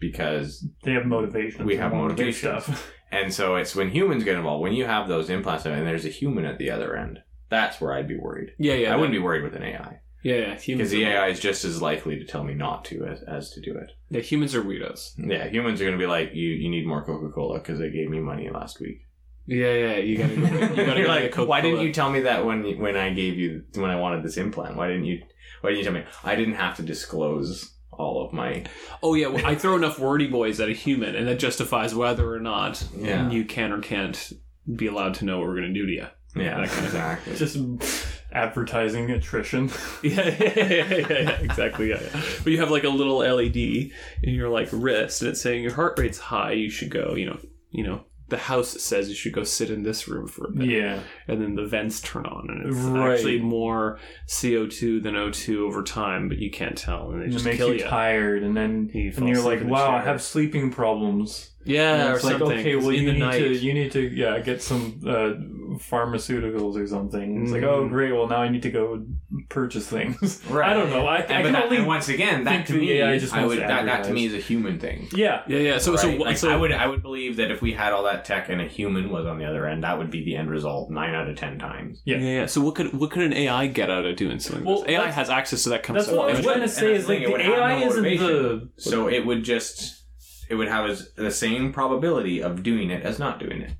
because 0.00 0.64
they 0.84 0.92
have 0.92 1.06
motivation 1.06 1.66
We 1.66 1.76
have 1.76 1.92
wanna 1.92 2.08
motivation. 2.08 2.60
stuff 2.60 2.90
And 3.12 3.32
so 3.32 3.54
it's 3.56 3.74
when 3.76 3.90
humans 3.90 4.24
get 4.24 4.34
involved, 4.36 4.60
when 4.62 4.72
you 4.72 4.86
have 4.86 5.06
those 5.08 5.30
implants 5.30 5.64
and 5.66 5.86
there's 5.86 6.04
a 6.04 6.08
human 6.08 6.44
at 6.44 6.58
the 6.58 6.68
other 6.70 6.96
end. 6.96 7.20
That's 7.56 7.80
where 7.80 7.92
I'd 7.94 8.08
be 8.08 8.16
worried. 8.18 8.50
yeah 8.58 8.74
yeah 8.82 8.92
I 8.92 8.96
wouldn't 8.96 9.12
be 9.12 9.24
worried 9.26 9.44
with 9.44 9.54
an 9.54 9.62
AI 9.62 10.00
yeah 10.22 10.36
yeah 10.36 10.58
because 10.66 10.90
the 10.90 11.04
AI 11.04 11.26
is 11.28 11.38
just 11.40 11.64
as 11.64 11.82
likely 11.82 12.18
to 12.18 12.24
tell 12.24 12.44
me 12.44 12.54
not 12.54 12.84
to 12.86 13.04
as, 13.06 13.22
as 13.36 13.50
to 13.54 13.60
do 13.60 13.72
it. 13.82 13.90
yeah 14.10 14.20
humans 14.20 14.54
are 14.54 14.62
weirdos 14.62 15.12
Yeah, 15.18 15.48
humans 15.48 15.80
are 15.80 15.84
going 15.84 15.98
to 15.98 16.02
be 16.06 16.10
like, 16.16 16.30
you, 16.34 16.48
you 16.62 16.68
need 16.70 16.86
more 16.86 17.04
Coca 17.04 17.30
Cola 17.32 17.58
because 17.58 17.78
they 17.78 17.90
gave 17.90 18.08
me 18.10 18.20
money 18.20 18.48
last 18.50 18.80
week. 18.80 18.98
Yeah, 19.46 19.74
yeah. 19.84 19.96
You 20.08 20.16
gotta, 20.16 20.36
go, 20.36 20.42
you 20.42 20.50
gotta 20.58 20.74
You're 20.76 20.94
get 20.96 21.06
a 21.06 21.08
like, 21.08 21.22
Coca-Cola. 21.24 21.48
why 21.48 21.60
didn't 21.60 21.82
you 21.82 21.92
tell 21.92 22.10
me 22.10 22.20
that 22.22 22.46
when 22.46 22.78
when 22.84 22.96
I 22.96 23.10
gave 23.12 23.34
you 23.42 23.64
when 23.74 23.90
I 23.90 23.96
wanted 24.04 24.22
this 24.24 24.38
implant? 24.38 24.76
Why 24.78 24.86
didn't 24.88 25.04
you? 25.04 25.16
Why 25.60 25.70
didn't 25.70 25.78
you 25.80 25.84
tell 25.84 25.92
me? 26.00 26.04
I 26.24 26.34
didn't 26.34 26.54
have 26.64 26.76
to 26.76 26.82
disclose 26.82 27.74
all 27.92 28.24
of 28.24 28.32
my. 28.32 28.64
Oh 29.02 29.12
yeah, 29.12 29.26
well, 29.26 29.44
I 29.44 29.54
throw 29.54 29.76
enough 29.76 29.98
wordy 29.98 30.26
boys 30.28 30.60
at 30.60 30.70
a 30.70 30.72
human, 30.72 31.14
and 31.14 31.28
that 31.28 31.38
justifies 31.38 31.94
whether 31.94 32.26
or 32.32 32.40
not 32.40 32.82
Yeah. 32.96 33.28
you 33.30 33.44
can 33.44 33.70
or 33.70 33.80
can't 33.82 34.32
be 34.74 34.86
allowed 34.86 35.12
to 35.16 35.26
know 35.26 35.38
what 35.40 35.48
we're 35.48 35.56
going 35.60 35.74
to 35.74 35.78
do 35.80 35.84
to 35.86 35.92
you. 35.92 36.06
Yeah, 36.36 36.60
That 36.60 36.68
kind 36.68 36.68
of 36.68 36.70
thing. 36.70 36.84
exactly. 36.86 37.36
Just 37.36 37.56
advertising 38.32 39.10
attrition. 39.10 39.70
Yeah, 40.02 40.28
yeah, 40.28 40.52
yeah, 40.56 40.84
yeah, 40.84 41.06
yeah, 41.08 41.30
exactly. 41.40 41.88
Yeah, 41.90 42.00
yeah. 42.02 42.20
But 42.42 42.52
you 42.52 42.58
have 42.58 42.70
like 42.70 42.84
a 42.84 42.88
little 42.90 43.18
LED 43.18 43.56
in 43.56 43.90
your 44.34 44.48
like 44.50 44.68
wrist, 44.72 45.22
and 45.22 45.30
it's 45.30 45.40
saying 45.40 45.62
your 45.62 45.72
heart 45.74 45.98
rate's 45.98 46.18
high. 46.18 46.52
You 46.52 46.70
should 46.70 46.90
go. 46.90 47.14
You 47.14 47.26
know, 47.26 47.38
you 47.70 47.84
know. 47.84 48.04
The 48.30 48.38
house 48.38 48.70
says 48.82 49.10
you 49.10 49.14
should 49.14 49.34
go 49.34 49.44
sit 49.44 49.68
in 49.70 49.82
this 49.82 50.08
room 50.08 50.26
for 50.26 50.46
a 50.46 50.50
bit. 50.50 50.66
yeah. 50.70 51.00
and 51.28 51.42
then 51.42 51.56
the 51.56 51.66
vents 51.66 52.00
turn 52.00 52.24
on, 52.24 52.48
and 52.48 52.66
it's 52.66 52.76
Right. 52.78 53.12
actually 53.12 53.38
more 53.38 53.98
CO 54.40 54.66
two 54.66 54.98
than 55.00 55.14
O2 55.14 55.58
over 55.58 55.82
time, 55.82 56.30
but 56.30 56.38
you 56.38 56.50
can't 56.50 56.76
tell, 56.76 57.10
and 57.10 57.20
they 57.20 57.26
It 57.26 57.30
just 57.32 57.44
makes 57.44 57.58
you 57.58 57.74
you. 57.74 57.80
tired, 57.84 58.42
and 58.42 58.56
then 58.56 58.90
you 58.94 59.12
and 59.16 59.28
you're 59.28 59.42
like, 59.42 59.62
"Wow, 59.64 59.94
I 59.94 60.00
have 60.02 60.22
sleeping 60.22 60.70
problems." 60.70 61.50
Yeah, 61.66 62.12
or 62.12 62.14
it's 62.14 62.24
like, 62.24 62.38
something. 62.38 62.58
okay, 62.60 62.76
well, 62.76 62.88
in 62.90 62.94
you 63.02 63.06
the 63.06 63.12
need 63.12 63.18
night, 63.18 63.38
to 63.40 63.54
you 63.56 63.74
need 63.74 63.92
to 63.92 64.00
yeah 64.00 64.38
get 64.40 64.62
some 64.62 65.00
uh, 65.06 65.32
pharmaceuticals 65.78 66.76
or 66.76 66.86
something. 66.86 67.42
It's 67.42 67.52
like, 67.52 67.62
oh 67.62 67.82
mm-hmm. 67.82 67.92
great, 67.92 68.12
well 68.12 68.28
now 68.28 68.42
I 68.42 68.48
need 68.48 68.62
to 68.62 68.70
go 68.70 69.04
purchase 69.48 69.86
things. 69.86 70.42
Right. 70.54 70.70
I 70.70 70.74
don't 70.74 70.90
know. 70.90 71.06
I, 71.06 71.18
I 71.18 71.42
can 71.42 71.52
that- 71.52 71.64
only 71.64 71.78
and 71.78 71.86
once 71.86 72.08
again, 72.08 72.44
that 72.44 72.66
to 72.66 72.74
the 72.74 72.78
me, 72.78 72.92
AI 73.00 73.18
just 73.18 73.32
I 73.32 73.38
wants 73.38 73.56
would 73.56 73.62
to 73.62 73.66
that, 73.66 73.86
that 73.86 74.04
to 74.04 74.12
me 74.12 74.26
is 74.26 74.34
a 74.34 74.38
human 74.38 74.78
thing. 74.78 75.08
yeah. 75.12 75.42
yeah, 75.48 75.58
yeah. 75.58 75.78
So, 75.78 75.96
so, 75.96 76.08
right? 76.08 76.20
Like, 76.20 76.36
so 76.36 76.50
I 76.50 76.56
would 76.56 76.72
I 76.72 76.86
would 76.86 77.02
believe 77.02 77.36
that 77.36 77.50
if 77.50 77.62
we 77.62 77.72
had 77.72 77.92
all 77.92 78.04
that 78.04 78.24
tech 78.24 78.48
and 78.48 78.60
a 78.60 78.66
human 78.66 79.10
was 79.10 79.26
on 79.26 79.38
the 79.38 79.44
other 79.44 79.66
end, 79.66 79.82
that 79.84 79.98
would 79.98 80.10
be 80.10 80.24
the 80.24 80.36
end 80.36 80.50
result 80.50 80.90
nine 80.90 81.14
out 81.14 81.28
of 81.28 81.36
ten 81.36 81.58
times. 81.58 82.02
Yeah, 82.04 82.18
yeah. 82.18 82.40
yeah. 82.40 82.46
So 82.46 82.60
what 82.60 82.74
could 82.74 82.92
what 82.92 83.10
could 83.10 83.22
an 83.22 83.32
AI 83.32 83.66
get 83.66 83.90
out 83.90 84.04
of 84.04 84.16
doing 84.16 84.38
something? 84.38 84.64
Well, 84.64 84.80
like? 84.80 84.90
AI 84.90 84.98
that's- 84.98 85.14
has 85.16 85.30
access 85.30 85.62
to 85.64 85.70
that 85.70 85.82
kind 85.82 85.98
That's 85.98 86.08
of 86.08 86.16
what 86.16 86.28
I 86.28 86.32
was 86.32 86.40
stuff. 86.40 86.52
trying 86.52 86.66
to 86.66 86.68
say. 86.68 86.94
Is 86.94 87.08
like 87.08 87.24
the 87.24 87.36
AI 87.36 87.80
no 87.80 87.86
isn't 87.86 88.02
the 88.02 88.16
motivation. 88.16 88.70
So 88.78 89.08
it 89.08 89.26
would 89.26 89.44
just 89.44 90.04
it 90.48 90.54
would 90.54 90.68
have 90.68 90.88
as, 90.88 91.12
the 91.14 91.30
same 91.30 91.72
probability 91.72 92.42
of 92.42 92.62
doing 92.62 92.90
it 92.90 93.02
as 93.02 93.18
not 93.18 93.38
doing 93.40 93.62
it. 93.62 93.72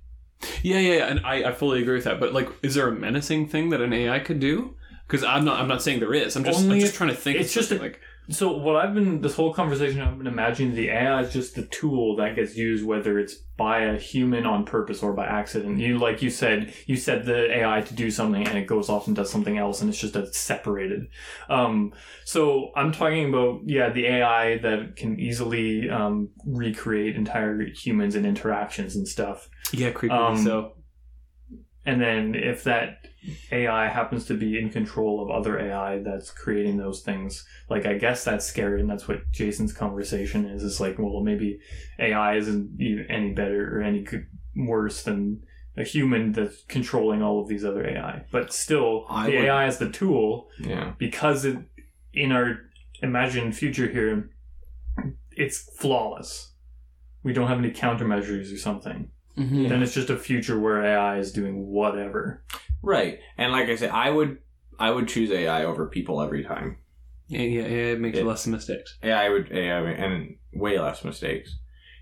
Yeah, 0.63 0.79
yeah, 0.79 0.95
yeah, 0.99 1.07
and 1.07 1.21
I, 1.25 1.51
I 1.51 1.53
fully 1.53 1.83
agree 1.83 1.95
with 1.95 2.05
that. 2.05 2.19
But 2.21 2.33
like, 2.33 2.49
is 2.63 2.75
there 2.75 2.89
a 2.89 2.93
menacing 2.93 3.49
thing 3.49 3.71
that 3.71 3.81
an 3.81 3.93
AI 3.93 4.19
could 4.21 4.41
do? 4.41 4.75
Because 5.07 5.23
I'm 5.25 5.45
not 5.45 5.61
I'm 5.61 5.69
not 5.69 5.83
saying 5.83 6.01
there 6.01 6.15
is. 6.15 6.35
I'm 6.37 6.45
just 6.45 6.61
Only 6.61 6.77
I'm 6.77 6.81
just 6.81 6.95
trying 6.95 7.11
to 7.11 7.17
think. 7.17 7.39
it's 7.39 7.53
just 7.53 7.71
a- 7.71 7.79
like 7.79 8.01
So 8.31 8.57
what 8.57 8.77
I've 8.77 8.95
been 8.95 9.21
this 9.21 9.35
whole 9.35 9.53
conversation 9.53 10.01
I've 10.01 10.17
been 10.17 10.27
imagining 10.27 10.75
the 10.75 10.89
AI 10.89 11.21
is 11.23 11.33
just 11.33 11.55
the 11.55 11.67
tool 11.67 12.17
that 12.17 12.37
gets 12.37 12.57
used 12.57 12.85
whether 12.85 13.19
it's 13.19 13.35
by 13.57 13.81
a 13.81 13.99
human 13.99 14.47
on 14.47 14.65
purpose 14.65 15.03
or 15.03 15.13
by 15.13 15.27
accident. 15.27 15.79
You 15.79 15.99
like 15.99 16.23
you 16.23 16.31
said 16.31 16.73
you 16.87 16.97
said 16.97 17.27
the 17.27 17.53
AI 17.59 17.83
to 17.83 17.95
do 17.95 18.11
something 18.11 18.47
and 18.47 18.57
it 18.57 18.67
goes 18.67 18.89
off 18.89 19.07
and 19.07 19.15
does 19.15 19.31
something 19.31 19.59
else 19.59 19.81
and 19.81 19.91
it's 19.91 19.99
just 19.99 20.17
a 20.17 20.33
separated. 20.33 21.09
Um, 21.51 21.93
so 22.25 22.71
I'm 22.75 22.93
talking 22.93 23.29
about 23.29 23.61
yeah 23.67 23.91
the 23.91 24.07
AI 24.07 24.59
that 24.59 24.97
can 24.97 25.21
easily 25.21 25.91
um, 25.91 26.31
recreate 26.47 27.17
entire 27.17 27.67
humans 27.67 28.15
and 28.15 28.25
interactions 28.25 28.97
and 28.97 29.07
stuff. 29.07 29.51
yeah, 29.73 29.91
creepy. 29.91 30.15
Um, 30.15 30.43
so 30.43 30.73
And 31.85 32.01
then 32.01 32.35
if 32.35 32.65
that 32.65 33.07
AI 33.53 33.89
happens 33.89 34.27
to 34.27 34.35
be 34.35 34.59
in 34.59 34.71
control 34.71 35.23
of 35.23 35.31
other 35.31 35.59
AI 35.59 35.99
that's 36.03 36.31
creating 36.31 36.77
those 36.77 37.01
things, 37.03 37.47
like 37.71 37.87
I 37.87 37.97
guess 37.99 38.25
that's 38.25 38.45
scary, 38.47 38.81
and 38.81 38.89
that's 38.91 39.09
what 39.09 39.31
Jason's 39.33 39.73
conversation 39.73 40.47
is. 40.47 40.63
It's 40.65 40.81
like, 40.81 40.99
well, 40.99 41.21
maybe 41.23 41.59
AI 41.99 42.37
isn't 42.37 42.79
any 43.09 43.33
better 43.33 43.79
or 43.79 43.83
any 43.83 44.07
worse 44.57 45.03
than 45.03 45.43
a 45.77 45.85
human 45.85 46.33
that's 46.33 46.63
controlling 46.69 47.23
all 47.23 47.41
of 47.41 47.49
these 47.49 47.65
other 47.65 47.87
AI. 47.89 48.25
But 48.31 48.53
still, 48.53 49.07
I 49.09 49.31
the 49.31 49.37
would- 49.37 49.45
AI 49.47 49.67
is 49.67 49.79
the 49.79 49.91
tool 49.91 50.49
Yeah. 50.61 50.95
because 50.99 51.45
it 51.45 51.59
in 52.13 52.31
our 52.31 52.59
imagined 53.03 53.57
future 53.57 53.89
here, 53.89 54.31
it's 55.33 55.59
flawless. 55.79 56.53
We 57.25 57.33
don't 57.33 57.49
have 57.49 57.59
any 57.59 57.71
countermeasures 57.73 58.53
or 58.55 58.59
something. 58.59 59.09
Mhm. 59.37 59.69
Then 59.69 59.83
it's 59.83 59.95
just 59.95 60.11
a 60.11 60.17
future 60.17 60.59
where 60.61 60.83
AI 60.85 61.19
is 61.19 61.33
doing 61.33 61.67
whatever. 61.67 62.45
Right. 62.83 63.19
And 63.39 63.51
like 63.53 63.69
I 63.69 63.77
said, 63.77 63.91
I 63.91 64.11
would 64.11 64.39
I 64.79 64.91
would 64.91 65.07
choose 65.09 65.31
AI 65.31 65.65
over 65.65 65.87
people 65.87 66.21
every 66.21 66.43
time. 66.45 66.79
yeah, 67.29 67.41
yeah, 67.41 67.63
yeah, 67.63 67.93
it 67.95 68.01
makes 68.01 68.19
It- 68.19 68.27
less 68.27 68.47
mistakes. 68.47 68.99
AI 69.03 69.29
would 69.29 69.51
AI 69.53 69.81
and 69.93 70.37
way 70.53 70.79
less 70.79 71.05
mistakes. 71.05 71.59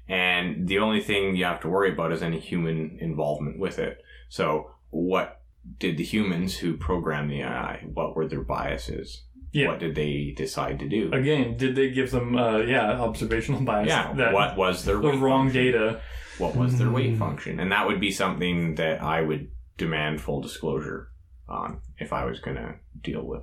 And 0.09 0.67
the 0.69 0.79
only 0.79 1.01
thing 1.01 1.37
you 1.37 1.45
have 1.45 1.61
to 1.61 1.69
worry 1.69 1.93
about 1.93 2.13
is 2.13 2.23
any 2.23 2.41
human 2.41 2.99
involvement 3.01 3.59
with 3.59 3.79
it. 3.79 3.99
So 4.29 4.73
what 4.91 5.41
did 5.79 5.97
the 5.97 6.05
humans 6.05 6.59
who 6.59 6.77
programmed 6.77 7.31
the 7.31 7.43
AI, 7.43 7.85
what 7.95 8.17
were 8.17 8.27
their 8.27 8.43
biases? 8.43 9.23
Yeah. 9.53 9.69
What 9.69 9.79
did 9.81 9.95
they 9.95 10.33
decide 10.37 10.79
to 10.81 10.89
do? 10.89 11.11
Again, 11.13 11.57
did 11.57 11.77
they 11.77 11.91
give 11.91 12.11
them, 12.11 12.37
uh, 12.37 12.59
yeah, 12.59 12.91
observational 13.01 13.61
bias? 13.61 13.89
yeah. 13.89 14.13
that, 14.15 14.33
what 14.33 14.57
was 14.57 14.85
their 14.85 14.97
the 14.97 15.13
wrong 15.13 15.47
function? 15.47 15.65
data? 15.73 16.01
What 16.39 16.57
was 16.57 16.79
their 16.79 16.91
weight 16.91 17.15
Mm. 17.15 17.19
function? 17.19 17.61
And 17.61 17.71
that 17.73 17.87
would 17.87 18.01
be 18.01 18.11
something 18.11 18.75
that 18.77 19.03
I 19.03 19.21
would 19.21 19.51
demand 19.77 20.21
full 20.21 20.41
disclosure 20.41 21.09
on 21.49 21.81
if 21.99 22.13
I 22.13 22.25
was 22.25 22.41
going 22.41 22.57
to 22.57 22.75
deal 23.03 23.23
with 23.23 23.43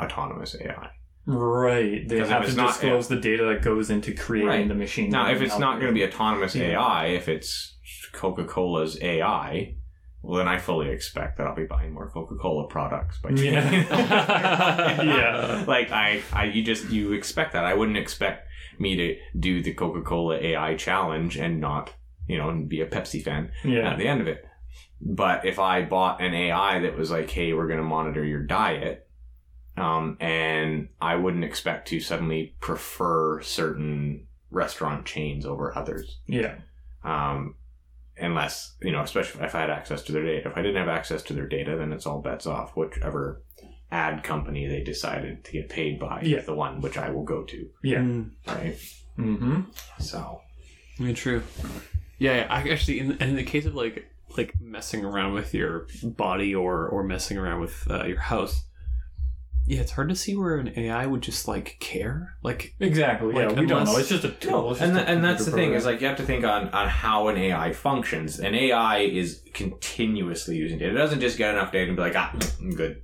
autonomous 0.00 0.54
AI. 0.60 0.90
Right. 1.26 2.08
They 2.08 2.20
if 2.20 2.28
have 2.28 2.42
it's 2.44 2.52
to 2.52 2.56
not- 2.56 2.68
disclose 2.68 3.08
the 3.08 3.16
data 3.16 3.44
that 3.46 3.62
goes 3.62 3.90
into 3.90 4.12
creating 4.14 4.48
Right. 4.48 4.68
the 4.68 4.74
machine. 4.74 5.10
Now, 5.10 5.30
if 5.30 5.42
it's 5.42 5.58
not 5.58 5.80
going 5.80 5.92
to 5.92 5.98
be 5.98 6.04
autonomous 6.04 6.54
Yeah. 6.54 6.78
AI, 6.80 7.06
if 7.08 7.28
it's 7.28 7.76
Coca 8.12 8.44
Cola's 8.44 8.98
AI, 9.02 9.74
well, 10.22 10.38
then 10.38 10.48
I 10.48 10.58
fully 10.58 10.88
expect 10.88 11.36
that 11.38 11.46
I'll 11.46 11.54
be 11.54 11.66
buying 11.66 11.92
more 11.92 12.08
Coca 12.08 12.34
Cola 12.36 12.66
products. 12.68 13.18
By 13.20 13.30
Yeah. 13.30 13.70
Yeah. 15.02 15.64
like 15.68 15.90
I, 15.92 16.22
I, 16.32 16.44
you 16.46 16.62
just 16.62 16.90
you 16.90 17.12
expect 17.12 17.52
that. 17.52 17.64
I 17.64 17.74
wouldn't 17.74 17.98
expect 17.98 18.47
me 18.80 18.96
to 18.96 19.16
do 19.38 19.62
the 19.62 19.72
Coca 19.74 20.02
Cola 20.02 20.36
AI 20.36 20.74
challenge 20.76 21.36
and 21.36 21.60
not, 21.60 21.92
you 22.26 22.36
know, 22.38 22.48
and 22.48 22.68
be 22.68 22.80
a 22.80 22.86
Pepsi 22.86 23.22
fan 23.22 23.50
Yeah. 23.64 23.90
at 23.90 23.98
the 23.98 24.06
end 24.08 24.20
of 24.20 24.28
it. 24.28 24.44
But 25.00 25.44
if 25.44 25.58
I 25.58 25.82
bought 25.82 26.20
an 26.20 26.34
AI 26.34 26.80
that 26.80 26.96
was 26.96 27.10
like, 27.10 27.30
hey, 27.30 27.52
we're 27.52 27.66
going 27.68 27.78
to 27.78 27.84
monitor 27.84 28.24
your 28.24 28.42
diet, 28.42 29.08
um, 29.76 30.16
and 30.20 30.88
I 31.00 31.14
wouldn't 31.16 31.44
expect 31.44 31.88
to 31.88 32.00
suddenly 32.00 32.56
prefer 32.60 33.40
certain 33.42 34.26
restaurant 34.50 35.06
chains 35.06 35.46
over 35.46 35.76
others. 35.76 36.18
Yeah. 36.26 36.56
Um, 37.04 37.54
unless, 38.16 38.74
you 38.82 38.90
know, 38.90 39.02
especially 39.02 39.42
if 39.44 39.54
I 39.54 39.60
had 39.60 39.70
access 39.70 40.02
to 40.02 40.12
their 40.12 40.24
data. 40.24 40.48
If 40.50 40.56
I 40.56 40.62
didn't 40.62 40.78
have 40.84 40.88
access 40.88 41.22
to 41.24 41.32
their 41.32 41.46
data, 41.46 41.76
then 41.76 41.92
it's 41.92 42.06
all 42.06 42.20
bets 42.20 42.46
off. 42.46 42.76
Whichever 42.76 43.42
ad 43.90 44.22
company 44.22 44.66
they 44.66 44.82
decided 44.82 45.44
to 45.44 45.52
get 45.52 45.68
paid 45.68 45.98
by 45.98 46.20
Yeah. 46.22 46.38
is 46.38 46.46
the 46.46 46.54
one 46.54 46.80
which 46.80 46.98
I 46.98 47.10
will 47.10 47.24
go 47.24 47.42
to, 47.44 47.68
Yeah. 47.82 47.98
Mm, 47.98 48.30
right? 48.46 48.76
Mm-hmm. 49.18 49.60
So, 50.00 50.40
yeah, 50.98 51.12
true. 51.14 51.42
Yeah, 52.18 52.36
yeah, 52.36 52.46
I 52.50 52.68
actually, 52.68 53.00
in, 53.00 53.12
in 53.22 53.36
the 53.36 53.44
case 53.44 53.66
of 53.66 53.74
like 53.74 54.10
like 54.36 54.52
messing 54.60 55.04
around 55.04 55.32
with 55.32 55.54
your 55.54 55.86
body 56.02 56.54
or 56.54 56.86
or 56.88 57.02
messing 57.02 57.38
around 57.38 57.60
with 57.60 57.86
uh, 57.90 58.04
your 58.04 58.20
house, 58.20 58.64
yeah, 59.66 59.80
it's 59.80 59.92
hard 59.92 60.08
to 60.10 60.16
see 60.16 60.36
where 60.36 60.56
an 60.56 60.72
AI 60.76 61.06
would 61.06 61.22
just 61.22 61.46
like 61.48 61.76
care. 61.80 62.36
Like, 62.42 62.74
Exactly. 62.80 63.34
Yeah. 63.34 63.48
Like, 63.48 63.56
we 63.58 63.66
don't 63.66 63.84
know. 63.84 63.96
It's 63.96 64.08
just 64.08 64.24
a 64.24 64.30
tool. 64.30 64.62
No, 64.64 64.68
just 64.70 64.82
and, 64.82 64.92
a 64.92 64.94
th- 64.96 65.08
and 65.08 65.24
that's 65.24 65.44
the 65.44 65.50
computer 65.50 65.70
thing 65.70 65.76
is 65.78 65.84
like 65.86 66.00
you 66.00 66.06
have 66.08 66.16
to 66.18 66.24
think 66.24 66.44
on 66.44 66.68
on 66.70 66.88
how 66.88 67.28
an 67.28 67.36
AI 67.38 67.72
functions. 67.72 68.38
An 68.40 68.54
AI 68.54 68.98
is 69.00 69.42
continuously 69.54 70.56
using 70.56 70.78
data. 70.78 70.90
It 70.90 70.94
doesn't 70.98 71.20
just 71.20 71.38
get 71.38 71.54
enough 71.54 71.72
data 71.72 71.88
and 71.88 71.96
be 71.96 72.02
like, 72.02 72.16
ah, 72.16 72.34
I'm 72.60 72.74
good. 72.74 73.02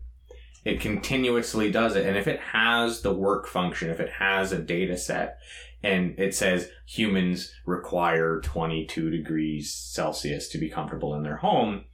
It 0.64 0.80
continuously 0.80 1.70
does 1.70 1.94
it, 1.94 2.06
and 2.06 2.16
if 2.16 2.26
it 2.26 2.40
has 2.40 3.02
the 3.02 3.12
work 3.12 3.46
function, 3.46 3.90
if 3.90 4.00
it 4.00 4.10
has 4.18 4.52
a 4.52 4.58
data 4.58 4.96
set, 4.96 5.38
and 5.82 6.18
it 6.18 6.34
says 6.34 6.70
humans 6.86 7.52
require 7.66 8.40
22 8.40 9.10
degrees 9.10 9.74
Celsius 9.74 10.48
to 10.48 10.58
be 10.58 10.70
comfortable 10.70 11.14
in 11.14 11.22
their 11.22 11.36
home, 11.36 11.84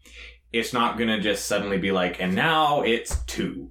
it's 0.53 0.73
not 0.73 0.97
going 0.97 1.11
to 1.11 1.21
just 1.21 1.47
suddenly 1.47 1.79
be 1.79 1.91
like, 1.91 2.21
and 2.21 2.35
now 2.35 2.83
it's 2.83 3.23
two. 3.25 3.71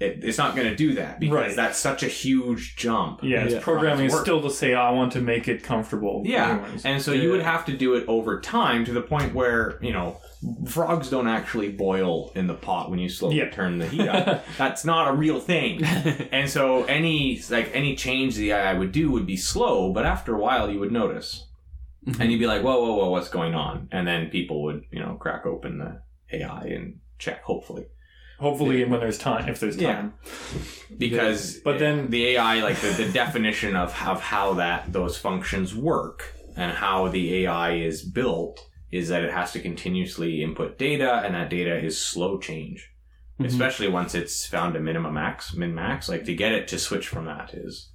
It, 0.00 0.20
it's 0.22 0.38
not 0.38 0.54
going 0.54 0.68
to 0.68 0.76
do 0.76 0.94
that 0.94 1.18
because 1.18 1.34
Right. 1.34 1.56
that's 1.56 1.76
such 1.78 2.04
a 2.04 2.06
huge 2.06 2.76
jump. 2.76 3.20
yeah, 3.24 3.42
its 3.44 3.54
Yeah. 3.54 3.60
programming 3.60 4.06
is 4.06 4.14
still 4.20 4.40
to 4.42 4.50
say, 4.50 4.72
I 4.74 4.90
want 4.92 5.10
to 5.14 5.20
make 5.20 5.48
it 5.48 5.64
comfortable. 5.64 6.22
Yeah, 6.24 6.60
Anyways. 6.62 6.84
and 6.84 7.02
so 7.02 7.10
you 7.12 7.32
would 7.32 7.42
have 7.42 7.64
to 7.66 7.76
do 7.76 7.94
it 7.94 8.04
over 8.06 8.40
time 8.40 8.84
to 8.84 8.92
the 8.92 9.00
point 9.02 9.34
where 9.34 9.76
you 9.82 9.92
know 9.92 10.18
frogs 10.66 11.10
don't 11.10 11.26
actually 11.26 11.70
boil 11.70 12.30
in 12.36 12.46
the 12.46 12.54
pot 12.54 12.90
when 12.90 13.00
you 13.00 13.08
slowly 13.08 13.38
Yeah. 13.38 13.50
turn 13.50 13.78
the 13.78 13.88
heat 13.88 14.06
up. 14.08 14.44
That's 14.56 14.84
not 14.84 15.08
a 15.08 15.12
real 15.12 15.40
thing. 15.40 15.82
And 16.30 16.48
so 16.48 16.84
any 16.84 17.42
like 17.50 17.70
any 17.74 17.96
change 17.96 18.36
the 18.36 18.52
AI 18.52 18.74
would 18.74 18.92
do 18.92 19.10
would 19.10 19.26
be 19.26 19.36
slow, 19.36 19.92
but 19.92 20.06
after 20.06 20.32
a 20.34 20.38
while 20.38 20.70
you 20.70 20.78
would 20.78 20.92
notice, 20.92 21.48
mm-hmm. 22.06 22.22
and 22.22 22.30
you'd 22.30 22.38
be 22.38 22.46
like, 22.46 22.62
"Whoa, 22.62 22.80
whoa, 22.80 22.94
whoa, 22.98 23.10
what's 23.10 23.28
going 23.30 23.54
on?" 23.54 23.88
And 23.90 24.06
then 24.06 24.28
people 24.30 24.62
would 24.62 24.82
you 24.92 25.00
know 25.00 25.14
crack 25.18 25.44
open 25.44 25.78
the 25.78 26.02
AI 26.38 26.66
and 26.66 27.00
check, 27.18 27.42
hopefully, 27.42 27.86
Hopefully, 28.38 28.84
when 28.84 29.00
there's 29.00 29.18
time, 29.18 29.48
if 29.48 29.58
there's 29.60 29.76
Yeah. 29.76 29.92
time. 29.94 30.14
because 30.96 31.60
But 31.64 31.78
then- 31.78 32.10
the 32.10 32.26
AI 32.28 32.62
like 32.62 32.76
the, 32.80 32.88
the 32.90 33.10
definition 33.12 33.76
of 33.76 33.90
of 34.06 34.20
how 34.20 34.54
that 34.54 34.92
those 34.92 35.18
functions 35.18 35.74
work 35.74 36.34
and 36.56 36.72
how 36.72 37.08
the 37.08 37.44
AI 37.44 37.72
is 37.74 38.02
built 38.02 38.60
is 38.90 39.08
that 39.08 39.22
it 39.22 39.30
has 39.32 39.52
to 39.52 39.60
continuously 39.60 40.42
input 40.42 40.78
data, 40.78 41.20
and 41.24 41.34
that 41.34 41.50
data 41.50 41.76
is 41.78 42.00
slow 42.00 42.38
change, 42.38 42.90
Mhm. 43.38 43.46
especially 43.46 43.88
once 43.88 44.14
it's 44.14 44.46
found 44.46 44.74
a 44.76 44.80
minimum 44.80 45.14
max, 45.14 45.54
min 45.54 45.74
max. 45.74 46.08
Like 46.08 46.24
to 46.24 46.34
get 46.34 46.52
it 46.52 46.66
to 46.68 46.78
switch 46.78 47.06
from 47.06 47.26
that 47.26 47.52
is 47.54 47.90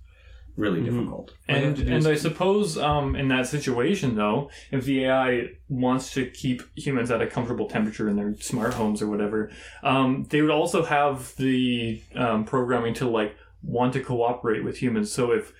really 0.55 0.81
Mhm. 0.81 0.85
difficult. 0.85 1.33
All 1.49 1.55
you 1.55 1.61
have 1.65 1.79
And 1.79 1.89
and 1.89 2.07
I 2.07 2.15
suppose 2.15 2.77
um, 2.77 3.15
in 3.15 3.27
that 3.29 3.47
situation 3.47 4.15
though, 4.15 4.49
if 4.71 4.85
the 4.85 5.05
AI 5.05 5.49
wants 5.69 6.13
to 6.13 6.25
keep 6.25 6.61
humans 6.75 7.09
at 7.11 7.21
a 7.21 7.27
comfortable 7.27 7.67
temperature 7.67 8.07
in 8.07 8.15
their 8.15 8.35
smart 8.39 8.73
homes 8.75 9.01
or 9.01 9.07
whatever, 9.07 9.49
um, 9.83 10.25
they 10.29 10.41
would 10.41 10.51
also 10.51 10.83
have 10.83 11.35
the 11.37 12.01
um, 12.15 12.45
programming 12.45 12.93
to 12.95 13.09
like 13.09 13.35
want 13.63 13.93
to 13.93 13.99
cooperate 14.01 14.63
with 14.63 14.77
humans. 14.77 15.11
So 15.11 15.31
if 15.31 15.53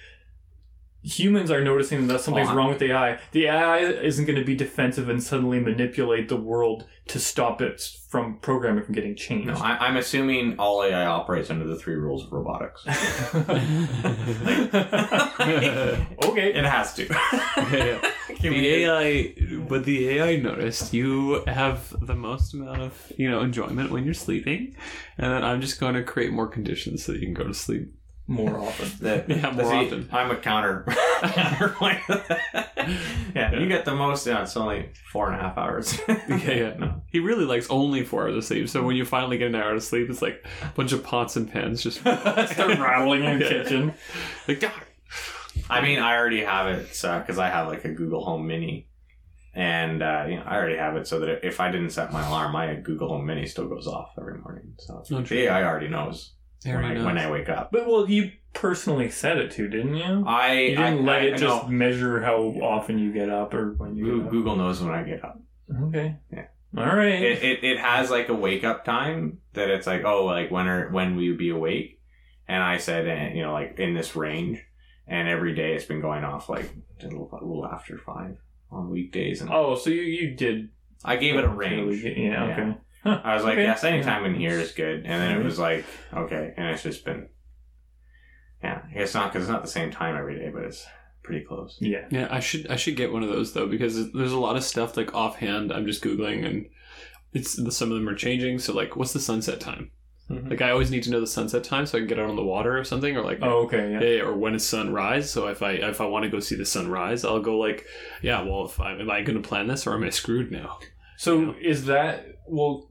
humans 1.04 1.52
are 1.52 1.64
noticing 1.64 2.08
that 2.08 2.22
something's 2.22 2.50
I- 2.50 2.56
wrong 2.56 2.70
with 2.70 2.80
the 2.80 2.92
AI, 2.92 3.20
the 3.32 3.46
AI 3.48 3.80
isn't 3.80 4.26
going 4.26 4.40
to 4.40 4.46
be 4.46 4.56
defensive 4.56 5.10
and 5.10 5.22
suddenly 5.22 5.60
manipulate 5.60 6.30
the 6.30 6.38
world 6.38 6.88
to 7.06 7.20
stop 7.20 7.62
it 7.62 7.82
from 8.08 8.38
programming 8.38 8.84
from 8.84 8.96
getting 8.96 9.14
changed. 9.16 9.48
No, 9.48 9.56
I, 9.56 9.88
I'm 9.88 9.98
assuming 9.98 10.58
all 10.58 10.82
AI 10.82 11.06
operates 11.06 11.50
under 11.50 11.66
the 11.66 11.76
three 11.76 11.96
rules 11.96 12.24
of 12.26 12.32
robotics. 12.32 12.88
okay. 16.24 16.54
it 16.54 16.64
has 16.64 16.94
to. 16.94 17.06
yeah. 17.58 18.00
the 18.40 18.86
AI, 18.86 19.36
but 19.68 19.84
the 19.84 20.10
AI 20.10 20.38
noticed 20.38 20.94
you 20.94 21.44
have 21.46 21.94
the 22.06 22.16
most 22.16 22.54
amount 22.54 22.82
of 22.82 23.12
you 23.18 23.30
know 23.30 23.42
enjoyment 23.42 23.92
when 23.92 24.06
you're 24.06 24.14
sleeping, 24.14 24.74
and 25.18 25.34
then 25.34 25.44
I'm 25.44 25.60
just 25.60 25.80
going 25.80 25.96
to 25.96 26.04
create 26.04 26.32
more 26.32 26.48
conditions 26.48 27.04
so 27.04 27.12
that 27.12 27.20
you 27.20 27.28
can 27.28 27.34
go 27.34 27.48
to 27.48 27.54
sleep. 27.54 27.94
More 28.28 28.58
often. 28.58 28.90
That, 29.02 29.30
Yeah, 29.30 29.52
more 29.52 29.66
see, 29.66 29.86
often. 29.86 30.10
I'm 30.12 30.32
a 30.32 30.38
counter. 30.38 30.86
counterpoint. 31.22 32.00
yeah, 33.36 33.60
you 33.60 33.68
get 33.68 33.86
the 33.86 33.96
most. 33.96 34.26
Yeah, 34.26 34.42
it's 34.44 34.56
only 34.56 34.92
four 35.12 35.30
and 35.32 35.40
a 35.40 35.44
half 35.44 35.58
hours. 35.58 36.00
Yeah, 36.08 36.52
yeah. 36.52 36.74
No. 36.78 37.02
He 37.12 37.20
really 37.20 37.46
likes 37.46 37.70
only 37.70 38.04
four 38.04 38.24
hours 38.24 38.36
of 38.38 38.44
sleep. 38.46 38.70
So 38.70 38.84
when 38.84 38.96
you 38.96 39.04
finally 39.06 39.38
get 39.38 39.48
an 39.48 39.56
hour 39.56 39.74
of 39.74 39.84
sleep, 39.84 40.10
it's 40.10 40.22
like 40.22 40.46
a 40.62 40.68
bunch 40.76 40.94
of 40.94 41.04
pots 41.04 41.36
and 41.36 41.52
pans 41.52 41.84
just 41.84 42.00
Start 42.00 42.56
rattling 42.80 43.24
in 43.24 43.40
the 43.40 43.46
kitchen. 43.46 43.94
like 44.48 44.60
God. 44.62 44.72
I 45.70 45.82
mean, 45.82 46.00
I 46.00 46.16
already 46.18 46.44
have 46.44 46.68
it 46.68 46.88
because 46.90 47.38
I 47.38 47.50
have 47.50 47.68
like 47.68 47.86
a 47.86 47.90
Google 47.90 48.24
Home 48.26 48.48
Mini, 48.48 48.88
and 49.54 50.02
uh, 50.02 50.26
you 50.28 50.36
know, 50.38 50.44
I 50.46 50.56
already 50.58 50.78
have 50.78 50.96
it 50.98 51.08
so 51.08 51.20
that 51.20 51.46
if 51.46 51.60
I 51.60 51.72
didn't 51.72 51.92
set 51.92 52.12
my 52.12 52.26
alarm, 52.28 52.54
my 52.54 52.74
Google 52.76 53.10
Home 53.10 53.26
Mini 53.26 53.46
still 53.48 53.68
goes 53.68 53.88
off 53.88 54.12
every 54.20 54.40
morning. 54.40 54.74
So 54.80 55.04
Oh, 55.12 55.22
the 55.22 55.42
AI 55.44 55.64
already 55.64 55.90
knows 55.90 56.33
when 56.66 56.84
I, 56.86 57.04
when 57.06 57.18
I 57.18 57.30
wake 57.30 57.50
up. 57.50 57.72
But 57.72 57.88
well, 57.88 58.10
you 58.10 58.32
personally 58.54 59.10
set 59.10 59.38
it 59.38 59.52
to, 59.52 59.68
didn't 59.68 59.96
you? 59.96 60.24
I 60.28 60.54
You 60.60 60.70
didn't 60.76 61.00
I, 61.00 61.12
let 61.12 61.22
I, 61.22 61.26
it 61.26 61.34
I 61.34 61.38
just 61.38 61.64
know. 61.64 61.70
measure 61.70 62.22
how 62.22 62.38
often 62.62 63.00
you 63.00 63.12
get 63.14 63.30
up 63.30 63.54
or 63.54 63.74
when 63.74 63.96
you 63.96 64.06
Goo- 64.06 64.18
get 64.20 64.26
up. 64.28 64.32
Google 64.32 64.56
knows 64.56 64.82
when 64.82 64.94
I 64.94 65.04
get 65.04 65.24
up. 65.24 65.40
Okay. 65.88 66.18
Yeah. 66.32 66.46
All 66.78 66.86
right. 66.86 67.22
It, 67.22 67.44
it 67.44 67.64
it 67.64 67.80
has 67.80 68.10
like 68.10 68.30
a 68.30 68.34
wake 68.34 68.64
up 68.64 68.84
time 68.84 69.40
that 69.54 69.70
it's 69.70 69.86
like 69.88 70.04
oh 70.06 70.26
like 70.26 70.50
when 70.52 70.68
are 70.68 70.90
when 70.90 71.16
will 71.16 71.24
you 71.24 71.36
be 71.38 71.50
awake? 71.50 72.00
And 72.48 72.62
I 72.62 72.78
said 72.78 73.08
eh, 73.08 73.34
you 73.36 73.44
know 73.44 73.54
like 73.54 73.80
in 73.80 73.94
this 73.94 74.16
range, 74.16 74.64
and 75.08 75.28
every 75.28 75.54
day 75.54 75.74
it's 75.76 75.86
been 75.86 76.02
going 76.02 76.24
off 76.24 76.50
like 76.50 76.74
a 77.02 77.06
little, 77.06 77.30
a 77.32 77.46
little 77.46 77.66
after 77.66 77.98
five 77.98 78.38
on 78.72 78.90
weekdays, 78.90 79.42
and 79.42 79.52
oh, 79.52 79.76
so 79.76 79.90
you 79.92 80.02
you 80.02 80.36
did. 80.36 80.70
I 81.06 81.18
gave 81.18 81.36
it 81.36 81.44
a 81.44 81.50
range. 81.50 82.04
Yeah. 82.04 82.44
Okay. 82.46 82.78
Huh, 83.04 83.20
I 83.24 83.36
was 83.36 83.44
like, 83.44 83.54
okay. 83.54 83.64
yes, 83.64 83.84
anytime 83.84 84.26
in 84.26 84.34
here 84.36 84.60
is 84.60 84.72
good. 84.72 85.06
And 85.06 85.22
then 85.22 85.40
it 85.40 85.44
was 85.44 85.60
like, 85.60 85.84
okay. 86.14 86.54
And 86.56 86.68
it's 86.68 86.84
just 86.84 87.04
been, 87.04 87.28
yeah, 88.64 88.84
it's 88.94 89.14
not 89.14 89.32
because 89.34 89.44
it's 89.48 89.52
not 89.52 89.62
the 89.62 89.68
same 89.70 89.92
time 89.92 90.16
every 90.16 90.40
day, 90.40 90.50
but 90.54 90.64
it's 90.64 90.86
pretty 91.22 91.46
close. 91.46 91.78
Yeah. 91.82 92.06
Yeah, 92.10 92.28
I 92.32 92.40
should 92.40 92.68
I 92.70 92.76
should 92.78 92.96
get 92.96 93.12
one 93.12 93.24
of 93.24 93.30
those 93.30 93.54
though 93.54 93.68
because 93.68 94.12
there's 94.14 94.32
a 94.32 94.40
lot 94.40 94.56
of 94.56 94.64
stuff 94.64 94.96
like 94.96 95.14
offhand. 95.14 95.72
I'm 95.74 95.86
just 95.86 96.04
googling 96.04 96.46
and 96.46 96.66
it's 97.34 97.54
some 97.76 97.92
of 97.92 97.98
them 97.98 98.08
are 98.08 98.16
changing. 98.16 98.60
So 98.60 98.74
like, 98.74 98.96
what's 98.96 99.14
the 99.14 99.20
sunset 99.20 99.60
time? 99.60 99.92
Mhm. 100.30 100.50
Like 100.50 100.62
I 100.62 100.72
always 100.72 100.90
need 100.90 101.04
to 101.04 101.12
know 101.12 101.20
the 101.20 101.28
sunset 101.28 101.66
time 101.66 101.86
so 101.86 101.98
I 101.98 102.02
can 102.02 102.08
get 102.08 102.20
out 102.20 102.30
on 102.30 102.38
the 102.38 102.44
water 102.44 102.78
or 102.78 102.86
something, 102.86 103.18
or 103.18 103.24
like 103.24 103.40
Oh, 103.42 103.64
okay. 103.66 103.92
Yeah. 103.92 104.02
yeah, 104.02 104.22
or 104.22 104.34
when 104.38 104.56
is 104.56 104.66
sunrise. 104.66 105.30
So 105.30 105.48
if 105.48 105.62
I 105.62 105.72
if 105.72 106.00
I 106.00 106.06
want 106.06 106.24
to 106.24 106.30
go 106.30 106.40
see 106.40 106.56
the 106.56 106.66
sunrise, 106.66 107.26
I'll 107.26 107.42
go 107.42 107.58
like, 107.58 107.86
yeah. 108.22 108.42
Well, 108.44 108.66
if 108.66 108.80
I 108.80 108.94
am 108.94 109.10
I 109.10 109.22
going 109.24 109.42
to 109.42 109.46
plan 109.48 109.68
this 109.68 109.86
or 109.86 109.94
am 109.94 110.04
I 110.04 110.10
screwed 110.10 110.52
now? 110.52 110.80
So 111.18 111.54
is 111.62 111.86
that 111.86 112.26
well? 112.48 112.90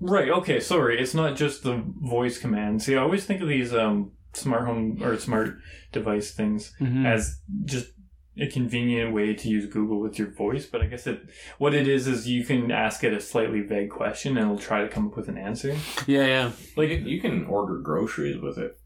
Right. 0.00 0.28
Okay. 0.28 0.60
Sorry. 0.60 1.00
It's 1.00 1.14
not 1.14 1.36
just 1.36 1.62
the 1.62 1.82
voice 2.00 2.38
command. 2.38 2.82
See, 2.82 2.94
I 2.96 3.00
always 3.00 3.24
think 3.24 3.40
of 3.40 3.48
these 3.48 3.72
um 3.74 4.12
smart 4.34 4.66
home 4.66 5.02
or 5.02 5.16
smart 5.18 5.58
device 5.92 6.32
things 6.32 6.74
Mm-hmm. 6.80 7.06
as 7.06 7.40
just 7.64 7.92
a 8.38 8.46
convenient 8.48 9.14
way 9.14 9.32
to 9.32 9.48
use 9.48 9.64
Google 9.72 9.98
with 9.98 10.18
your 10.18 10.30
voice, 10.30 10.66
but 10.66 10.82
I 10.82 10.86
guess 10.86 11.06
it 11.06 11.20
what 11.56 11.72
it 11.72 11.88
is 11.88 12.06
is 12.06 12.28
you 12.28 12.44
can 12.44 12.70
ask 12.70 13.02
it 13.02 13.14
a 13.14 13.20
slightly 13.20 13.62
vague 13.62 13.88
question 13.90 14.36
and 14.36 14.44
it'll 14.44 14.58
try 14.58 14.82
to 14.82 14.88
come 14.88 15.06
up 15.06 15.16
with 15.16 15.28
an 15.28 15.38
answer. 15.38 15.74
Yeah, 16.06 16.26
yeah. 16.26 16.50
Like 16.76 16.90
you 16.90 17.18
can 17.20 17.46
order 17.46 17.78
groceries 17.78 18.38
with 18.38 18.58
it. 18.58 18.78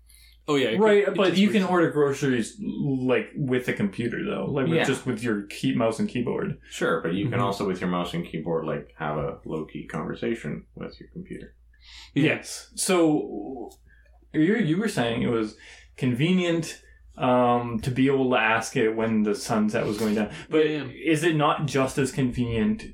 Oh 0.48 0.56
yeah, 0.56 0.68
it 0.68 0.78
could- 0.78 0.84
right, 0.84 1.08
it 1.08 1.14
but 1.14 1.36
you 1.36 1.48
can 1.50 1.62
order 1.62 1.90
groceries 1.90 2.56
like 2.60 3.30
with 3.36 3.68
a 3.68 3.72
computer 3.72 4.24
though, 4.24 4.46
like 4.46 4.66
with, 4.66 4.76
Yeah. 4.78 4.84
just 4.84 5.06
with 5.06 5.22
your 5.22 5.42
key 5.42 5.74
mouse 5.74 5.98
and 6.00 6.08
keyboard. 6.08 6.58
Sure, 6.70 7.00
but 7.02 7.14
you 7.14 7.28
can 7.28 7.38
Mhm. 7.38 7.42
also 7.44 7.66
with 7.66 7.80
your 7.80 7.90
mouse 7.90 8.14
and 8.14 8.26
keyboard 8.26 8.64
like 8.66 8.92
have 8.98 9.16
a 9.16 9.38
low 9.44 9.64
key 9.64 9.86
conversation 9.86 10.64
with 10.74 10.98
your 10.98 11.08
computer. 11.12 11.54
Yes. 12.14 12.70
So 12.74 13.70
you 14.32 14.56
you 14.56 14.76
were 14.78 14.88
saying 14.88 15.22
it 15.22 15.30
was 15.30 15.56
convenient 15.96 16.82
um, 17.16 17.80
to 17.80 17.90
be 17.90 18.06
able 18.06 18.30
to 18.30 18.36
ask 18.36 18.76
it 18.76 18.90
when 18.96 19.22
the 19.24 19.34
sunset 19.34 19.84
was 19.86 19.98
going 19.98 20.14
down, 20.14 20.30
but 20.48 20.66
Yeah, 20.68 20.84
is 20.84 21.22
it 21.22 21.36
not 21.36 21.66
just 21.66 21.98
as 21.98 22.12
convenient 22.12 22.84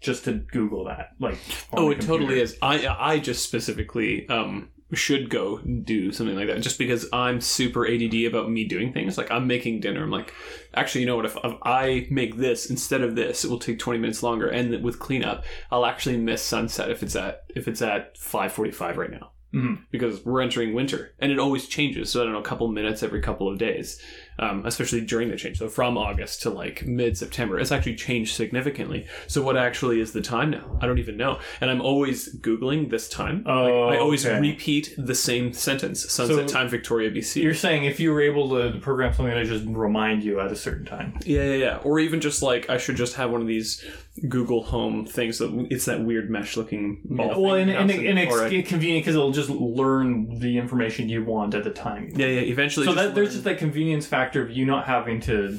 just 0.00 0.24
to 0.24 0.32
Google 0.32 0.84
that? 0.86 1.10
Like, 1.20 1.38
on 1.72 1.78
Oh, 1.78 1.88
the 1.90 1.96
it 1.96 2.00
totally 2.00 2.40
is. 2.40 2.56
I 2.62 2.86
I 2.88 3.18
just 3.18 3.44
specifically 3.44 4.26
um 4.28 4.70
should 4.94 5.30
go 5.30 5.58
do 5.58 6.12
something 6.12 6.36
like 6.36 6.48
that 6.48 6.60
just 6.62 6.78
because 6.78 7.06
I'm 7.12 7.40
super 7.40 7.86
ADD 7.86 8.14
about 8.26 8.50
me 8.50 8.64
doing 8.64 8.92
things. 8.92 9.16
Like 9.18 9.30
I'm 9.30 9.46
making 9.46 9.80
dinner. 9.80 10.02
I'm 10.02 10.10
like, 10.10 10.32
actually, 10.74 11.02
you 11.02 11.06
know 11.06 11.16
what? 11.16 11.26
If, 11.26 11.36
if 11.42 11.54
I 11.62 12.06
make 12.10 12.36
this 12.36 12.70
instead 12.70 13.02
of 13.02 13.14
this, 13.16 13.44
it 13.44 13.50
will 13.50 13.58
take 13.58 13.78
20 13.78 13.98
minutes 13.98 14.22
longer. 14.22 14.48
And 14.48 14.82
with 14.82 14.98
cleanup, 14.98 15.44
I'll 15.70 15.86
actually 15.86 16.16
miss 16.16 16.42
sunset 16.42 16.90
if 16.90 17.02
it's 17.02 17.16
at 17.16 17.44
if 17.54 17.68
it's 17.68 17.82
at 17.82 18.16
5:45 18.16 18.96
right 18.96 19.10
now. 19.10 19.30
Mhm. 19.54 19.78
Because 19.92 20.24
we're 20.24 20.40
entering 20.40 20.74
winter, 20.74 21.14
and 21.20 21.30
it 21.30 21.38
always 21.38 21.68
changes. 21.68 22.10
So 22.10 22.20
I 22.20 22.24
don't 22.24 22.32
know, 22.32 22.40
a 22.40 22.42
couple 22.42 22.66
minutes 22.68 23.02
every 23.04 23.20
couple 23.20 23.48
of 23.48 23.56
days, 23.58 24.00
um, 24.38 24.64
especially 24.66 25.00
during 25.00 25.30
the 25.30 25.36
change. 25.36 25.58
So 25.58 25.68
from 25.68 25.96
August 25.96 26.42
to 26.42 26.50
like 26.50 26.86
mid 26.86 27.16
September, 27.16 27.58
it's 27.58 27.72
actually 27.72 27.96
changed 27.96 28.34
significantly. 28.34 29.06
So 29.26 29.42
what 29.42 29.56
actually 29.56 30.00
is 30.00 30.12
the 30.12 30.22
time 30.22 30.50
now? 30.50 30.78
I 30.80 30.86
don't 30.86 30.98
even 30.98 31.16
know, 31.16 31.38
and 31.60 31.70
I'm 31.70 31.80
always 31.80 32.34
googling 32.36 32.90
this 32.90 33.08
time. 33.08 33.44
Oh, 33.46 33.88
I 33.88 33.98
always 33.98 34.26
okay. 34.26 34.40
repeat 34.40 34.94
the 34.98 35.14
same 35.14 35.52
sentence: 35.52 36.10
sunset 36.10 36.48
So- 36.48 36.54
time, 36.54 36.68
Victoria, 36.68 37.10
BC. 37.10 37.42
You're 37.42 37.54
saying 37.54 37.84
if 37.84 38.00
you 38.00 38.12
were 38.12 38.22
able 38.22 38.48
to 38.50 38.78
program 38.80 39.12
something 39.12 39.34
to 39.34 39.44
just 39.44 39.64
remind 39.66 40.22
you 40.22 40.40
at 40.40 40.50
a 40.50 40.56
certain 40.56 40.84
time. 40.84 41.18
Yeah, 41.24 41.44
yeah, 41.44 41.54
yeah. 41.54 41.76
Or 41.78 41.98
even 41.98 42.20
just 42.20 42.42
like 42.42 42.68
I 42.70 42.78
should 42.78 42.96
just 42.96 43.14
have 43.14 43.30
one 43.30 43.40
of 43.40 43.46
these 43.46 43.84
Google 44.28 44.64
Home 44.64 45.06
things. 45.06 45.38
That 45.38 45.66
it's 45.70 45.84
that 45.84 46.04
weird 46.04 46.30
mesh 46.30 46.56
looking 46.56 47.00
ball. 47.04 47.40
well, 47.40 47.54
thing 47.54 47.70
and, 47.70 47.70
and, 47.70 47.88
bouncing, 47.88 48.08
and 48.08 48.18
it's 48.18 48.68
convenient 48.68 49.04
because 49.04 49.14
it'll 49.14 49.32
just 49.32 49.50
learn 49.50 50.38
the 50.38 50.58
information 50.58 51.08
you 51.08 51.24
want 51.24 51.54
at 51.54 51.64
the 51.64 51.70
time. 51.70 52.10
yeah, 52.14 52.26
yeah. 52.26 52.40
Eventually, 52.40 52.86
so 52.86 52.92
that 52.94 53.14
there's 53.14 53.32
just 53.32 53.44
that 53.44 53.58
convenience 53.58 54.06
factor 54.06 54.23
of 54.32 54.50
you 54.50 54.64
not 54.64 54.86
having 54.86 55.20
to 55.20 55.58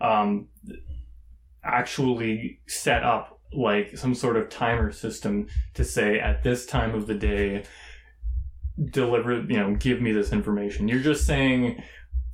um, 0.00 0.48
actually 1.64 2.60
set 2.66 3.02
up 3.02 3.40
like 3.52 3.96
some 3.96 4.14
sort 4.14 4.36
of 4.36 4.48
timer 4.48 4.90
system 4.90 5.46
to 5.74 5.84
say 5.84 6.18
at 6.18 6.42
this 6.42 6.64
time 6.64 6.94
of 6.94 7.06
the 7.06 7.14
day 7.14 7.64
deliver 8.90 9.42
you 9.42 9.58
know 9.58 9.74
give 9.76 10.00
me 10.00 10.12
this 10.12 10.32
information. 10.32 10.88
You're 10.88 11.00
just 11.00 11.26
saying 11.26 11.82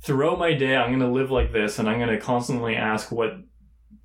throughout 0.01 0.39
my 0.39 0.53
day 0.53 0.75
i'm 0.75 0.89
going 0.89 0.99
to 0.99 1.07
live 1.07 1.31
like 1.31 1.51
this 1.51 1.79
and 1.79 1.89
i'm 1.89 1.97
going 1.97 2.09
to 2.09 2.19
constantly 2.19 2.75
ask 2.75 3.11
what 3.11 3.33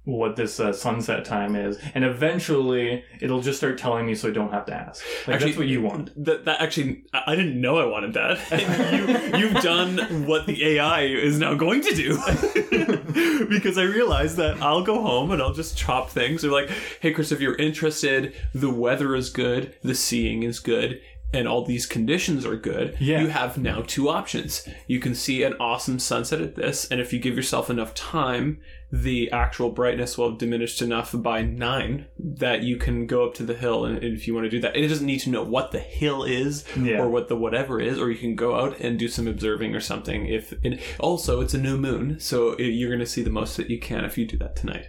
what 0.04 0.36
this 0.36 0.60
uh, 0.60 0.72
sunset 0.72 1.24
time 1.24 1.56
is 1.56 1.78
and 1.94 2.04
eventually 2.04 3.02
it'll 3.20 3.40
just 3.40 3.58
start 3.58 3.78
telling 3.78 4.04
me 4.04 4.14
so 4.14 4.28
i 4.28 4.30
don't 4.30 4.52
have 4.52 4.66
to 4.66 4.74
ask 4.74 5.02
like 5.26 5.36
Actually, 5.36 5.50
that's 5.50 5.58
what 5.58 5.66
you 5.68 5.82
want 5.82 6.24
That, 6.24 6.44
that 6.44 6.60
actually, 6.60 7.04
I 7.12 7.34
didn't 7.34 7.60
know 7.60 7.78
I 7.78 7.86
wanted 7.86 8.12
that. 8.14 9.32
you, 9.32 9.38
you've 9.38 9.62
done 9.62 10.26
what 10.26 10.46
the 10.46 10.64
AI 10.64 11.02
is 11.02 11.38
now 11.38 11.54
going 11.54 11.80
to 11.82 11.94
do. 11.94 12.16
because 13.48 13.78
I 13.78 13.82
realized 13.82 14.36
that 14.36 14.60
I'll 14.62 14.82
go 14.84 15.00
home 15.00 15.30
and 15.30 15.40
I'll 15.42 15.52
just 15.52 15.76
chop 15.76 16.10
things. 16.10 16.42
They're 16.42 16.50
like, 16.50 16.70
hey, 17.00 17.12
Chris, 17.12 17.32
if 17.32 17.40
you're 17.40 17.56
interested, 17.56 18.34
the 18.54 18.70
weather 18.70 19.14
is 19.14 19.30
good, 19.30 19.74
the 19.82 19.94
seeing 19.94 20.42
is 20.42 20.60
good, 20.60 21.00
and 21.32 21.48
all 21.48 21.64
these 21.64 21.86
conditions 21.86 22.46
are 22.46 22.56
good. 22.56 22.96
Yeah. 23.00 23.22
You 23.22 23.28
have 23.28 23.58
now 23.58 23.82
two 23.86 24.08
options. 24.08 24.68
You 24.86 25.00
can 25.00 25.14
see 25.14 25.42
an 25.42 25.54
awesome 25.58 25.98
sunset 25.98 26.40
at 26.40 26.54
this, 26.54 26.86
and 26.90 27.00
if 27.00 27.12
you 27.12 27.18
give 27.18 27.36
yourself 27.36 27.70
enough 27.70 27.94
time, 27.94 28.60
the 29.02 29.28
actual 29.32 29.70
brightness 29.70 30.16
will 30.16 30.28
have 30.30 30.38
diminished 30.38 30.80
enough 30.80 31.12
by 31.16 31.42
nine 31.42 32.06
that 32.16 32.62
you 32.62 32.76
can 32.76 33.06
go 33.06 33.26
up 33.26 33.34
to 33.34 33.42
the 33.42 33.54
hill 33.54 33.84
and, 33.84 33.98
and 34.04 34.16
if 34.16 34.26
you 34.28 34.34
want 34.34 34.44
to 34.44 34.50
do 34.50 34.60
that 34.60 34.76
it 34.76 34.86
doesn't 34.86 35.06
need 35.06 35.18
to 35.18 35.30
know 35.30 35.42
what 35.42 35.72
the 35.72 35.80
hill 35.80 36.22
is 36.22 36.64
Yeah. 36.76 36.98
or 37.00 37.08
what 37.08 37.28
the 37.28 37.34
whatever 37.34 37.80
is 37.80 37.98
or 37.98 38.10
you 38.10 38.18
can 38.18 38.36
go 38.36 38.54
out 38.54 38.78
and 38.78 38.96
do 38.98 39.08
some 39.08 39.26
observing 39.26 39.74
or 39.74 39.80
something 39.80 40.26
if 40.26 40.52
and 40.62 40.78
also 41.00 41.40
it's 41.40 41.54
a 41.54 41.58
new 41.58 41.76
moon 41.76 42.20
so 42.20 42.52
it, 42.52 42.66
you're 42.68 42.90
going 42.90 43.00
to 43.00 43.06
see 43.06 43.22
the 43.22 43.30
most 43.30 43.56
that 43.56 43.68
you 43.68 43.80
can 43.80 44.04
if 44.04 44.16
you 44.16 44.26
do 44.26 44.36
that 44.36 44.54
tonight 44.54 44.86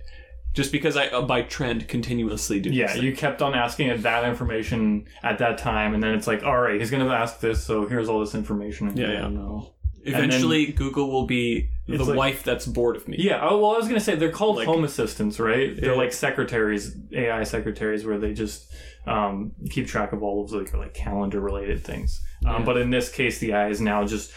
just 0.54 0.72
because 0.72 0.96
I 0.96 1.08
uh, 1.08 1.22
by 1.24 1.42
trend 1.42 1.90
continuously 1.90 2.62
do. 2.62 2.70
Yeah, 2.70 2.96
you 2.96 3.14
kept 3.14 3.42
on 3.42 3.54
asking 3.54 3.90
it 3.90 4.04
that 4.04 4.24
information 4.24 5.06
at 5.22 5.40
that 5.40 5.58
time, 5.58 5.94
and 5.94 6.02
then 6.02 6.16
it's 6.16 6.28
like, 6.28 6.44
all 6.46 6.58
right, 6.58 6.80
he's 6.80 6.90
gonna 6.90 7.10
ask 7.10 7.42
this, 7.42 7.62
so 7.62 7.86
here's 7.88 8.08
all 8.08 8.22
this 8.22 8.34
information. 8.36 8.88
And 8.88 8.98
Yeah, 8.98 9.12
yeah. 9.12 9.22
don't 9.24 9.36
know. 9.36 9.74
Eventually, 10.06 10.68
Google 10.68 11.12
will 11.12 11.26
be 11.26 11.70
the 11.88 12.04
like- 12.04 12.18
wife 12.18 12.44
that's 12.44 12.66
bored 12.66 12.96
of 12.96 13.08
me. 13.08 13.18
Yeah. 13.20 13.40
Oh 13.42 13.58
well, 13.60 13.72
I 13.74 13.78
was 13.78 13.88
gonna 13.88 14.00
say 14.00 14.16
they're 14.16 14.32
called 14.32 14.58
Like- 14.58 14.68
home 14.68 14.84
assistants, 14.84 15.40
right? 15.40 15.80
They're 15.80 15.96
like 15.98 16.14
secretaries, 16.14 16.96
AI 17.14 17.44
secretaries, 17.44 18.06
where 18.06 18.18
they 18.18 18.34
just 18.34 18.72
um, 19.08 19.52
keep 19.70 19.88
track 19.88 20.14
of 20.14 20.24
all 20.24 20.44
of 20.44 20.52
like 20.52 20.74
like 20.74 20.94
calendar 20.94 21.40
related 21.40 21.84
things. 21.84 22.22
Um, 22.46 22.52
Yeah. 22.60 22.66
But 22.66 22.78
in 22.78 22.90
this 22.90 23.10
case, 23.12 23.40
the 23.40 23.52
AI 23.54 23.70
is 23.70 23.80
now 23.82 24.06
just 24.06 24.32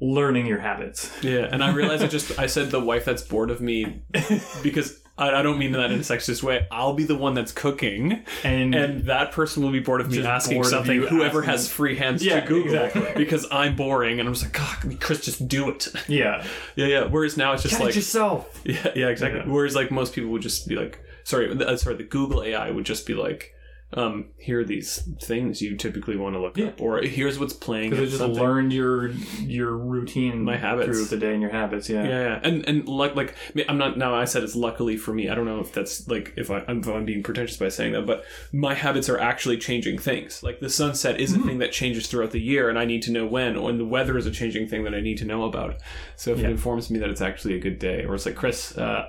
learning 0.00 0.46
your 0.46 0.58
habits. 0.58 1.10
Yeah, 1.22 1.48
and 1.50 1.62
I 1.62 1.72
realized 1.72 2.02
I 2.02 2.06
just 2.06 2.38
I 2.38 2.46
said 2.46 2.70
the 2.70 2.80
wife 2.80 3.04
that's 3.04 3.22
bored 3.22 3.50
of 3.50 3.60
me 3.60 4.02
because 4.62 4.99
I, 5.18 5.40
I 5.40 5.42
don't 5.42 5.58
mean 5.58 5.72
that 5.72 5.90
in 5.90 5.98
a 6.00 6.02
sexist 6.02 6.42
way. 6.42 6.66
I'll 6.70 6.94
be 6.94 7.04
the 7.04 7.14
one 7.14 7.34
that's 7.34 7.52
cooking, 7.52 8.24
And, 8.42 8.74
and 8.74 9.04
that 9.04 9.32
person 9.32 9.62
will 9.62 9.70
be 9.70 9.80
bored 9.80 10.00
of 10.00 10.10
me 10.10 10.24
asking 10.24 10.64
something. 10.64 11.02
Whoever 11.02 11.40
asking 11.40 11.50
has 11.50 11.68
free 11.68 11.96
hands 11.96 12.24
Yeah, 12.24 12.40
to 12.40 12.46
Google, 12.46 12.74
exactly. 12.74 13.12
because 13.22 13.46
I'm 13.50 13.76
boring, 13.76 14.18
and 14.18 14.28
I'm 14.28 14.34
just 14.34 14.44
like, 14.44 14.52
God, 14.54 15.00
Chris, 15.00 15.20
just 15.24 15.46
do 15.46 15.68
it. 15.70 15.88
yeah, 16.08 16.44
yeah, 16.76 16.86
yeah. 16.86 17.04
Whereas 17.04 17.36
now 17.36 17.52
it's 17.52 17.62
just 17.62 17.74
Get 17.74 17.82
it 17.82 17.84
like, 17.86 17.94
yourself. 17.94 18.60
yeah, 18.64 18.92
yeah, 18.94 19.08
exactly. 19.08 19.40
Yeah. 19.40 19.46
Whereas 19.46 19.74
like 19.74 19.90
most 19.90 20.14
people 20.14 20.30
would 20.30 20.42
just 20.42 20.66
be 20.66 20.76
like, 20.76 20.98
sorry, 21.24 21.50
uh, 21.52 21.76
sorry, 21.76 21.96
the 21.96 22.04
Google 22.04 22.42
AI 22.42 22.70
would 22.70 22.84
just 22.86 23.06
be 23.06 23.14
like. 23.14 23.54
Um, 23.92 24.26
here 24.38 24.60
are 24.60 24.64
these 24.64 24.98
things 25.20 25.60
you 25.60 25.76
typically 25.76 26.16
want 26.16 26.36
to 26.36 26.40
look 26.40 26.56
Yeah. 26.56 26.66
up, 26.66 26.80
or 26.80 27.02
here's 27.02 27.40
what's 27.40 27.52
playing. 27.52 27.90
Because 27.90 28.04
it 28.04 28.06
just 28.10 28.18
something. 28.18 28.40
learned 28.40 28.72
your 28.72 29.08
your 29.42 29.76
routine, 29.76 30.44
My 30.44 30.56
habits. 30.56 30.86
through 30.86 31.06
the 31.06 31.16
day 31.16 31.32
and 31.32 31.42
your 31.42 31.50
habits. 31.50 31.88
Yeah. 31.90 32.04
Yeah, 32.04 32.08
yeah, 32.22 32.40
and 32.44 32.64
and 32.68 32.88
like 32.88 33.16
like 33.16 33.34
I 33.56 33.64
I'm 33.68 33.78
not 33.78 33.98
now. 33.98 34.14
I 34.14 34.26
said 34.26 34.44
it's 34.44 34.54
luckily 34.54 34.96
for 34.96 35.12
me. 35.12 35.28
I 35.28 35.34
don't 35.34 35.44
know 35.44 35.58
if 35.58 35.72
that's 35.72 36.06
like 36.06 36.32
if 36.36 36.52
I 36.52 36.58
if 36.68 36.86
I'm 36.86 37.04
being 37.04 37.24
pretentious 37.24 37.56
by 37.56 37.68
saying 37.68 37.92
that, 37.94 38.06
but 38.06 38.24
my 38.52 38.74
habits 38.74 39.08
are 39.08 39.18
actually 39.18 39.56
changing 39.58 39.98
things. 39.98 40.42
Like 40.42 40.60
the 40.60 40.70
sunset 40.70 41.18
is 41.18 41.34
a 41.34 41.40
thing 41.40 41.58
that 41.58 41.72
changes 41.72 42.06
throughout 42.06 42.30
the 42.30 42.40
year, 42.40 42.68
and 42.68 42.78
I 42.78 42.84
need 42.84 43.02
to 43.02 43.10
know 43.10 43.26
when. 43.26 43.56
Or 43.56 43.72
the 43.72 43.84
weather 43.84 44.16
is 44.16 44.24
a 44.26 44.30
changing 44.30 44.68
thing 44.68 44.84
that 44.84 44.94
I 44.94 45.00
need 45.00 45.18
to 45.18 45.24
know 45.24 45.42
about. 45.44 45.76
So 46.14 46.30
if 46.32 46.38
Yeah. 46.38 46.46
it 46.46 46.50
informs 46.52 46.90
me 46.90 47.00
that 47.00 47.10
it's 47.10 47.20
actually 47.20 47.54
a 47.54 47.58
good 47.58 47.80
day, 47.80 48.04
or 48.04 48.14
it's 48.14 48.24
like 48.26 48.36
Chris, 48.36 48.78
uh, 48.78 49.06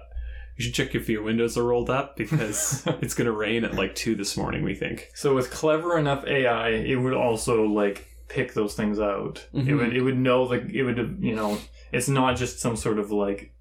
you 0.61 0.65
should 0.65 0.75
check 0.75 0.93
if 0.93 1.09
your 1.09 1.23
windows 1.23 1.57
are 1.57 1.63
rolled 1.63 1.89
up 1.89 2.15
because 2.15 2.83
it's 3.01 3.15
gonna 3.15 3.31
rain 3.31 3.63
at 3.65 3.73
like 3.73 3.95
two 3.95 4.13
this 4.15 4.37
morning. 4.37 4.63
We 4.63 4.75
think. 4.75 5.09
So 5.15 5.33
with 5.33 5.49
clever 5.49 5.97
enough 5.97 6.23
AI, 6.27 6.69
it 6.69 6.95
would 6.97 7.13
also 7.15 7.63
like 7.63 8.07
pick 8.27 8.53
those 8.53 8.75
things 8.75 8.99
out. 8.99 9.47
It 9.53 9.65
Mhm. 9.65 9.77
would 9.79 9.95
it 9.97 10.01
would 10.01 10.17
know 10.19 10.43
like 10.43 10.69
it 10.71 10.83
would 10.83 11.17
you 11.19 11.35
know 11.35 11.57
it's 11.91 12.07
not 12.07 12.37
just 12.37 12.59
some 12.59 12.75
sort 12.75 12.99
of 12.99 13.11
like 13.11 13.51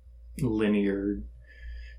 linear 0.40 1.20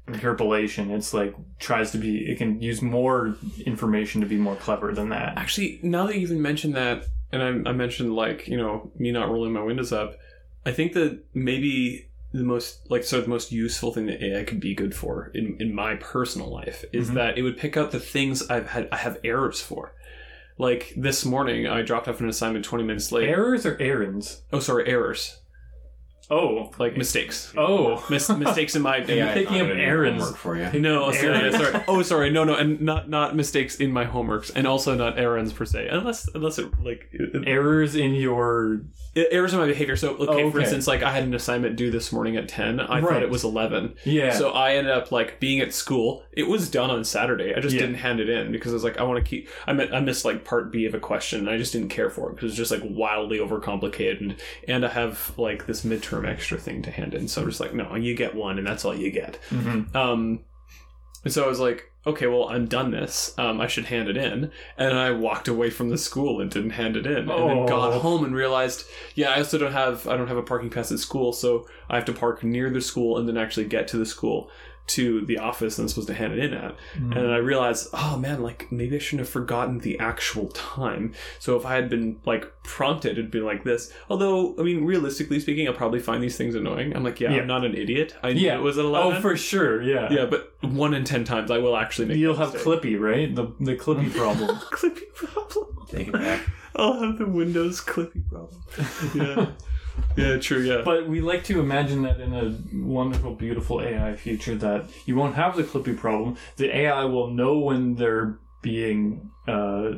interpolation. 0.07 0.91
It's 0.91 1.13
like 1.13 1.33
tries 1.59 1.91
to 1.91 1.97
be 1.97 2.29
it 2.31 2.37
can 2.37 2.61
use 2.61 2.81
more 2.81 3.35
information 3.65 4.21
to 4.21 4.27
be 4.27 4.37
more 4.37 4.55
clever 4.55 4.93
than 4.93 5.09
that. 5.09 5.37
Actually, 5.37 5.79
now 5.83 6.05
that 6.07 6.15
you 6.15 6.21
even 6.21 6.41
mentioned 6.41 6.75
that, 6.75 7.05
and 7.31 7.41
I, 7.41 7.69
I 7.69 7.73
mentioned 7.73 8.15
like 8.15 8.47
you 8.47 8.57
know 8.57 8.91
me 8.97 9.11
not 9.11 9.29
rolling 9.29 9.53
my 9.53 9.63
windows 9.63 9.91
up, 9.91 10.17
I 10.65 10.71
think 10.71 10.93
that 10.93 11.19
maybe 11.33 12.07
the 12.33 12.43
most 12.43 12.89
like 12.89 13.03
so 13.03 13.19
the 13.19 13.27
most 13.27 13.51
useful 13.51 13.93
thing 13.93 14.05
that 14.05 14.23
AI 14.23 14.43
could 14.43 14.59
be 14.61 14.73
good 14.73 14.95
for 14.95 15.31
in, 15.33 15.57
in 15.59 15.73
my 15.75 15.95
personal 15.95 16.49
life 16.49 16.85
is 16.93 17.09
Mhm. 17.11 17.15
that 17.15 17.37
it 17.37 17.41
would 17.41 17.57
pick 17.57 17.75
out 17.75 17.91
the 17.91 17.99
things 17.99 18.49
I've 18.49 18.67
had 18.67 18.87
I 18.91 18.97
have 18.97 19.19
errors 19.23 19.59
for. 19.61 19.93
Like 20.57 20.93
this 20.95 21.25
morning, 21.25 21.67
I 21.67 21.81
dropped 21.81 22.07
off 22.07 22.19
an 22.21 22.29
assignment 22.29 22.63
twenty 22.63 22.83
minutes 22.85 23.11
late. 23.11 23.27
Errors 23.27 23.65
or 23.65 23.77
errands? 23.81 24.43
oh, 24.53 24.59
sorry, 24.59 24.87
errors 24.87 25.39
Oh, 26.31 26.71
like 26.79 26.95
mistakes. 26.95 27.53
oh, 27.57 28.03
Mis- 28.09 28.29
mistakes 28.29 28.75
in 28.75 28.81
my 28.81 28.97
Yeah. 29.07 29.33
picking 29.33 29.59
up 29.59 29.67
errands. 29.67 30.23
Work 30.23 30.37
for 30.37 30.55
you. 30.55 30.79
No, 30.79 31.03
oh, 31.05 31.11
sorry, 31.21 31.51
sorry. 31.51 31.83
Oh, 31.89 32.01
sorry. 32.03 32.29
No, 32.29 32.45
no, 32.45 32.55
and 32.55 32.79
not 32.79 33.09
not 33.09 33.35
mistakes 33.35 33.75
in 33.75 33.91
my 33.91 34.05
homeworks, 34.05 34.49
and 34.55 34.65
also 34.65 34.95
not 34.95 35.19
errands 35.19 35.51
per 35.51 35.65
se, 35.65 35.89
unless 35.89 36.29
unless 36.33 36.57
it 36.57 36.67
like 36.81 37.09
it- 37.11 37.43
errors 37.45 37.95
in 37.95 38.13
your 38.13 38.81
errors 39.13 39.51
in 39.53 39.59
my 39.59 39.65
behavior. 39.67 39.97
So, 39.97 40.15
okay, 40.15 40.43
Oh, 40.43 40.51
for 40.51 40.61
instance, 40.61 40.87
like 40.87 41.03
I 41.03 41.11
had 41.11 41.23
an 41.25 41.33
assignment 41.33 41.75
due 41.75 41.91
this 41.91 42.13
morning 42.13 42.37
at 42.37 42.47
ten. 42.47 42.79
I 42.79 43.01
thought 43.01 43.23
it 43.23 43.29
was 43.29 43.43
eleven. 43.43 43.95
yeah. 44.05 44.31
So 44.31 44.51
I 44.51 44.75
ended 44.75 44.93
up 44.93 45.11
like 45.11 45.41
being 45.41 45.59
at 45.59 45.73
school. 45.73 46.23
It 46.31 46.47
was 46.47 46.69
done 46.69 46.89
on 46.89 47.03
Saturday. 47.03 47.53
I 47.53 47.59
just 47.59 47.75
Yeah. 47.75 47.81
didn't 47.81 47.95
hand 47.95 48.21
it 48.21 48.29
in 48.29 48.53
because 48.53 48.71
I 48.71 48.75
was 48.75 48.85
like, 48.85 48.97
I 48.97 49.03
want 49.03 49.21
to 49.23 49.29
keep. 49.29 49.49
I 49.67 49.73
meant 49.73 49.93
I 49.93 49.99
missed 49.99 50.23
like 50.23 50.45
part 50.45 50.71
B 50.71 50.85
of 50.85 50.93
a 50.93 50.99
question, 50.99 51.39
and 51.41 51.49
I 51.49 51.57
just 51.57 51.73
didn't 51.73 51.89
care 51.89 52.09
for 52.09 52.29
it 52.29 52.35
because 52.35 52.43
it 52.57 52.59
was 52.59 52.69
just 52.69 52.71
like 52.71 52.89
wildly 52.89 53.39
overcomplicated, 53.39 54.21
and 54.21 54.35
and 54.67 54.85
I 54.85 54.89
have 54.89 55.33
like 55.37 55.65
this 55.65 55.83
midterm 55.83 56.20
extra 56.25 56.57
thing 56.57 56.81
to 56.83 56.91
hand 56.91 57.13
in. 57.13 57.27
So 57.27 57.41
I'm 57.41 57.47
just 57.49 57.59
like, 57.59 57.73
no, 57.73 57.95
you 57.95 58.15
get 58.15 58.35
one, 58.35 58.57
and 58.57 58.65
that's 58.67 58.85
all 58.85 58.95
you 58.95 59.11
get. 59.11 59.39
Mhm. 59.49 59.93
Um, 59.95 60.39
and 61.23 61.31
so 61.33 61.43
I 61.43 61.47
was 61.47 61.59
like, 61.59 61.85
okay, 62.07 62.25
well, 62.25 62.49
I'm 62.49 62.65
done 62.65 62.89
this. 62.89 63.35
Um, 63.37 63.61
I 63.61 63.67
should 63.67 63.85
hand 63.85 64.09
it 64.09 64.17
in. 64.17 64.51
And 64.75 64.97
I 64.97 65.11
walked 65.11 65.47
away 65.47 65.69
from 65.69 65.89
the 65.89 65.97
school 65.97 66.41
and 66.41 66.49
didn't 66.49 66.71
hand 66.71 66.97
it 66.97 67.05
in. 67.05 67.29
And 67.29 67.49
then 67.49 67.65
got 67.67 67.93
Oh. 67.93 67.99
home 67.99 68.23
and 68.25 68.33
realized, 68.33 68.85
yeah, 69.13 69.29
I 69.29 69.37
also 69.37 69.59
don't 69.59 69.71
have 69.73 70.07
I 70.07 70.17
don't 70.17 70.27
have 70.27 70.37
a 70.37 70.41
parking 70.41 70.71
pass 70.71 70.91
at 70.91 70.97
school, 70.97 71.31
so 71.31 71.67
I 71.89 71.95
have 71.97 72.05
to 72.05 72.13
park 72.13 72.43
near 72.43 72.71
the 72.71 72.81
school 72.81 73.17
and 73.19 73.27
then 73.29 73.37
actually 73.37 73.65
get 73.65 73.87
to 73.89 73.97
the 73.97 74.05
school 74.05 74.49
to 74.87 75.25
the 75.25 75.37
office 75.37 75.75
that 75.77 75.83
I'm 75.83 75.87
supposed 75.87 76.07
to 76.09 76.13
hand 76.13 76.33
it 76.33 76.39
in 76.39 76.53
at. 76.53 76.75
Mm-hmm. 76.95 77.13
And 77.13 77.31
I 77.31 77.37
realized, 77.37 77.87
oh 77.93 78.17
man, 78.17 78.41
like 78.41 78.69
maybe 78.71 78.95
I 78.95 78.99
shouldn't 78.99 79.21
have 79.21 79.29
forgotten 79.29 79.79
the 79.79 79.97
actual 79.99 80.49
time. 80.49 81.13
So 81.39 81.55
if 81.55 81.65
I 81.65 81.75
had 81.75 81.89
been 81.89 82.19
like 82.25 82.45
prompted, 82.63 83.13
it'd 83.13 83.31
be 83.31 83.39
like 83.39 83.63
this. 83.63 83.93
Although, 84.09 84.55
I 84.59 84.63
mean, 84.63 84.83
realistically 84.83 85.39
speaking, 85.39 85.67
I'll 85.67 85.73
probably 85.73 85.99
find 85.99 86.21
these 86.21 86.35
things 86.37 86.55
annoying. 86.55 86.95
I'm 86.95 87.03
like, 87.03 87.19
yeah, 87.19 87.31
Yeah. 87.31 87.41
I'm 87.41 87.47
not 87.47 87.63
an 87.63 87.75
idiot. 87.75 88.15
I 88.23 88.33
knew 88.33 88.41
Yeah. 88.41 88.57
it 88.57 88.61
was 88.61 88.77
at 88.77 88.85
11. 88.85 89.13
Oh, 89.17 89.21
for 89.21 89.37
sure. 89.37 89.81
Yeah. 89.81 90.11
Yeah, 90.11 90.25
but 90.25 90.53
one 90.61 90.93
in 90.93 91.03
ten 91.05 91.23
times 91.23 91.49
I 91.51 91.57
will 91.59 91.77
actually 91.77 92.07
make. 92.07 92.17
You'll 92.17 92.35
have 92.35 92.53
mistake. 92.53 92.81
Clippy, 92.81 92.99
right? 92.99 93.33
The 93.33 93.53
the 93.59 93.75
Clippy 93.75 94.11
problem. 94.15 94.57
clippy 94.57 95.13
problem. 95.13 95.67
Take 95.87 96.07
it 96.09 96.13
back. 96.13 96.41
I'll 96.75 96.99
have 97.01 97.17
the 97.17 97.25
Windows 97.27 97.81
clippy 97.81 98.27
problem. 98.29 98.61
Yeah, 99.15 99.51
yeah, 100.15 100.37
true. 100.37 100.61
Yeah, 100.61 100.81
But 100.83 101.07
we 101.07 101.21
like 101.21 101.43
to 101.45 101.59
imagine 101.59 102.03
that 102.03 102.19
in 102.19 102.33
a 102.33 102.57
wonderful, 102.85 103.35
beautiful 103.35 103.81
AI 103.81 104.15
future 104.15 104.55
that 104.55 104.89
you 105.05 105.15
won't 105.15 105.35
have 105.35 105.55
the 105.55 105.63
Clippy 105.63 105.97
problem. 105.97 106.37
The 106.57 106.75
AI 106.75 107.05
will 107.05 107.29
know 107.31 107.59
when 107.59 107.95
they're 107.95 108.39
being 108.61 109.31
uh, 109.47 109.93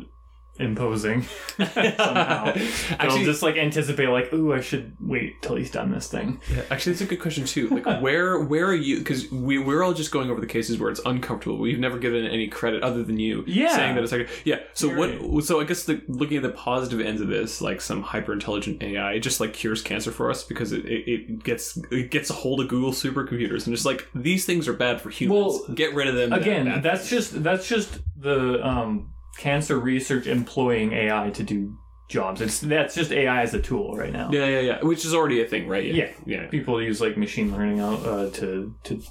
imposing 0.60 1.24
somehow. 1.58 2.54
I'll 3.00 3.24
just 3.24 3.42
like 3.42 3.58
anticipate, 3.58 4.08
like, 4.10 4.32
ooh, 4.34 4.54
I 4.54 4.62
should 4.62 4.96
wait 5.00 5.42
till 5.42 5.56
he's 5.56 5.72
done 5.72 5.92
this 5.92 6.08
thing. 6.08 6.40
yeah, 6.54 6.62
actually, 6.70 6.94
that's 6.94 7.02
a 7.02 7.06
good 7.06 7.20
question 7.22 7.46
too. 7.46 7.70
Like, 7.70 7.86
where 8.02 8.40
where 8.40 8.68
are 8.68 8.76
you? 8.76 9.00
Because 9.00 9.32
we 9.32 9.58
we're 9.58 9.84
all 9.84 9.94
just 9.94 10.12
going 10.12 10.30
over 10.30 10.40
the 10.40 10.48
cases 10.48 10.80
where 10.80 10.90
it's 10.90 11.02
uncomfortable. 11.06 11.58
We've 11.58 11.80
never 11.80 11.98
given 11.98 12.26
any 12.26 12.48
credit 12.48 12.84
other 12.84 13.04
than 13.04 13.20
you 13.20 13.44
Yeah. 13.48 13.76
saying 13.76 13.96
that 13.96 14.04
it's 14.04 14.12
like 14.12 14.30
yeah. 14.46 14.60
So 14.74 14.88
You're 14.88 15.20
what? 15.30 15.44
So 15.46 15.60
I 15.60 15.64
guess 15.64 15.84
the 15.86 16.02
looking 16.08 16.38
at 16.38 16.44
the 16.44 16.50
positive 16.52 17.00
ends 17.06 17.22
of 17.22 17.28
this, 17.28 17.62
like 17.62 17.82
some 17.82 18.02
hyper 18.02 18.34
intelligent 18.34 18.82
AI, 18.84 19.20
just 19.20 19.40
like 19.40 19.54
cures 19.54 19.82
cancer 19.82 20.12
for 20.12 20.30
us 20.30 20.44
because 20.44 20.72
it, 20.72 20.86
it, 20.86 21.10
it 21.10 21.44
gets 21.44 21.78
it 21.92 22.12
gets 22.12 22.30
a 22.30 22.34
hold 22.34 22.60
of 22.62 22.68
Google 22.68 22.92
supercomputers 22.92 23.66
and 23.66 23.76
just 23.76 23.86
like 23.86 24.08
these 24.16 24.46
things 24.46 24.68
are 24.68 24.74
bad 24.74 25.02
for 25.02 25.10
humans. 25.10 25.62
Well, 25.68 25.76
Get 25.76 25.94
rid 25.94 26.08
of 26.08 26.16
them. 26.16 26.34
Again, 26.34 26.82
that's 26.82 27.10
just 27.10 27.44
that's 27.44 27.68
just 27.68 28.00
the 28.18 28.66
um, 28.66 29.12
cancer 29.38 29.80
research 29.80 30.28
employing 30.28 30.94
AI 30.94 31.30
to 31.32 31.44
do 31.44 31.78
jobs. 32.08 32.42
It's 32.42 32.60
that's 32.60 32.96
just 32.96 33.12
AI 33.12 33.42
as 33.42 33.54
a 33.54 33.62
tool 33.62 33.96
right 33.96 34.14
now. 34.14 34.30
Yeah, 34.32 34.46
yeah, 34.46 34.60
yeah. 34.60 34.84
Which 34.84 35.06
is 35.06 35.14
already 35.14 35.42
a 35.42 35.48
thing, 35.48 35.68
right? 35.68 35.86
Yeah. 35.86 36.12
yeah, 36.26 36.42
yeah. 36.42 36.48
People 36.48 36.82
use 36.82 37.02
like 37.02 37.18
machine 37.18 37.52
learning 37.52 37.80
out 37.80 38.06
uh, 38.06 38.30
to 38.32 38.76
to 38.84 39.02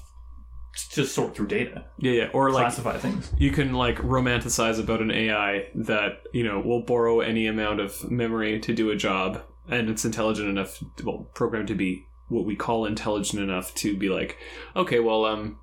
just 0.91 1.15
sort 1.15 1.35
through 1.35 1.49
data, 1.49 1.85
yeah, 1.99 2.13
yeah. 2.13 2.29
Or 2.33 2.51
like 2.51 2.63
classify 2.63 2.97
things. 2.97 3.31
you 3.37 3.51
can 3.51 3.75
like 3.75 3.99
romanticize 3.99 4.81
about 4.81 5.03
an 5.03 5.11
AI 5.11 5.67
that 5.75 6.23
you 6.33 6.45
know 6.45 6.61
will 6.61 6.83
borrow 6.83 7.21
any 7.21 7.47
amount 7.47 7.81
of 7.81 8.11
memory 8.11 8.59
to 8.61 8.73
do 8.73 8.91
a 8.91 8.97
job, 8.97 9.43
and 9.69 9.91
it's 9.91 10.05
intelligent 10.05 10.49
enough, 10.49 10.83
well, 11.05 11.29
programmed 11.35 11.69
to 11.69 11.75
be 11.75 12.07
what 12.29 12.47
we 12.47 12.57
call 12.57 12.87
intelligent 12.87 13.43
enough 13.43 13.75
to 13.75 13.97
be 13.97 14.09
like, 14.09 14.39
okay, 14.75 14.99
well, 15.01 15.27
um, 15.27 15.59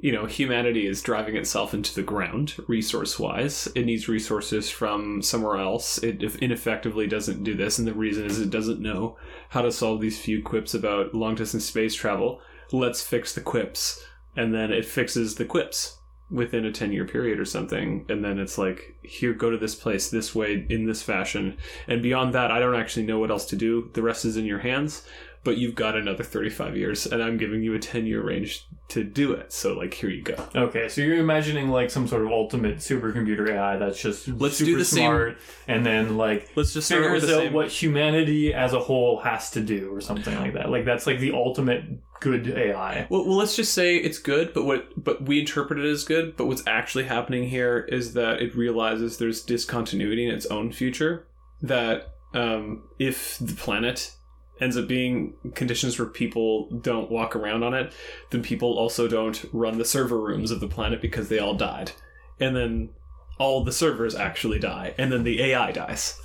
you 0.00 0.12
know, 0.12 0.26
humanity 0.26 0.86
is 0.86 1.02
driving 1.02 1.36
itself 1.36 1.74
into 1.74 1.94
the 1.94 2.02
ground 2.02 2.54
resource 2.66 3.18
wise. 3.18 3.68
It 3.74 3.84
needs 3.84 4.08
resources 4.08 4.70
from 4.70 5.20
somewhere 5.20 5.58
else. 5.58 5.98
It 5.98 6.22
ineffectively 6.36 7.06
doesn't 7.06 7.44
do 7.44 7.54
this, 7.54 7.78
and 7.78 7.86
the 7.86 7.92
reason 7.92 8.24
is 8.24 8.40
it 8.40 8.50
doesn't 8.50 8.80
know 8.80 9.18
how 9.50 9.62
to 9.62 9.70
solve 9.70 10.00
these 10.00 10.18
few 10.18 10.42
quips 10.42 10.74
about 10.74 11.14
long 11.14 11.34
distance 11.34 11.66
space 11.66 11.94
travel. 11.94 12.40
Let's 12.72 13.02
fix 13.02 13.34
the 13.34 13.40
quips. 13.40 14.02
And 14.36 14.54
then 14.54 14.72
it 14.72 14.84
fixes 14.84 15.34
the 15.34 15.44
quips 15.44 15.98
within 16.30 16.64
a 16.64 16.72
10 16.72 16.92
year 16.92 17.04
period 17.04 17.40
or 17.40 17.44
something. 17.44 18.06
And 18.08 18.24
then 18.24 18.38
it's 18.38 18.56
like, 18.56 18.96
here, 19.02 19.34
go 19.34 19.50
to 19.50 19.58
this 19.58 19.74
place 19.74 20.08
this 20.08 20.34
way 20.34 20.64
in 20.68 20.86
this 20.86 21.02
fashion. 21.02 21.58
And 21.88 22.02
beyond 22.02 22.32
that, 22.34 22.50
I 22.50 22.60
don't 22.60 22.76
actually 22.76 23.06
know 23.06 23.18
what 23.18 23.30
else 23.30 23.46
to 23.46 23.56
do. 23.56 23.90
The 23.94 24.02
rest 24.02 24.24
is 24.24 24.36
in 24.36 24.44
your 24.44 24.60
hands. 24.60 25.02
But 25.44 25.56
you've 25.56 25.74
got 25.74 25.96
another 25.96 26.22
35 26.24 26.76
years, 26.76 27.06
and 27.06 27.22
I'm 27.22 27.36
giving 27.38 27.62
you 27.62 27.74
a 27.74 27.78
10 27.78 28.06
year 28.06 28.22
range 28.22 28.66
to 28.88 29.04
do 29.04 29.32
it. 29.32 29.52
So, 29.52 29.74
like, 29.74 29.94
here 29.94 30.10
you 30.10 30.22
go. 30.22 30.34
Okay, 30.54 30.88
so 30.88 31.00
you're 31.00 31.16
imagining 31.18 31.68
like 31.70 31.90
some 31.90 32.06
sort 32.08 32.22
of 32.26 32.30
ultimate 32.32 32.76
supercomputer 32.78 33.48
AI 33.50 33.76
that's 33.76 34.00
just 34.02 34.28
Let's 34.28 34.56
super 34.56 34.70
do 34.72 34.76
the 34.78 34.84
same- 34.84 35.36
and 35.68 35.86
then 35.86 36.16
like 36.16 36.50
Let's 36.56 36.72
just 36.74 36.88
start 36.88 37.02
with 37.02 37.22
figures 37.22 37.28
the 37.28 37.36
out 37.36 37.42
same. 37.44 37.52
what 37.52 37.68
humanity 37.68 38.52
as 38.52 38.72
a 38.72 38.80
whole 38.80 39.20
has 39.20 39.50
to 39.52 39.60
do, 39.60 39.94
or 39.94 40.00
something 40.00 40.34
like 40.38 40.54
that. 40.54 40.70
Like 40.70 40.84
that's 40.84 41.06
like 41.06 41.20
the 41.20 41.32
ultimate 41.32 41.84
good 42.20 42.48
AI. 42.48 43.06
Well, 43.08 43.24
well, 43.26 43.36
let's 43.36 43.56
just 43.56 43.72
say 43.72 43.96
it's 43.96 44.18
good, 44.18 44.52
but 44.52 44.64
what 44.64 44.88
but 45.02 45.22
we 45.22 45.40
interpret 45.40 45.78
it 45.78 45.88
as 45.88 46.04
good. 46.04 46.36
But 46.36 46.46
what's 46.46 46.66
actually 46.66 47.04
happening 47.04 47.48
here 47.48 47.78
is 47.88 48.12
that 48.14 48.42
it 48.42 48.54
realizes 48.54 49.16
there's 49.16 49.40
discontinuity 49.42 50.26
in 50.28 50.34
its 50.34 50.44
own 50.46 50.70
future. 50.72 51.26
That 51.62 52.10
um, 52.34 52.82
if 52.98 53.38
the 53.38 53.54
planet 53.54 54.12
ends 54.60 54.76
up 54.76 54.86
being 54.88 55.34
conditions 55.54 55.98
where 55.98 56.08
people 56.08 56.68
don't 56.70 57.10
walk 57.10 57.34
around 57.34 57.62
on 57.62 57.74
it, 57.74 57.92
then 58.30 58.42
people 58.42 58.78
also 58.78 59.08
don't 59.08 59.44
run 59.52 59.78
the 59.78 59.84
server 59.84 60.18
rooms 60.18 60.50
of 60.50 60.60
the 60.60 60.68
planet 60.68 61.00
because 61.00 61.28
they 61.28 61.38
all 61.38 61.54
died, 61.54 61.92
and 62.38 62.54
then 62.54 62.90
all 63.38 63.64
the 63.64 63.72
servers 63.72 64.14
actually 64.14 64.58
die, 64.58 64.94
and 64.98 65.10
then 65.10 65.22
the 65.24 65.42
AI 65.42 65.72
dies. 65.72 66.20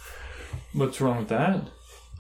What's 0.74 1.00
wrong 1.00 1.18
with 1.20 1.30
that? 1.30 1.62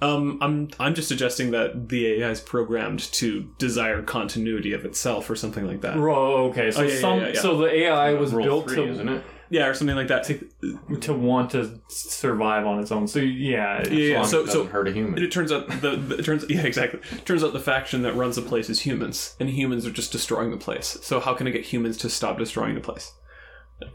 Um, 0.01 0.37
I'm 0.41 0.69
I'm 0.79 0.93
just 0.93 1.07
suggesting 1.07 1.51
that 1.51 1.87
the 1.89 2.05
AI 2.21 2.29
is 2.29 2.41
programmed 2.41 2.99
to 3.13 3.49
desire 3.57 4.01
continuity 4.01 4.73
of 4.73 4.83
itself 4.83 5.29
or 5.29 5.35
something 5.37 5.65
like 5.65 5.81
that. 5.81 5.95
Oh, 5.95 6.49
okay. 6.49 6.69
So 6.71 6.81
Oh, 6.81 6.83
yeah, 6.83 6.93
yeah, 6.93 6.99
some 6.99 7.19
yeah, 7.19 7.27
yeah. 7.29 7.41
so 7.41 7.57
the 7.57 7.73
AI 7.73 8.13
was 8.13 8.33
Rule 8.33 8.43
built 8.45 8.67
three, 8.67 8.75
to 8.77 8.91
isn't 8.91 9.07
it? 9.07 9.23
Yeah, 9.55 9.67
or 9.67 9.73
something 9.73 9.95
like 9.95 10.07
that. 10.09 10.23
To, 10.25 10.97
to 11.01 11.13
want 11.13 11.51
to 11.51 11.79
survive 11.87 12.65
on 12.65 12.79
its 12.79 12.91
own. 12.91 13.07
So 13.07 13.19
yeah, 13.19 13.83
Yeah, 13.87 13.89
yeah. 13.93 14.21
As 14.21 14.31
So- 14.31 14.37
long 14.39 14.43
as 14.47 14.49
it 14.49 14.51
so- 14.53 14.57
doesn't 14.63 14.71
hurt 14.71 14.87
a 14.87 14.91
human. 14.91 15.23
it 15.23 15.31
turns 15.31 15.51
out 15.51 15.67
the, 15.81 15.95
the 15.95 16.15
it 16.19 16.25
turns 16.25 16.45
yeah 16.49 16.61
exactly 16.63 16.99
it 17.11 17.25
turns 17.25 17.43
out 17.43 17.53
the 17.53 17.59
faction 17.59 18.01
that 18.03 18.15
runs 18.15 18.35
the 18.35 18.41
place 18.41 18.69
is 18.69 18.81
humans, 18.81 19.35
and 19.39 19.49
humans 19.49 19.85
are 19.87 19.91
just 19.91 20.11
destroying 20.11 20.51
the 20.51 20.57
place. 20.67 20.97
So 21.01 21.19
how 21.19 21.33
can 21.33 21.47
I 21.47 21.51
get 21.51 21.65
humans 21.65 21.97
to 21.97 22.09
stop 22.09 22.37
destroying 22.37 22.75
the 22.75 22.81
place? 22.81 23.13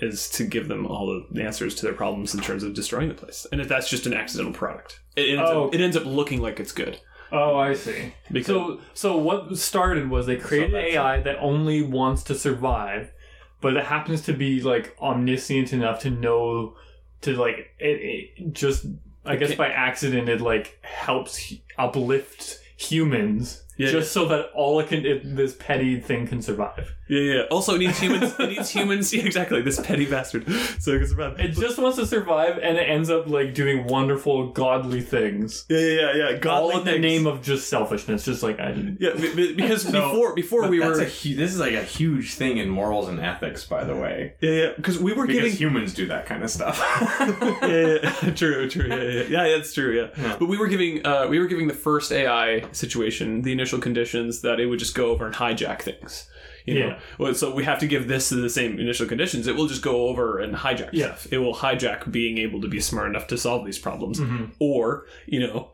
Is 0.00 0.28
to 0.30 0.44
give 0.44 0.68
them 0.68 0.86
all 0.86 1.22
the 1.30 1.42
answers 1.42 1.74
to 1.76 1.82
their 1.86 1.94
problems 1.94 2.34
in 2.34 2.40
terms 2.42 2.62
of 2.62 2.74
destroying 2.74 3.08
the 3.08 3.14
place, 3.14 3.46
and 3.50 3.60
if 3.62 3.68
that's 3.68 3.88
just 3.88 4.04
an 4.06 4.12
accidental 4.12 4.52
product, 4.52 5.00
it 5.16 5.30
ends, 5.30 5.50
Oh. 5.50 5.68
up, 5.68 5.74
it 5.74 5.80
ends 5.80 5.96
up 5.96 6.04
looking 6.04 6.42
like 6.42 6.60
it's 6.60 6.72
good. 6.72 7.00
Oh, 7.32 7.56
I 7.56 7.72
see. 7.74 8.12
Because 8.30 8.46
So, 8.46 8.80
so 8.92 9.16
what 9.16 9.56
started 9.56 10.10
was 10.10 10.26
they 10.26 10.36
created 10.36 10.74
that's 10.74 10.94
AI 10.94 11.20
that 11.22 11.36
only 11.40 11.80
wants 11.80 12.22
to 12.24 12.34
survive, 12.34 13.12
but 13.60 13.76
it 13.76 13.84
happens 13.84 14.22
to 14.22 14.32
be 14.32 14.60
like 14.60 14.96
omniscient 15.00 15.72
enough 15.72 16.00
to 16.00 16.10
know 16.10 16.76
to 17.22 17.36
like 17.36 17.74
it, 17.78 18.32
it 18.38 18.52
just 18.52 18.86
I 19.24 19.36
guess 19.36 19.54
by 19.54 19.68
accident 19.68 20.28
it 20.28 20.40
like 20.40 20.78
helps 20.82 21.54
uplift 21.78 22.60
humans 22.76 23.62
Yeah, 23.80 23.90
just 23.92 24.12
so 24.12 24.26
that 24.26 24.50
all 24.54 24.78
it 24.80 24.88
can 24.88 25.04
it, 25.06 25.36
this 25.36 25.54
petty 25.58 26.00
thing 26.00 26.26
can 26.26 26.42
survive. 26.42 26.94
yeah, 27.08 27.20
yeah. 27.20 27.42
Also, 27.50 27.74
it 27.74 27.78
needs 27.78 27.98
humans. 27.98 28.34
it 28.38 28.48
needs 28.50 28.70
humans. 28.78 29.12
Yeah, 29.12 29.24
exactly. 29.24 29.62
This 29.62 29.80
petty 29.80 30.06
bastard. 30.06 30.44
So 30.80 30.92
it 30.92 30.98
can 30.98 31.08
survive. 31.08 31.40
It 31.40 31.52
just 31.52 31.78
wants 31.78 31.96
to 31.98 32.06
survive, 32.06 32.58
and 32.58 32.76
it 32.76 32.88
ends 32.88 33.10
up 33.10 33.26
like 33.26 33.54
doing 33.54 33.86
wonderful, 33.86 34.50
godly 34.52 35.00
things, 35.00 35.64
yeah, 35.68 35.78
yeah, 35.78 35.94
yeah. 36.00 36.14
yeah. 36.14 36.24
all 36.34 36.38
Godly 36.70 36.74
in 36.80 36.84
the 36.84 36.98
name 36.98 37.26
of 37.26 37.42
just 37.42 37.68
selfishness. 37.68 38.24
Just 38.24 38.42
like 38.42 38.60
I 38.60 38.72
didn't. 38.72 38.98
Yeah, 39.00 39.14
be- 39.14 39.34
be- 39.34 39.54
because 39.54 39.82
So- 39.90 39.92
before 39.92 40.34
before 40.34 40.68
we 40.68 40.80
were 40.80 41.00
a 41.00 41.04
hu- 41.04 41.34
this 41.36 41.52
is 41.54 41.58
like 41.60 41.72
a 41.74 41.82
huge 41.82 42.34
thing 42.34 42.58
in 42.58 42.68
morals 42.68 43.08
and 43.08 43.18
ethics, 43.20 43.64
by 43.64 43.84
the 43.84 43.96
way. 43.96 44.34
yeah 44.40 44.50
yeah 44.50 44.72
because 44.76 44.98
we 44.98 45.12
were 45.12 45.26
Because 45.26 45.42
giving 45.42 45.56
humans 45.56 45.94
do 45.94 46.06
that 46.08 46.26
kind 46.26 46.42
of 46.42 46.50
stuff. 46.50 46.78
yeah, 47.20 47.58
yeah, 47.62 47.98
yeah. 48.22 48.30
true, 48.34 48.68
true, 48.68 48.86
yeah, 48.88 48.96
yeah, 48.96 49.22
yeah, 49.28 49.46
yeah, 49.46 49.56
that's 49.56 49.72
true, 49.72 49.96
yeah. 49.96 50.08
Yeah. 50.22 50.36
But 50.38 50.46
we 50.46 50.56
were 50.58 50.68
giving, 50.68 51.04
uh, 51.06 51.26
we 51.28 51.38
were 51.38 51.46
giving 51.46 51.68
the 51.68 51.74
first 51.74 52.12
AI 52.12 52.64
situation 52.72 53.42
the 53.42 53.52
initial 53.52 53.69
conditions 53.78 54.40
that 54.42 54.58
it 54.60 54.66
would 54.66 54.78
just 54.78 54.94
go 54.94 55.10
over 55.10 55.26
and 55.26 55.34
hijack 55.34 55.82
things. 55.82 56.28
You 56.66 56.74
know, 56.78 56.86
Yeah. 56.88 56.98
well, 57.18 57.34
so 57.34 57.54
we 57.54 57.64
have 57.64 57.78
to 57.80 57.86
give 57.86 58.06
this 58.06 58.28
the 58.28 58.50
same 58.50 58.78
initial 58.78 59.06
conditions. 59.06 59.46
It 59.46 59.56
will 59.56 59.66
just 59.66 59.82
go 59.82 60.08
over 60.08 60.38
and 60.38 60.54
hijack 60.54 60.90
Yeah. 60.92 61.06
stuff. 61.14 61.28
It 61.32 61.38
will 61.38 61.54
hijack 61.54 62.10
being 62.12 62.36
able 62.38 62.60
to 62.60 62.68
be 62.68 62.80
smart 62.80 63.08
enough 63.08 63.26
to 63.28 63.38
solve 63.38 63.64
these 63.64 63.78
problems, 63.78 64.20
Mhm. 64.20 64.50
or 64.58 65.06
you 65.26 65.40
know, 65.40 65.72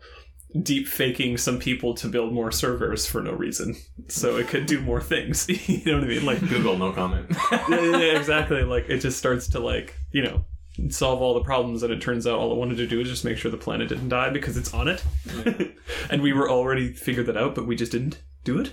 deep 0.63 0.87
faking 0.87 1.37
some 1.37 1.59
people 1.59 1.93
to 1.95 2.07
build 2.09 2.33
more 2.33 2.51
servers 2.53 3.05
for 3.05 3.21
no 3.21 3.33
reason, 3.33 3.75
so 4.09 4.37
it 4.37 4.47
could 4.49 4.65
do 4.67 4.81
more 4.81 5.01
things. 5.03 5.47
you 5.69 5.83
know 5.85 5.95
what 5.99 6.05
I 6.05 6.07
mean? 6.07 6.25
Like 6.25 6.41
Google, 6.49 6.79
no 6.79 6.93
comment. 6.93 7.27
yeah, 7.69 7.69
yeah, 7.99 8.19
exactly. 8.19 8.63
Like 8.63 8.89
it 8.89 8.99
just 9.01 9.19
starts 9.19 9.49
to 9.49 9.61
like 9.61 9.97
you 10.13 10.23
know 10.23 10.45
solve 10.91 11.21
all 11.21 11.35
the 11.35 11.41
problems, 11.41 11.83
and 11.83 11.93
it 11.93 12.01
turns 12.01 12.27
out 12.27 12.39
all 12.39 12.53
it 12.53 12.57
wanted 12.57 12.77
to 12.77 12.87
do 12.87 13.01
is 13.01 13.09
just 13.09 13.25
make 13.25 13.39
sure 13.39 13.51
the 13.51 13.57
planet 13.57 13.89
didn't 13.89 14.09
die 14.09 14.31
because 14.31 14.57
it's 14.57 14.75
on 14.75 14.89
it, 14.89 15.03
and 16.11 16.23
we 16.23 16.33
were 16.33 16.51
already 16.51 16.93
figured 16.93 17.27
that 17.27 17.37
out, 17.37 17.55
but 17.55 17.67
we 17.67 17.77
just 17.77 17.93
didn't 17.93 18.21
do 18.45 18.59
it. 18.61 18.73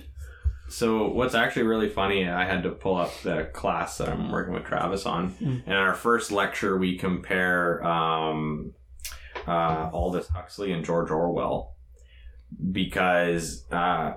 So 0.68 1.08
what's 1.08 1.34
actually 1.34 1.64
really 1.64 1.88
funny, 1.88 2.28
I 2.28 2.44
had 2.46 2.62
to 2.62 2.70
pull 2.70 2.96
up 2.96 3.12
the 3.22 3.50
class 3.52 3.98
that 3.98 4.08
I'm 4.08 4.30
working 4.30 4.54
with 4.54 4.64
Travis 4.64 5.06
on. 5.06 5.32
Mm. 5.34 5.66
In 5.66 5.72
our 5.72 5.94
first 5.94 6.32
lecture, 6.32 6.78
we 6.78 6.96
compare 6.96 7.84
um, 7.84 8.72
uh, 9.46 9.90
Aldous 9.92 10.28
Huxley 10.28 10.72
and 10.72 10.84
George 10.84 11.10
Orwell 11.10 11.74
because 12.72 13.70
uh, 13.70 14.14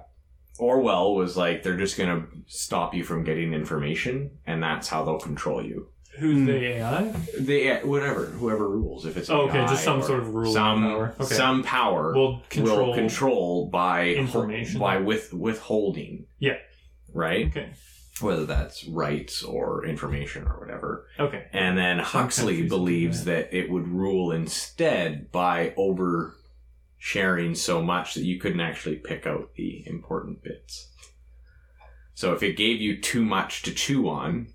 Orwell 0.58 1.16
was 1.16 1.36
like, 1.36 1.64
they're 1.64 1.78
just 1.78 1.98
going 1.98 2.22
to 2.22 2.28
stop 2.48 2.94
you 2.94 3.04
from 3.04 3.24
getting 3.24 3.54
information, 3.54 4.32
and 4.46 4.64
that's 4.64 4.88
how 4.88 5.04
they'll 5.04 5.20
control 5.20 5.64
you. 5.64 5.90
Who's 6.18 6.38
Hmm. 6.38 6.46
the 6.46 6.66
AI? 6.66 7.82
Whatever 7.84 8.26
whoever 8.26 8.68
rules 8.70 9.06
if 9.06 9.18
it's 9.18 9.30
Oh, 9.30 9.42
okay, 9.42 9.60
AI 9.60 9.68
just 9.68 9.84
some 9.84 10.00
or 10.00 10.04
sort 10.04 10.20
of 10.20 10.34
ruling 10.34 10.54
some 10.54 10.82
power. 10.84 11.16
Okay. 11.20 11.36
some 11.36 11.64
power 11.64 12.14
Will 12.14 12.44
control. 12.50 12.88
will 12.88 12.94
control 12.96 13.70
by 13.70 14.10
information. 14.10 14.80
by 14.80 14.98
with 14.98 15.34
withholding 15.34 16.26
Yeah. 16.40 16.58
right 17.14 17.48
Okay. 17.48 17.70
whether 18.20 18.46
that's 18.48 18.86
rights 18.88 19.44
or 19.44 19.86
information 19.86 20.44
or 20.48 20.60
whatever. 20.60 21.08
Okay. 21.20 21.46
And 21.54 21.78
then 21.78 22.00
Huxley 22.00 22.54
countries 22.56 22.72
do 22.72 22.76
believes 22.78 23.26
that 23.26 23.54
it 23.56 23.70
would 23.70 23.88
rule 23.88 24.32
instead 24.32 25.32
by 25.32 25.74
over 25.78 26.36
sharing 26.98 27.54
so 27.54 27.84
much 27.84 28.16
that 28.16 28.24
you 28.24 28.40
couldn't 28.40 28.60
actually 28.60 28.96
pick 28.96 29.28
out 29.28 29.54
the 29.56 29.84
important 29.86 30.42
bits. 30.42 30.92
So 32.16 32.34
if 32.34 32.42
it 32.42 32.58
gave 32.58 32.82
you 32.82 33.00
too 33.00 33.24
much 33.24 33.62
to 33.64 33.72
chew 33.72 34.10
on, 34.10 34.48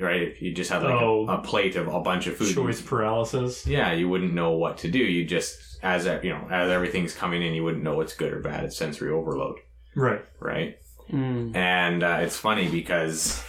right? 0.00 0.22
If 0.22 0.42
you 0.42 0.52
just 0.52 0.70
had 0.70 0.82
like 0.82 0.92
Oh. 1.00 1.26
a, 1.28 1.34
a 1.34 1.38
plate 1.42 1.76
of 1.76 1.88
a 1.88 2.00
bunch 2.00 2.26
of 2.26 2.36
food, 2.36 2.54
Choice 2.54 2.80
paralysis. 2.82 3.66
yeah, 3.66 3.92
you 3.92 4.08
wouldn't 4.08 4.34
know 4.34 4.52
what 4.52 4.78
to 4.78 4.90
do. 4.90 4.98
You 4.98 5.24
just 5.24 5.78
as 5.82 6.06
a, 6.06 6.20
you 6.22 6.30
know 6.30 6.46
as 6.50 6.70
everything's 6.70 7.14
coming 7.14 7.42
in, 7.42 7.54
you 7.54 7.62
wouldn't 7.64 7.82
know 7.84 7.94
what's 7.96 8.14
good 8.14 8.32
or 8.32 8.40
bad. 8.40 8.64
It's 8.64 8.76
sensory 8.76 9.10
overload, 9.10 9.56
Right. 9.94 10.24
right? 10.40 10.78
And 11.12 12.02
uh, 12.02 12.18
it's 12.22 12.36
funny 12.38 12.68
because 12.68 13.44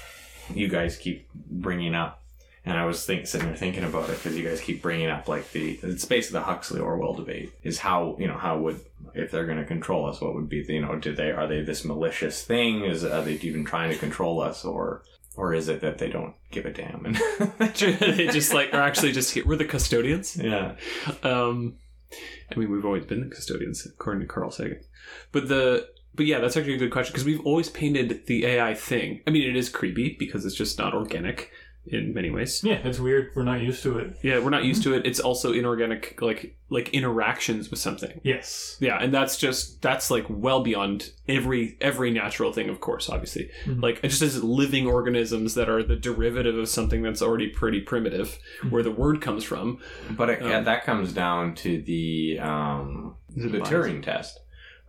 you 0.54 0.68
guys 0.68 0.98
keep 0.98 1.28
bringing 1.34 1.96
up, 1.96 2.22
and 2.66 2.78
I 2.78 2.86
was 2.86 3.06
think, 3.06 3.28
sitting 3.28 3.48
there 3.48 3.56
thinking 3.56 3.84
about 3.84 4.10
it 4.10 4.18
because 4.22 4.38
you 4.38 4.44
guys 4.48 4.60
keep 4.62 4.82
bringing 4.82 5.08
up 5.08 5.28
like 5.28 5.52
the 5.52 5.80
it's 5.82 6.06
basically 6.06 6.40
the 6.40 6.46
Huxley 6.46 6.80
Orwell 6.82 7.14
debate 7.14 7.54
is 7.64 7.80
how 7.80 8.18
you 8.20 8.28
know 8.28 8.38
how 8.38 8.58
would 8.60 8.82
if 9.14 9.32
they're 9.32 9.46
going 9.46 9.58
to 9.60 9.66
control 9.66 10.06
us, 10.08 10.20
what 10.20 10.36
would 10.36 10.50
be 10.50 10.64
the, 10.64 10.74
you 10.74 10.82
know 10.82 10.96
do 10.98 11.16
they 11.16 11.32
are 11.32 11.48
they 11.48 11.62
this 11.62 11.86
malicious 11.86 12.44
thing? 12.44 12.84
Is 12.84 13.04
are 13.06 13.22
they 13.24 13.34
even 13.36 13.64
trying 13.66 13.92
to 13.92 13.98
control 13.98 14.42
us 14.42 14.66
or 14.66 15.04
or 15.38 15.54
is 15.54 15.68
it 15.68 15.82
that 15.82 15.98
they 15.98 16.10
don't 16.10 16.34
give 16.52 16.66
a 16.66 16.72
damn? 16.72 17.06
And 17.06 17.16
they 17.70 18.28
just 18.28 18.54
like 18.54 18.74
are 18.74 18.82
actually 18.82 19.12
just 19.12 19.34
here. 19.34 19.46
We're 19.46 19.56
the 19.58 19.66
custodians. 19.66 20.38
yeah, 20.38 20.76
Um, 21.24 21.76
I 22.52 22.56
mean, 22.58 22.72
we've 22.72 22.86
always 22.86 23.06
been 23.06 23.22
the 23.22 23.36
custodians, 23.36 23.86
according 23.86 24.22
to 24.22 24.28
Carl 24.28 24.52
Sagan. 24.52 24.82
But 25.32 25.48
the 25.48 25.88
but 26.14 26.26
yeah, 26.26 26.40
that's 26.40 26.56
actually 26.56 26.76
a 26.76 26.78
good 26.78 26.92
question 26.92 27.12
because 27.12 27.26
we've 27.26 27.46
always 27.46 27.70
painted 27.70 28.26
the 28.28 28.46
AI 28.46 28.74
thing. 28.74 29.22
I 29.28 29.32
mean, 29.32 29.50
it 29.50 29.56
is 29.56 29.68
creepy 29.70 30.16
because 30.18 30.46
it's 30.46 30.56
just 30.56 30.78
not 30.78 30.94
organic 30.94 31.52
in 31.88 32.14
many 32.14 32.30
ways. 32.30 32.64
Yeah, 32.64 32.80
it's 32.84 33.00
weird. 33.00 33.32
We're 33.36 33.44
not 33.44 33.62
used 33.62 33.84
to 33.84 34.00
it. 34.00 34.18
Yeah, 34.24 34.40
we're 34.40 34.50
not 34.50 34.64
used 34.64 34.84
to 34.84 34.94
it. 34.94 35.06
It's 35.06 35.20
also 35.20 35.54
inorganic, 35.54 36.20
like 36.22 36.58
like 36.70 36.90
interactions 36.90 37.70
with 37.70 37.80
something. 37.80 38.22
Yes. 38.24 38.76
Yeah, 38.80 38.98
and 39.00 39.14
that's 39.14 39.38
just 39.38 39.82
that's 39.82 40.10
like 40.10 40.26
well 40.30 40.62
beyond 40.64 41.12
every 41.28 41.78
every 41.80 42.10
natural 42.12 42.52
thing, 42.52 42.70
of 42.70 42.80
course, 42.82 43.10
obviously. 43.10 43.50
Mhm. 43.66 43.82
Like 43.84 44.00
it 44.04 44.08
just 44.10 44.22
as 44.24 44.44
living 44.44 44.88
organisms 44.88 45.54
that 45.56 45.70
are 45.70 45.84
the 45.84 45.96
derivative 45.96 46.58
of 46.58 46.68
something 46.70 47.04
that's 47.04 47.22
already 47.22 47.50
pretty 47.50 47.82
primitive, 47.82 48.38
where 48.70 48.82
the 48.84 48.92
word 48.92 49.22
comes 49.22 49.44
from. 49.44 49.80
but 50.12 50.30
it, 50.30 50.42
Um, 50.42 50.64
that 50.64 50.86
comes 50.86 51.14
down 51.14 51.54
to 51.56 51.82
the 51.82 52.40
um, 52.40 53.16
the? 53.36 53.60
Turing 53.60 54.02
test. 54.02 54.40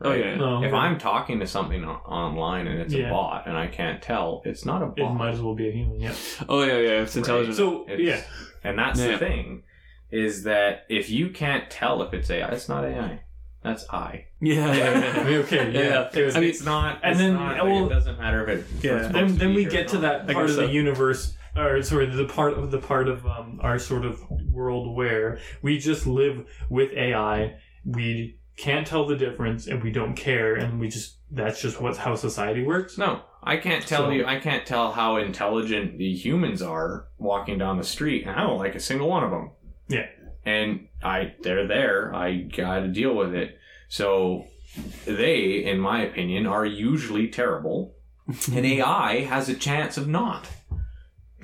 Oh, 0.03 0.13
yeah. 0.13 0.37
Oh, 0.39 0.59
If 0.63 0.67
okay. 0.69 0.77
I'm 0.77 0.99
talking 0.99 1.41
to 1.41 1.47
something 1.47 1.85
online 1.85 2.67
and 2.67 2.81
it's 2.83 2.93
Yeah. 2.93 3.09
a 3.09 3.11
bot 3.11 3.47
and 3.47 3.57
I 3.57 3.67
can't 3.67 4.03
tell, 4.03 4.43
it's 4.45 4.65
not 4.67 4.83
a 4.83 4.87
bot. 4.87 4.99
It 4.99 5.15
might 5.15 5.31
as 5.31 5.41
well 5.41 5.55
be 5.55 5.69
a 5.69 5.73
human. 5.73 6.01
Yeah. 6.01 6.13
Oh 6.49 6.63
yeah, 6.63 6.79
yeah, 6.79 7.03
it's 7.03 7.17
intelligent. 7.17 7.57
So 7.57 7.85
It's- 7.89 8.01
yeah. 8.01 8.21
And 8.63 8.79
that's 8.79 9.01
Yeah. 9.01 9.13
the 9.13 9.19
thing, 9.19 9.63
is 10.11 10.45
that 10.45 10.85
if 10.91 11.09
you 11.09 11.31
can't 11.31 11.71
tell 11.71 12.03
if 12.03 12.13
it's 12.13 12.31
AI, 12.31 12.49
it's 12.49 12.69
not 12.69 12.85
AI. 12.85 13.21
That's 13.63 13.85
I. 13.91 14.27
yeah, 14.41 14.73
yeah, 14.73 14.99
yeah. 14.99 15.13
I 15.21 15.25
mean, 15.25 15.35
okay. 15.41 15.71
Yeah, 15.73 15.81
Yeah. 15.81 15.89
yeah. 15.89 16.09
There's- 16.13 16.37
I 16.37 16.41
mean, 16.41 16.51
it's 16.51 16.65
not. 16.65 17.01
and 17.03 17.13
it's 17.13 17.21
then- 17.21 17.35
not, 17.35 17.57
like, 17.65 17.83
it 17.85 17.89
doesn't 17.89 18.19
matter 18.19 18.47
if 18.49 18.59
it. 18.61 18.85
Yeah. 18.85 18.97
it's 18.99 19.09
then, 19.09 19.37
then 19.37 19.55
we 19.55 19.65
get 19.65 19.89
to 19.89 19.99
that 19.99 20.29
part 20.29 20.45
of 20.51 20.57
so. 20.57 20.67
the 20.67 20.73
universe 20.73 21.35
or 21.57 21.81
sorry 21.83 22.05
the 22.05 22.27
part 22.27 22.53
of 22.53 22.71
the 22.71 22.79
part 22.79 23.09
of 23.09 23.25
um, 23.27 23.59
our 23.63 23.79
sort 23.79 24.05
of 24.05 24.21
world 24.53 24.95
where 24.95 25.39
we 25.63 25.79
just 25.79 26.07
live 26.07 26.45
with 26.69 26.93
ai 26.93 27.55
we 27.87 28.37
can't 28.57 28.87
tell 28.87 29.07
the 29.07 29.17
difference 29.17 29.67
and 29.67 29.83
we 29.83 29.91
don't 29.91 30.15
care 30.15 30.55
and 30.55 30.81
we 30.81 30.89
just 30.89 31.17
that's 31.31 31.61
just 31.61 31.81
what 31.81 31.97
how 31.97 32.15
society 32.15 32.63
works. 32.65 32.97
No, 32.99 33.23
I 33.43 33.57
can't 33.57 33.87
tell 33.87 34.05
So- 34.07 34.11
you. 34.11 34.25
I 34.25 34.39
can't 34.39 34.65
tell 34.67 34.93
how 34.93 35.17
intelligent 35.17 35.99
the 35.99 36.15
humans 36.15 36.63
are 36.63 37.07
walking 37.19 37.59
down 37.59 37.79
the 37.79 37.85
street, 37.85 38.27
and 38.27 38.37
I 38.37 38.43
don't 38.45 38.59
like 38.59 38.75
a 38.75 38.81
single 38.81 39.09
one 39.09 39.25
of 39.25 39.31
them. 39.31 39.51
Yeah. 39.89 40.07
And 40.45 40.87
I, 41.03 41.35
they're 41.43 41.67
there. 41.67 42.15
I 42.15 42.37
got 42.37 42.81
to 42.81 42.89
deal 42.89 43.15
with 43.15 43.35
it. 43.35 43.59
So 43.89 44.47
they, 45.05 45.65
in 45.65 45.81
my 45.81 46.03
opinion, 46.05 46.47
are 46.47 46.65
usually 46.65 47.29
terrible, 47.29 47.95
and 48.53 48.65
AI 48.75 49.21
has 49.25 49.49
a 49.49 49.55
chance 49.55 49.97
of 49.97 50.07
not. 50.07 50.47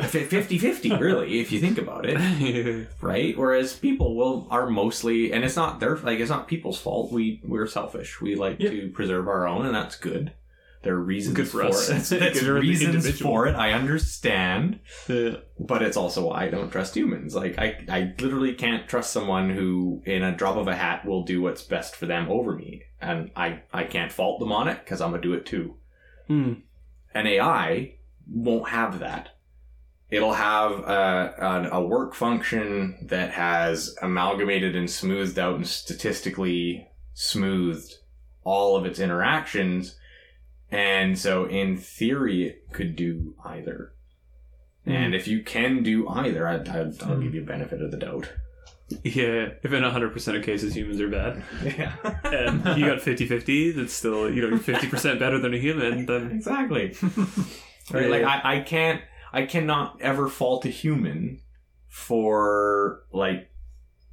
50-50, 0.02 0.98
really, 1.00 1.40
if 1.40 1.52
you 1.52 1.60
think 1.60 1.78
about 1.78 2.04
it 2.06 2.88
right? 3.00 3.36
Whereas 3.36 3.74
people 3.74 4.14
will 4.16 4.46
are 4.50 4.68
mostly, 4.68 5.32
and 5.32 5.44
it's 5.44 5.56
not 5.56 5.80
their 5.80 5.96
like 5.98 6.18
it's 6.20 6.30
not 6.30 6.48
people's 6.48 6.80
fault. 6.80 7.12
We 7.12 7.40
we're 7.44 7.66
selfish. 7.66 8.20
We 8.20 8.34
like 8.34 8.56
Yeah. 8.60 8.70
to 8.70 8.88
preserve 8.90 9.28
our 9.28 9.46
own, 9.46 9.66
and 9.66 9.74
that's 9.74 9.96
good. 9.96 10.32
There 10.82 10.94
are 10.94 11.00
reasons 11.00 11.36
Good 11.36 11.46
for 11.48 11.60
for, 11.62 11.68
us. 11.68 11.88
it. 11.88 12.08
Good 12.18 12.20
That's 12.34 12.40
for 12.40 12.54
reasons 12.54 13.20
for 13.20 13.46
it. 13.46 13.54
I 13.54 13.70
understand, 13.72 14.80
Yeah. 15.08 15.36
but 15.60 15.80
it's 15.80 15.96
also 15.96 16.26
why 16.26 16.46
I 16.46 16.48
don't 16.48 16.70
trust 16.72 16.96
humans. 16.96 17.36
Like 17.36 17.56
I, 17.56 17.84
I 17.88 18.14
literally 18.18 18.54
can't 18.54 18.88
trust 18.88 19.12
someone 19.12 19.50
who, 19.50 20.02
in 20.06 20.24
a 20.24 20.34
drop 20.36 20.56
of 20.56 20.66
a 20.66 20.74
hat, 20.74 21.04
will 21.06 21.22
do 21.22 21.40
what's 21.40 21.62
best 21.62 21.94
for 21.94 22.06
them 22.06 22.26
over 22.28 22.56
me, 22.56 22.82
and 23.00 23.30
I, 23.36 23.62
I 23.72 23.84
can't 23.84 24.10
fault 24.10 24.40
them 24.40 24.50
on 24.50 24.66
it 24.66 24.80
because 24.84 25.00
I'm 25.00 25.10
gonna 25.12 25.22
do 25.22 25.34
it 25.34 25.46
too. 25.46 25.76
Hmm. 26.26 26.54
An 27.14 27.28
AI 27.28 27.94
won't 28.28 28.70
have 28.70 28.98
that. 28.98 29.36
It'll 30.12 30.34
have 30.34 30.72
uh, 30.80 31.32
a, 31.38 31.46
a, 31.46 31.68
a 31.80 31.86
work 31.86 32.14
function 32.14 32.98
that 33.08 33.30
has 33.30 33.96
amalgamated 34.02 34.76
and 34.76 34.90
smoothed 34.90 35.38
out 35.38 35.56
and 35.56 35.66
statistically 35.66 36.86
smoothed 37.14 37.94
all 38.44 38.76
of 38.76 38.84
its 38.84 39.00
interactions. 39.00 39.96
And 40.70 41.18
so, 41.18 41.46
in 41.46 41.78
theory, 41.78 42.46
it 42.46 42.72
could 42.72 42.94
do 42.94 43.34
either. 43.42 43.94
Hmm. 44.84 44.90
And 44.90 45.14
if 45.14 45.26
you 45.26 45.42
can 45.42 45.82
do 45.82 46.06
either, 46.06 46.46
I, 46.46 46.56
I, 46.56 46.78
I'll 46.80 46.90
hmm. 46.90 47.22
give 47.22 47.34
you 47.34 47.42
benefit 47.42 47.80
of 47.80 47.90
the 47.90 47.96
doubt. 47.96 48.30
Yeah, 49.04 49.52
if 49.62 49.72
in 49.72 49.82
100% 49.82 50.36
of 50.36 50.44
cases 50.44 50.76
humans 50.76 51.00
are 51.00 51.08
bad, 51.08 51.42
Yeah. 51.64 51.94
and 52.24 52.78
you 52.78 52.84
got 52.84 53.00
50 53.00 53.26
50, 53.26 53.72
that's 53.72 53.94
still, 53.94 54.30
you 54.30 54.46
know, 54.46 54.58
50% 54.58 55.18
better 55.18 55.38
than 55.38 55.54
a 55.54 55.58
human, 55.58 56.04
then. 56.04 56.30
exactly. 56.32 56.94
right? 57.90 58.10
Like 58.10 58.24
I, 58.24 58.56
I 58.56 58.60
can't 58.60 59.00
I 59.32 59.46
cannot 59.46 60.00
ever 60.00 60.28
fault 60.28 60.64
a 60.66 60.68
human 60.68 61.40
for 61.88 63.04
like 63.12 63.50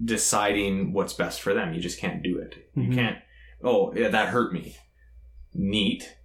deciding 0.03 0.93
what's 0.93 1.13
best 1.13 1.41
for 1.41 1.53
them. 1.53 1.73
You 1.73 1.81
just 1.81 1.99
can't 1.99 2.23
do 2.23 2.37
it. 2.37 2.69
You 2.75 2.93
can't 2.93 3.17
oh 3.63 3.93
yeah, 3.93 4.07
that 4.09 4.29
hurt 4.29 4.53
me. 4.53 4.77
Neat. 5.53 6.15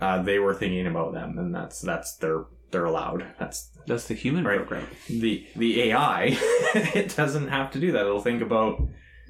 Uh, 0.00 0.22
they 0.22 0.38
were 0.38 0.54
thinking 0.54 0.86
about 0.86 1.12
them 1.12 1.36
and 1.38 1.54
that's 1.54 1.80
that's 1.80 2.16
they're 2.16 2.44
they're 2.70 2.84
allowed. 2.84 3.26
That's 3.38 3.70
That's 3.86 4.06
the 4.08 4.14
human 4.14 4.44
Right. 4.44 4.58
program. 4.58 4.86
the 5.08 5.46
the 5.56 5.82
AI 5.90 6.28
it 6.74 7.14
doesn't 7.16 7.48
have 7.48 7.70
to 7.72 7.80
do 7.80 7.92
that. 7.92 8.06
It'll 8.06 8.20
think 8.20 8.42
about 8.42 8.80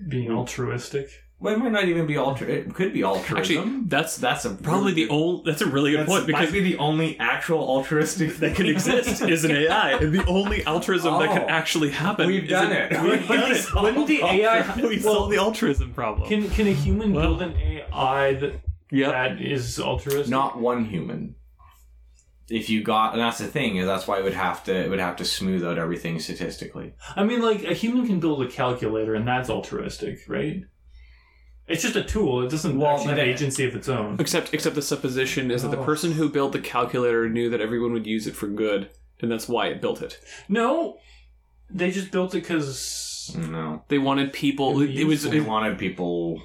Being 0.08 0.30
altruistic. 0.30 1.08
Well 1.40 1.54
it 1.54 1.58
might 1.58 1.70
not 1.72 1.84
even 1.84 2.06
be 2.06 2.16
alter 2.16 2.48
it 2.48 2.74
could 2.74 2.92
be 2.92 3.02
altruism. 3.04 3.36
Actually, 3.38 3.80
that's 3.86 4.16
that's 4.16 4.44
a 4.44 4.50
probably 4.50 4.92
the 4.92 5.08
only, 5.08 5.42
that's 5.46 5.62
a 5.62 5.66
really 5.66 5.92
good 5.92 6.00
that's, 6.00 6.10
point 6.10 6.26
because 6.26 6.46
might 6.48 6.52
be 6.52 6.60
the 6.60 6.78
only 6.78 7.18
actual 7.18 7.60
altruistic 7.60 8.36
that 8.38 8.56
can 8.56 8.66
exist 8.66 9.22
is 9.22 9.44
an 9.44 9.52
AI. 9.52 9.92
And 9.92 10.12
the 10.18 10.24
only 10.26 10.64
altruism 10.66 11.18
that 11.20 11.28
can 11.30 11.42
Oh. 11.42 11.48
actually 11.48 11.90
happen. 11.90 12.26
We've 12.26 12.44
is 12.44 12.50
done 12.50 12.72
an- 12.72 12.92
it. 12.92 13.02
We've 13.02 13.10
We've 13.20 13.28
done 13.28 13.38
done 13.40 13.50
it. 13.52 13.56
it. 13.66 13.74
Wouldn't 13.74 14.06
the 14.08 14.22
AI 14.22 14.80
we 14.80 14.98
solved 14.98 15.32
the 15.32 15.38
altruism 15.38 15.92
problem. 15.94 16.28
Can 16.28 16.48
can 16.50 16.66
a 16.66 16.72
human 16.72 17.12
Well- 17.12 17.36
build 17.36 17.42
an 17.42 17.56
AI 17.56 18.34
that, 18.34 18.60
yep. 18.90 19.10
that 19.12 19.40
is 19.40 19.78
altruistic? 19.78 20.28
not 20.28 20.58
one 20.60 20.84
human. 20.86 21.34
If 22.50 22.70
you 22.70 22.82
got, 22.82 23.12
and 23.12 23.20
that's 23.20 23.36
the 23.36 23.46
thing 23.46 23.76
is 23.76 23.84
that's 23.84 24.06
why 24.08 24.18
it 24.18 24.24
would 24.24 24.32
have 24.32 24.64
to 24.64 24.74
it 24.74 24.88
would 24.88 25.00
have 25.00 25.16
to 25.16 25.24
smooth 25.26 25.62
out 25.64 25.76
everything 25.78 26.18
statistically. 26.18 26.94
I 27.14 27.22
mean, 27.24 27.42
like 27.42 27.62
a 27.64 27.74
human 27.74 28.06
can 28.06 28.20
build 28.20 28.42
a 28.42 28.48
calculator, 28.48 29.14
and 29.14 29.28
that's 29.28 29.50
altruistic, 29.50 30.20
right? 30.28 30.62
It's 31.68 31.82
just 31.82 31.96
a 31.96 32.02
tool. 32.04 32.44
It 32.44 32.50
doesn't 32.50 32.78
Well, 32.78 32.90
actually 32.92 33.08
have 33.08 33.16
but 33.18 33.28
agency 33.28 33.64
of 33.66 33.74
its 33.76 33.88
own. 33.88 34.16
Except, 34.18 34.54
except 34.54 34.74
the 34.74 34.82
supposition 34.82 35.50
is 35.50 35.62
that 35.62 35.70
the 35.70 35.78
Oh. 35.78 35.84
person 35.84 36.12
who 36.12 36.28
built 36.30 36.52
the 36.52 36.60
calculator 36.60 37.28
knew 37.28 37.50
that 37.50 37.60
everyone 37.60 37.92
would 37.92 38.06
use 38.06 38.26
it 38.26 38.34
for 38.34 38.46
good, 38.48 38.88
and 39.20 39.30
that's 39.30 39.48
why 39.48 39.66
it 39.66 39.80
built 39.82 40.00
it. 40.02 40.18
No, 40.48 40.98
they 41.70 41.90
just 41.90 42.10
built 42.10 42.34
it 42.34 42.40
because 42.40 43.36
No, 43.36 43.82
They 43.88 43.98
wanted 43.98 44.32
people. 44.32 44.80
It'd 44.80 44.94
be 44.94 45.02
It 45.02 45.04
was 45.04 45.22
they 45.24 45.36
it, 45.36 45.46
wanted 45.46 45.76
people 45.78 46.40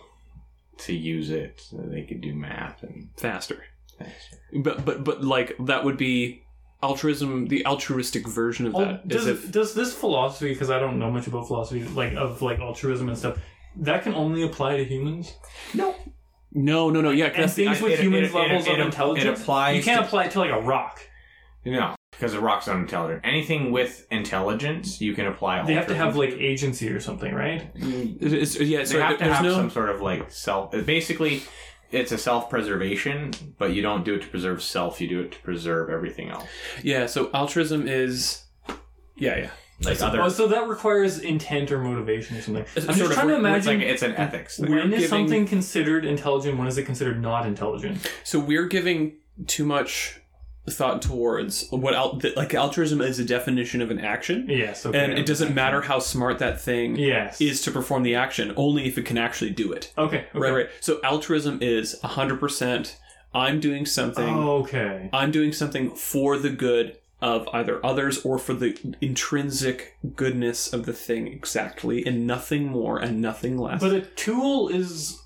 to 0.80 0.94
use 0.94 1.30
it 1.30 1.62
so 1.62 1.78
they 1.78 2.02
could 2.04 2.20
do 2.20 2.34
math 2.34 2.84
and. 2.84 3.08
faster, 3.16 3.64
but 4.54 4.84
but 4.84 5.06
but 5.06 5.24
like 5.24 5.56
that 5.60 5.86
would 5.86 5.96
be 5.96 6.44
altruism. 6.82 7.48
The 7.48 7.66
altruistic 7.66 8.28
version 8.28 8.66
of 8.66 8.76
Oh, 8.76 8.80
that 8.82 9.08
does, 9.08 9.28
is 9.28 9.46
if 9.46 9.52
does 9.52 9.74
this 9.74 9.94
philosophy? 9.94 10.50
Because 10.52 10.70
I 10.70 10.78
don't 10.80 11.00
know 11.00 11.10
much 11.10 11.26
about 11.28 11.48
philosophy, 11.48 11.86
like 11.86 12.14
of 12.16 12.42
like 12.42 12.60
altruism 12.60 13.08
and 13.08 13.18
stuff. 13.18 13.38
That 13.78 14.04
can 14.04 14.14
only 14.14 14.44
apply 14.44 14.78
to 14.78 14.86
humans. 14.86 15.34
No, 15.74 15.96
no 16.52 16.90
no 16.90 17.02
no 17.02 17.10
yeah 17.12 17.30
'cause 17.30 17.36
And 17.36 17.44
that's 17.46 17.56
the, 17.56 17.66
things 17.66 17.82
with 17.82 17.94
it- 17.94 18.00
humans' 18.02 18.30
it- 18.30 18.36
levels 18.36 18.68
it- 18.68 18.74
of 18.74 18.80
it- 18.80 18.86
intelligence. 18.86 19.40
it 19.40 19.42
applies 19.42 19.78
You 19.78 19.84
can't 19.84 20.02
to- 20.02 20.06
apply 20.08 20.26
it 20.26 20.32
to 20.32 20.40
like 20.40 20.52
a 20.52 20.62
rock. 20.62 21.02
no, 21.66 21.96
because 22.12 22.34
the 22.34 22.40
rock's 22.40 22.68
not 22.68 22.76
intelligent. 22.78 23.22
Anything 23.24 23.72
with 23.72 24.06
intelligence, 24.12 25.02
you 25.02 25.14
can 25.16 25.26
apply. 25.26 25.62
It. 25.62 25.66
They 25.68 25.74
have 25.74 25.88
to 25.88 25.96
have 25.96 26.16
like 26.16 26.32
agency 26.34 26.90
or 26.90 27.00
something, 27.00 27.34
right? 27.34 27.74
Mm. 27.76 28.18
it's, 28.22 28.60
yeah. 28.60 28.80
They 28.80 28.86
So 28.86 29.02
have 29.02 29.18
to 29.18 29.24
there's 29.24 29.36
have 29.38 29.46
no 29.46 29.54
some 29.56 29.70
sort 29.72 29.90
of 29.90 30.02
like 30.02 30.30
self. 30.30 30.72
Basically, 30.86 31.42
it's 31.92 32.12
a 32.12 32.18
self-preservation, 32.18 33.32
but 33.58 33.74
you 33.74 33.82
don't 33.82 34.04
do 34.06 34.16
it 34.16 34.22
to 34.24 34.28
preserve 34.28 34.62
self. 34.62 35.00
You 35.02 35.08
do 35.08 35.22
it 35.22 35.32
to 35.32 35.40
preserve 35.40 35.90
everything 35.90 36.30
else. 36.30 36.48
yeah. 36.84 37.06
So 37.08 37.30
altruism 37.34 37.88
is 37.88 38.44
yeah 39.16 39.38
yeah. 39.38 39.50
Like 39.86 39.98
so, 39.98 40.08
other, 40.08 40.22
oh, 40.22 40.30
so 40.30 40.48
that 40.48 40.68
requires 40.68 41.20
intent 41.20 41.72
or 41.72 41.80
motivation 41.80 42.38
or 42.38 42.42
something. 42.42 42.66
It's 42.76 42.88
I'm 42.88 42.96
sort 42.96 42.98
just 42.98 43.12
of 43.12 43.14
trying 43.16 43.28
to 43.28 43.42
where- 43.44 43.56
it's 43.58 43.66
imagine 43.68 43.80
like 43.82 43.90
it's 43.90 44.02
an 44.04 44.16
ethics 44.16 44.58
thing. 44.58 44.72
when 44.72 44.94
is 44.94 45.02
giving- 45.04 45.08
something 45.10 45.46
considered 45.48 46.06
intelligent. 46.06 46.58
When 46.58 46.68
is 46.68 46.78
it 46.78 46.84
considered 46.86 47.22
not 47.22 47.46
intelligent? 47.46 48.00
So 48.24 48.40
we're 48.40 48.68
giving 48.68 49.14
too 49.48 49.66
much 49.66 50.20
thought 50.70 51.02
towards 51.02 51.68
what 51.72 51.94
al- 51.94 52.16
that, 52.20 52.38
like 52.38 52.54
altruism 52.54 53.02
is 53.02 53.20
a 53.20 53.26
definition 53.26 53.82
of 53.82 53.92
an 53.92 54.00
action, 54.00 54.46
Yes. 54.50 54.86
Okay. 54.86 54.98
and 54.98 55.12
it 55.12 55.26
doesn't 55.26 55.54
matter 55.54 55.82
how 55.82 56.00
smart 56.00 56.40
that 56.40 56.62
thing 56.62 56.96
Yes. 56.96 57.42
is 57.42 57.62
to 57.64 57.72
perform 57.72 58.04
the 58.04 58.16
action, 58.16 58.54
only 58.56 58.86
if 58.88 58.98
it 58.98 59.06
can 59.06 59.18
actually 59.18 59.50
do 59.52 59.74
it. 59.74 59.92
okay. 59.98 60.20
okay. 60.20 60.40
Right, 60.40 60.54
right. 60.54 60.70
So 60.80 61.02
altruism 61.04 61.60
is 61.62 62.00
hundred 62.02 62.40
percent. 62.40 62.98
I'm 63.36 63.60
doing 63.60 63.86
something. 63.86 64.24
Okay. 64.38 65.10
I'm 65.12 65.32
doing 65.32 65.52
something 65.52 65.90
for 65.96 66.38
the 66.38 66.50
good 66.52 66.96
of 67.24 67.48
either 67.54 67.84
others 67.86 68.24
or 68.26 68.38
for 68.38 68.54
the 68.54 68.78
intrinsic 69.02 69.98
goodness 70.16 70.74
of 70.74 70.86
the 70.86 70.94
thing 70.94 71.26
exactly, 71.28 72.06
and 72.06 72.28
nothing 72.28 72.66
more 72.68 73.00
and 73.00 73.22
nothing 73.22 73.58
less. 73.58 73.80
But 73.80 73.94
a 73.94 74.02
tool 74.02 74.68
is 74.70 75.20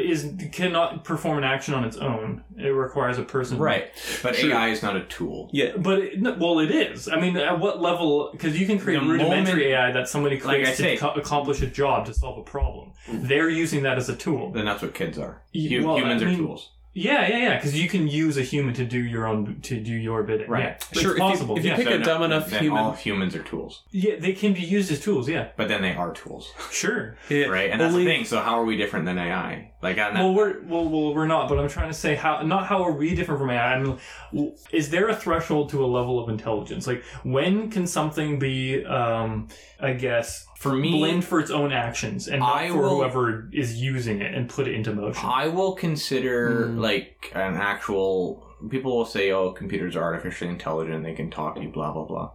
is 0.00 0.32
cannot 0.52 1.02
perform 1.04 1.38
an 1.38 1.44
action 1.44 1.74
on 1.74 1.82
its 1.84 1.96
own. 1.96 2.44
It 2.56 2.68
requires 2.68 3.18
a 3.18 3.24
person. 3.24 3.58
Right, 3.58 3.86
but 4.22 4.34
True. 4.36 4.52
AI 4.52 4.68
is 4.68 4.80
not 4.82 4.96
a 4.96 5.04
tool. 5.06 5.50
yeah, 5.52 5.76
But 5.76 5.98
it, 6.00 6.20
no, 6.20 6.36
well, 6.38 6.60
it 6.60 6.70
is. 6.70 7.08
I 7.08 7.18
mean, 7.20 7.36
at 7.36 7.58
what 7.58 7.80
level? 7.82 8.30
Because 8.30 8.58
you 8.58 8.64
can 8.66 8.78
create 8.78 9.00
The 9.00 9.06
rudimentary 9.06 9.52
moment- 9.52 9.62
AI 9.62 9.92
that 9.92 10.08
somebody 10.08 10.36
Like 10.40 10.44
I 10.60 10.62
creates 10.62 10.78
say- 10.78 10.94
to 10.96 11.00
co- 11.00 11.14
accomplish 11.14 11.62
a 11.62 11.66
job 11.66 12.06
to 12.06 12.14
solve 12.14 12.38
a 12.38 12.42
problem. 12.42 12.92
Mm. 13.08 13.26
They're 13.28 13.48
using 13.50 13.82
that 13.82 13.98
as 13.98 14.08
a 14.08 14.14
tool. 14.16 14.52
Then 14.52 14.66
that's 14.66 14.82
what 14.82 14.94
kids 14.94 15.18
are. 15.18 15.42
Y- 15.54 15.66
Hu- 15.68 15.84
well, 15.86 15.96
humans 15.98 16.22
I 16.22 16.26
are 16.26 16.36
tools. 16.36 16.70
Yeah, 16.94 17.26
yeah, 17.28 17.36
yeah. 17.38 17.56
Because 17.56 17.78
you 17.78 17.88
can 17.88 18.06
use 18.08 18.36
a 18.38 18.42
human 18.42 18.72
to 18.74 18.84
do 18.84 18.98
your 18.98 19.26
own 19.26 19.60
to 19.62 19.80
do 19.80 19.92
your 19.92 20.22
bidding. 20.22 20.48
Right. 20.48 20.62
Yeah. 20.62 20.74
It's 20.92 21.00
Sure, 21.00 21.10
if 21.12 21.16
you- 21.18 21.22
possible. 21.22 21.58
if 21.58 21.64
you 21.64 21.70
yeah. 21.70 21.76
pick 21.76 21.86
a 21.88 21.98
dumb 21.98 22.22
enough 22.22 22.50
human- 22.50 22.78
all 22.78 22.92
humans 22.92 23.34
are 23.34 23.42
tools. 23.42 23.82
yeah, 23.90 24.14
they 24.18 24.32
can 24.32 24.52
be 24.52 24.60
used 24.60 24.90
as 24.92 25.00
tools. 25.00 25.28
Yeah, 25.28 25.48
But 25.56 25.68
then 25.68 25.82
they 25.82 25.92
are 25.94 26.12
tools, 26.12 26.52
sure. 26.70 27.16
Yeah, 27.28 27.46
right? 27.46 27.70
And 27.70 27.80
that's 27.80 27.92
only- 27.92 28.04
the 28.04 28.10
thing. 28.10 28.24
So 28.24 28.38
how 28.40 28.60
are 28.60 28.64
we 28.64 28.76
different 28.76 29.06
than 29.06 29.18
AI? 29.18 29.70
Like, 29.84 29.98
on 29.98 30.14
that, 30.14 30.22
Well, 30.22 30.34
we're 30.34 30.62
well, 30.62 30.88
well, 30.88 31.14
we're 31.14 31.26
not. 31.26 31.46
But 31.46 31.58
I'm 31.58 31.68
trying 31.68 31.88
to 31.90 31.94
say 31.94 32.14
how 32.14 32.40
not 32.40 32.64
how 32.66 32.82
are 32.82 32.92
we 32.92 33.14
different 33.14 33.38
from 33.38 33.50
AI? 33.50 33.74
I 33.74 33.78
mean, 33.82 34.54
is 34.72 34.88
there 34.88 35.08
a 35.08 35.14
threshold 35.14 35.68
to 35.70 35.84
a 35.84 35.86
level 35.86 36.18
of 36.18 36.30
intelligence? 36.30 36.86
Like, 36.86 37.04
when 37.22 37.70
can 37.70 37.86
something 37.86 38.38
be, 38.38 38.82
um, 38.86 39.48
I 39.78 39.92
guess, 39.92 40.46
for 40.56 40.72
me, 40.74 40.90
blamed 40.92 41.24
for 41.26 41.38
its 41.38 41.50
own 41.50 41.70
actions 41.70 42.28
and 42.28 42.40
not 42.40 42.56
I 42.56 42.70
for 42.70 42.78
will- 42.78 42.96
whoever 42.96 43.50
is 43.52 43.76
using 43.82 44.22
it 44.22 44.34
and 44.34 44.48
put 44.48 44.66
it 44.66 44.72
into 44.74 44.94
motion? 44.94 45.28
I 45.28 45.48
will 45.48 45.74
consider 45.74 46.68
Hmm. 46.68 46.78
like 46.78 47.30
an 47.34 47.54
actual. 47.56 48.42
People 48.70 48.96
will 48.96 49.04
say, 49.04 49.30
"Oh, 49.32 49.50
computers 49.50 49.94
are 49.96 50.02
artificially 50.02 50.48
intelligent; 50.48 51.04
they 51.04 51.12
can 51.12 51.30
talk 51.30 51.56
to 51.56 51.60
you." 51.62 51.68
Blah 51.68 51.92
blah 51.92 52.04
blah. 52.06 52.30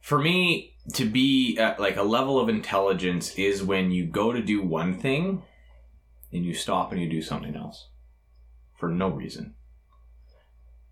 For 0.00 0.18
me, 0.18 0.74
to 0.94 1.04
be 1.04 1.56
at 1.58 1.78
like 1.78 1.96
a 1.96 2.02
level 2.02 2.40
of 2.40 2.48
intelligence 2.48 3.34
is 3.38 3.62
when 3.62 3.92
you 3.92 4.06
go 4.06 4.32
to 4.32 4.42
do 4.42 4.60
one 4.60 4.94
thing, 4.94 5.42
and 6.32 6.44
you 6.44 6.54
stop 6.54 6.92
and 6.92 7.00
you 7.00 7.08
do 7.08 7.22
something 7.22 7.54
else, 7.56 7.88
for 8.78 8.88
no 8.88 9.08
reason. 9.08 9.54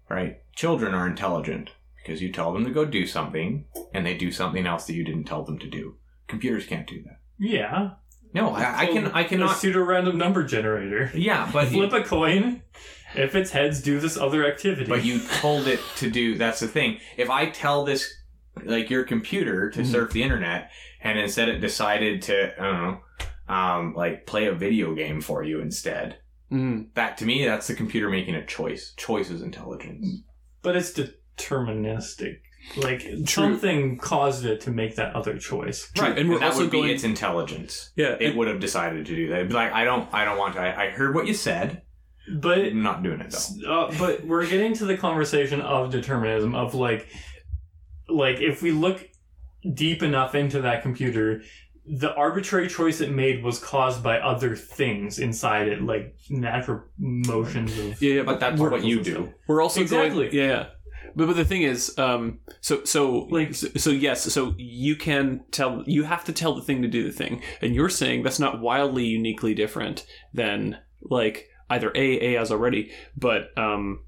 Right? 0.09 0.41
Children 0.55 0.95
are 0.95 1.07
intelligent 1.07 1.71
because 1.99 2.23
you 2.23 2.31
tell 2.33 2.53
them 2.53 2.65
to 2.65 2.71
go 2.71 2.85
do 2.85 3.07
something, 3.07 3.65
and 3.93 4.07
they 4.07 4.17
do 4.17 4.31
something 4.31 4.67
else 4.67 4.87
that 4.87 4.95
you 4.95 5.05
didn't 5.05 5.25
tell 5.25 5.43
them 5.43 5.59
to 5.59 5.67
do. 5.69 5.97
Computers 6.29 6.65
can't 6.67 6.87
do 6.87 7.03
that. 7.03 7.19
yeah, 7.39 7.91
No, 8.33 8.51
I, 8.51 8.81
I 8.83 8.87
can 8.87 9.07
I 9.09 9.23
A 9.23 9.25
cannot. 9.29 9.57
pseudo 9.57 9.81
random 9.81 10.17
number 10.17 10.45
generator. 10.45 11.11
Yeah, 11.15 11.51
but 11.53 11.69
Flip 11.69 11.93
a 11.93 12.03
coin. 12.05 12.63
If 13.15 13.35
it's 13.35 13.51
heads, 13.51 13.81
do 13.83 13.99
this 13.99 14.17
other 14.17 14.47
activity. 14.47 14.89
but 14.89 15.05
you 15.05 15.21
told 15.41 15.67
it 15.67 15.81
to 15.97 16.11
do. 16.11 16.37
That's 16.37 16.61
the 16.61 16.69
thing. 16.69 16.99
If 17.17 17.31
I 17.31 17.51
tell 17.51 17.85
this 17.85 18.13
like 18.65 18.89
your 18.91 19.05
computer 19.05 19.71
to 19.71 19.81
Mhm. 19.81 19.87
surf 19.87 20.11
the 20.13 20.23
internet, 20.23 20.71
and 21.03 21.19
instead 21.19 21.49
it 21.49 21.59
decided 21.61 22.23
to 22.23 22.53
I 22.61 22.65
don't 22.65 22.83
know, 22.83 23.01
um, 23.49 23.95
like 23.95 24.27
play 24.27 24.47
a 24.47 24.53
video 24.53 24.95
game 24.95 25.21
for 25.21 25.43
you 25.45 25.61
instead. 25.61 26.19
Mm. 26.53 26.89
That 26.95 27.19
to 27.19 27.25
me, 27.25 27.45
that's 27.45 27.67
the 27.67 27.75
computer 27.75 28.09
making 28.09 28.35
a 28.35 28.45
choice. 28.47 28.93
Choice 28.97 29.31
is 29.31 29.43
intelligence. 29.43 30.23
But 30.63 30.77
it's 30.77 30.93
deterministic. 30.93 32.39
Like 32.77 33.07
something 33.27 33.97
caused 33.99 34.45
it 34.45 34.61
to 34.63 34.71
make 34.73 34.97
that 34.97 35.15
other 35.15 35.39
choice. 35.39 35.91
True, 35.95 36.07
and 36.09 36.29
we're 36.29 36.41
that 36.41 36.47
also 36.47 36.63
would 36.63 36.73
going- 36.73 36.87
be 36.89 36.93
its 36.93 37.05
intelligence. 37.05 37.93
Yeah, 37.95 38.17
It 38.19 38.31
and- 38.31 38.37
would 38.39 38.49
have 38.49 38.59
decided 38.59 39.07
to 39.07 39.15
do 39.17 39.29
that. 39.29 39.37
It'd 39.37 39.49
be 39.49 39.55
like, 39.55 39.73
I 39.73 39.85
don't, 39.85 40.13
I 40.13 40.25
don't 40.25 40.37
want 40.39 40.55
to. 40.55 40.61
I, 40.61 40.87
I 40.87 40.91
heard 40.91 41.15
what 41.15 41.27
you 41.29 41.35
said. 41.35 41.83
But 42.29 42.59
I'm 42.59 42.83
not 42.83 43.05
doing 43.05 43.21
it 43.21 43.31
though. 43.63 43.83
uh, 43.87 43.95
but 44.01 44.25
we're 44.25 44.47
getting 44.49 44.75
to 44.75 44.85
the 44.85 44.97
conversation 44.97 45.61
of 45.61 45.93
determinism 45.93 46.57
of 46.57 46.75
like 46.75 47.07
like 48.09 48.41
if 48.41 48.63
we 48.63 48.73
look 48.73 49.09
deep 49.75 50.03
enough 50.03 50.35
into 50.35 50.63
that 50.63 50.83
computer 50.83 51.43
the 51.89 52.13
arbitrary 52.15 52.69
choice 52.69 53.01
it 53.01 53.11
made 53.13 53.43
was 53.45 53.59
caused 53.59 54.03
by 54.03 54.19
other 54.19 54.57
things 54.57 55.19
inside 55.19 55.69
it 55.69 55.83
like 55.83 56.17
natural 56.29 56.83
motions 56.99 57.79
of 57.79 58.03
yeah, 58.03 58.15
yeah, 58.15 58.23
But 58.23 58.41
that's 58.41 58.61
what 58.61 58.83
you 58.85 59.03
do. 59.03 59.33
We're 59.47 59.63
also 59.63 59.81
Exactly. 59.83 60.25
going, 60.31 60.35
yeah, 60.37 60.47
yeah. 60.49 60.67
But, 61.15 61.29
but 61.29 61.37
the 61.37 61.45
thing 61.45 61.63
is, 61.63 61.97
um, 61.99 62.41
so 62.61 62.85
so 62.85 63.21
Like- 63.31 63.55
so, 63.55 63.69
so 63.77 63.91
yes, 63.91 64.23
so 64.33 64.55
you 64.59 64.97
can 64.97 65.45
tell 65.51 65.83
you 65.87 66.03
have 66.05 66.25
to 66.25 66.33
tell 66.33 66.55
the 66.55 66.63
thing 66.63 66.83
to 66.83 66.89
do 66.89 67.05
the 67.05 67.13
thing, 67.13 67.41
and 67.63 67.75
you're 67.75 67.89
saying 67.89 68.23
that's 68.23 68.41
not 68.41 68.61
wildly 68.61 69.05
uniquely 69.05 69.55
different 69.55 70.05
than 70.35 70.79
like 71.03 71.49
either 71.71 71.91
a 71.95 72.35
a 72.35 72.37
as 72.41 72.51
already, 72.51 72.91
but 73.17 73.57
um, 73.57 74.01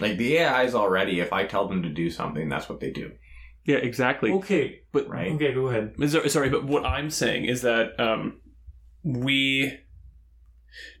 Like 0.00 0.16
the 0.18 0.38
AIs 0.40 0.74
already, 0.74 1.20
if 1.20 1.32
I 1.32 1.44
tell 1.46 1.68
them 1.68 1.82
to 1.82 1.88
do 1.88 2.10
something, 2.10 2.48
that's 2.48 2.68
what 2.68 2.80
they 2.80 2.90
do. 2.90 3.12
Yeah, 3.64 3.76
exactly. 3.76 4.30
okay 4.32 4.80
But 4.92 5.08
Right? 5.08 5.32
okay 5.32 5.52
go 5.54 5.68
ahead 5.68 5.94
Sorry, 6.30 6.48
but 6.50 6.64
what 6.64 6.84
I'm 6.84 7.10
saying 7.10 7.44
is 7.46 7.62
that 7.62 7.98
um, 8.00 8.40
we 9.02 9.78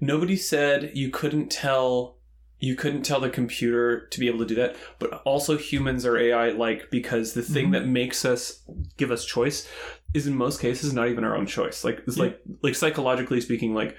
nobody 0.00 0.36
said 0.36 0.92
you 0.94 1.10
couldn't 1.10 1.50
tell 1.50 2.18
you 2.58 2.76
couldn't 2.76 3.02
tell 3.02 3.18
the 3.18 3.28
computer 3.30 4.06
to 4.06 4.20
be 4.20 4.28
able 4.28 4.38
to 4.38 4.44
do 4.46 4.54
that, 4.54 4.76
but 5.00 5.14
also 5.24 5.56
humans 5.56 6.06
are 6.06 6.16
AI 6.16 6.50
like 6.50 6.90
because 6.92 7.32
the 7.34 7.42
thing 7.42 7.68
Mhm. 7.68 7.72
that 7.72 7.86
makes 7.88 8.24
us 8.24 8.62
give 8.96 9.10
us 9.10 9.24
choice 9.24 9.68
is 10.14 10.28
in 10.28 10.36
most 10.36 10.60
cases 10.60 10.92
not 10.92 11.08
even 11.08 11.24
our 11.24 11.36
own 11.36 11.46
choice. 11.46 11.82
Like 11.82 12.02
it's 12.06 12.16
Yeah. 12.16 12.24
like 12.24 12.40
like 12.62 12.74
psychologically 12.76 13.40
speaking, 13.40 13.74
like 13.74 13.96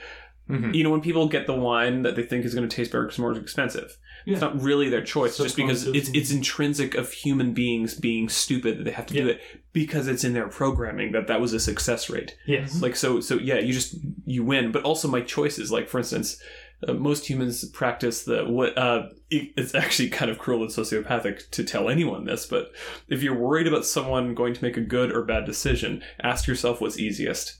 Mhm. 0.49 0.75
you 0.75 0.83
know 0.83 0.89
when 0.89 1.01
people 1.01 1.27
get 1.29 1.47
the 1.47 1.53
wine 1.55 2.01
that 2.01 2.15
they 2.17 2.23
think 2.23 2.43
is 2.43 2.53
going 2.53 2.67
to 2.67 2.75
taste 2.75 2.91
better 2.91 3.03
because 3.03 3.13
it's 3.15 3.19
more 3.19 3.31
expensive. 3.37 3.97
Yeah. 4.25 4.33
it's 4.33 4.41
not 4.41 4.61
really 4.61 4.89
their 4.89 5.01
choice 5.03 5.37
just 5.37 5.55
because 5.55 5.85
it's 5.87 6.09
it's 6.13 6.31
intrinsic 6.31 6.95
of 6.95 7.11
human 7.11 7.53
beings 7.53 7.93
being 7.95 8.29
stupid 8.29 8.77
that 8.77 8.83
they 8.83 8.91
have 8.91 9.05
to 9.07 9.13
do 9.13 9.27
it 9.27 9.41
because 9.73 10.07
it's 10.07 10.23
in 10.23 10.33
their 10.33 10.47
programming 10.47 11.11
that 11.13 11.27
that 11.27 11.41
was 11.41 11.53
a 11.53 11.59
success 11.59 12.09
rate. 12.09 12.37
Yes. 12.45 12.81
Like 12.81 12.95
so 12.95 13.19
so 13.21 13.35
yeah 13.35 13.59
you 13.59 13.73
just 13.73 13.95
you 14.25 14.43
win. 14.43 14.71
But 14.71 14.83
also 14.83 15.07
my 15.07 15.21
choices 15.21 15.71
like 15.71 15.87
for 15.89 15.97
instance 15.99 16.41
uh, 16.87 16.93
most 16.93 17.29
humans 17.29 17.63
practice 17.69 18.23
the 18.23 18.43
what 18.45 18.77
uh 18.77 19.03
it's 19.29 19.73
actually 19.73 20.09
kind 20.09 20.29
of 20.29 20.37
cruel 20.37 20.61
and 20.61 20.69
sociopathic 20.71 21.49
to 21.51 21.63
tell 21.63 21.89
anyone 21.89 22.25
this 22.25 22.45
but 22.45 22.71
if 23.07 23.23
you're 23.23 23.37
worried 23.39 23.67
about 23.67 23.85
someone 23.85 24.35
going 24.35 24.53
to 24.53 24.63
make 24.63 24.75
a 24.77 24.81
good 24.81 25.11
or 25.11 25.23
bad 25.23 25.45
decision 25.45 26.03
ask 26.21 26.45
yourself 26.47 26.81
what's 26.81 26.99
easiest 26.99 27.59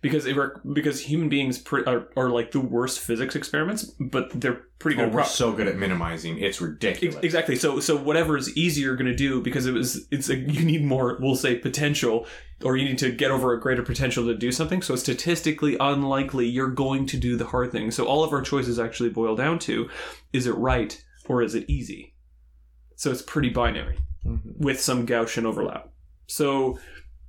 because 0.00 0.26
it, 0.26 0.36
were- 0.36 0.60
because 0.72 1.00
human 1.00 1.28
beings 1.28 1.58
pr- 1.58 1.88
are, 1.88 2.08
are 2.16 2.30
like 2.30 2.52
the 2.52 2.60
worst 2.60 3.00
physics 3.00 3.34
experiments 3.36 3.84
but 4.00 4.30
they're 4.40 4.62
pretty 4.78 4.96
good 4.96 5.04
Oh, 5.04 5.08
at 5.08 5.14
we're 5.14 5.24
so 5.24 5.52
good 5.52 5.68
at 5.68 5.76
minimizing. 5.76 6.38
It's 6.38 6.60
ridiculous. 6.60 7.16
Ex- 7.16 7.24
Exactly. 7.24 7.56
So 7.56 7.78
so 7.80 7.96
whatever 7.96 8.36
is 8.36 8.56
easier 8.56 8.94
going 8.96 9.06
to 9.06 9.14
do 9.14 9.40
because 9.40 9.66
it 9.66 9.72
was 9.72 10.06
it's 10.10 10.28
a, 10.28 10.36
you 10.36 10.64
need 10.64 10.84
more 10.84 11.18
we'll 11.20 11.36
say 11.36 11.56
potential 11.56 12.26
or 12.64 12.76
you 12.76 12.84
need 12.84 12.98
to 12.98 13.10
get 13.10 13.30
over 13.30 13.52
a 13.52 13.60
greater 13.60 13.82
potential 13.82 14.24
to 14.26 14.34
do 14.36 14.52
something. 14.52 14.82
So 14.82 14.94
statistically 14.96 15.76
unlikely 15.80 16.46
you're 16.48 16.70
going 16.70 17.06
to 17.06 17.16
do 17.16 17.36
the 17.36 17.46
hard 17.46 17.72
thing. 17.72 17.90
So 17.90 18.04
all 18.06 18.22
of 18.24 18.32
our 18.32 18.42
choices 18.42 18.78
actually 18.78 19.10
boil 19.10 19.36
down 19.36 19.58
to 19.60 19.88
is 20.32 20.46
it 20.46 20.54
right 20.56 21.02
or 21.26 21.42
is 21.42 21.54
it 21.54 21.64
easy? 21.68 22.14
So 22.96 23.10
it's 23.10 23.22
pretty 23.22 23.48
binary 23.50 23.98
Mhm. 24.26 24.56
with 24.58 24.80
some 24.80 25.06
Gaussian 25.06 25.44
overlap. 25.44 25.88
So 26.28 26.78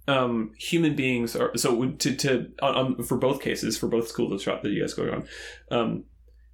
um, 0.07 0.51
human 0.57 0.95
beings 0.95 1.35
are 1.35 1.55
so 1.57 1.89
to 1.91 2.15
to 2.15 2.47
on, 2.61 3.01
for 3.03 3.17
both 3.17 3.41
cases 3.41 3.77
for 3.77 3.88
both 3.88 4.07
schools 4.07 4.31
of 4.34 4.41
thought 4.41 4.63
that 4.63 4.69
you 4.71 4.81
guys 4.81 4.93
going 4.93 5.09
on. 5.09 5.27
Um, 5.71 6.03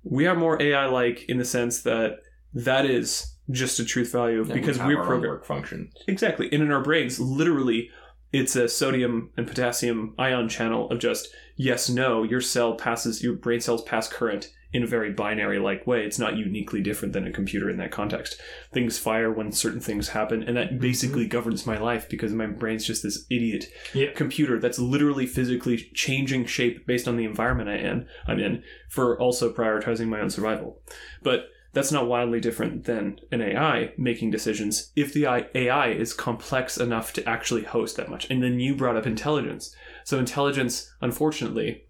we 0.03 0.27
are 0.27 0.35
more 0.35 0.61
AI 0.61 0.85
like 0.85 1.23
in 1.27 1.37
the 1.37 1.45
sense 1.45 1.81
that 1.83 2.17
that 2.53 2.85
is 2.85 3.35
just 3.51 3.79
a 3.79 3.85
truth 3.85 4.11
value 4.11 4.43
Yeah, 4.47 4.53
because 4.53 4.77
we 4.79 4.95
we're 4.95 5.03
programmed 5.03 5.25
work 5.25 5.45
functions. 5.45 5.93
exactly 6.07 6.47
and 6.51 6.61
in 6.61 6.71
our 6.71 6.83
brains 6.83 7.19
literally 7.19 7.89
it's 8.31 8.55
a 8.55 8.67
sodium 8.69 9.31
and 9.37 9.47
potassium 9.47 10.13
ion 10.19 10.47
channel 10.47 10.87
of 10.91 10.99
just 10.99 11.29
yes 11.55 11.89
no 11.89 12.21
your 12.23 12.41
cell 12.41 12.75
passes 12.75 13.23
your 13.23 13.33
brain 13.33 13.59
cells 13.59 13.81
pass 13.83 14.07
current 14.07 14.51
in 14.71 14.83
a 14.83 14.87
very 14.87 15.11
binary 15.11 15.59
like 15.59 15.87
way 15.87 16.05
it's 16.05 16.19
not 16.19 16.37
uniquely 16.37 16.81
different 16.81 17.13
than 17.13 17.25
a 17.25 17.31
computer 17.31 17.69
in 17.69 17.77
that 17.77 17.91
context 17.91 18.39
things 18.71 18.97
fire 18.97 19.31
when 19.31 19.51
certain 19.51 19.79
things 19.79 20.09
happen 20.09 20.43
and 20.43 20.55
that 20.55 20.69
mm-hmm. 20.69 20.79
basically 20.79 21.27
governs 21.27 21.65
my 21.65 21.77
life 21.77 22.07
because 22.07 22.33
my 22.33 22.45
brain's 22.45 22.85
just 22.85 23.03
this 23.03 23.25
idiot 23.29 23.65
Yeah. 23.93 24.11
computer 24.15 24.59
that's 24.59 24.79
literally 24.79 25.25
physically 25.25 25.89
changing 25.93 26.45
shape 26.45 26.85
based 26.85 27.07
on 27.07 27.17
the 27.17 27.25
environment 27.25 27.69
I 27.69 27.77
am 27.77 28.07
I'm 28.27 28.39
in 28.39 28.63
for 28.89 29.19
also 29.19 29.51
prioritizing 29.53 30.07
my 30.07 30.19
own 30.19 30.29
survival. 30.29 30.81
But 31.23 31.49
that's 31.71 31.91
not 31.91 32.07
wildly 32.07 32.39
different 32.39 32.85
than 32.85 33.19
an 33.31 33.41
AI 33.41 33.93
making 33.97 34.31
decisions 34.31 34.91
if 34.95 35.13
the 35.13 35.25
AI 35.25 35.89
is 35.89 36.13
complex 36.13 36.77
enough 36.77 37.13
to 37.13 37.29
actually 37.29 37.63
host 37.63 37.95
that 37.97 38.09
much. 38.09 38.29
And 38.29 38.41
then 38.41 38.59
you 38.59 38.75
brought 38.75 38.97
up 38.97 39.05
intelligence. 39.05 39.75
So 40.03 40.17
intelligence, 40.17 40.91
unfortunately, 40.99 41.83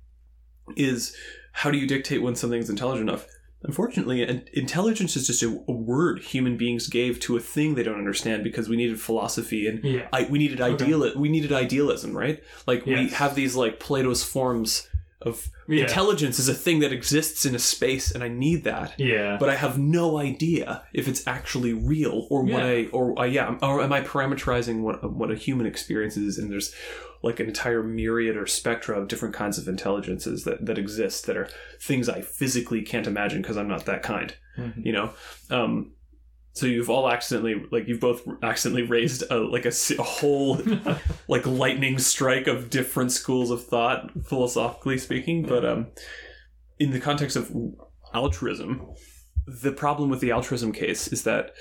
is 0.76 1.16
how 1.60 1.70
do 1.70 1.78
you 1.78 1.86
dictate 1.86 2.22
when 2.22 2.36
something's 2.36 2.70
intelligent 2.70 3.10
enough? 3.10 3.28
Unfortunately, 3.64 4.22
intelligence 4.54 5.18
is 5.18 5.28
just 5.28 5.44
a, 5.44 5.48
a 5.68 5.72
word 5.74 6.22
human 6.22 6.56
beings 6.56 6.88
gave 6.88 7.20
to 7.20 7.36
a 7.36 7.42
thing 7.42 7.76
they 7.76 7.84
don't 7.84 7.98
understand 7.98 8.46
because 8.46 8.70
we 8.70 8.78
needed 8.78 9.02
philosophy 9.02 9.68
and 9.68 9.84
yeah 9.84 10.08
I, 10.14 10.24
we 10.30 10.40
needed 10.40 10.62
Okay. 10.62 10.86
ideal 10.86 11.12
we 11.18 11.28
needed 11.28 11.52
idealism, 11.52 12.16
right? 12.16 12.42
Like 12.66 12.86
we 12.86 13.10
have 13.10 13.36
these 13.36 13.58
like 13.58 13.78
Plato's 13.82 14.24
forms 14.24 14.88
of 15.22 15.50
Yeah. 15.68 15.84
intelligence 15.84 16.40
is 16.40 16.48
a 16.48 16.54
thing 16.54 16.80
that 16.80 16.94
exists 16.94 17.46
in 17.46 17.54
a 17.54 17.60
space, 17.60 18.12
and 18.12 18.24
I 18.24 18.30
need 18.30 18.64
that. 18.64 18.94
yeah 18.98 19.38
But 19.40 19.50
I 19.50 19.56
have 19.56 19.78
no 19.78 20.18
idea 20.18 20.84
if 20.94 21.08
it's 21.08 21.26
actually 21.28 21.74
real 21.74 22.26
or 22.30 22.44
what 22.44 22.64
Yeah. 22.64 22.66
I 22.70 22.86
or 22.92 23.20
uh, 23.20 23.26
yeah, 23.26 23.58
or 23.62 23.82
am 23.82 23.92
I 23.92 24.02
parameterizing 24.02 24.82
what 24.82 25.12
what 25.14 25.30
a 25.32 25.36
human 25.36 25.66
experiences? 25.66 26.38
And 26.38 26.50
there's 26.52 26.74
like 27.22 27.42
an 27.42 27.48
entire 27.48 27.84
myriad 27.84 28.38
or 28.38 28.48
spectra 28.48 28.98
of 29.00 29.10
different 29.10 29.36
kinds 29.36 29.58
of 29.58 29.68
intelligences 29.68 30.46
that 30.46 30.66
that 30.66 30.78
exist 30.78 31.26
that 31.26 31.36
are 31.36 31.50
things 31.82 32.08
I 32.08 32.22
physically 32.22 32.82
can't 32.82 33.08
imagine 33.08 33.42
because 33.42 33.58
I'm 33.58 33.68
not 33.68 33.86
that 33.88 34.04
kind 34.04 34.34
Mhm. 34.58 34.86
you 34.86 34.94
know 34.94 35.12
um 35.50 35.92
so 36.60 36.66
you've 36.66 36.90
all 36.90 37.10
accidentally 37.10 37.56
like 37.72 37.88
you've 37.88 38.00
both 38.00 38.22
accidentally 38.44 38.84
raised 38.84 39.24
a 39.32 39.38
like 39.38 39.66
a, 39.66 39.72
a 39.98 40.04
whole 40.04 40.62
like 41.28 41.46
lightning 41.48 41.98
strike 41.98 42.48
of 42.48 42.70
different 42.70 43.12
schools 43.12 43.50
of 43.52 43.64
thought 43.66 44.12
philosophically 44.26 44.98
speaking 44.98 45.44
but 45.44 45.64
um 45.66 45.88
in 46.80 46.92
the 46.92 47.00
context 47.00 47.36
of 47.36 47.52
altruism 48.14 48.88
the 49.48 49.72
problem 49.72 50.10
with 50.10 50.20
the 50.20 50.32
altruism 50.32 50.72
case 50.72 51.08
is 51.08 51.24
that 51.24 51.52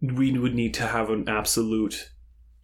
we 0.00 0.36
would 0.38 0.54
need 0.54 0.74
to 0.74 0.86
have 0.86 1.10
an 1.10 1.28
absolute 1.28 2.10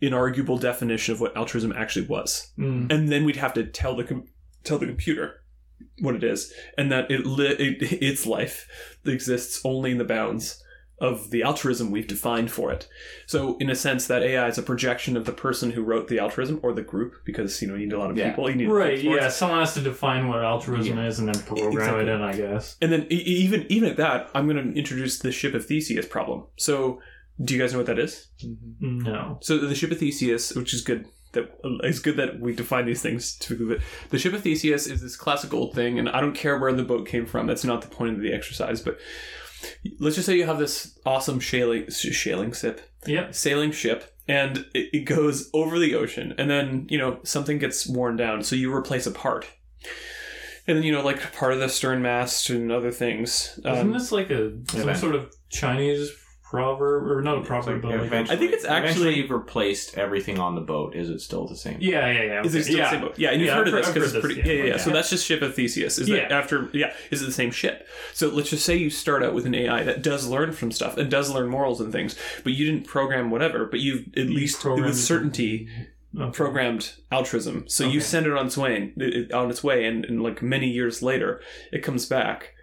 inarguable 0.02 0.60
definition 0.60 1.14
of 1.14 1.20
what 1.20 1.36
altruism 1.36 1.72
actually 1.72 2.06
was 2.06 2.52
Mm. 2.58 2.92
and 2.92 3.08
then 3.10 3.24
we'd 3.24 3.36
have 3.36 3.54
to 3.54 3.64
tell 3.64 3.96
the 3.96 4.04
com- 4.04 4.26
tell 4.64 4.78
the 4.78 4.86
computer 4.86 5.42
what 6.00 6.16
it 6.16 6.24
is, 6.24 6.52
and 6.76 6.90
that 6.90 7.08
it, 7.08 7.24
li- 7.24 7.46
it 7.58 8.02
its 8.02 8.26
life 8.26 8.66
exists 9.06 9.60
only 9.64 9.92
in 9.92 9.98
the 9.98 10.04
bounds 10.04 10.60
of 11.00 11.30
the 11.30 11.42
altruism 11.42 11.90
we've 11.90 12.06
defined 12.08 12.50
for 12.50 12.72
it. 12.72 12.88
So, 13.26 13.56
in 13.58 13.70
a 13.70 13.74
sense, 13.74 14.06
that 14.08 14.22
AI 14.22 14.48
is 14.48 14.58
a 14.58 14.62
projection 14.62 15.16
of 15.16 15.24
the 15.26 15.32
person 15.32 15.70
who 15.70 15.82
wrote 15.82 16.08
the 16.08 16.18
altruism 16.18 16.58
or 16.62 16.72
the 16.72 16.82
group, 16.82 17.14
because 17.24 17.62
you 17.62 17.68
know 17.68 17.74
you 17.74 17.86
need 17.86 17.92
a 17.92 17.98
lot 17.98 18.10
of 18.10 18.16
Yeah. 18.16 18.30
people. 18.30 18.50
You 18.50 18.56
need 18.56 18.68
right 18.68 18.98
for 19.00 19.06
it. 19.16 19.22
yeah 19.22 19.28
someone 19.28 19.60
has 19.60 19.74
to 19.74 19.80
define 19.80 20.28
what 20.28 20.42
altruism 20.42 20.98
is 20.98 21.18
and 21.18 21.28
then 21.28 21.40
program 21.44 21.72
Exactly. 21.72 22.02
it 22.02 22.08
in 22.08 22.20
i 22.22 22.32
guess 22.32 22.76
And 22.82 22.90
then 22.92 23.02
e- 23.10 23.14
even 23.44 23.64
even 23.68 23.90
at 23.90 23.96
that, 23.98 24.30
I'm 24.34 24.48
going 24.48 24.56
to 24.72 24.76
introduce 24.78 25.18
the 25.18 25.30
ship 25.32 25.54
of 25.54 25.64
Theseus 25.66 26.06
problem. 26.06 26.44
So, 26.56 27.00
do 27.44 27.54
you 27.54 27.60
guys 27.60 27.72
know 27.72 27.78
what 27.78 27.86
that 27.86 27.98
is? 28.00 28.26
Mm-hmm. 28.44 28.98
no 29.00 29.38
So 29.42 29.58
the 29.58 29.74
ship 29.74 29.90
of 29.92 29.98
Theseus, 29.98 30.52
which 30.54 30.74
is 30.74 30.82
good 30.82 31.06
that 31.32 31.44
it's 31.84 31.98
good 31.98 32.16
that 32.16 32.40
we 32.40 32.54
define 32.54 32.86
these 32.86 33.02
things 33.02 33.36
to 33.36 33.68
but 33.68 33.78
the 34.10 34.18
ship 34.18 34.32
of 34.32 34.40
Theseus 34.42 34.86
is 34.86 35.02
this 35.02 35.14
classic 35.14 35.52
old 35.52 35.74
thing, 35.74 35.98
and 35.98 36.08
I 36.08 36.20
don't 36.22 36.34
care 36.34 36.58
where 36.58 36.72
the 36.72 36.82
boat 36.82 37.06
came 37.06 37.26
from. 37.26 37.46
That's 37.46 37.64
not 37.64 37.82
the 37.82 37.88
point 37.88 38.14
of 38.16 38.22
the 38.22 38.32
exercise. 38.32 38.80
But 38.80 38.98
let's 39.98 40.16
just 40.16 40.26
say 40.26 40.36
you 40.36 40.46
have 40.46 40.58
this 40.58 40.98
awesome 41.06 41.40
shaling 41.40 41.88
shaling 41.90 42.52
ship, 42.52 42.80
Yep. 43.06 43.34
sailing 43.34 43.72
ship 43.72 44.14
and 44.26 44.58
it, 44.74 44.90
it 44.92 45.04
goes 45.04 45.48
over 45.54 45.78
the 45.78 45.94
ocean 45.94 46.34
and 46.38 46.50
then 46.50 46.86
you 46.90 46.98
know 46.98 47.18
something 47.22 47.58
gets 47.58 47.86
worn 47.86 48.16
down 48.16 48.42
so 48.42 48.54
you 48.56 48.72
replace 48.74 49.06
a 49.06 49.10
part 49.10 49.46
and 50.66 50.76
then 50.76 50.84
you 50.84 50.92
know 50.92 51.02
like 51.02 51.32
part 51.32 51.52
of 51.54 51.60
the 51.60 51.68
stern 51.68 52.02
mast 52.02 52.50
and 52.50 52.70
other 52.70 52.90
things 52.90 53.58
Isn't 53.60 53.66
um, 53.78 53.92
this 53.92 54.12
like 54.12 54.30
a 54.30 54.50
some 54.70 54.80
Event. 54.82 54.98
sort 54.98 55.14
of 55.14 55.34
Chinese 55.50 56.10
proverb 56.50 57.06
or 57.06 57.20
not 57.20 57.38
a 57.38 57.42
proverb, 57.42 57.82
but 57.82 57.90
like 57.92 58.00
eventually, 58.00 58.36
I 58.36 58.38
think 58.40 58.52
it's 58.52 58.64
actually- 58.64 58.78
eventually 58.90 59.16
you've 59.16 59.30
replaced 59.30 59.98
everything 59.98 60.38
on 60.38 60.54
the 60.54 60.60
boat. 60.62 60.94
Is 60.94 61.10
it 61.10 61.20
still 61.20 61.46
the 61.46 61.56
same? 61.56 61.76
yeah, 61.80 62.10
yeah, 62.10 62.22
yeah. 62.22 62.42
is 62.44 62.54
it 62.54 62.64
still 62.64 62.76
yeah. 62.78 62.84
the 62.84 62.90
same 62.90 63.00
boat? 63.02 63.18
Yeah, 63.18 63.30
and 63.30 63.40
you've 63.40 63.48
Yeah, 63.48 63.54
heard 63.56 63.68
of 63.68 63.74
I've 63.74 63.78
this 63.80 63.86
heard- 63.88 63.94
because 63.94 64.10
I've 64.10 64.16
it's 64.16 64.24
heard 64.24 64.34
pretty. 64.34 64.42
this, 64.42 64.46
Yeah, 64.48 64.52
yeah, 64.56 64.64
yeah, 64.64 64.70
yeah. 64.72 64.76
So 64.78 64.90
that's 64.90 65.10
just 65.10 65.26
ship 65.26 65.42
of 65.42 65.54
Theseus. 65.54 65.98
Is 65.98 66.08
that 66.08 66.16
Yeah. 66.30 66.38
after? 66.38 66.68
Yeah, 66.72 66.92
is 67.10 67.22
it 67.22 67.26
the 67.26 67.32
same 67.32 67.50
ship? 67.50 67.86
So 68.14 68.28
let's 68.28 68.50
just 68.50 68.64
say 68.64 68.76
you 68.76 68.88
start 68.90 69.22
out 69.22 69.34
with 69.34 69.44
an 69.46 69.54
AI 69.54 69.82
that 69.84 70.02
does 70.02 70.26
learn 70.26 70.52
from 70.52 70.70
stuff 70.72 70.96
and 70.96 71.10
does 71.10 71.30
learn 71.30 71.48
morals 71.48 71.80
and 71.80 71.92
things, 71.92 72.16
but 72.44 72.54
you 72.54 72.64
didn't 72.64 72.86
program 72.86 73.30
whatever, 73.30 73.66
but 73.66 73.80
you've 73.80 74.06
at 74.16 74.26
least 74.28 74.60
programmed 74.60 74.86
with 74.86 74.96
certainty 74.98 75.68
Okay. 76.18 76.30
programmed 76.32 76.92
altruism. 77.12 77.64
So 77.68 77.86
you 77.86 78.00
send 78.00 78.26
it 78.26 78.32
on 78.32 78.46
its 78.46 78.56
way, 78.56 78.94
it, 78.96 79.14
it- 79.14 79.32
on 79.32 79.50
its 79.50 79.62
way, 79.62 79.84
and, 79.84 80.06
and 80.06 80.22
like 80.22 80.40
many 80.42 80.68
years 80.70 81.02
later, 81.02 81.42
it 81.70 81.82
comes 81.82 82.06
back 82.06 82.54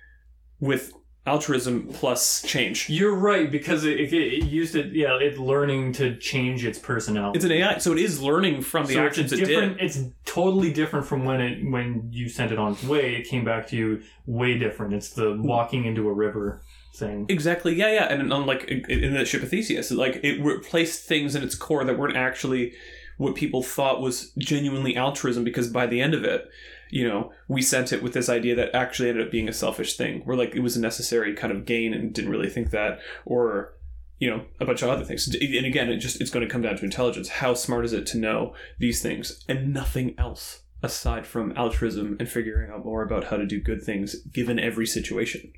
with 0.60 0.91
altruism 1.26 1.88
plus 1.88 2.43
change. 2.43 2.89
You're 2.89 3.15
right 3.15 3.49
because 3.49 3.84
it, 3.84 3.99
it, 3.99 4.14
it 4.14 4.45
used 4.45 4.76
it. 4.76 4.93
Yeah, 4.93 5.18
it's 5.19 5.38
learning 5.38 5.93
to 5.93 6.15
change 6.18 6.65
its 6.65 6.77
personnel. 6.77 7.31
It's 7.34 7.45
an 7.45 7.52
AI, 7.52 7.80
so 7.80 7.93
it 7.93 7.99
is 7.99 8.22
learning 8.22 8.61
from 8.61 8.85
the 8.85 8.93
So 8.93 9.06
actions 9.06 9.34
it's 9.34 9.41
it 9.41 9.45
did. 9.45 9.77
It's 9.80 9.99
totally 10.26 10.72
different 10.72 11.06
from 11.06 11.26
when 11.26 11.41
it 11.41 11.69
when 11.69 12.10
you 12.11 12.30
sent 12.30 12.52
it 12.52 12.60
on 12.60 12.73
its 12.73 12.84
way. 12.84 13.15
It 13.15 13.27
came 13.27 13.43
back 13.43 13.68
to 13.68 13.76
you 13.76 14.03
way 14.26 14.57
different. 14.57 14.93
It's 14.93 15.10
the 15.10 15.35
walking 15.39 15.85
into 15.85 16.07
a 16.07 16.14
river 16.14 16.61
thing. 16.95 17.26
Exactly. 17.30 17.76
Yeah, 17.76 17.91
yeah. 17.91 18.06
And 18.06 18.31
unlike 18.31 18.65
in 18.65 18.85
in 18.89 19.14
the 19.14 19.26
ship 19.26 19.41
of 19.41 19.49
Theseus, 19.49 19.91
like 19.91 20.19
it 20.23 20.41
replaced 20.43 21.07
things 21.07 21.35
in 21.35 21.43
its 21.43 21.56
core 21.56 21.84
that 21.84 21.97
weren't 21.97 22.18
actually 22.18 22.73
what 23.18 23.34
people 23.34 23.64
thought 23.64 24.02
was 24.02 24.31
genuinely 24.38 24.95
altruism. 24.95 25.43
Because 25.43 25.69
by 25.69 25.88
the 25.88 26.02
end 26.02 26.14
of 26.14 26.23
it, 26.23 26.47
you 26.90 27.07
know, 27.07 27.32
we 27.48 27.62
sent 27.62 27.91
it 27.94 28.02
with 28.03 28.14
this 28.14 28.30
idea 28.30 28.56
that 28.56 28.76
actually 28.76 29.10
ended 29.10 29.26
up 29.26 29.32
being 29.32 29.49
a 29.49 29.53
selfish 29.53 29.95
thing, 29.98 30.22
where 30.26 30.38
like 30.38 30.56
it 30.56 30.62
was 30.62 30.76
a 30.78 30.82
necessary 30.82 31.34
kind 31.36 31.52
of 31.52 31.66
gain 31.66 31.94
and 31.94 32.14
didn't 32.14 32.32
really 32.32 32.49
think 32.49 32.72
that, 32.72 32.99
or 33.26 33.74
you 34.18 34.30
know, 34.30 34.45
a 34.62 34.66
bunch 34.66 34.82
of 34.82 34.90
other 34.90 35.03
things. 35.03 35.28
And 35.28 35.66
again, 35.66 35.90
it 35.90 35.98
just 35.98 36.22
it's 36.22 36.30
going 36.32 36.45
to 36.48 36.52
come 36.52 36.62
down 36.62 36.78
to 36.78 36.86
intelligence. 36.86 37.28
How 37.28 37.53
smart 37.53 37.84
is 37.86 37.91
it 37.94 38.06
to 38.07 38.18
know 38.18 38.53
these 38.80 39.02
things 39.02 39.44
and 39.49 39.74
nothing 39.74 40.16
else 40.18 40.62
aside 40.82 41.26
from 41.28 41.52
altruism 41.57 42.16
and 42.20 42.30
figuring 42.30 42.72
out 42.72 42.86
more 42.86 43.02
about 43.03 43.26
how 43.26 43.38
to 43.38 43.45
do 43.45 43.60
good 43.60 43.82
things 43.82 44.16
given 44.32 44.60
every 44.60 44.86
situation, 44.86 45.52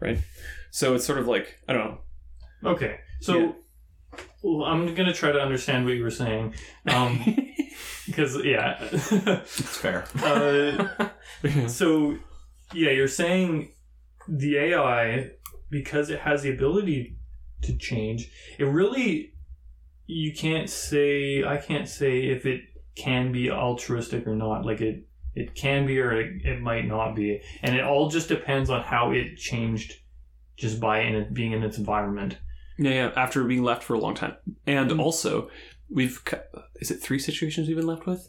right? 0.00 0.18
So 0.70 0.94
it's 0.94 1.04
sort 1.04 1.18
of 1.18 1.28
like 1.28 1.58
I 1.68 1.72
don't 1.72 1.84
know. 1.84 2.70
Okay, 2.72 3.00
so 3.20 3.38
Yeah. 3.38 3.52
well, 4.42 4.64
I'm 4.64 4.94
gonna 4.94 5.14
try 5.14 5.30
to 5.32 5.38
understand 5.40 5.84
what 5.84 5.94
you 5.94 6.02
were 6.02 6.10
saying. 6.10 6.54
Um, 6.86 7.36
because 8.18 8.44
yeah. 8.44 8.76
It's 8.80 9.76
fair. 9.76 10.04
uh, 10.22 11.68
so 11.68 12.16
yeah, 12.74 12.90
you're 12.90 13.06
saying 13.08 13.70
the 14.26 14.56
AI 14.58 15.30
because 15.70 16.10
it 16.10 16.20
has 16.20 16.42
the 16.42 16.50
ability 16.50 17.16
to 17.62 17.76
change. 17.76 18.30
It 18.58 18.64
really 18.64 19.34
you 20.06 20.32
can't 20.32 20.68
say 20.68 21.44
I 21.44 21.58
can't 21.58 21.88
say 21.88 22.26
if 22.26 22.44
it 22.44 22.62
can 22.96 23.30
be 23.30 23.50
altruistic 23.50 24.26
or 24.26 24.34
not. 24.34 24.66
Like 24.66 24.80
it 24.80 25.04
it 25.34 25.54
can 25.54 25.86
be 25.86 26.00
or 26.00 26.12
it, 26.12 26.44
it 26.44 26.60
might 26.60 26.86
not 26.86 27.14
be, 27.14 27.40
and 27.62 27.76
it 27.76 27.84
all 27.84 28.08
just 28.10 28.28
depends 28.28 28.70
on 28.70 28.82
how 28.82 29.12
it 29.12 29.36
changed 29.36 29.92
just 30.56 30.80
by 30.80 31.00
in 31.00 31.14
it 31.14 31.32
being 31.32 31.52
in 31.52 31.62
its 31.62 31.78
environment. 31.78 32.38
Yeah, 32.76 32.90
yeah. 32.90 33.10
After 33.14 33.44
being 33.44 33.62
left 33.62 33.84
for 33.84 33.94
a 33.94 33.98
long 34.00 34.14
time, 34.14 34.34
and 34.66 34.90
Mm. 34.90 35.00
also 35.00 35.50
we've 35.90 36.24
cu- 36.24 36.36
is 36.76 36.90
it 36.90 37.02
three 37.02 37.18
situations 37.18 37.68
we've 37.68 37.76
been 37.76 37.86
left 37.86 38.06
with? 38.06 38.28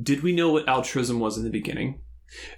Did 0.00 0.22
we 0.22 0.32
know 0.32 0.50
what 0.50 0.68
altruism 0.68 1.18
was 1.20 1.36
in 1.36 1.44
the 1.44 1.50
beginning? 1.50 2.00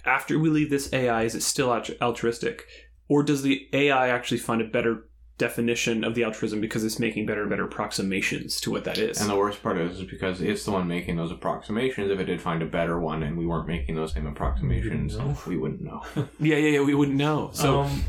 After 0.05 0.37
we 0.37 0.49
leave 0.49 0.69
this 0.69 0.91
AI, 0.93 1.23
is 1.23 1.33
it 1.35 1.43
still 1.43 1.69
altru- 1.69 1.99
altruistic, 2.01 2.65
or 3.07 3.23
does 3.23 3.41
the 3.41 3.67
AI 3.73 4.09
actually 4.09 4.37
find 4.37 4.61
a 4.61 4.65
better 4.65 5.07
definition 5.37 6.03
of 6.03 6.13
the 6.13 6.23
altruism 6.23 6.61
because 6.61 6.83
it's 6.83 6.99
making 6.99 7.25
better 7.25 7.41
and 7.41 7.49
better 7.49 7.63
approximations 7.63 8.61
to 8.61 8.69
what 8.69 8.83
that 8.83 8.97
is? 8.97 9.19
And 9.19 9.29
the 9.29 9.35
worst 9.35 9.63
part 9.63 9.77
is, 9.77 9.99
is 9.99 10.03
because 10.03 10.41
it's 10.41 10.65
the 10.65 10.71
one 10.71 10.87
making 10.87 11.15
those 11.15 11.31
approximations. 11.31 12.11
If 12.11 12.19
it 12.19 12.25
did 12.25 12.41
find 12.41 12.61
a 12.61 12.65
better 12.65 12.99
one 12.99 13.23
and 13.23 13.37
we 13.37 13.47
weren't 13.47 13.67
making 13.67 13.95
those 13.95 14.13
same 14.13 14.27
approximations, 14.27 15.17
know. 15.17 15.35
we 15.47 15.57
wouldn't 15.57 15.81
know. 15.81 16.03
yeah, 16.39 16.57
yeah, 16.57 16.69
yeah. 16.79 16.81
We 16.81 16.93
wouldn't 16.93 17.17
know. 17.17 17.49
So 17.53 17.81
um, 17.81 18.03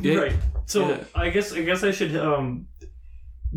yeah. 0.00 0.14
right. 0.14 0.36
So 0.66 0.88
Yeah. 0.88 1.04
I 1.14 1.30
guess 1.30 1.52
I 1.52 1.62
guess 1.62 1.82
I 1.82 1.90
should 1.90 2.16
um 2.16 2.68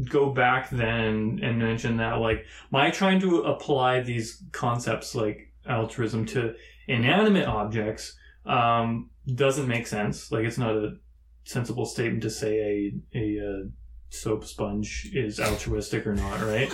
go 0.10 0.32
back 0.32 0.70
then 0.70 1.40
and 1.44 1.60
mention 1.60 1.98
that 1.98 2.14
like 2.14 2.46
my 2.72 2.90
trying 2.90 3.20
to 3.20 3.44
apply 3.44 4.02
these 4.02 4.44
concepts 4.52 5.16
like 5.16 5.52
altruism 5.68 6.26
to 6.26 6.54
inanimate 6.88 7.46
objects 7.46 8.16
um 8.46 9.10
doesn't 9.36 9.68
make 9.68 9.88
sense. 9.88 10.32
Like 10.32 10.46
it's 10.46 10.58
not 10.58 10.76
a 10.76 10.96
sensible 11.44 11.86
statement 11.86 12.24
to 12.24 12.30
say 12.30 12.92
a 13.14 13.18
a 13.18 13.40
uh, 13.40 13.64
soap 14.10 14.46
sponge 14.46 15.10
is 15.14 15.40
altruistic 15.40 16.06
or 16.08 16.16
not, 16.16 16.42
right? 16.42 16.74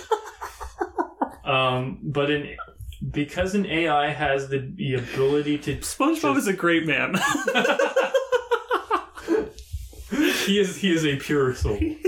um, 1.44 2.00
but 2.02 2.30
in 2.30 2.56
because 3.10 3.54
an 3.54 3.64
AI 3.66 4.10
has 4.10 4.48
the, 4.48 4.72
the 4.74 4.94
ability 4.94 5.56
to 5.58 5.76
SpongeBob 5.76 6.36
is 6.36 6.48
a 6.48 6.52
great 6.52 6.84
man. 6.86 7.14
he 10.44 10.58
is 10.58 10.76
he 10.76 10.92
is 10.92 11.04
a 11.04 11.16
pure 11.16 11.54
soul. 11.54 11.78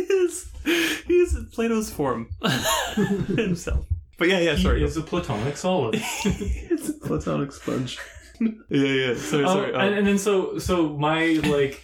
he 1.10 1.18
is 1.18 1.36
Plato's 1.52 1.90
form 1.90 2.28
himself. 3.36 3.86
But 4.18 4.28
yeah, 4.28 4.38
yeah. 4.40 4.54
He 4.54 4.62
Sorry. 4.62 4.84
is 4.84 4.96
a 4.96 5.02
platonic 5.02 5.56
solid. 5.56 5.94
it's 6.24 6.88
a 6.90 6.92
platonic 6.94 7.52
sponge. 7.52 7.98
yeah, 8.40 8.48
yeah. 8.70 9.14
Sorry, 9.16 9.44
Um, 9.44 9.52
sorry. 9.56 9.74
and, 9.74 9.94
and 9.94 10.06
then 10.06 10.18
so 10.18 10.58
so 10.58 10.90
my 10.96 11.40
like 11.44 11.82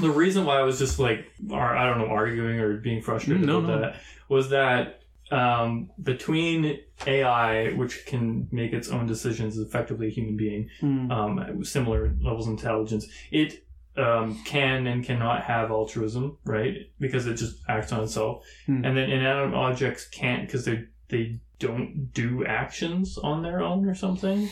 the 0.00 0.10
reason 0.10 0.44
why 0.44 0.58
I 0.58 0.62
was 0.62 0.78
just 0.78 0.98
like 0.98 1.26
I 1.52 1.84
don't 1.86 1.98
know 1.98 2.06
arguing 2.08 2.60
or 2.60 2.76
being 2.76 3.02
frustrated 3.02 3.42
Mm, 3.42 3.46
no, 3.46 3.58
about 3.58 3.68
no. 3.68 3.80
that 3.80 3.96
was 4.28 4.50
that 4.50 5.00
um, 5.32 5.90
between 6.00 6.78
AI, 7.04 7.72
which 7.72 8.06
can 8.06 8.46
make 8.52 8.72
its 8.72 8.88
own 8.90 9.06
decisions, 9.06 9.56
is 9.56 9.66
effectively 9.66 10.06
a 10.06 10.10
human 10.10 10.36
being, 10.36 10.68
Hmm. 10.80 11.10
um, 11.10 11.58
with 11.58 11.66
similar 11.66 12.14
levels 12.20 12.46
of 12.46 12.52
intelligence, 12.52 13.06
it 13.32 13.65
um, 13.96 14.42
can 14.44 14.86
and 14.86 15.04
cannot 15.04 15.44
have 15.44 15.70
altruism, 15.70 16.38
right? 16.44 16.90
Because 16.98 17.26
it 17.26 17.34
just 17.34 17.56
acts 17.68 17.92
on 17.92 18.04
itself. 18.04 18.44
Hmm. 18.66 18.84
And 18.84 18.96
then 18.96 19.10
inanimate 19.10 19.54
objects 19.54 20.08
can't 20.08 20.46
because 20.46 20.64
they 20.64 20.84
they 21.08 21.40
don't 21.58 22.10
do 22.12 22.44
actions 22.44 23.16
on 23.18 23.42
their 23.42 23.60
own 23.60 23.88
or 23.88 23.94
something. 23.94 24.48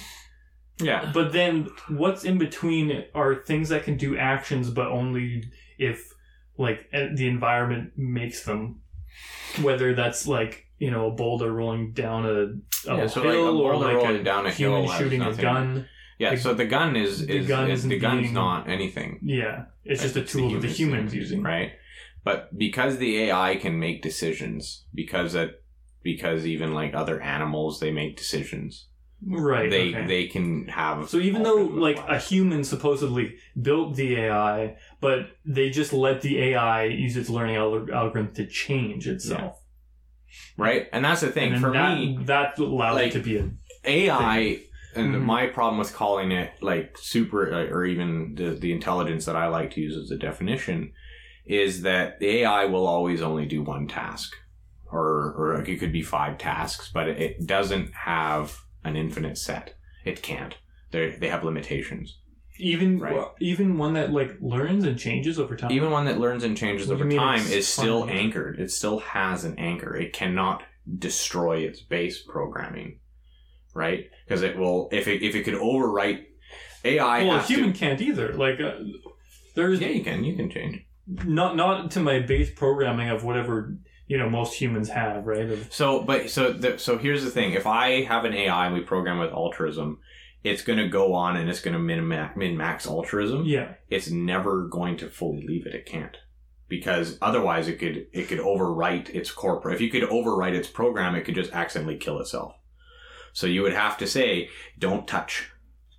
Yeah. 0.80 1.10
But 1.12 1.32
then 1.32 1.68
what's 1.88 2.24
in 2.24 2.38
between 2.38 3.04
are 3.14 3.34
things 3.34 3.68
that 3.68 3.84
can 3.84 3.96
do 3.96 4.16
actions, 4.16 4.70
but 4.70 4.88
only 4.88 5.44
if 5.78 6.12
like 6.58 6.90
the 6.90 7.26
environment 7.26 7.92
makes 7.96 8.44
them. 8.44 8.80
Whether 9.62 9.94
that's 9.94 10.26
like 10.26 10.66
you 10.78 10.90
know 10.90 11.06
a 11.06 11.10
boulder 11.12 11.52
rolling 11.52 11.92
down 11.92 12.26
a, 12.26 12.90
a 12.90 12.96
Yeah, 12.96 12.96
hill 12.96 13.08
so, 13.08 13.22
like, 13.22 13.34
a 13.34 13.38
or 13.38 13.76
like 13.76 14.20
a 14.20 14.22
down 14.24 14.46
a 14.46 14.50
human 14.50 14.82
hill 14.82 14.90
has 14.90 15.00
shooting 15.00 15.22
a 15.22 15.34
gun. 15.34 15.86
Yeah, 16.18 16.30
The- 16.34 16.36
so 16.40 16.54
the 16.54 16.64
gun 16.66 16.96
is, 16.96 17.22
is 17.22 17.46
the 17.46 17.48
gun 17.48 17.70
is 17.70 17.86
the 17.86 17.98
gun's 17.98 18.22
being- 18.22 18.34
not 18.34 18.68
anything. 18.68 19.18
Yeah, 19.22 19.64
it's 19.84 20.02
just 20.02 20.16
a 20.16 20.20
It's 20.20 20.32
the 20.32 20.38
tool 20.38 20.50
that 20.52 20.60
the 20.62 20.68
humans 20.68 21.14
using. 21.14 21.42
right? 21.42 21.72
But 22.22 22.56
because 22.56 22.98
the 22.98 23.18
AI 23.24 23.56
can 23.56 23.78
make 23.78 24.00
decisions, 24.02 24.84
because 24.94 25.32
that 25.34 25.60
because 26.02 26.46
even 26.46 26.72
like 26.74 26.94
other 26.94 27.20
animals 27.20 27.80
they 27.80 27.90
make 27.90 28.16
decisions. 28.16 28.88
Right. 29.26 29.70
they 29.70 29.88
okay. 29.88 30.06
they 30.06 30.26
can 30.26 30.68
have 30.68 31.08
So 31.08 31.16
even 31.18 31.42
though 31.44 31.62
like 31.62 31.98
a 32.08 32.18
human 32.18 32.62
supposedly 32.62 33.36
built 33.60 33.96
the 33.96 34.16
AI, 34.16 34.76
but 35.00 35.20
they 35.46 35.70
just 35.70 35.92
let 35.94 36.20
the 36.20 36.38
AI 36.48 36.84
use 36.84 37.16
its 37.16 37.30
learning 37.30 37.56
al- 37.56 37.90
algorithm 37.90 38.34
to 38.34 38.46
change 38.46 39.08
itself. 39.08 39.60
right, 40.58 40.88
and 40.92 41.04
that's 41.04 41.22
the 41.22 41.30
thing 41.30 41.52
and 41.52 41.60
for 41.62 41.72
that, 41.72 41.98
me. 41.98 42.18
that 42.22 42.58
allows 42.58 42.96
like- 42.96 43.08
it 43.08 43.12
to 43.12 43.20
be 43.20 43.36
a 43.38 43.50
AI 43.84 44.60
and 44.96 45.14
Mhm. 45.14 45.22
my 45.22 45.46
problem 45.46 45.78
with 45.78 45.92
calling 45.94 46.32
it 46.32 46.52
like 46.60 46.96
super 46.98 47.52
uh, 47.52 47.66
or 47.74 47.84
even 47.84 48.34
the, 48.34 48.50
the 48.50 48.72
intelligence 48.72 49.24
that 49.26 49.36
I 49.36 49.48
like 49.48 49.70
to 49.72 49.80
use 49.80 49.96
as 49.96 50.10
a 50.10 50.16
definition 50.18 50.92
is 51.46 51.82
that 51.82 52.18
the 52.20 52.28
AI 52.42 52.64
will 52.66 52.86
always 52.86 53.20
only 53.22 53.46
do 53.46 53.62
one 53.62 53.86
task 53.88 54.32
or 54.90 55.34
or 55.36 55.62
it 55.62 55.76
could 55.78 55.92
be 55.92 56.02
five 56.02 56.38
tasks 56.38 56.90
but 56.92 57.08
it, 57.08 57.20
it 57.20 57.46
doesn't 57.46 57.92
have 57.92 58.58
an 58.84 58.96
infinite 58.96 59.38
set. 59.38 59.74
It 60.04 60.22
can't. 60.22 60.54
They 60.90 61.10
they 61.20 61.28
have 61.28 61.44
limitations. 61.44 62.18
Even 62.58 63.00
Right. 63.00 63.14
well, 63.14 63.34
even 63.40 63.78
one 63.78 63.94
that 63.94 64.12
like 64.12 64.36
learns 64.40 64.84
and 64.84 64.96
changes 64.98 65.40
over 65.40 65.56
time. 65.56 65.72
even 65.72 65.90
one 65.90 66.04
that 66.04 66.20
learns 66.20 66.44
and 66.44 66.56
changes 66.56 66.86
What 66.88 67.00
over 67.00 67.10
time 67.10 67.40
is 67.46 67.66
still 67.66 68.08
anchored. 68.08 68.60
It 68.60 68.70
still 68.70 69.00
has 69.00 69.44
an 69.44 69.58
anchor. 69.58 69.96
It 69.96 70.12
cannot 70.12 70.62
destroy 70.98 71.58
its 71.60 71.80
base 71.80 72.22
programming 72.22 73.00
right 73.74 74.06
because 74.26 74.42
it 74.42 74.56
will 74.56 74.88
if 74.92 75.08
it 75.08 75.22
if 75.22 75.34
it 75.34 75.42
could 75.44 75.54
overwrite 75.54 76.24
AI 76.84 77.24
well, 77.24 77.36
a 77.36 77.38
has 77.38 77.48
to- 77.48 77.54
human 77.54 77.72
can't 77.72 78.00
either. 78.00 78.32
Like 78.34 78.60
uh, 78.60 78.74
there's 79.54 79.80
Yeah, 79.80 79.88
you 79.88 80.02
can. 80.04 80.24
You 80.24 80.36
can 80.36 80.50
change. 80.50 80.84
not 81.06 81.56
not 81.56 81.90
to 81.92 82.00
my 82.00 82.20
base 82.20 82.50
programming 82.54 83.08
of 83.10 83.24
whatever 83.24 83.76
you 84.06 84.18
know 84.18 84.28
most 84.28 84.54
humans 84.54 84.88
have, 84.90 85.26
right? 85.26 85.48
Of- 85.50 85.72
So, 85.72 86.02
but 86.02 86.30
so 86.30 86.52
the, 86.52 86.78
so 86.78 86.98
here's 86.98 87.24
the 87.24 87.30
thing: 87.30 87.52
if 87.52 87.66
I 87.66 88.02
have 88.04 88.24
an 88.24 88.34
AI 88.34 88.66
and 88.66 88.74
we 88.74 88.80
program 88.80 89.18
with 89.18 89.30
altruism, 89.32 89.98
it's 90.42 90.62
going 90.62 90.78
to 90.78 90.88
go 90.88 91.14
on 91.14 91.36
and 91.36 91.48
it's 91.48 91.60
going 91.60 91.72
to 91.74 91.78
min 91.80 92.06
min 92.36 92.56
max 92.56 92.86
altruism. 92.86 93.44
yeah, 93.46 93.74
It's 93.88 94.10
never 94.10 94.66
going 94.68 94.96
to 94.98 95.08
fully 95.08 95.44
leave 95.46 95.66
it. 95.66 95.74
It 95.74 95.86
can't 95.86 96.16
because 96.68 97.18
otherwise 97.22 97.68
it 97.68 97.78
could 97.78 98.06
it 98.12 98.28
could 98.28 98.40
overwrite 98.40 99.08
its 99.14 99.30
corporate. 99.30 99.74
If 99.74 99.80
you 99.80 99.90
could 99.90 100.02
overwrite 100.10 100.54
its 100.54 100.68
program, 100.68 101.14
it 101.14 101.22
could 101.24 101.34
just 101.34 101.52
accidentally 101.52 101.96
kill 101.96 102.20
itself. 102.20 102.54
So 103.34 103.46
you 103.46 103.60
would 103.62 103.74
have 103.74 103.98
to 103.98 104.06
say, 104.06 104.48
"Don't 104.78 105.06
touch." 105.06 105.50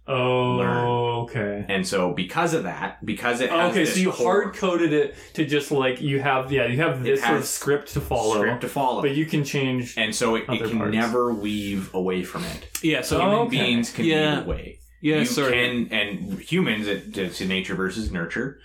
oh, 0.08 0.58
Learn. 0.58 0.78
okay. 1.24 1.66
And 1.68 1.86
so 1.88 2.14
because 2.14 2.54
of 2.54 2.64
that, 2.64 3.04
because 3.04 3.42
it 3.42 3.50
has 3.50 3.72
Okay, 3.72 3.86
this 3.86 3.96
so 3.96 4.00
you 4.02 4.12
hard 4.12 4.56
coded 4.56 4.94
it 4.94 5.16
to 5.34 5.46
just 5.46 5.72
like 5.72 6.00
you 6.00 6.20
have 6.22 6.52
yeah 6.52 6.68
you 6.68 6.78
have 6.78 7.02
this 7.04 7.24
sort 7.24 7.38
of 7.38 7.46
script 7.46 7.88
to 7.94 8.02
follow, 8.02 8.36
script 8.36 8.62
to 8.62 8.70
follow, 8.70 9.02
but 9.02 9.16
you 9.16 9.26
can 9.26 9.44
change. 9.44 9.98
and 9.98 10.14
so 10.14 10.36
it, 10.36 10.46
it 10.48 10.64
can 10.70 10.78
parts. 10.78 10.94
never 10.96 11.34
weave 11.34 11.92
away 11.96 12.24
from 12.24 12.44
it. 12.44 12.68
Yeah. 12.84 13.02
So 13.02 13.20
Human 13.20 13.36
okay. 13.48 13.50
beings 13.58 13.92
can 13.92 14.06
Yeah. 14.06 14.38
weave 14.40 14.46
away. 14.48 14.80
yeah. 15.02 15.18
you 15.20 15.26
sorry. 15.26 15.52
can 15.54 15.88
and 15.92 16.40
humans 16.40 16.86
it, 16.88 17.18
it's 17.18 17.42
nature 17.42 17.76
versus 17.76 18.12
nurture 18.12 18.60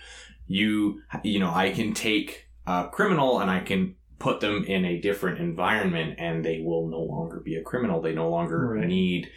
you 0.47 1.01
you 1.23 1.39
know 1.39 1.51
i 1.53 1.71
can 1.71 1.93
take 1.93 2.45
a 2.67 2.87
criminal 2.91 3.39
and 3.39 3.49
i 3.49 3.59
can 3.61 3.95
put 4.25 4.39
them 4.39 4.63
in 4.65 4.85
a 4.85 4.99
different 5.07 5.39
environment 5.39 6.15
and 6.19 6.45
they 6.45 6.59
will 6.67 6.87
no 6.87 6.99
longer 7.01 7.39
be 7.39 7.55
a 7.55 7.63
criminal 7.69 8.01
they 8.01 8.13
no 8.13 8.29
longer 8.29 8.59
Right. 8.75 8.87
need 8.87 9.29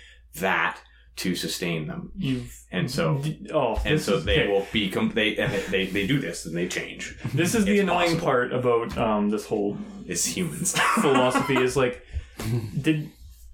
that 0.47 0.77
to 1.17 1.35
sustain 1.35 1.87
them 1.87 2.11
You've 2.17 2.53
and 2.73 2.91
so 2.91 3.05
oh 3.53 3.81
and 3.85 4.01
so 4.01 4.17
is- 4.17 4.25
they 4.25 4.41
okay. 4.43 4.49
will 4.53 4.67
be 4.73 4.91
com- 4.91 5.13
they 5.15 5.37
and 5.37 5.53
they, 5.53 5.63
they 5.75 5.87
they 5.87 6.07
do 6.07 6.19
this 6.27 6.45
and 6.47 6.55
they 6.57 6.69
change 6.69 7.17
This 7.33 7.55
is 7.55 7.65
the 7.65 7.73
It's 7.75 7.83
annoying 7.83 8.19
possible. 8.19 8.27
part 8.27 8.53
about 8.53 8.99
um, 8.99 9.31
this 9.31 9.47
whole 9.47 9.77
it's 10.07 10.25
humans 10.37 10.75
philosophy 11.01 11.57
is 11.67 11.77
like, 11.77 12.05
did 12.81 13.11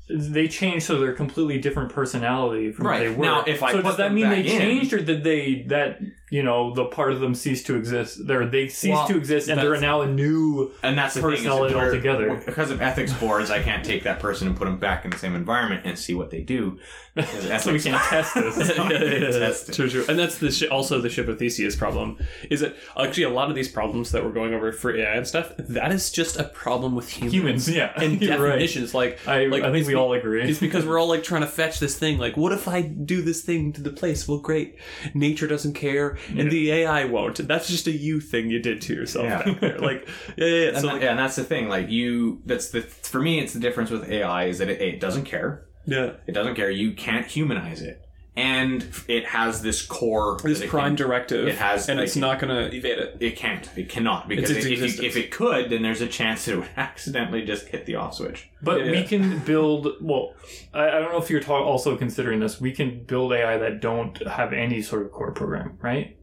they 0.09 0.49
change 0.49 0.83
so 0.83 0.99
they're 0.99 1.13
completely 1.25 1.59
different 1.61 1.93
personality 1.93 2.73
from 2.73 2.87
Right. 2.87 2.93
what 2.95 2.99
they 3.11 3.15
were? 3.15 3.25
Now, 3.25 3.45
if 3.47 3.63
I 3.63 3.73
so 3.73 3.83
does 3.83 3.97
that 3.99 4.13
mean 4.13 4.29
they 4.31 4.41
in- 4.41 4.59
changed, 4.61 4.93
or 4.93 5.01
did 5.11 5.23
they 5.23 5.63
that 5.69 6.01
you 6.31 6.43
know 6.43 6.73
the 6.75 6.85
part 6.87 7.13
of 7.13 7.21
them 7.21 7.35
ceased 7.35 7.67
to 7.67 7.77
exist? 7.77 8.27
There, 8.27 8.47
they 8.47 8.69
ceased 8.69 8.95
Well, 8.95 9.09
to 9.09 9.17
exist, 9.17 9.49
and 9.49 9.61
they're 9.61 9.81
now 9.81 10.01
a 10.03 10.07
new. 10.07 10.71
and 10.83 10.97
that's 10.97 11.15
the 11.15 11.21
Personality 11.21 11.75
thing 11.75 11.83
altogether. 11.83 12.43
because 12.47 12.71
of 12.71 12.81
ethics 12.81 13.13
boards 13.15 13.51
i 13.51 13.61
can't 13.63 13.85
take 13.85 14.03
that 14.05 14.19
person 14.21 14.47
and 14.49 14.57
put 14.57 14.65
them 14.65 14.79
back 14.79 15.05
in 15.05 15.11
the 15.11 15.19
same 15.19 15.35
environment 15.35 15.83
and 15.85 15.99
see 15.99 16.15
what 16.15 16.31
they 16.31 16.41
do 16.41 16.79
because 17.15 17.63
so 17.65 17.73
we 17.73 17.81
can't 17.81 18.01
test 18.05 18.35
this. 18.35 18.57
yeah, 18.79 19.31
Test 19.31 19.75
true, 19.75 19.89
true. 19.91 20.05
And 20.09 20.17
that's 20.19 20.39
the 20.39 20.51
shi 20.51 20.69
also 20.69 21.01
the 21.01 21.09
ship 21.09 21.27
of 21.29 21.39
Theseus 21.39 21.75
problem. 21.75 22.17
Is 22.51 22.61
that 22.61 22.77
actually 22.97 23.25
a 23.25 23.31
lot 23.31 23.49
of 23.51 23.57
these 23.57 23.69
problems 23.69 24.13
that 24.13 24.25
we're 24.25 24.31
going 24.33 24.55
over 24.55 24.73
for 24.73 24.95
AI 24.97 25.15
and 25.15 25.27
stuff? 25.27 25.53
That 25.59 25.91
is 25.93 26.11
just 26.13 26.37
a 26.39 26.45
problem 26.45 26.95
with 26.95 27.09
humans. 27.09 27.35
Humans, 27.35 27.69
yeah, 27.71 27.93
and 28.03 28.23
You're 28.23 28.39
right. 28.39 28.47
definitions. 28.51 28.95
Like, 28.95 29.27
I, 29.27 29.47
like 29.47 29.63
I 29.63 29.67
think 29.67 29.79
it's 29.79 29.89
we 29.89 29.95
be- 29.95 29.99
all 29.99 30.13
agree. 30.13 30.43
It's 30.49 30.61
because 30.61 30.87
we're 30.87 31.01
all 31.01 31.09
like 31.09 31.25
trying 31.25 31.41
to 31.43 31.47
fetch 31.49 31.81
this 31.81 31.99
thing. 31.99 32.19
Like, 32.19 32.37
what 32.37 32.53
if 32.53 32.69
I 32.69 32.83
do 32.83 33.23
this 33.23 33.43
thing 33.43 33.73
to 33.73 33.83
the 33.83 33.91
place? 33.91 34.29
Well, 34.29 34.39
great. 34.39 34.77
Nature 35.13 35.49
doesn't 35.49 35.75
care, 35.75 36.17
and 36.29 36.51
the 36.51 36.71
AI 36.73 37.05
won't. 37.05 37.37
That's 37.49 37.69
just 37.69 37.87
a 37.87 37.91
you 37.93 38.21
thing 38.21 38.51
you 38.51 38.61
did 38.61 38.81
to 38.83 38.95
yourself. 38.95 39.27
Yeah. 39.27 39.77
Like, 39.79 40.09
yeah, 40.37 40.47
yeah. 40.47 40.47
yeah. 40.47 40.69
And, 40.69 40.77
So, 40.79 40.83
that- 40.87 40.93
like, 40.95 41.03
yeah, 41.03 41.11
and 41.11 41.19
that's 41.19 41.37
the 41.37 41.45
thing. 41.45 41.69
Like 41.69 41.89
you, 41.91 42.43
that's 42.47 42.69
the 42.71 42.83
for 42.83 43.21
me, 43.21 43.41
it's 43.41 43.53
the 43.53 43.61
difference 43.61 43.91
with 43.91 44.09
AI 44.11 44.45
is 44.45 44.59
that 44.59 44.69
it, 44.69 44.81
it 44.81 45.01
doesn't 45.01 45.25
care. 45.25 45.67
yeah. 45.87 46.13
It 46.27 46.33
doesn't 46.33 46.55
care. 46.55 46.71
You 46.71 46.93
can't 46.93 47.27
humanize 47.27 47.83
it, 47.83 48.05
and 48.37 48.87
it 49.09 49.27
has 49.27 49.61
this 49.63 49.85
core. 49.85 50.39
This 50.43 50.65
prime 50.67 50.97
can- 50.97 51.07
directive, 51.07 51.49
it 51.49 51.57
has, 51.57 51.89
and 51.89 51.99
like- 51.99 52.07
it's 52.07 52.17
not 52.17 52.39
going 52.39 52.55
to 52.55 52.75
evade 52.77 52.99
it. 52.99 53.17
It 53.21 53.37
can't. 53.37 53.69
It 53.77 53.89
cannot 53.89 54.29
because 54.29 54.51
It's 54.51 54.65
its 54.65 54.81
if, 54.81 54.83
if, 54.83 55.03
if 55.03 55.17
it 55.17 55.31
could, 55.31 55.71
then 55.71 55.83
there's 55.83 56.01
a 56.01 56.07
chance 56.07 56.47
it 56.49 56.57
would 56.57 56.69
accidentally 56.77 57.45
just 57.45 57.67
hit 57.69 57.87
the 57.87 57.97
off 57.97 58.15
switch. 58.15 58.49
But 58.63 58.85
Yeah. 58.85 58.93
we 58.93 59.05
can 59.05 59.41
build. 59.41 59.89
Well, 60.01 60.35
I, 60.73 60.89
I 60.89 60.99
don't 61.01 61.13
know 61.13 61.19
if 61.23 61.29
you're 61.31 61.41
ta- 61.41 61.63
also 61.63 61.97
considering 61.97 62.41
this. 62.41 62.61
We 62.61 62.73
can 62.73 63.05
build 63.05 63.33
AI 63.33 63.59
that 63.59 63.81
don't 63.81 64.27
have 64.27 64.53
any 64.53 64.81
sort 64.83 65.03
of 65.07 65.13
core 65.13 65.33
program, 65.33 65.79
right? 65.83 66.17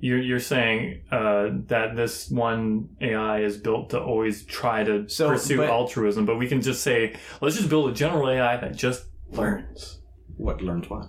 You're 0.00 0.20
you're 0.20 0.40
saying 0.40 1.02
uh, 1.10 1.48
that 1.68 1.94
this 1.96 2.28
one 2.28 2.90
AI 3.00 3.40
is 3.40 3.56
built 3.56 3.90
to 3.90 4.00
always 4.02 4.44
try 4.44 4.82
to 4.84 5.08
So, 5.08 5.30
pursue 5.30 5.58
but- 5.58 5.70
altruism, 5.70 6.26
but 6.26 6.36
we 6.36 6.46
can 6.48 6.60
just 6.60 6.82
say, 6.82 7.14
let's 7.40 7.56
just 7.56 7.70
build 7.70 7.88
a 7.90 7.94
general 7.94 8.28
AI 8.28 8.56
that 8.58 8.76
just 8.76 9.06
learns. 9.30 10.00
What 10.36 10.60
learns 10.60 10.90
what? 10.90 11.06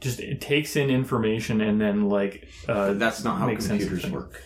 Just 0.00 0.20
it 0.20 0.40
takes 0.40 0.76
in 0.76 0.90
information 0.90 1.60
and 1.60 1.80
then 1.80 2.08
like 2.08 2.48
uh, 2.68 2.92
That's 2.94 3.24
not 3.24 3.38
how 3.38 3.46
makes 3.46 3.66
sense 3.66 3.82
of 3.82 3.88
computers 3.88 4.10
work. 4.12 4.42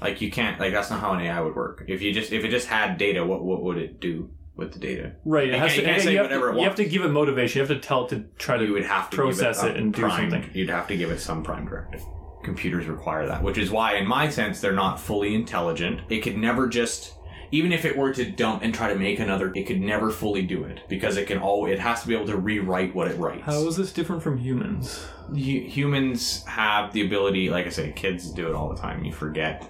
Like 0.00 0.20
you 0.20 0.30
can't. 0.30 0.58
Like 0.58 0.72
that's 0.72 0.90
not 0.90 1.00
how 1.00 1.12
an 1.12 1.20
AI 1.20 1.40
would 1.40 1.54
work. 1.54 1.84
If 1.86 2.00
you 2.02 2.12
just 2.12 2.32
if 2.32 2.44
it 2.44 2.48
just 2.48 2.66
had 2.66 2.96
data, 2.96 3.24
what 3.24 3.44
what 3.44 3.62
would 3.62 3.76
it 3.76 4.00
do 4.00 4.30
with 4.56 4.72
the 4.72 4.78
data? 4.78 5.12
right. 5.24 5.48
It 5.48 5.54
You 5.54 5.58
has 5.58 5.74
to, 5.74 5.80
you 5.86 6.00
say 6.00 6.12
you 6.12 6.16
have 6.18 6.26
whatever 6.26 6.52
to, 6.52 6.56
it 6.56 6.60
you 6.60 6.66
have 6.66 6.76
to 6.76 6.84
give 6.84 7.04
it 7.04 7.08
motivation. 7.08 7.60
You 7.60 7.66
have 7.66 7.76
to 7.80 7.86
tell 7.86 8.06
it 8.06 8.08
to 8.10 8.24
try 8.38 8.56
to 8.56 8.64
you 8.64 8.72
would 8.72 8.84
have 8.84 9.10
to 9.10 9.16
process 9.16 9.62
it 9.62 9.76
a 9.76 9.78
and 9.78 9.92
do 9.92 10.08
something. 10.08 10.50
You'd 10.54 10.70
have 10.70 10.88
to 10.88 10.96
give 10.96 11.10
it 11.10 11.20
some 11.20 11.42
prime 11.42 11.66
directive. 11.66 12.02
Computers 12.42 12.86
require 12.86 13.26
that, 13.26 13.42
which 13.42 13.58
is 13.58 13.70
why, 13.70 13.96
in 13.96 14.06
my 14.06 14.30
sense, 14.30 14.62
they're 14.62 14.72
not 14.72 14.98
fully 14.98 15.34
intelligent. 15.34 16.00
It 16.08 16.20
could 16.20 16.38
never 16.38 16.66
just, 16.68 17.12
even 17.52 17.72
if 17.72 17.84
it 17.84 17.96
were 17.96 18.12
to 18.12 18.30
dump 18.30 18.62
and 18.62 18.74
try 18.74 18.92
to 18.92 18.98
make 18.98 19.18
another, 19.18 19.52
it 19.54 19.66
could 19.66 19.80
never 19.80 20.10
fully 20.10 20.42
do 20.42 20.64
it 20.64 20.80
because 20.88 21.16
it 21.16 21.26
can 21.26 21.38
all. 21.38 21.66
It 21.66 21.78
has 21.78 22.02
to 22.02 22.08
be 22.08 22.14
able 22.14 22.26
to 22.26 22.36
rewrite 22.36 22.94
what 22.94 23.08
it 23.08 23.18
writes. 23.18 23.42
How 23.44 23.66
is 23.66 23.76
this 23.76 23.92
different 23.92 24.22
from 24.22 24.38
humans? 24.38 25.04
Hu- 25.28 25.34
humans 25.34 26.44
have 26.44 26.92
the 26.92 27.04
ability, 27.04 27.50
like 27.50 27.66
I 27.66 27.70
say, 27.70 27.92
kids 27.92 28.30
do 28.30 28.48
it 28.48 28.54
all 28.54 28.68
the 28.68 28.80
time. 28.80 29.04
You 29.04 29.12
forget. 29.12 29.68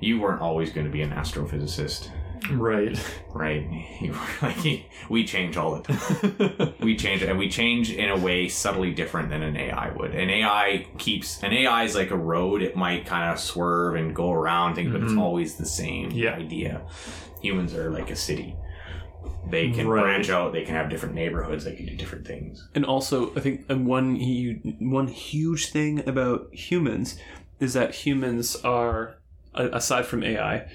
You 0.00 0.20
weren't 0.20 0.40
always 0.40 0.72
going 0.72 0.86
to 0.86 0.92
be 0.92 1.02
an 1.02 1.10
astrophysicist, 1.10 2.10
Right. 2.50 2.98
right? 3.34 3.66
Like 4.42 4.86
we 5.08 5.24
change 5.24 5.56
all 5.56 5.76
the 5.80 5.82
time. 5.92 6.74
we 6.80 6.96
change 6.96 7.22
and 7.22 7.38
we 7.38 7.48
change 7.48 7.90
in 7.92 8.08
a 8.10 8.16
way 8.16 8.48
subtly 8.48 8.92
different 8.92 9.28
than 9.30 9.42
an 9.42 9.56
AI 9.56 9.90
would. 9.90 10.14
An 10.14 10.28
AI 10.30 10.86
keeps 10.98 11.42
an 11.42 11.52
AI 11.52 11.84
is 11.84 11.94
like 11.94 12.10
a 12.10 12.16
road; 12.16 12.62
it 12.62 12.76
might 12.76 13.06
kind 13.06 13.30
of 13.30 13.38
swerve 13.38 13.94
and 13.94 14.14
go 14.14 14.32
around 14.32 14.74
things, 14.74 14.92
but 14.92 15.02
it's 15.02 15.12
Mhm. 15.12 15.20
always 15.20 15.54
the 15.56 15.64
same 15.66 16.10
Yeah. 16.10 16.34
idea. 16.34 16.80
Humans 17.42 17.74
are 17.74 17.90
like 17.90 18.10
a 18.10 18.16
city; 18.16 18.56
they 19.50 19.70
can 19.70 19.86
Right. 19.86 20.02
branch 20.02 20.28
out, 20.30 20.52
they 20.52 20.62
can 20.64 20.74
have 20.74 20.90
different 20.90 21.14
neighborhoods, 21.14 21.64
they 21.64 21.74
can 21.76 21.86
do 21.86 21.94
different 21.94 22.26
things. 22.26 22.68
And 22.74 22.84
also, 22.84 23.32
I 23.36 23.40
think 23.40 23.66
one 23.68 24.16
one 24.80 25.06
huge 25.08 25.70
thing 25.70 26.02
about 26.08 26.48
humans 26.52 27.18
is 27.60 27.74
that 27.74 27.94
humans 28.06 28.56
are, 28.64 29.16
aside 29.54 30.06
from 30.06 30.24
AI, 30.24 30.66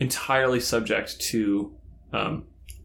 entirely 0.00 0.60
subject 0.60 1.20
to 1.20 1.72
um, 2.12 2.44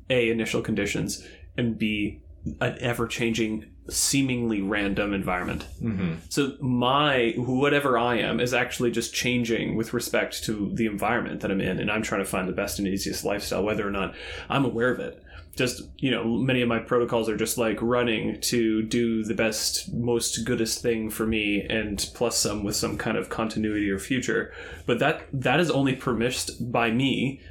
a 0.10 0.30
initial 0.30 0.62
conditions 0.62 1.26
and 1.58 1.80
b 1.80 2.22
an 2.62 2.78
ever 2.80 3.08
changing, 3.08 3.66
seemingly 3.90 4.62
random 4.62 5.14
environment. 5.14 5.66
Mm-hmm. 5.82 6.16
So 6.30 6.56
my 6.60 7.34
whatever 7.38 7.98
I 7.98 8.18
am 8.18 8.40
is 8.40 8.54
actually 8.54 8.92
just 8.92 9.14
changing 9.14 9.76
with 9.76 9.94
respect 9.94 10.44
to 10.44 10.72
the 10.74 10.86
environment 10.86 11.42
that 11.42 11.52
I'm 11.52 11.62
in, 11.62 11.80
and 11.80 11.92
I'm 11.92 12.04
trying 12.04 12.22
to 12.22 12.30
find 12.30 12.48
the 12.48 12.54
best 12.54 12.78
and 12.78 12.88
easiest 12.88 13.26
lifestyle, 13.26 13.64
whether 13.64 13.88
or 13.88 13.92
not 13.92 14.14
I'm 14.50 14.66
aware 14.66 14.92
of 14.92 15.00
it. 15.00 15.24
Just 15.56 15.84
you 15.98 16.12
know, 16.12 16.26
many 16.26 16.62
of 16.62 16.68
my 16.68 16.80
protocols 16.80 17.30
are 17.30 17.38
just 17.38 17.58
like 17.58 17.82
running 17.82 18.42
to 18.42 18.84
do 18.84 19.24
the 19.24 19.34
best, 19.34 19.94
most 19.94 20.44
goodest 20.46 20.82
thing 20.82 21.10
for 21.10 21.26
me, 21.26 21.62
and 21.62 22.10
plus 22.14 22.38
some 22.38 22.64
with 22.64 22.76
some 22.76 22.98
kind 22.98 23.18
of 23.18 23.30
continuity 23.30 23.90
or 23.90 24.00
future. 24.00 24.54
But 24.86 25.00
that 25.00 25.28
that 25.32 25.60
is 25.60 25.72
only 25.72 25.96
permissed 25.96 26.72
by 26.72 26.92
me 26.92 27.42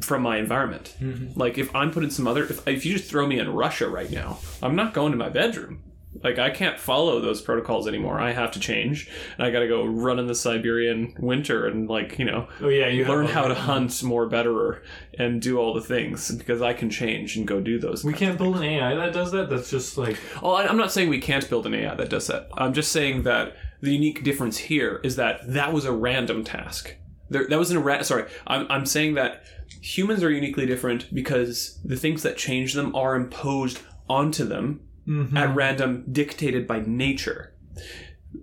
from 0.00 0.22
my 0.22 0.38
environment. 0.38 0.96
Mm-hmm. 1.00 1.38
Like 1.38 1.58
if 1.58 1.74
I'm 1.74 1.90
put 1.90 2.04
in 2.04 2.10
some 2.10 2.26
other, 2.26 2.44
if, 2.44 2.66
if 2.66 2.84
you 2.84 2.94
just 2.96 3.08
throw 3.08 3.26
me 3.26 3.38
in 3.38 3.52
Russia 3.52 3.88
right 3.88 4.10
now, 4.10 4.38
I'm 4.62 4.74
not 4.74 4.94
going 4.94 5.12
to 5.12 5.18
my 5.18 5.28
bedroom. 5.28 5.82
Like 6.22 6.38
I 6.38 6.50
can't 6.50 6.78
follow 6.78 7.20
those 7.20 7.40
protocols 7.40 7.86
anymore. 7.86 8.20
I 8.20 8.32
have 8.32 8.50
to 8.52 8.60
change, 8.60 9.10
and 9.36 9.46
I 9.46 9.50
got 9.50 9.60
to 9.60 9.68
go 9.68 9.84
run 9.84 10.18
in 10.18 10.26
the 10.26 10.34
Siberian 10.34 11.14
winter 11.18 11.66
and 11.66 11.88
like 11.88 12.18
you 12.18 12.24
know 12.24 12.48
Oh 12.60 12.68
yeah, 12.68 12.88
you 12.88 13.04
learn 13.04 13.26
how 13.26 13.48
to 13.48 13.54
hunt 13.54 14.02
more 14.02 14.26
better 14.26 14.82
and 15.18 15.40
do 15.40 15.58
all 15.58 15.74
the 15.74 15.80
things 15.80 16.30
because 16.32 16.62
I 16.62 16.72
can 16.72 16.90
change 16.90 17.36
and 17.36 17.46
go 17.46 17.60
do 17.60 17.78
those. 17.78 18.04
We 18.04 18.12
can't 18.12 18.38
build 18.38 18.56
an 18.56 18.64
AI 18.64 18.94
that 18.94 19.12
does 19.12 19.32
that. 19.32 19.50
That's 19.50 19.70
just 19.70 19.98
like 19.98 20.18
Oh, 20.42 20.54
I'm 20.54 20.76
not 20.76 20.92
saying 20.92 21.08
we 21.08 21.20
can't 21.20 21.48
build 21.48 21.66
an 21.66 21.74
AI 21.74 21.94
that 21.94 22.10
does 22.10 22.26
that. 22.28 22.48
I'm 22.54 22.72
just 22.72 22.92
saying 22.92 23.22
that 23.24 23.56
the 23.80 23.92
unique 23.92 24.24
difference 24.24 24.56
here 24.56 25.00
is 25.04 25.16
that 25.16 25.40
that 25.52 25.72
was 25.72 25.84
a 25.84 25.92
random 25.92 26.44
task. 26.44 26.96
There, 27.28 27.46
that 27.48 27.58
was 27.58 27.70
an 27.70 27.76
a 27.76 27.80
ra- 27.80 28.02
sorry. 28.02 28.26
I'm, 28.46 28.66
I'm 28.70 28.86
saying 28.86 29.14
that 29.14 29.44
humans 29.80 30.22
are 30.22 30.30
uniquely 30.30 30.66
different 30.66 31.12
because 31.14 31.78
the 31.84 31.96
things 31.96 32.22
that 32.22 32.36
change 32.36 32.74
them 32.74 32.94
are 32.94 33.16
imposed 33.16 33.80
onto 34.08 34.44
them 34.44 34.80
Mm-hmm. 35.06 35.36
at 35.36 35.54
random, 35.54 36.04
dictated 36.10 36.66
by 36.66 36.80
nature. 36.86 37.54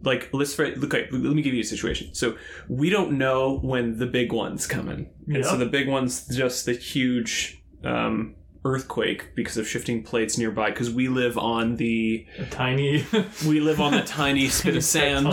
Like 0.02 0.30
let's 0.34 0.58
look. 0.58 0.84
Okay, 0.86 1.08
let 1.12 1.36
me 1.36 1.42
give 1.42 1.54
you 1.54 1.62
a 1.62 1.66
situation. 1.66 2.14
So 2.16 2.36
we 2.68 2.90
don't 2.90 3.18
know 3.18 3.58
when 3.60 3.98
the 3.98 4.06
big 4.08 4.32
one's 4.32 4.66
coming, 4.66 5.10
and 5.28 5.46
so 5.46 5.58
the 5.58 5.66
big 5.66 5.88
one's 5.88 6.26
just 6.28 6.66
the 6.66 6.74
huge 6.74 7.62
um, 7.84 8.36
earthquake 8.66 9.36
because 9.36 9.58
of 9.58 9.68
shifting 9.68 10.02
plates 10.02 10.38
nearby 10.38 10.70
because 10.72 10.90
we 10.90 11.10
live 11.10 11.38
on 11.38 11.76
the 11.76 12.26
A 12.40 12.46
tiny 12.46 13.06
we 13.48 13.60
live 13.60 13.80
on 13.82 13.92
that 13.92 14.08
tiny 14.08 14.48
spit 14.60 14.76
of 14.78 14.84
sand. 14.84 15.28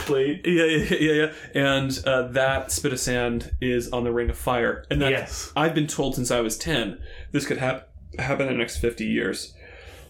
plate. 0.00 0.42
Yeah, 0.46 0.64
yeah, 0.64 0.96
yeah, 0.98 1.12
yeah. 1.12 1.32
And 1.76 2.02
uh, 2.06 2.28
that 2.28 2.70
spit 2.72 2.92
of 2.92 3.00
sand 3.00 3.52
is 3.60 3.90
on 3.90 4.04
the 4.04 4.12
Ring 4.12 4.30
of 4.30 4.38
Fire, 4.38 4.84
and 4.90 5.02
that 5.02 5.10
Yes. 5.10 5.52
I've 5.56 5.74
been 5.74 5.88
told 5.88 6.14
since 6.14 6.30
I 6.30 6.40
was 6.40 6.56
ten 6.56 7.00
this 7.32 7.44
could 7.44 7.58
hap- 7.58 7.90
happen 8.18 8.46
in 8.46 8.54
the 8.54 8.58
next 8.58 8.78
fifty 8.78 9.04
years, 9.06 9.52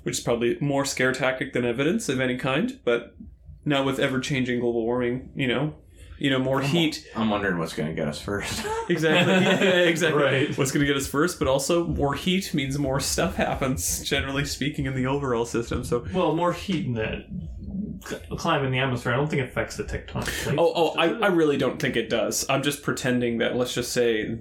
which 0.07 0.19
is 0.19 0.21
probably 0.23 0.57
more 0.61 0.85
scare 0.85 1.11
tactic 1.11 1.53
than 1.53 1.65
evidence 1.65 2.09
of 2.09 2.21
any 2.21 2.37
kind. 2.37 2.79
But 2.85 3.17
now 3.65 3.83
with 3.83 3.99
ever 3.99 4.21
changing 4.21 4.61
global 4.61 4.85
warming, 4.85 5.33
you 5.35 5.49
know, 5.49 5.75
you 6.17 6.31
know, 6.31 6.39
more 6.39 6.61
heat. 6.61 7.05
I'm 7.17 7.29
wondering 7.29 7.59
what's 7.59 7.75
going 7.75 7.89
to 7.89 7.95
get 7.95 8.07
us 8.07 8.21
first. 8.21 8.65
Exactly. 8.89 9.35
Yeah, 9.43 9.65
yeah, 9.65 9.71
exactly. 9.81 10.23
Right. 10.23 10.57
What's 10.57 10.71
going 10.71 10.83
to 10.83 10.87
get 10.87 10.97
us 10.97 11.09
first, 11.09 11.41
but 11.41 11.49
also 11.49 11.89
more 11.89 12.15
heat 12.15 12.55
means 12.55 12.79
more 12.79 13.01
stuff 13.01 13.35
happens. 13.35 14.09
Generally 14.09 14.45
speaking, 14.45 14.87
in 14.87 14.95
the 14.95 15.09
overall 15.09 15.45
system. 15.45 15.83
So. 15.83 16.07
Well, 16.15 16.37
more 16.37 16.53
heat 16.53 16.87
in 16.87 16.95
the 16.95 17.27
cl- 18.07 18.21
climate 18.37 18.67
in 18.67 18.73
the 18.73 18.79
atmosphere. 18.79 19.13
I 19.13 19.17
don't 19.17 19.27
think 19.29 19.43
it 19.43 19.49
affects 19.49 19.77
the 19.77 19.83
tectonic 19.83 20.29
plates. 20.45 20.57
Oh, 20.57 20.73
oh, 20.73 20.95
I, 20.97 21.09
I 21.15 21.27
really 21.27 21.57
don't 21.57 21.81
think 21.83 21.97
it 21.97 22.09
does. 22.09 22.47
I'm 22.49 22.63
just 22.63 22.85
pretending 22.85 23.39
that, 23.39 23.57
let's 23.57 23.75
just 23.75 23.93
say, 23.93 24.39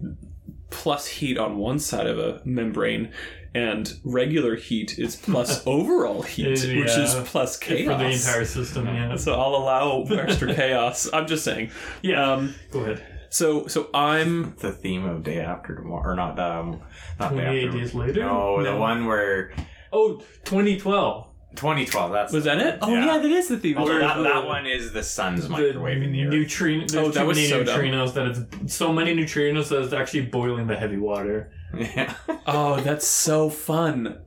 plus 0.69 1.07
heat 1.07 1.39
on 1.39 1.57
one 1.57 1.79
side 1.79 2.05
of 2.05 2.19
a 2.19 2.43
membrane 2.45 3.11
and 3.55 3.91
regular 4.03 4.55
heat 4.55 4.99
is 4.99 5.15
plus 5.15 5.65
overall 5.75 6.21
heat, 6.21 6.49
which 6.49 6.63
is 6.63 7.13
Yeah. 7.15 7.23
plus 7.25 7.57
for 7.57 7.73
the 7.73 8.09
entire 8.11 8.45
system. 8.45 8.85
Yeah. 8.85 9.15
so 9.15 9.33
I'll 9.33 9.55
allow 9.55 10.03
extra 10.03 10.53
chaos. 10.59 11.09
I'm 11.13 11.25
just 11.27 11.43
saying. 11.43 11.71
Yeah. 12.01 12.33
Um, 12.33 12.53
Go 12.71 12.81
ahead. 12.81 13.03
so 13.29 13.67
so 13.67 13.89
I'm 13.93 14.55
the 14.59 14.71
theme 14.71 15.05
of 15.05 15.23
Day 15.23 15.39
After 15.39 15.75
Tomorrow, 15.75 16.11
or 16.11 16.15
not 16.15 16.37
um, 16.39 16.81
not 17.19 17.31
28 17.31 17.71
days 17.71 17.93
later. 17.95 18.21
No, 18.25 18.61
the 18.63 18.75
one 18.75 19.05
where 19.05 19.53
Oh, 19.93 20.17
2012. 20.43 21.27
2012. 21.55 22.11
That's 22.11 22.33
was 22.33 22.43
that 22.43 22.57
it? 22.59 22.79
Oh 22.81 22.91
Yeah. 22.93 23.05
yeah, 23.05 23.17
that 23.19 23.31
is 23.31 23.47
the 23.47 23.57
theme. 23.57 23.77
Although 23.77 23.99
that, 23.99 24.21
that 24.23 24.45
one 24.45 24.65
is 24.65 24.91
the 24.91 25.01
sun's 25.03 25.47
The 25.47 25.53
microwaving 25.53 26.11
the 26.11 26.25
Earth. 26.25 26.33
neutrino. 26.33 26.85
There's 26.85 26.95
Oh, 27.07 27.11
that 27.11 27.21
too 27.21 27.25
was 27.27 27.37
many 27.37 27.47
so 27.49 27.63
dumb. 27.63 27.79
neutrinos 27.79 28.13
that 28.15 28.27
it's 28.61 28.75
so 28.75 28.91
many 28.91 29.15
neutrinos 29.15 29.69
that 29.69 29.83
it's 29.83 29.93
actually 29.93 30.25
boiling 30.25 30.67
the 30.67 30.75
heavy 30.75 30.97
water. 30.97 31.51
Yeah. 31.77 32.13
Oh, 32.47 32.79
that's 32.81 33.07
so 33.07 33.49
fun. 33.49 34.21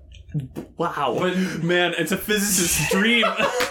Wow. 0.77 1.17
But- 1.19 1.63
Man, 1.65 1.95
it's 1.97 2.13
a 2.13 2.17
physicist's 2.19 2.91
dream. 2.93 3.25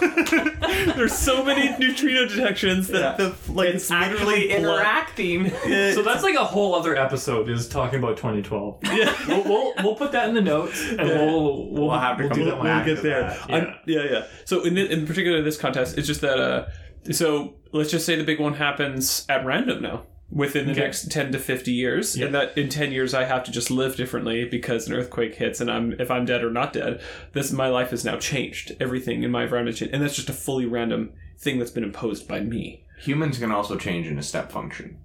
There's 0.96 1.12
so 1.16 1.44
many 1.44 1.76
neutrino 1.78 2.26
detections 2.26 2.88
that 2.88 3.18
Yeah. 3.20 3.28
the 3.46 3.52
like 3.52 3.68
it's, 3.74 3.88
literally 3.90 4.48
blood- 4.48 4.80
interacting. 4.80 5.50
So 5.94 6.02
that's 6.02 6.22
like 6.24 6.34
a 6.34 6.44
whole 6.44 6.74
other 6.74 6.96
episode 6.96 7.48
is 7.48 7.68
talking 7.68 8.00
about 8.00 8.16
2012. 8.16 8.80
Yeah. 8.84 9.14
we'll, 9.28 9.44
we'll, 9.44 9.72
we'll 9.84 9.94
put 9.94 10.12
that 10.12 10.28
in 10.28 10.34
the 10.34 10.40
notes 10.42 10.82
and 10.90 11.08
we'll, 11.08 11.70
we'll, 11.70 11.88
We'll 11.88 11.98
have 11.98 12.16
to 12.18 12.24
we'll 12.24 12.30
come 12.30 12.38
do 12.38 12.44
that 12.46 12.50
that 12.50 12.58
one. 12.58 12.66
we'll 12.76 12.84
get 12.94 13.02
there. 13.02 13.22
that, 13.22 13.50
I'm- 13.50 13.74
Yeah. 13.86 14.02
yeah, 14.10 14.26
So 14.44 14.64
in 14.64 14.76
in 14.76 15.06
particular 15.06 15.42
this 15.42 15.56
contest, 15.56 15.96
it's 15.96 16.06
just 16.08 16.20
that 16.22 16.38
uh, 16.40 16.66
so 17.12 17.54
let's 17.72 17.90
just 17.90 18.04
say 18.04 18.16
the 18.16 18.24
big 18.24 18.40
one 18.40 18.54
happens 18.54 19.24
at 19.28 19.44
random 19.46 19.80
now 19.82 20.02
within 20.30 20.66
the 20.66 20.72
Okay. 20.72 20.80
next 20.82 21.10
ten 21.10 21.32
to 21.32 21.38
fifty 21.38 21.72
years, 21.72 22.16
Yeah. 22.16 22.26
and 22.26 22.34
that 22.34 22.56
in 22.56 22.68
ten 22.68 22.92
years 22.92 23.14
I 23.14 23.24
have 23.24 23.44
to 23.44 23.50
just 23.50 23.70
live 23.70 23.96
differently 23.96 24.44
because 24.44 24.86
an 24.86 24.94
earthquake 24.94 25.36
hits, 25.36 25.60
and 25.60 25.70
I'm 25.70 25.92
if 25.98 26.10
I'm 26.10 26.24
dead 26.24 26.44
or 26.44 26.50
not 26.50 26.72
dead, 26.72 27.00
this 27.32 27.52
my 27.52 27.68
life 27.68 27.90
has 27.90 28.04
now 28.04 28.16
changed. 28.16 28.76
Everything 28.80 29.22
in 29.22 29.30
my 29.30 29.44
environment 29.44 29.76
changed, 29.76 29.94
and 29.94 30.02
that's 30.02 30.16
just 30.16 30.28
a 30.28 30.34
fully 30.34 30.66
random 30.66 31.12
thing 31.38 31.58
that's 31.58 31.70
been 31.70 31.84
imposed 31.84 32.28
by 32.28 32.40
me. 32.40 32.84
Humans 33.00 33.38
can 33.38 33.52
also 33.52 33.76
change 33.76 34.06
in 34.06 34.18
a 34.18 34.22
step 34.22 34.50
function. 34.50 34.98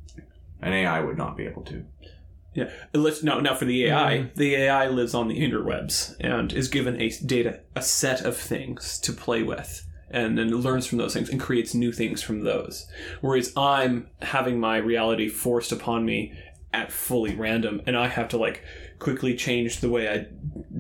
An 0.62 0.74
AI 0.74 1.00
would 1.02 1.18
not 1.18 1.38
be 1.38 1.46
able 1.46 1.62
to. 1.64 1.86
Yeah. 2.54 2.70
Let's 2.94 3.24
now 3.24 3.40
now 3.40 3.56
for 3.56 3.66
the 3.66 3.86
AI, 3.86 4.18
mm-hmm. 4.18 4.40
the 4.40 4.56
AI 4.56 4.88
lives 4.88 5.14
on 5.14 5.28
the 5.28 5.40
interwebs 5.40 6.16
and 6.20 6.54
is 6.54 6.68
given 6.68 7.02
a 7.02 7.10
data 7.10 7.62
a 7.76 7.82
set 7.82 8.22
of 8.22 8.38
things 8.38 9.00
to 9.00 9.14
play 9.14 9.42
with 9.44 9.86
and 10.14 10.38
then 10.38 10.50
learns 10.50 10.86
from 10.86 11.00
those 11.00 11.14
things 11.14 11.30
and 11.30 11.40
creates 11.40 11.74
new 11.74 11.92
things 11.92 12.22
from 12.22 12.42
those. 12.42 12.88
Whereas 13.22 13.52
I'm 13.58 14.08
having 14.22 14.60
my 14.60 14.78
reality 14.78 15.28
forced 15.28 15.72
upon 15.72 16.06
me 16.06 16.34
at 16.72 16.92
fully 16.92 17.36
random 17.36 17.82
and 17.86 17.98
I 17.98 18.08
have 18.08 18.30
to 18.30 18.38
like 18.38 18.64
quickly 19.00 19.36
change 19.36 19.80
the 19.80 19.90
way 19.90 20.10
I 20.10 20.28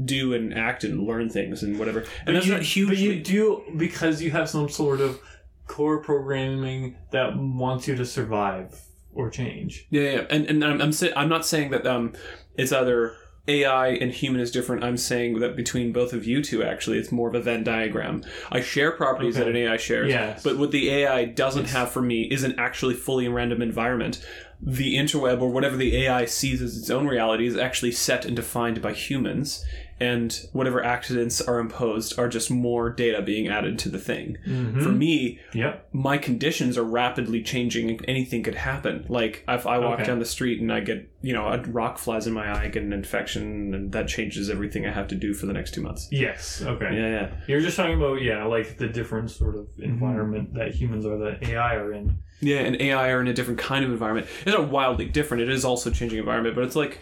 do 0.05 0.33
and 0.33 0.53
act 0.53 0.83
and 0.83 1.03
learn 1.03 1.29
things 1.29 1.61
and 1.61 1.77
whatever. 1.77 1.99
And 1.99 2.09
But 2.25 2.33
that's 2.33 2.45
you, 2.45 2.85
not 2.85 2.89
but 2.89 2.97
you 2.97 3.19
do 3.21 3.63
because 3.77 4.21
you 4.21 4.31
have 4.31 4.49
some 4.49 4.69
sort 4.69 5.01
of 5.01 5.19
core 5.67 5.99
programming 6.01 6.95
that 7.11 7.37
wants 7.37 7.87
you 7.87 7.95
to 7.95 8.05
survive 8.05 8.79
or 9.13 9.29
change. 9.29 9.87
Yeah, 9.89 10.01
yeah, 10.01 10.21
and 10.29 10.45
and 10.47 10.63
I'm 10.63 10.81
I'm, 10.81 10.93
I'm 11.15 11.29
not 11.29 11.45
saying 11.45 11.71
that 11.71 11.85
um 11.85 12.13
it's 12.55 12.71
either 12.71 13.15
AI 13.47 13.89
and 13.89 14.11
human 14.11 14.39
is 14.39 14.51
different. 14.51 14.83
I'm 14.85 14.95
saying 14.95 15.39
that 15.39 15.55
between 15.57 15.91
both 15.91 16.13
of 16.13 16.25
you 16.25 16.41
two, 16.41 16.63
actually, 16.63 16.97
it's 16.97 17.11
more 17.11 17.27
of 17.27 17.35
a 17.35 17.41
Venn 17.41 17.63
diagram. 17.63 18.23
I 18.51 18.61
share 18.61 18.91
properties 18.91 19.35
Okay. 19.35 19.43
that 19.43 19.49
an 19.49 19.57
AI 19.57 19.75
shares, 19.77 20.09
Yes. 20.09 20.41
but 20.43 20.57
what 20.57 20.71
the 20.71 20.89
AI 20.89 21.25
doesn't 21.25 21.65
have 21.69 21.91
for 21.91 22.01
me 22.01 22.23
is 22.23 22.43
an 22.43 22.55
actually 22.57 22.93
fully 22.93 23.27
random 23.27 23.61
environment. 23.61 24.25
The 24.61 24.95
interweb 24.95 25.41
or 25.41 25.51
whatever 25.51 25.75
the 25.75 26.05
AI 26.05 26.23
sees 26.23 26.61
as 26.61 26.77
its 26.77 26.89
own 26.89 27.05
reality 27.05 27.45
is 27.45 27.57
actually 27.57 27.91
set 27.91 28.23
and 28.23 28.33
defined 28.33 28.81
by 28.81 28.93
humans, 28.93 29.65
and 30.03 30.29
whatever 30.51 30.83
accidents 30.83 31.41
are 31.41 31.59
imposed 31.59 32.17
are 32.19 32.27
just 32.27 32.49
more 32.51 32.89
data 32.89 33.21
being 33.21 33.47
added 33.47 33.79
to 33.79 33.89
the 33.89 33.99
thing. 34.09 34.37
Mm-hmm. 34.47 34.81
For 34.83 34.89
me, 34.89 35.39
Yep. 35.53 35.89
my 35.93 36.17
conditions 36.17 36.77
are 36.77 36.83
rapidly 36.83 37.41
changing 37.43 37.89
and 37.89 38.05
anything 38.07 38.41
could 38.43 38.55
happen 38.55 39.05
like 39.19 39.43
if 39.47 39.65
i 39.73 39.77
walk 39.77 39.95
Okay. 39.99 40.05
down 40.09 40.19
the 40.19 40.25
street 40.25 40.59
and 40.61 40.71
i 40.73 40.79
get 40.79 40.99
you 41.21 41.33
know 41.33 41.45
a 41.47 41.57
rock 41.79 41.97
flies 41.97 42.25
in 42.27 42.33
my 42.33 42.45
eye 42.53 42.63
i 42.63 42.67
get 42.67 42.83
an 42.83 42.91
infection 42.93 43.73
and 43.75 43.91
that 43.91 44.07
changes 44.07 44.49
everything 44.49 44.85
i 44.85 44.91
have 44.91 45.07
to 45.09 45.15
do 45.15 45.33
for 45.33 45.45
the 45.45 45.53
next 45.53 45.73
two 45.73 45.81
months 45.81 46.07
Yes. 46.11 46.61
Okay. 46.73 46.89
yeah 46.99 47.09
yeah 47.17 47.27
You're 47.47 47.61
just 47.61 47.77
talking 47.77 47.97
about 48.01 48.21
yeah, 48.21 48.43
like 48.45 48.77
the 48.77 48.87
different 48.87 49.29
sort 49.31 49.55
of 49.55 49.65
mm-hmm. 49.67 49.83
environment 49.83 50.53
that 50.55 50.73
humans 50.73 51.05
or 51.05 51.17
that 51.23 51.43
AI 51.47 51.75
are 51.75 51.93
in. 51.93 52.17
yeah 52.41 52.59
and 52.67 52.75
ai 52.81 53.09
are 53.09 53.21
in 53.21 53.27
a 53.27 53.33
different 53.33 53.59
kind 53.59 53.83
of 53.85 53.91
environment 53.91 54.27
it's 54.45 54.55
not 54.57 54.69
wildly 54.69 55.05
different 55.05 55.43
it 55.43 55.49
is 55.49 55.63
also 55.63 55.89
changing 55.91 56.19
environment 56.19 56.55
but 56.55 56.63
it's 56.63 56.75
like 56.75 56.99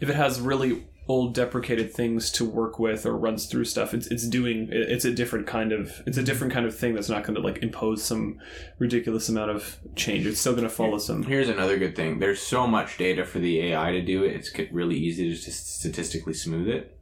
if 0.00 0.08
it 0.08 0.16
has 0.16 0.40
really 0.40 0.72
old 1.10 1.34
deprecated 1.34 1.92
things 1.92 2.30
to 2.30 2.44
work 2.44 2.78
with 2.78 3.04
or 3.04 3.16
runs 3.16 3.46
through 3.46 3.64
stuff 3.64 3.92
it's 3.92 4.06
it's 4.06 4.26
doing 4.28 4.68
it's 4.70 5.04
a 5.04 5.12
different 5.12 5.44
kind 5.46 5.72
of 5.72 6.00
it's 6.06 6.16
a 6.18 6.22
different 6.22 6.52
kind 6.52 6.64
of 6.66 6.76
thing 6.76 6.94
that's 6.94 7.08
not 7.08 7.24
going 7.24 7.34
to 7.34 7.40
like 7.40 7.58
impose 7.64 8.00
some 8.02 8.38
ridiculous 8.78 9.28
amount 9.28 9.50
of 9.50 9.78
change 9.96 10.24
it's 10.24 10.38
still 10.38 10.52
going 10.52 10.62
to 10.72 10.76
follow 10.80 10.98
some 10.98 11.24
Here's 11.24 11.48
another 11.48 11.76
good 11.78 11.96
thing. 11.96 12.18
There's 12.20 12.40
so 12.40 12.66
much 12.66 12.96
data 12.96 13.24
for 13.24 13.38
the 13.40 13.60
AI 13.60 13.92
to 13.92 14.02
do 14.02 14.22
it. 14.24 14.34
It's 14.36 14.50
really 14.72 14.96
easy 14.96 15.28
to 15.30 15.34
just 15.34 15.78
statistically 15.80 16.32
smooth 16.34 16.68
it 16.68 16.96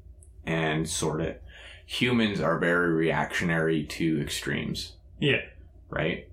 and 0.47 0.89
sort 0.89 1.21
it. 1.21 1.43
Humans 1.87 2.41
are 2.41 2.59
very 2.59 2.93
reactionary 2.93 3.85
to 3.85 4.21
extremes, 4.21 4.95
Yeah. 5.21 5.43
right? 5.91 6.29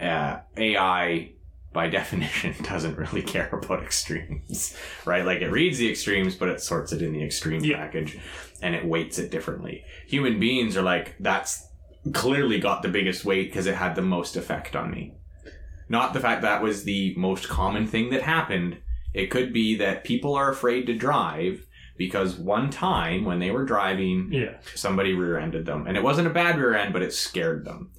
Uh, 0.00 0.40
AI, 0.56 1.32
by 1.74 1.88
definition, 2.00 2.54
doesn't 2.62 2.96
really 2.96 3.20
care 3.20 3.50
about 3.52 3.82
extremes, 3.82 4.74
right? 5.04 5.26
Like 5.26 5.42
it 5.42 5.50
reads 5.50 5.76
the 5.76 5.90
extremes, 5.90 6.34
but 6.36 6.48
it 6.48 6.62
sorts 6.62 6.92
it 6.92 7.02
in 7.02 7.12
the 7.12 7.22
extreme 7.22 7.62
Yeah. 7.62 7.76
package 7.76 8.18
and 8.62 8.74
it 8.74 8.86
weights 8.86 9.18
it 9.18 9.30
differently. 9.30 9.84
Human 10.06 10.40
beings 10.40 10.76
are 10.76 10.82
like, 10.82 11.16
that's 11.20 11.68
clearly 12.12 12.58
got 12.60 12.80
the 12.82 12.88
biggest 12.88 13.24
weight 13.26 13.48
because 13.50 13.66
it 13.66 13.74
had 13.74 13.94
the 13.96 14.02
most 14.02 14.36
effect 14.36 14.74
on 14.74 14.90
me. 14.90 15.14
Not 15.88 16.14
the 16.14 16.20
fact 16.20 16.40
that 16.42 16.62
was 16.62 16.84
the 16.84 17.14
most 17.18 17.48
common 17.48 17.86
thing 17.86 18.08
that 18.10 18.22
happened. 18.22 18.78
It 19.12 19.26
could 19.30 19.52
be 19.52 19.76
that 19.76 20.04
people 20.04 20.34
are 20.34 20.50
afraid 20.50 20.86
to 20.86 20.94
drive 20.94 21.66
because 21.96 22.36
one 22.36 22.70
time 22.70 23.24
when 23.24 23.38
they 23.38 23.50
were 23.50 23.64
driving, 23.64 24.28
Yeah. 24.32 24.54
somebody 24.74 25.12
rear-ended 25.14 25.66
them, 25.66 25.86
and 25.86 25.96
it 25.96 26.02
wasn't 26.02 26.26
a 26.26 26.30
bad 26.32 26.58
rear 26.58 26.74
end, 26.74 26.92
but 26.92 27.02
it 27.02 27.12
scared 27.12 27.64
them. 27.64 27.90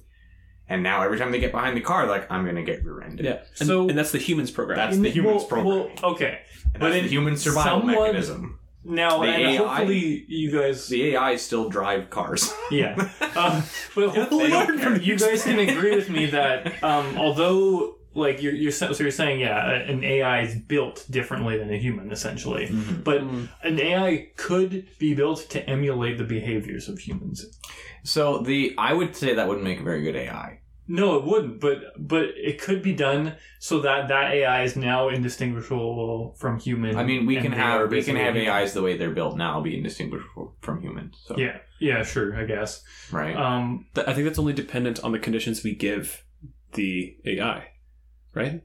And 0.68 0.82
now 0.82 1.02
every 1.02 1.18
time 1.18 1.30
they 1.30 1.38
get 1.38 1.52
behind 1.52 1.76
the 1.76 1.80
car, 1.80 2.06
like 2.08 2.30
I'm 2.30 2.44
gonna 2.44 2.62
get 2.64 2.84
rear-ended. 2.84 3.24
Yeah, 3.24 3.42
and, 3.60 3.68
So- 3.68 3.88
and 3.88 3.96
that's 3.96 4.12
the 4.12 4.18
humans 4.18 4.50
program. 4.50 4.76
That's 4.78 4.98
the 4.98 5.10
humans 5.10 5.42
well, 5.42 5.46
program. 5.46 5.66
Well, 6.02 6.12
okay. 6.14 6.40
And 6.64 6.80
But 6.80 6.80
that's 6.90 6.96
in 6.96 7.02
the 7.04 7.10
human 7.10 7.36
survival 7.36 7.80
someone- 7.80 7.94
mechanism. 7.94 8.58
Now, 8.88 9.18
The 9.22 9.28
and 9.28 9.42
AI 9.42 9.56
hopefully 9.56 10.24
you 10.28 10.52
guys. 10.52 10.86
The 10.86 11.14
AI 11.16 11.34
still 11.36 11.68
drive 11.68 12.08
cars. 12.10 12.52
Yeah. 12.70 12.94
Um, 13.36 13.62
but 13.94 14.08
hopefully 14.16 15.02
you 15.02 15.18
guys 15.18 15.42
can 15.44 15.58
agree 15.58 15.94
with 15.94 16.08
me 16.08 16.24
that 16.26 16.82
um, 16.82 17.18
although 17.18 17.96
like 18.16 18.42
you're, 18.42 18.54
you're 18.54 18.72
so 18.72 18.92
you're 18.98 19.10
saying 19.10 19.40
yeah 19.40 19.72
an 19.92 20.02
AI 20.04 20.40
is 20.42 20.54
built 20.56 21.06
differently 21.10 21.56
than 21.58 21.70
a 21.72 21.78
human 21.86 22.10
essentially, 22.10 22.66
Mm-hmm. 22.66 23.02
but 23.02 23.20
Mm. 23.22 23.48
an 23.62 23.80
AI 23.80 24.28
could 24.36 24.86
be 24.98 25.14
built 25.14 25.40
to 25.50 25.58
emulate 25.68 26.16
the 26.18 26.24
behaviors 26.24 26.88
of 26.88 26.98
humans. 26.98 27.38
so 28.04 28.38
the 28.38 28.74
I 28.78 28.92
would 28.98 29.14
say 29.16 29.34
that 29.34 29.46
wouldn't 29.48 29.64
make 29.64 29.80
a 29.80 29.84
very 29.84 30.02
good 30.02 30.16
AI. 30.16 30.60
No, 30.88 31.16
it 31.18 31.24
wouldn't, 31.24 31.60
but 31.60 31.78
but 31.98 32.26
it 32.50 32.60
could 32.60 32.80
be 32.80 32.94
done 32.94 33.34
so 33.58 33.80
that 33.80 34.06
that 34.08 34.26
AI 34.32 34.62
is 34.62 34.76
now 34.76 35.08
indistinguishable 35.08 36.36
from 36.38 36.58
human. 36.60 36.96
I 36.96 37.02
mean, 37.04 37.26
we 37.26 37.36
can 37.40 37.50
have 37.52 37.80
we 37.80 37.86
can 37.86 37.90
basically 37.90 38.20
have 38.20 38.34
human. 38.34 38.52
AIs 38.52 38.72
the 38.72 38.82
way 38.82 38.96
they're 38.96 39.10
built 39.10 39.36
now 39.36 39.60
be 39.60 39.76
indistinguishable 39.76 40.54
from 40.60 40.80
humans. 40.82 41.16
So, 41.26 41.36
Yeah, 41.36 41.58
yeah, 41.80 42.04
sure, 42.04 42.36
I 42.36 42.44
guess. 42.44 42.84
right. 43.10 43.36
Um, 43.36 43.86
I 43.96 44.12
think 44.12 44.26
that's 44.26 44.38
only 44.38 44.52
dependent 44.52 45.02
on 45.02 45.10
the 45.12 45.18
conditions 45.18 45.64
we 45.64 45.74
give 45.74 46.24
the 46.74 47.16
AI, 47.24 47.68
right? 48.36 48.62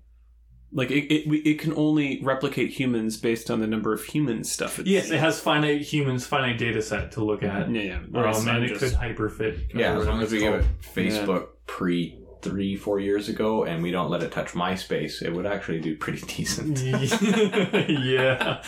like 0.73 0.89
it, 0.89 1.13
it, 1.13 1.49
it 1.49 1.59
can 1.59 1.73
only 1.75 2.21
replicate 2.23 2.69
humans 2.71 3.17
based 3.17 3.51
on 3.51 3.59
the 3.59 3.67
number 3.67 3.91
of 3.91 4.05
human 4.05 4.41
stuff. 4.41 4.79
It's, 4.79 4.87
Yes, 4.87 5.11
it 5.11 5.19
has 5.19 5.37
finite 5.37 5.81
humans, 5.81 6.25
finite 6.25 6.57
data 6.57 6.81
set 6.81 7.11
to 7.13 7.23
look 7.25 7.43
at. 7.43 7.69
yeah, 7.69 7.81
yeah. 7.81 7.99
Whereas 8.09 8.39
Um, 8.39 8.47
I'm 8.47 8.55
and 8.57 8.65
it 8.65 8.67
just- 8.79 8.79
could 8.79 8.93
hyperfit. 8.93 9.73
Yeah, 9.75 9.97
as 9.99 10.07
long 10.07 10.21
as 10.21 10.31
we 10.31 10.37
it's 10.37 10.43
give 10.45 10.53
it 10.53 10.61
called. 10.61 10.95
Facebook 10.95 11.47
pre 11.67 12.17
three, 12.41 12.75
four 12.77 12.99
years 13.01 13.27
ago, 13.29 13.65
and 13.65 13.83
we 13.83 13.91
don't 13.91 14.09
let 14.09 14.23
it 14.23 14.31
touch 14.31 14.53
MySpace, 14.53 15.21
it 15.21 15.31
would 15.31 15.45
actually 15.45 15.79
do 15.81 15.95
pretty 15.97 16.21
decent. 16.37 16.79
yeah. 16.79 18.61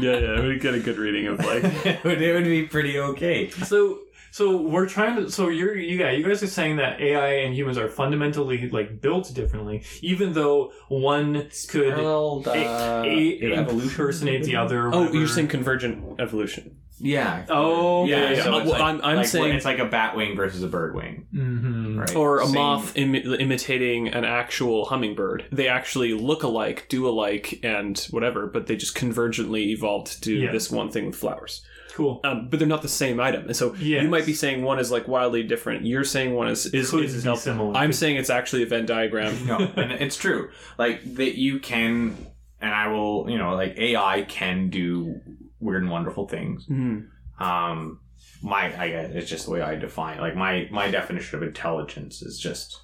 yeah, 0.00 0.16
yeah, 0.18 0.40
we 0.40 0.58
get 0.58 0.74
a 0.74 0.80
good 0.80 0.96
reading 0.98 1.26
of 1.26 1.38
like 1.44 1.62
it, 1.86 2.02
would, 2.04 2.20
it 2.22 2.34
would 2.34 2.44
be 2.44 2.62
pretty 2.66 2.98
okay. 2.98 3.50
So 3.50 4.00
so 4.32 4.56
we're 4.56 4.88
trying 4.88 5.14
to 5.16 5.30
so 5.30 5.48
you're 5.48 5.76
you 5.76 5.96
guys 5.98 6.18
you 6.18 6.24
guys 6.26 6.42
are 6.42 6.46
saying 6.48 6.76
that 6.76 7.00
AI 7.00 7.34
and 7.44 7.54
humans 7.54 7.78
are 7.78 7.88
fundamentally 7.88 8.68
like 8.70 9.00
built 9.00 9.32
differently, 9.34 9.84
even 10.00 10.32
though 10.32 10.72
one 10.88 11.48
could 11.68 11.94
Parallel, 11.94 12.42
a, 12.46 12.50
uh, 12.50 13.02
a, 13.04 13.52
evolution. 13.54 13.88
impersonate 13.90 14.42
the 14.44 14.56
other. 14.56 14.88
oh, 14.88 15.00
whatever. 15.02 15.16
you're 15.18 15.28
saying 15.28 15.48
convergent 15.48 16.18
evolution. 16.20 16.78
Yeah. 17.04 17.46
Oh, 17.48 18.04
Yeah, 18.06 18.16
okay. 18.16 18.40
so 18.42 18.52
Uh, 18.54 18.58
it's 18.58 18.64
well, 18.70 18.72
like, 18.74 18.80
I'm- 18.82 19.00
I'm 19.02 19.16
like, 19.16 19.26
saying- 19.26 19.54
it's 19.56 19.64
like 19.64 19.80
a 19.80 19.86
bat 19.86 20.14
wing 20.16 20.36
versus 20.36 20.62
a 20.62 20.68
bird 20.68 20.94
wing, 20.94 21.26
Mhm. 21.34 21.98
right? 21.98 22.14
or 22.14 22.40
a 22.40 22.44
Same- 22.46 22.54
moth 22.54 22.94
imi- 22.94 23.40
imitating 23.40 24.06
an 24.08 24.24
actual 24.24 24.84
hummingbird. 24.84 25.46
They 25.50 25.66
actually 25.66 26.12
look 26.14 26.44
alike, 26.44 26.86
do 26.88 27.08
alike, 27.08 27.58
and 27.64 27.98
whatever, 28.12 28.46
but 28.46 28.68
they 28.68 28.76
just 28.76 28.96
convergently 28.96 29.66
evolved 29.70 30.12
to 30.12 30.20
do 30.20 30.52
this 30.52 30.70
one 30.70 30.90
thing 30.90 31.06
with 31.06 31.16
flowers. 31.16 31.62
Cool. 31.92 32.20
Um, 32.24 32.48
but 32.48 32.58
they're 32.58 32.66
not 32.68 32.80
the 32.82 32.88
same 32.88 33.20
item, 33.20 33.44
and 33.46 33.56
so 33.56 33.74
Yes. 33.74 34.02
you 34.02 34.08
might 34.08 34.24
be 34.24 34.32
saying 34.32 34.62
one 34.62 34.78
is 34.78 34.90
like 34.90 35.06
wildly 35.08 35.42
different. 35.42 35.84
You're 35.84 36.04
saying 36.04 36.34
one 36.34 36.48
is 36.48 36.66
is, 36.66 36.90
Could 36.90 37.04
is, 37.04 37.14
is 37.26 37.40
similar. 37.42 37.76
I'm 37.76 37.92
saying 37.92 38.16
it's 38.16 38.30
actually 38.30 38.62
a 38.62 38.66
Venn 38.66 38.86
diagram. 38.86 39.46
no, 39.46 39.58
and 39.76 39.92
it's 39.92 40.16
true. 40.16 40.50
Like 40.78 41.02
that, 41.16 41.36
you 41.38 41.60
can, 41.60 42.16
and 42.60 42.72
I 42.74 42.88
will. 42.88 43.28
You 43.28 43.36
know, 43.38 43.54
like 43.54 43.76
AI 43.76 44.22
can 44.22 44.70
do 44.70 45.20
weird 45.60 45.82
and 45.82 45.90
wonderful 45.90 46.26
things. 46.28 46.66
Mhm. 46.66 47.08
Um, 47.38 48.00
my, 48.42 48.74
I 48.80 48.88
guess 48.88 49.10
it's 49.14 49.28
just 49.30 49.44
the 49.44 49.50
way 49.52 49.60
I 49.62 49.74
define. 49.76 50.18
Like 50.18 50.34
my 50.34 50.68
my 50.70 50.90
definition 50.90 51.36
of 51.36 51.42
intelligence 51.42 52.22
is 52.22 52.38
just 52.38 52.80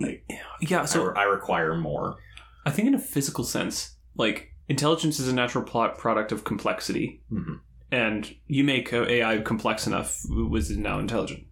like 0.00 0.24
Yeah, 0.60 0.82
I, 0.82 0.84
so 0.86 1.04
re- 1.04 1.14
I 1.16 1.24
require 1.24 1.76
more. 1.76 2.16
I 2.64 2.70
think 2.70 2.88
in 2.88 2.94
a 2.94 2.98
physical 2.98 3.44
sense, 3.44 3.96
like 4.16 4.48
intelligence 4.68 5.20
is 5.20 5.28
a 5.28 5.34
natural 5.34 5.62
plot 5.62 5.98
product 5.98 6.32
of 6.32 6.42
complexity, 6.44 7.22
Mhm. 7.30 7.60
And 7.94 8.34
you 8.48 8.64
make 8.64 8.92
AI 8.92 9.38
complex 9.38 9.86
enough, 9.86 10.20
was 10.28 10.70
it 10.70 10.78
now 10.78 10.98
intelligent? 10.98 11.44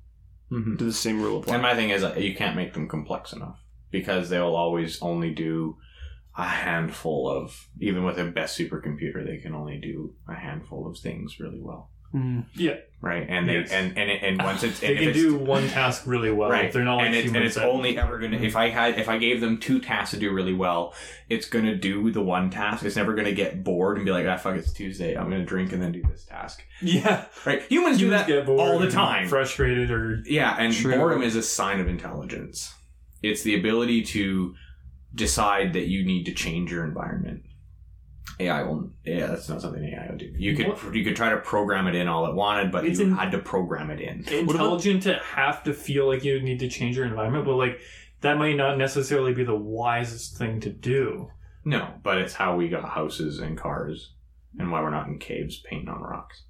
Mm-hmm. 0.50 0.74
Do 0.74 0.84
the 0.84 0.92
same 0.92 1.22
rule 1.22 1.38
apply? 1.38 1.54
And 1.54 1.62
my 1.62 1.74
thing 1.74 1.90
is, 1.90 2.02
uh, 2.02 2.14
you 2.18 2.34
can't 2.34 2.56
make 2.56 2.74
them 2.74 2.88
complex 2.88 3.32
enough 3.32 3.60
because 3.92 4.28
they 4.28 4.40
will 4.40 4.56
always 4.56 5.00
only 5.00 5.30
do 5.30 5.76
a 6.36 6.44
handful 6.44 7.30
of. 7.30 7.68
Even 7.80 8.02
with 8.04 8.16
the 8.16 8.24
best 8.24 8.58
supercomputer, 8.58 9.24
they 9.24 9.38
can 9.38 9.54
only 9.54 9.78
do 9.78 10.16
a 10.28 10.34
handful 10.34 10.88
of 10.88 10.98
things 10.98 11.38
really 11.38 11.60
well, 11.60 11.90
Mm. 12.14 12.44
Yeah. 12.54 12.76
Right? 13.00 13.26
And 13.28 13.48
they 13.48 13.54
Yes. 13.60 13.72
and 13.72 13.96
and, 13.98 14.10
and 14.10 14.42
once 14.42 14.62
it's 14.62 14.78
They 14.80 14.88
and 14.88 14.94
if 14.96 15.00
can 15.00 15.08
it's- 15.10 15.22
do 15.22 15.36
one 15.36 15.66
task 15.68 16.04
really 16.06 16.30
well. 16.30 16.50
right 16.50 16.70
They're 16.72 16.84
not 16.84 16.96
like 16.98 17.06
and, 17.06 17.14
it's, 17.16 17.26
and 17.28 17.36
it's 17.38 17.56
only 17.56 17.98
ever 17.98 18.18
gonna 18.20 18.36
if 18.36 18.54
i 18.54 18.68
had 18.68 18.96
if 18.98 19.08
i 19.08 19.18
gave 19.18 19.40
them 19.40 19.58
two 19.58 19.80
tasks 19.80 20.12
to 20.12 20.20
do 20.20 20.30
really 20.32 20.52
well 20.54 20.94
it's 21.28 21.48
gonna 21.48 21.74
do 21.74 22.10
the 22.12 22.22
one 22.22 22.48
task 22.50 22.84
it's 22.84 22.94
never 22.94 23.14
gonna 23.14 23.32
get 23.32 23.64
bored 23.64 23.96
and 23.96 24.06
be 24.06 24.12
like 24.12 24.26
ah 24.26 24.36
fuck 24.36 24.54
it's 24.56 24.72
tuesday 24.72 25.16
i'm 25.16 25.28
gonna 25.30 25.44
drink 25.44 25.72
and 25.72 25.82
then 25.82 25.90
do 25.90 26.02
this 26.08 26.24
task 26.24 26.62
yeah. 26.80 27.24
right 27.44 27.62
humans, 27.62 27.98
do 27.98 28.10
that 28.10 28.26
get 28.28 28.46
bored 28.46 28.60
all 28.60 28.78
the 28.78 28.90
time 28.90 29.26
frustrated 29.26 29.90
or 29.90 30.22
yeah 30.26 30.54
and 30.60 30.72
True. 30.72 30.94
boredom 30.94 31.22
is 31.22 31.34
a 31.34 31.42
sign 31.42 31.80
of 31.80 31.88
intelligence 31.88 32.72
it's 33.22 33.42
the 33.42 33.58
ability 33.58 34.02
to 34.02 34.54
decide 35.14 35.72
that 35.72 35.88
you 35.88 36.04
need 36.04 36.24
to 36.26 36.32
change 36.32 36.70
your 36.70 36.84
environment 36.84 37.42
AI 38.48 38.62
will. 38.62 38.90
Yeah, 39.04 39.26
that's 39.26 39.48
not 39.48 39.60
something 39.60 39.82
AI 39.84 40.06
would 40.10 40.18
do. 40.18 40.32
You 40.36 40.54
could 40.56 40.68
What? 40.68 40.94
you 40.94 41.04
could 41.04 41.16
try 41.16 41.30
to 41.30 41.38
program 41.38 41.86
it 41.86 41.94
in 41.94 42.08
all 42.08 42.26
it 42.26 42.34
wanted, 42.34 42.70
but 42.72 42.84
It's 42.86 42.98
you 42.98 43.06
in- 43.06 43.12
had 43.16 43.30
to 43.32 43.38
program 43.38 43.90
it 43.90 44.00
in. 44.00 44.24
intelligent 44.28 45.02
to 45.04 45.14
have 45.34 45.62
to 45.64 45.72
feel 45.74 46.06
like 46.06 46.24
you 46.24 46.40
need 46.40 46.58
to 46.60 46.68
change 46.68 46.96
your 46.96 47.06
environment, 47.06 47.44
but 47.44 47.56
like 47.56 47.80
that 48.20 48.38
might 48.38 48.56
not 48.56 48.78
necessarily 48.78 49.32
be 49.34 49.44
the 49.44 49.54
wisest 49.56 50.36
thing 50.38 50.60
to 50.60 50.70
do. 50.70 51.30
No, 51.64 51.94
but 52.02 52.18
it's 52.18 52.34
how 52.34 52.56
we 52.56 52.68
got 52.68 52.88
houses 52.88 53.38
and 53.38 53.56
cars, 53.56 54.12
and 54.58 54.70
why 54.70 54.80
we're 54.82 54.90
not 54.90 55.06
in 55.08 55.18
caves 55.18 55.58
painting 55.60 55.88
on 55.88 56.00
rocks. 56.02 56.42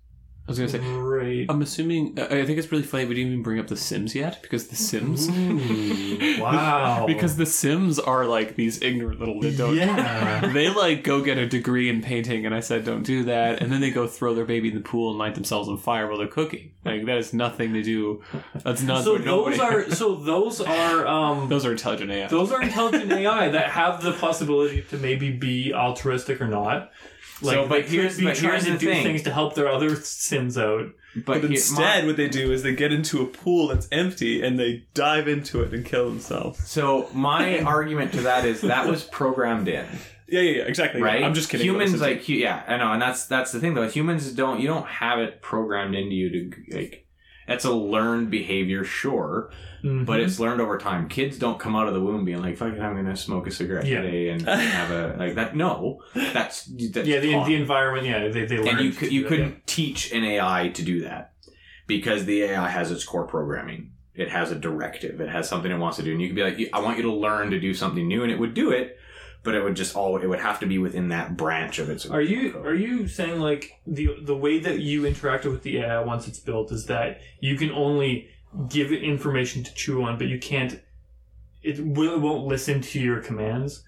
I 0.47 0.51
was 0.51 0.59
gonna 0.59 0.71
say. 0.71 0.79
Right. 0.81 1.47
I'm 1.49 1.63
assuming. 1.63 2.19
I 2.19 2.45
think 2.45 2.59
it's 2.59 2.73
really 2.73 2.83
funny 2.83 3.05
we 3.05 3.15
didn't 3.15 3.31
even 3.31 3.43
bring 3.45 3.61
up 3.61 3.69
The 3.69 3.77
Sims 3.77 4.13
yet 4.13 4.43
because 4.43 4.67
The 4.67 4.75
Sims. 4.77 5.29
Ooh, 5.29 6.37
wow. 6.43 7.07
because 7.07 7.37
The 7.37 7.47
Sims 7.47 8.01
are 8.01 8.25
like 8.27 8.57
these 8.57 8.83
ignorant 8.83 9.21
little. 9.21 9.75
Yeah. 9.75 10.51
They 10.53 10.69
like 10.69 11.05
go 11.05 11.23
get 11.23 11.39
a 11.39 11.47
degree 11.47 11.89
in 11.89 12.03
painting, 12.03 12.45
and 12.45 12.55
I 12.55 12.61
said 12.61 12.85
don't 12.85 13.05
do 13.05 13.23
that. 13.25 13.63
And 13.63 13.73
then 13.73 13.81
they 13.81 13.93
go 13.93 14.09
throw 14.09 14.35
their 14.35 14.45
baby 14.45 14.69
in 14.71 14.75
the 14.75 14.81
pool 14.81 15.11
and 15.11 15.19
light 15.19 15.37
themselves 15.37 15.69
on 15.69 15.79
fire 15.79 16.09
while 16.09 16.19
they're 16.19 16.27
cooking. 16.27 16.73
Like 16.85 17.05
that 17.07 17.17
has 17.17 17.33
nothing 17.33 17.73
to 17.75 17.83
do. 17.83 18.25
That's 18.65 18.83
not. 18.83 19.05
so 19.05 19.19
those 19.19 19.61
are 19.61 19.91
so 19.95 20.17
those 20.17 20.61
are 20.61 21.07
um 21.07 21.49
those 21.49 21.65
are 21.65 21.71
intelligent 21.71 22.11
AI. 22.11 22.27
those 22.27 22.51
are 22.51 22.61
intelligent 22.61 23.13
AI 23.13 23.49
that 23.51 23.71
have 23.71 24.03
the 24.03 24.13
possibility 24.13 24.83
to 24.91 24.97
maybe 24.99 25.31
be 25.31 25.73
altruistic 25.73 26.41
or 26.41 26.49
not. 26.49 26.91
Like, 27.43 27.55
So, 27.55 27.67
but 27.67 27.75
they 27.75 27.83
could 27.83 27.91
here's- 27.91 28.17
be 28.19 28.25
but 28.25 28.37
trying 28.37 28.51
here's 28.53 28.65
to 28.67 28.73
the 28.73 28.79
do 28.79 28.87
thing. 28.87 29.03
things 29.05 29.23
to 29.25 29.33
help 29.33 29.55
their 29.55 29.69
other 29.69 29.97
sims 29.97 30.57
out. 30.57 30.87
But, 31.27 31.45
instead, 31.45 32.05
my- 32.05 32.07
what 32.07 32.17
they 32.17 32.29
do 32.29 32.53
is 32.53 32.63
they 32.63 32.75
get 32.75 32.93
into 32.93 33.21
a 33.23 33.27
pool 33.27 33.69
that's 33.69 33.87
empty 33.93 34.43
and 34.43 34.59
they 34.59 34.85
dive 34.95 35.29
into 35.29 35.61
it 35.63 35.75
and 35.75 35.85
kill 35.85 36.09
themselves. 36.09 36.59
so 36.69 37.09
my 37.13 37.61
argument 37.77 38.13
to 38.13 38.23
that 38.23 38.45
is 38.47 38.63
that 38.63 38.87
was 38.89 39.05
programmed 39.05 39.69
in, 39.69 39.85
Yeah, 40.29 40.41
yeah, 40.41 40.51
yeah 40.59 40.63
exactly. 40.63 41.03
right? 41.03 41.23
I'm 41.23 41.35
just 41.35 41.51
kidding. 41.51 41.67
Humans 41.67 42.01
like 42.01 42.27
yeah, 42.29 42.63
I 42.67 42.79
know, 42.79 42.93
and 42.93 43.03
that's 43.03 43.27
that's 43.27 43.53
the 43.53 43.61
thing 43.61 43.75
though. 43.75 43.87
Humans 43.89 44.33
don't 44.33 44.61
you 44.61 44.67
don't 44.69 44.87
have 44.87 45.19
it 45.19 45.43
programmed 45.43 45.95
into 45.95 46.15
you 46.15 46.31
to 46.31 46.77
like. 46.77 47.02
That's 47.53 47.65
a 47.67 47.71
learned 47.73 48.31
behavior, 48.31 48.83
sure, 48.83 49.51
Mhm. 49.85 50.07
but 50.07 50.21
it's 50.21 50.41
learned 50.41 50.61
over 50.63 50.79
time. 50.79 51.09
Kids 51.09 51.39
don't 51.39 51.59
come 51.59 51.77
out 51.77 51.87
of 51.87 51.93
the 51.93 52.01
womb 52.01 52.25
being 52.25 52.41
like, 52.41 52.57
"Fucking, 52.57 52.81
I'm 52.81 52.97
gonna 52.97 53.15
smoke 53.17 53.47
a 53.47 53.51
cigarette 53.51 53.87
Yeah. 53.87 54.01
today 54.01 54.29
and 54.31 54.41
have 54.43 54.91
a 54.91 55.17
like 55.19 55.35
that." 55.35 55.55
No, 55.55 56.01
that's 56.15 56.65
that's 56.65 57.07
yeah, 57.07 57.21
the, 57.21 57.45
the 57.45 57.55
environment. 57.55 58.07
Yeah, 58.07 58.29
they 58.29 58.47
they 58.47 58.59
learn. 58.59 58.69
and 58.77 58.81
you 58.81 58.93
could 58.93 59.13
you 59.13 59.25
couldn't 59.25 59.67
teach 59.67 60.13
an 60.13 60.25
AI 60.25 60.69
to 60.75 60.83
do 60.83 61.03
that 61.03 61.33
because 61.87 62.25
the 62.25 62.43
AI 62.45 62.69
has 62.69 62.91
its 62.91 63.05
core 63.05 63.27
programming. 63.27 63.91
It 64.15 64.29
has 64.31 64.51
a 64.51 64.55
directive. 64.55 65.21
It 65.21 65.29
has 65.29 65.49
something 65.49 65.71
it 65.71 65.79
wants 65.79 65.97
to 65.99 66.03
do, 66.03 66.13
and 66.13 66.21
you 66.23 66.29
could 66.29 66.37
be 66.37 66.43
like, 66.45 66.59
"I 66.73 66.81
want 66.81 66.97
you 66.97 67.03
to 67.05 67.13
learn 67.13 67.51
to 67.51 67.61
do 67.61 67.75
something 67.75 68.07
new," 68.09 68.23
and 68.23 68.33
it 68.33 68.39
would 68.39 68.55
do 68.55 68.71
it, 68.71 68.99
but 69.43 69.55
it 69.55 69.63
would 69.65 69.75
just 69.75 69.97
all 69.97 70.17
it 70.19 70.27
would 70.27 70.41
have 70.41 70.61
to 70.61 70.67
be 70.67 70.79
within 70.79 71.09
that 71.09 71.37
branch 71.37 71.79
of 71.79 71.91
its. 71.91 72.07
Are 72.07 72.21
you 72.21 72.53
code. 72.53 72.67
are 72.67 72.75
you 72.75 73.09
saying 73.09 73.41
like 73.41 73.81
the 73.87 74.17
the 74.23 74.37
way 74.37 74.59
that 74.61 74.81
you 74.81 75.05
interact 75.07 75.45
with 75.45 75.63
the 75.63 75.79
AI 75.79 76.01
once 76.01 76.29
it's 76.29 76.39
built 76.39 76.71
is 76.73 76.87
that 76.87 77.21
you 77.41 77.57
can 77.57 77.71
only 77.73 78.29
give 78.69 78.93
it 78.93 79.03
information 79.03 79.63
to 79.65 79.75
chew 79.75 80.03
on, 80.05 80.19
but 80.19 80.27
you 80.29 80.39
can't. 80.39 80.81
It 81.63 81.85
will 81.85 82.15
it 82.15 82.21
won't 82.21 82.47
listen 82.47 82.81
to 82.81 83.01
your 83.01 83.21
commands. 83.21 83.85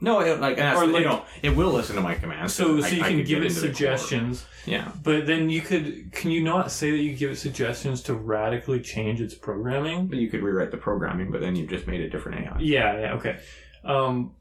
No, 0.00 0.20
it, 0.20 0.40
like, 0.40 0.58
Or 0.58 0.84
you 0.84 0.92
like- 0.92 1.04
know, 1.04 1.24
it 1.40 1.50
will 1.56 1.70
listen 1.70 1.94
to 1.96 2.02
my 2.02 2.14
commands. 2.16 2.52
So 2.52 2.78
I- 2.78 2.80
so 2.80 2.88
you 2.96 3.02
I 3.02 3.08
can 3.08 3.18
could 3.18 3.26
give 3.26 3.42
it 3.42 3.46
into 3.46 3.60
the 3.60 3.66
core. 3.68 3.74
suggestions, 3.74 4.44
Yeah, 4.66 4.90
but 5.02 5.24
then 5.26 5.48
you 5.50 5.60
could 5.60 6.10
can 6.12 6.30
you 6.32 6.42
not 6.42 6.70
say 6.72 6.90
that 6.90 6.98
you 6.98 7.14
give 7.14 7.30
it 7.30 7.36
suggestions 7.36 8.02
to 8.02 8.14
radically 8.14 8.80
change 8.80 9.20
its 9.20 9.34
programming? 9.34 10.08
but 10.08 10.18
you 10.18 10.28
could 10.28 10.42
rewrite 10.42 10.72
the 10.72 10.76
programming, 10.76 11.30
but 11.30 11.40
then 11.40 11.54
you've 11.54 11.70
just 11.70 11.86
made 11.86 12.00
a 12.00 12.10
different 12.10 12.44
AI. 12.44 12.58
Yeah, 12.58 13.00
yeah, 13.00 13.14
okay. 13.14 13.36
Um, 13.84 14.32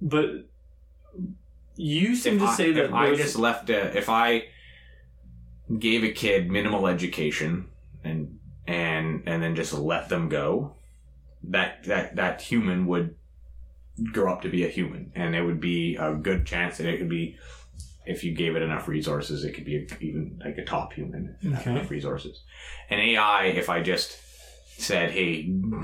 but 0.00 0.48
you 1.76 2.16
seem 2.16 2.34
if 2.34 2.40
to 2.40 2.46
I, 2.46 2.54
say 2.54 2.72
that 2.72 2.84
if 2.86 2.92
I 2.92 3.14
just 3.14 3.36
left 3.36 3.70
a, 3.70 3.96
if 3.96 4.08
I 4.08 4.44
gave 5.78 6.02
a 6.04 6.10
kid 6.10 6.50
minimal 6.50 6.86
education 6.86 7.68
and 8.04 8.38
and 8.66 9.22
and 9.26 9.42
then 9.42 9.54
just 9.54 9.72
let 9.72 10.08
them 10.08 10.28
go, 10.28 10.74
that 11.44 11.84
that 11.84 12.16
that 12.16 12.42
human 12.42 12.86
would 12.86 13.14
grow 14.12 14.32
up 14.32 14.42
to 14.42 14.48
be 14.48 14.64
a 14.64 14.68
human, 14.68 15.12
and 15.14 15.34
it 15.34 15.42
would 15.42 15.60
be 15.60 15.96
a 15.96 16.14
good 16.14 16.46
chance 16.46 16.78
that 16.78 16.86
it 16.86 16.98
could 16.98 17.08
be. 17.08 17.36
If 18.06 18.24
you 18.24 18.32
gave 18.32 18.56
it 18.56 18.62
enough 18.62 18.88
resources, 18.88 19.44
it 19.44 19.52
could 19.52 19.66
be 19.66 19.76
a, 19.76 19.86
even 20.00 20.40
like 20.42 20.56
a 20.56 20.64
top 20.64 20.94
human. 20.94 21.36
Okay. 21.44 21.72
enough 21.72 21.90
resources. 21.90 22.42
An 22.88 22.98
AI, 22.98 23.44
if 23.44 23.68
I 23.68 23.82
just 23.82 24.16
said, 24.78 25.10
"Hey, 25.10 25.42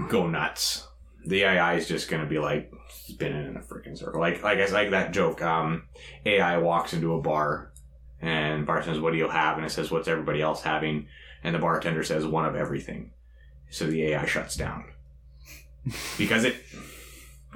go 0.08 0.26
nuts," 0.26 0.88
the 1.26 1.42
AI 1.44 1.74
is 1.74 1.88
just 1.88 2.08
going 2.10 2.22
to 2.22 2.28
be 2.28 2.38
like 2.38 2.72
spinning 2.90 3.46
in 3.46 3.56
a 3.56 3.60
freaking 3.60 3.96
circle. 3.96 4.20
Like 4.20 4.42
like 4.42 4.58
it's 4.58 4.72
like 4.72 4.90
that 4.90 5.12
joke. 5.12 5.42
Um, 5.42 5.84
AI 6.26 6.58
walks 6.58 6.92
into 6.92 7.14
a 7.14 7.20
bar 7.20 7.72
and 8.20 8.66
bar 8.66 8.82
says, 8.82 9.00
"What 9.00 9.12
do 9.12 9.18
you 9.18 9.28
have?" 9.28 9.56
And 9.56 9.66
it 9.66 9.70
says, 9.70 9.90
"What's 9.90 10.08
everybody 10.08 10.40
else 10.40 10.62
having?" 10.62 11.06
And 11.42 11.54
the 11.54 11.58
bartender 11.58 12.02
says, 12.04 12.26
"One 12.26 12.46
of 12.46 12.56
everything." 12.56 13.10
So 13.70 13.86
the 13.86 14.02
AI 14.08 14.24
shuts 14.26 14.56
down 14.56 14.84
because 16.18 16.44
it 16.44 16.56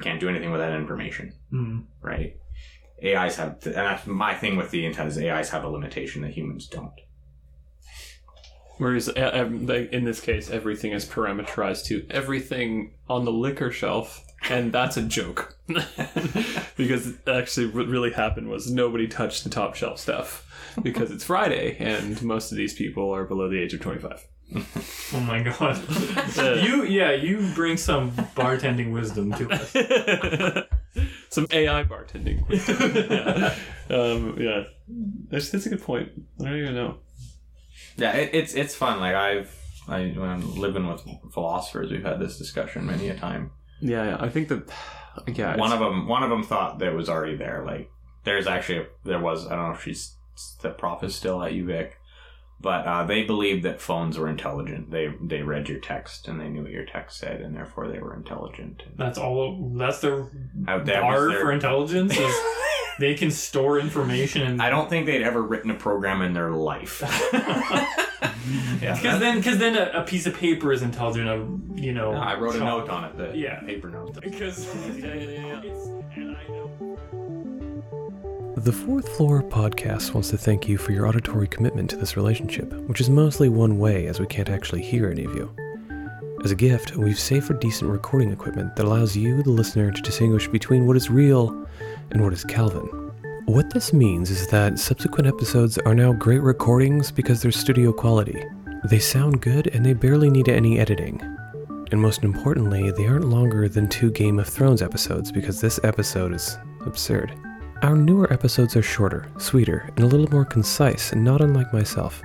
can't 0.01 0.20
do 0.20 0.28
anything 0.28 0.51
with 0.51 0.61
that 0.61 0.73
information, 0.74 1.32
Hmm. 1.51 1.81
right? 2.03 2.36
AIs 3.05 3.36
have, 3.36 3.59
and 3.65 3.74
that's 3.74 4.07
my 4.07 4.35
thing 4.35 4.57
with 4.57 4.70
the 4.70 4.85
intent 4.85 5.09
is 5.09 5.19
AIs 5.19 5.51
have 5.51 5.62
a 5.65 5.69
limitation 5.69 6.23
that 6.23 6.32
humans 6.32 6.66
don't. 6.66 6.93
Whereas, 8.79 9.09
in 9.09 10.05
this 10.05 10.21
case, 10.21 10.51
everything 10.51 10.93
is 10.93 11.05
parameterized 11.05 11.85
to 11.87 12.07
everything 12.11 12.95
on 13.09 13.25
the 13.25 13.33
liquor 13.33 13.71
shelf 13.71 14.25
and 14.49 14.73
that's 14.73 14.97
a 14.97 15.03
joke 15.03 15.57
because 16.77 17.15
actually 17.27 17.67
what 17.67 17.87
really 17.87 18.13
happened 18.13 18.49
was 18.49 18.71
nobody 18.71 19.09
touched 19.09 19.45
the 19.45 19.51
top 19.51 19.75
shelf 19.75 19.99
stuff 19.99 20.45
because 20.83 21.11
it's 21.11 21.25
Friday 21.25 21.77
and 21.79 22.23
most 22.23 22.53
of 22.53 22.57
these 22.57 22.75
people 22.75 23.11
are 23.11 23.25
below 23.25 23.49
the 23.49 23.59
age 23.61 23.75
of 23.75 23.81
25. 23.81 24.25
Oh 25.15 25.21
my 25.21 25.43
god. 25.43 25.79
you 26.37 26.85
yeah, 26.85 27.13
you 27.13 27.51
bring 27.55 27.77
some 27.77 28.13
bartending 28.13 28.93
wisdom 28.93 29.33
to 29.33 29.51
us. 29.51 30.67
Some 31.31 31.47
AI 31.51 31.85
bartending. 31.85 32.43
yeah. 33.11 33.55
Um, 33.95 34.39
yeah. 34.39 34.65
That's, 35.31 35.51
that's 35.51 35.67
a 35.67 35.69
good 35.69 35.83
point. 35.83 36.11
I 36.41 36.45
don't 36.45 36.57
even 36.57 36.75
know. 36.75 36.99
Yeah, 37.99 38.12
it, 38.12 38.31
it's 38.33 38.55
it's 38.55 38.75
fun. 38.75 39.01
Like 39.01 39.15
I've 39.15 39.55
I 39.89 40.07
when 40.16 40.29
I'm 40.31 40.55
living 40.57 40.87
with 40.87 41.03
philosophers, 41.33 41.91
we've 41.91 42.05
had 42.05 42.20
this 42.20 42.39
discussion 42.39 42.87
many 42.87 43.09
a 43.09 43.16
time. 43.16 43.51
Yeah, 43.81 44.05
yeah. 44.05 44.16
I 44.20 44.29
think 44.29 44.49
that 44.49 44.70
yeah, 45.35 45.57
one 45.57 45.73
of 45.73 45.81
them 45.81 46.09
one 46.09 46.23
of 46.23 46.31
them 46.31 46.43
thought 46.45 46.79
that 46.79 46.95
was 46.95 47.09
already 47.09 47.37
there. 47.37 47.65
Like 47.66 47.91
there's 48.25 48.47
actually 48.47 48.79
a, 48.81 48.87
there 49.05 49.20
was 49.20 49.47
I 49.47 49.57
don't 49.57 49.69
know 49.69 49.75
if 49.75 49.83
she's 49.83 50.15
the 50.62 50.70
prof 50.70 51.03
is 51.03 51.15
still 51.15 51.43
at 51.43 51.53
UVic, 51.53 51.93
but 52.61 52.87
uh, 52.87 53.05
they 53.05 53.25
believed 53.25 53.65
that 53.65 53.81
phones 53.81 54.16
were 54.19 54.29
intelligent. 54.29 54.91
They 54.93 55.12
they 55.20 55.43
read 55.43 55.69
your 55.69 55.81
text 55.81 56.29
and 56.29 56.41
they 56.41 56.49
knew 56.49 56.62
what 56.62 56.70
your 56.70 56.85
text 56.87 57.19
said, 57.19 57.41
and 57.41 57.57
therefore 57.57 57.89
they 57.89 57.99
were 57.99 58.15
intelligent. 58.15 58.83
That's 58.97 59.19
all 59.19 59.73
that's 59.77 60.01
their 60.01 60.23
Uh, 60.69 60.79
that 60.85 61.03
was 61.05 61.15
bar 61.15 61.29
their- 61.29 61.41
for 61.41 61.53
intelligence 61.53 62.16
is 62.16 62.35
they 62.99 63.15
can 63.15 63.31
store 63.31 63.79
information 63.79 64.43
and 64.43 64.61
I 64.61 64.70
don't 64.70 64.89
think 64.91 65.07
they'd 65.07 65.23
ever 65.23 65.43
written 65.43 65.70
a 65.70 65.75
program 65.75 66.23
in 66.23 66.33
their 66.33 66.51
life. 66.51 67.03
yeah, 68.83 68.95
because 68.95 69.20
then 69.20 69.37
because 69.39 69.59
then 69.59 69.77
a, 69.77 70.01
a 70.01 70.05
piece 70.05 70.27
of 70.27 70.35
paper 70.35 70.73
is 70.73 70.83
intelligent 70.83 71.29
of 71.29 71.79
you 71.79 71.93
know 71.93 72.12
I 72.12 72.35
wrote 72.39 72.57
a 72.57 72.59
chalk. 72.59 72.87
note 72.87 72.91
on 72.91 73.05
it. 73.05 73.16
The 73.16 73.37
Yeah. 73.37 73.61
paper 73.61 73.89
note. 73.91 74.15
because 74.20 74.66
yeah, 74.99 75.15
yeah, 75.15 75.61
The 78.57 78.73
Fourth 78.73 79.09
Floor 79.16 79.43
podcast 79.43 80.12
wants 80.15 80.31
to 80.31 80.37
thank 80.39 80.69
you 80.69 80.77
for 80.79 80.91
your 80.93 81.07
auditory 81.07 81.47
commitment 81.47 81.89
to 81.91 81.97
this 81.97 82.16
relationship, 82.16 82.73
which 82.89 83.01
is 83.01 83.09
mostly 83.09 83.49
one 83.49 83.79
way 83.79 84.07
as 84.09 84.19
we 84.19 84.27
can't 84.27 84.49
actually 84.51 84.83
hear 84.83 85.09
any 85.09 85.25
of 85.25 85.35
you. 85.35 85.49
As 86.45 86.51
a 86.51 86.57
gift, 86.57 86.97
we've 86.97 87.19
saved 87.19 87.47
for 87.47 87.55
decent 87.55 87.91
recording 87.91 88.31
equipment 88.33 88.75
that 88.77 88.85
allows 88.85 89.16
you, 89.16 89.43
the 89.43 89.51
listener, 89.51 89.91
to 89.93 90.03
distinguish 90.03 90.49
between 90.49 90.87
what 90.87 90.97
is 90.97 91.09
real 91.11 91.66
and 92.10 92.22
what 92.22 92.32
is 92.32 92.44
Calvin. 92.44 92.86
What 93.47 93.70
this 93.70 93.93
means 93.93 94.30
is 94.30 94.47
that 94.48 94.78
subsequent 94.78 95.26
episodes 95.26 95.78
are 95.78 95.94
now 95.94 96.12
great 96.12 96.43
recordings 96.43 97.10
because 97.10 97.40
they're 97.40 97.52
studio 97.52 97.93
quality. 97.93 98.44
They 98.85 98.98
sound 98.98 99.40
good 99.40 99.68
and 99.68 99.85
they 99.85 99.94
barely 99.94 100.30
need 100.30 100.48
any 100.48 100.78
editing. 100.78 101.20
And 101.90 102.01
most 102.01 102.22
importantly, 102.22 102.90
they 102.90 103.06
aren't 103.06 103.28
longer 103.28 103.68
than 103.68 103.89
two 103.89 104.10
Game 104.10 104.39
of 104.39 104.47
Thrones 104.47 104.82
episodes 104.82 105.32
because 105.32 105.60
this 105.60 105.80
episode 105.85 106.35
is 106.35 106.59
absurd. 106.85 107.32
Our 107.82 107.97
newer 107.97 108.32
episodes 108.32 108.76
are 108.76 108.82
shorter, 108.82 109.26
sweeter, 109.39 109.89
and 109.97 110.01
a 110.01 110.09
little 110.09 110.30
more 110.30 110.44
concise, 110.44 111.12
and 111.12 111.24
not 111.24 111.40
unlike 111.40 111.72
myself, 111.72 112.20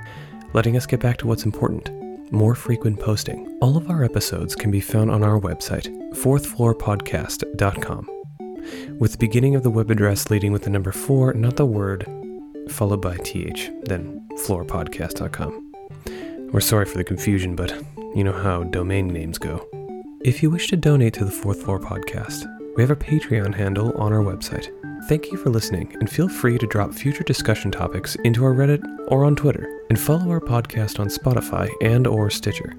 letting 0.53 0.75
us 0.75 0.85
get 0.85 0.99
back 0.99 1.17
to 1.17 1.27
what's 1.27 1.45
important 1.45 1.89
more 2.33 2.55
frequent 2.55 2.99
posting. 2.99 3.57
All 3.61 3.77
of 3.77 3.89
our 3.89 4.03
episodes 4.03 4.55
can 4.55 4.71
be 4.71 4.81
found 4.81 5.11
on 5.11 5.23
our 5.23 5.39
website, 5.39 5.87
fourthfloorpodcast.com, 6.15 8.09
with 9.03 9.11
the 9.11 9.17
beginning 9.17 9.53
of 9.53 9.63
the 9.63 9.69
web 9.69 9.91
address 9.91 10.29
leading 10.29 10.53
with 10.53 10.63
the 10.63 10.69
number 10.69 10.93
4, 10.93 11.33
not 11.33 11.57
the 11.57 11.65
word, 11.65 12.05
followed 12.69 13.01
by 13.01 13.17
th, 13.17 13.69
then 13.83 14.25
floorpodcast.com. 14.37 15.73
We're 16.53 16.61
sorry 16.61 16.85
for 16.85 16.97
the 16.97 17.03
confusion, 17.03 17.53
but 17.53 17.83
you 18.15 18.23
know 18.23 18.31
how 18.31 18.63
domain 18.63 19.09
names 19.09 19.37
go. 19.37 19.67
If 20.23 20.41
you 20.41 20.49
wish 20.49 20.69
to 20.69 20.77
donate 20.77 21.15
to 21.15 21.25
the 21.25 21.31
Fourth 21.31 21.63
Floor 21.63 21.81
Podcast, 21.81 22.45
we 22.77 22.83
have 22.83 22.91
a 22.91 22.95
Patreon 22.95 23.53
handle 23.53 23.91
on 23.97 24.13
our 24.13 24.23
website. 24.23 24.69
Thank 25.09 25.33
you 25.33 25.37
for 25.37 25.49
listening, 25.49 25.93
and 25.99 26.09
feel 26.09 26.29
free 26.29 26.57
to 26.57 26.67
drop 26.67 26.93
future 26.93 27.25
discussion 27.25 27.71
topics 27.71 28.15
into 28.23 28.45
our 28.45 28.53
Reddit 28.53 28.85
or 29.09 29.25
on 29.25 29.35
Twitter, 29.35 29.81
and 29.89 29.99
follow 29.99 30.29
our 30.29 30.39
podcast 30.39 31.01
on 31.01 31.09
Spotify 31.09 31.69
and 31.81 32.07
or 32.07 32.29
Stitcher. 32.29 32.73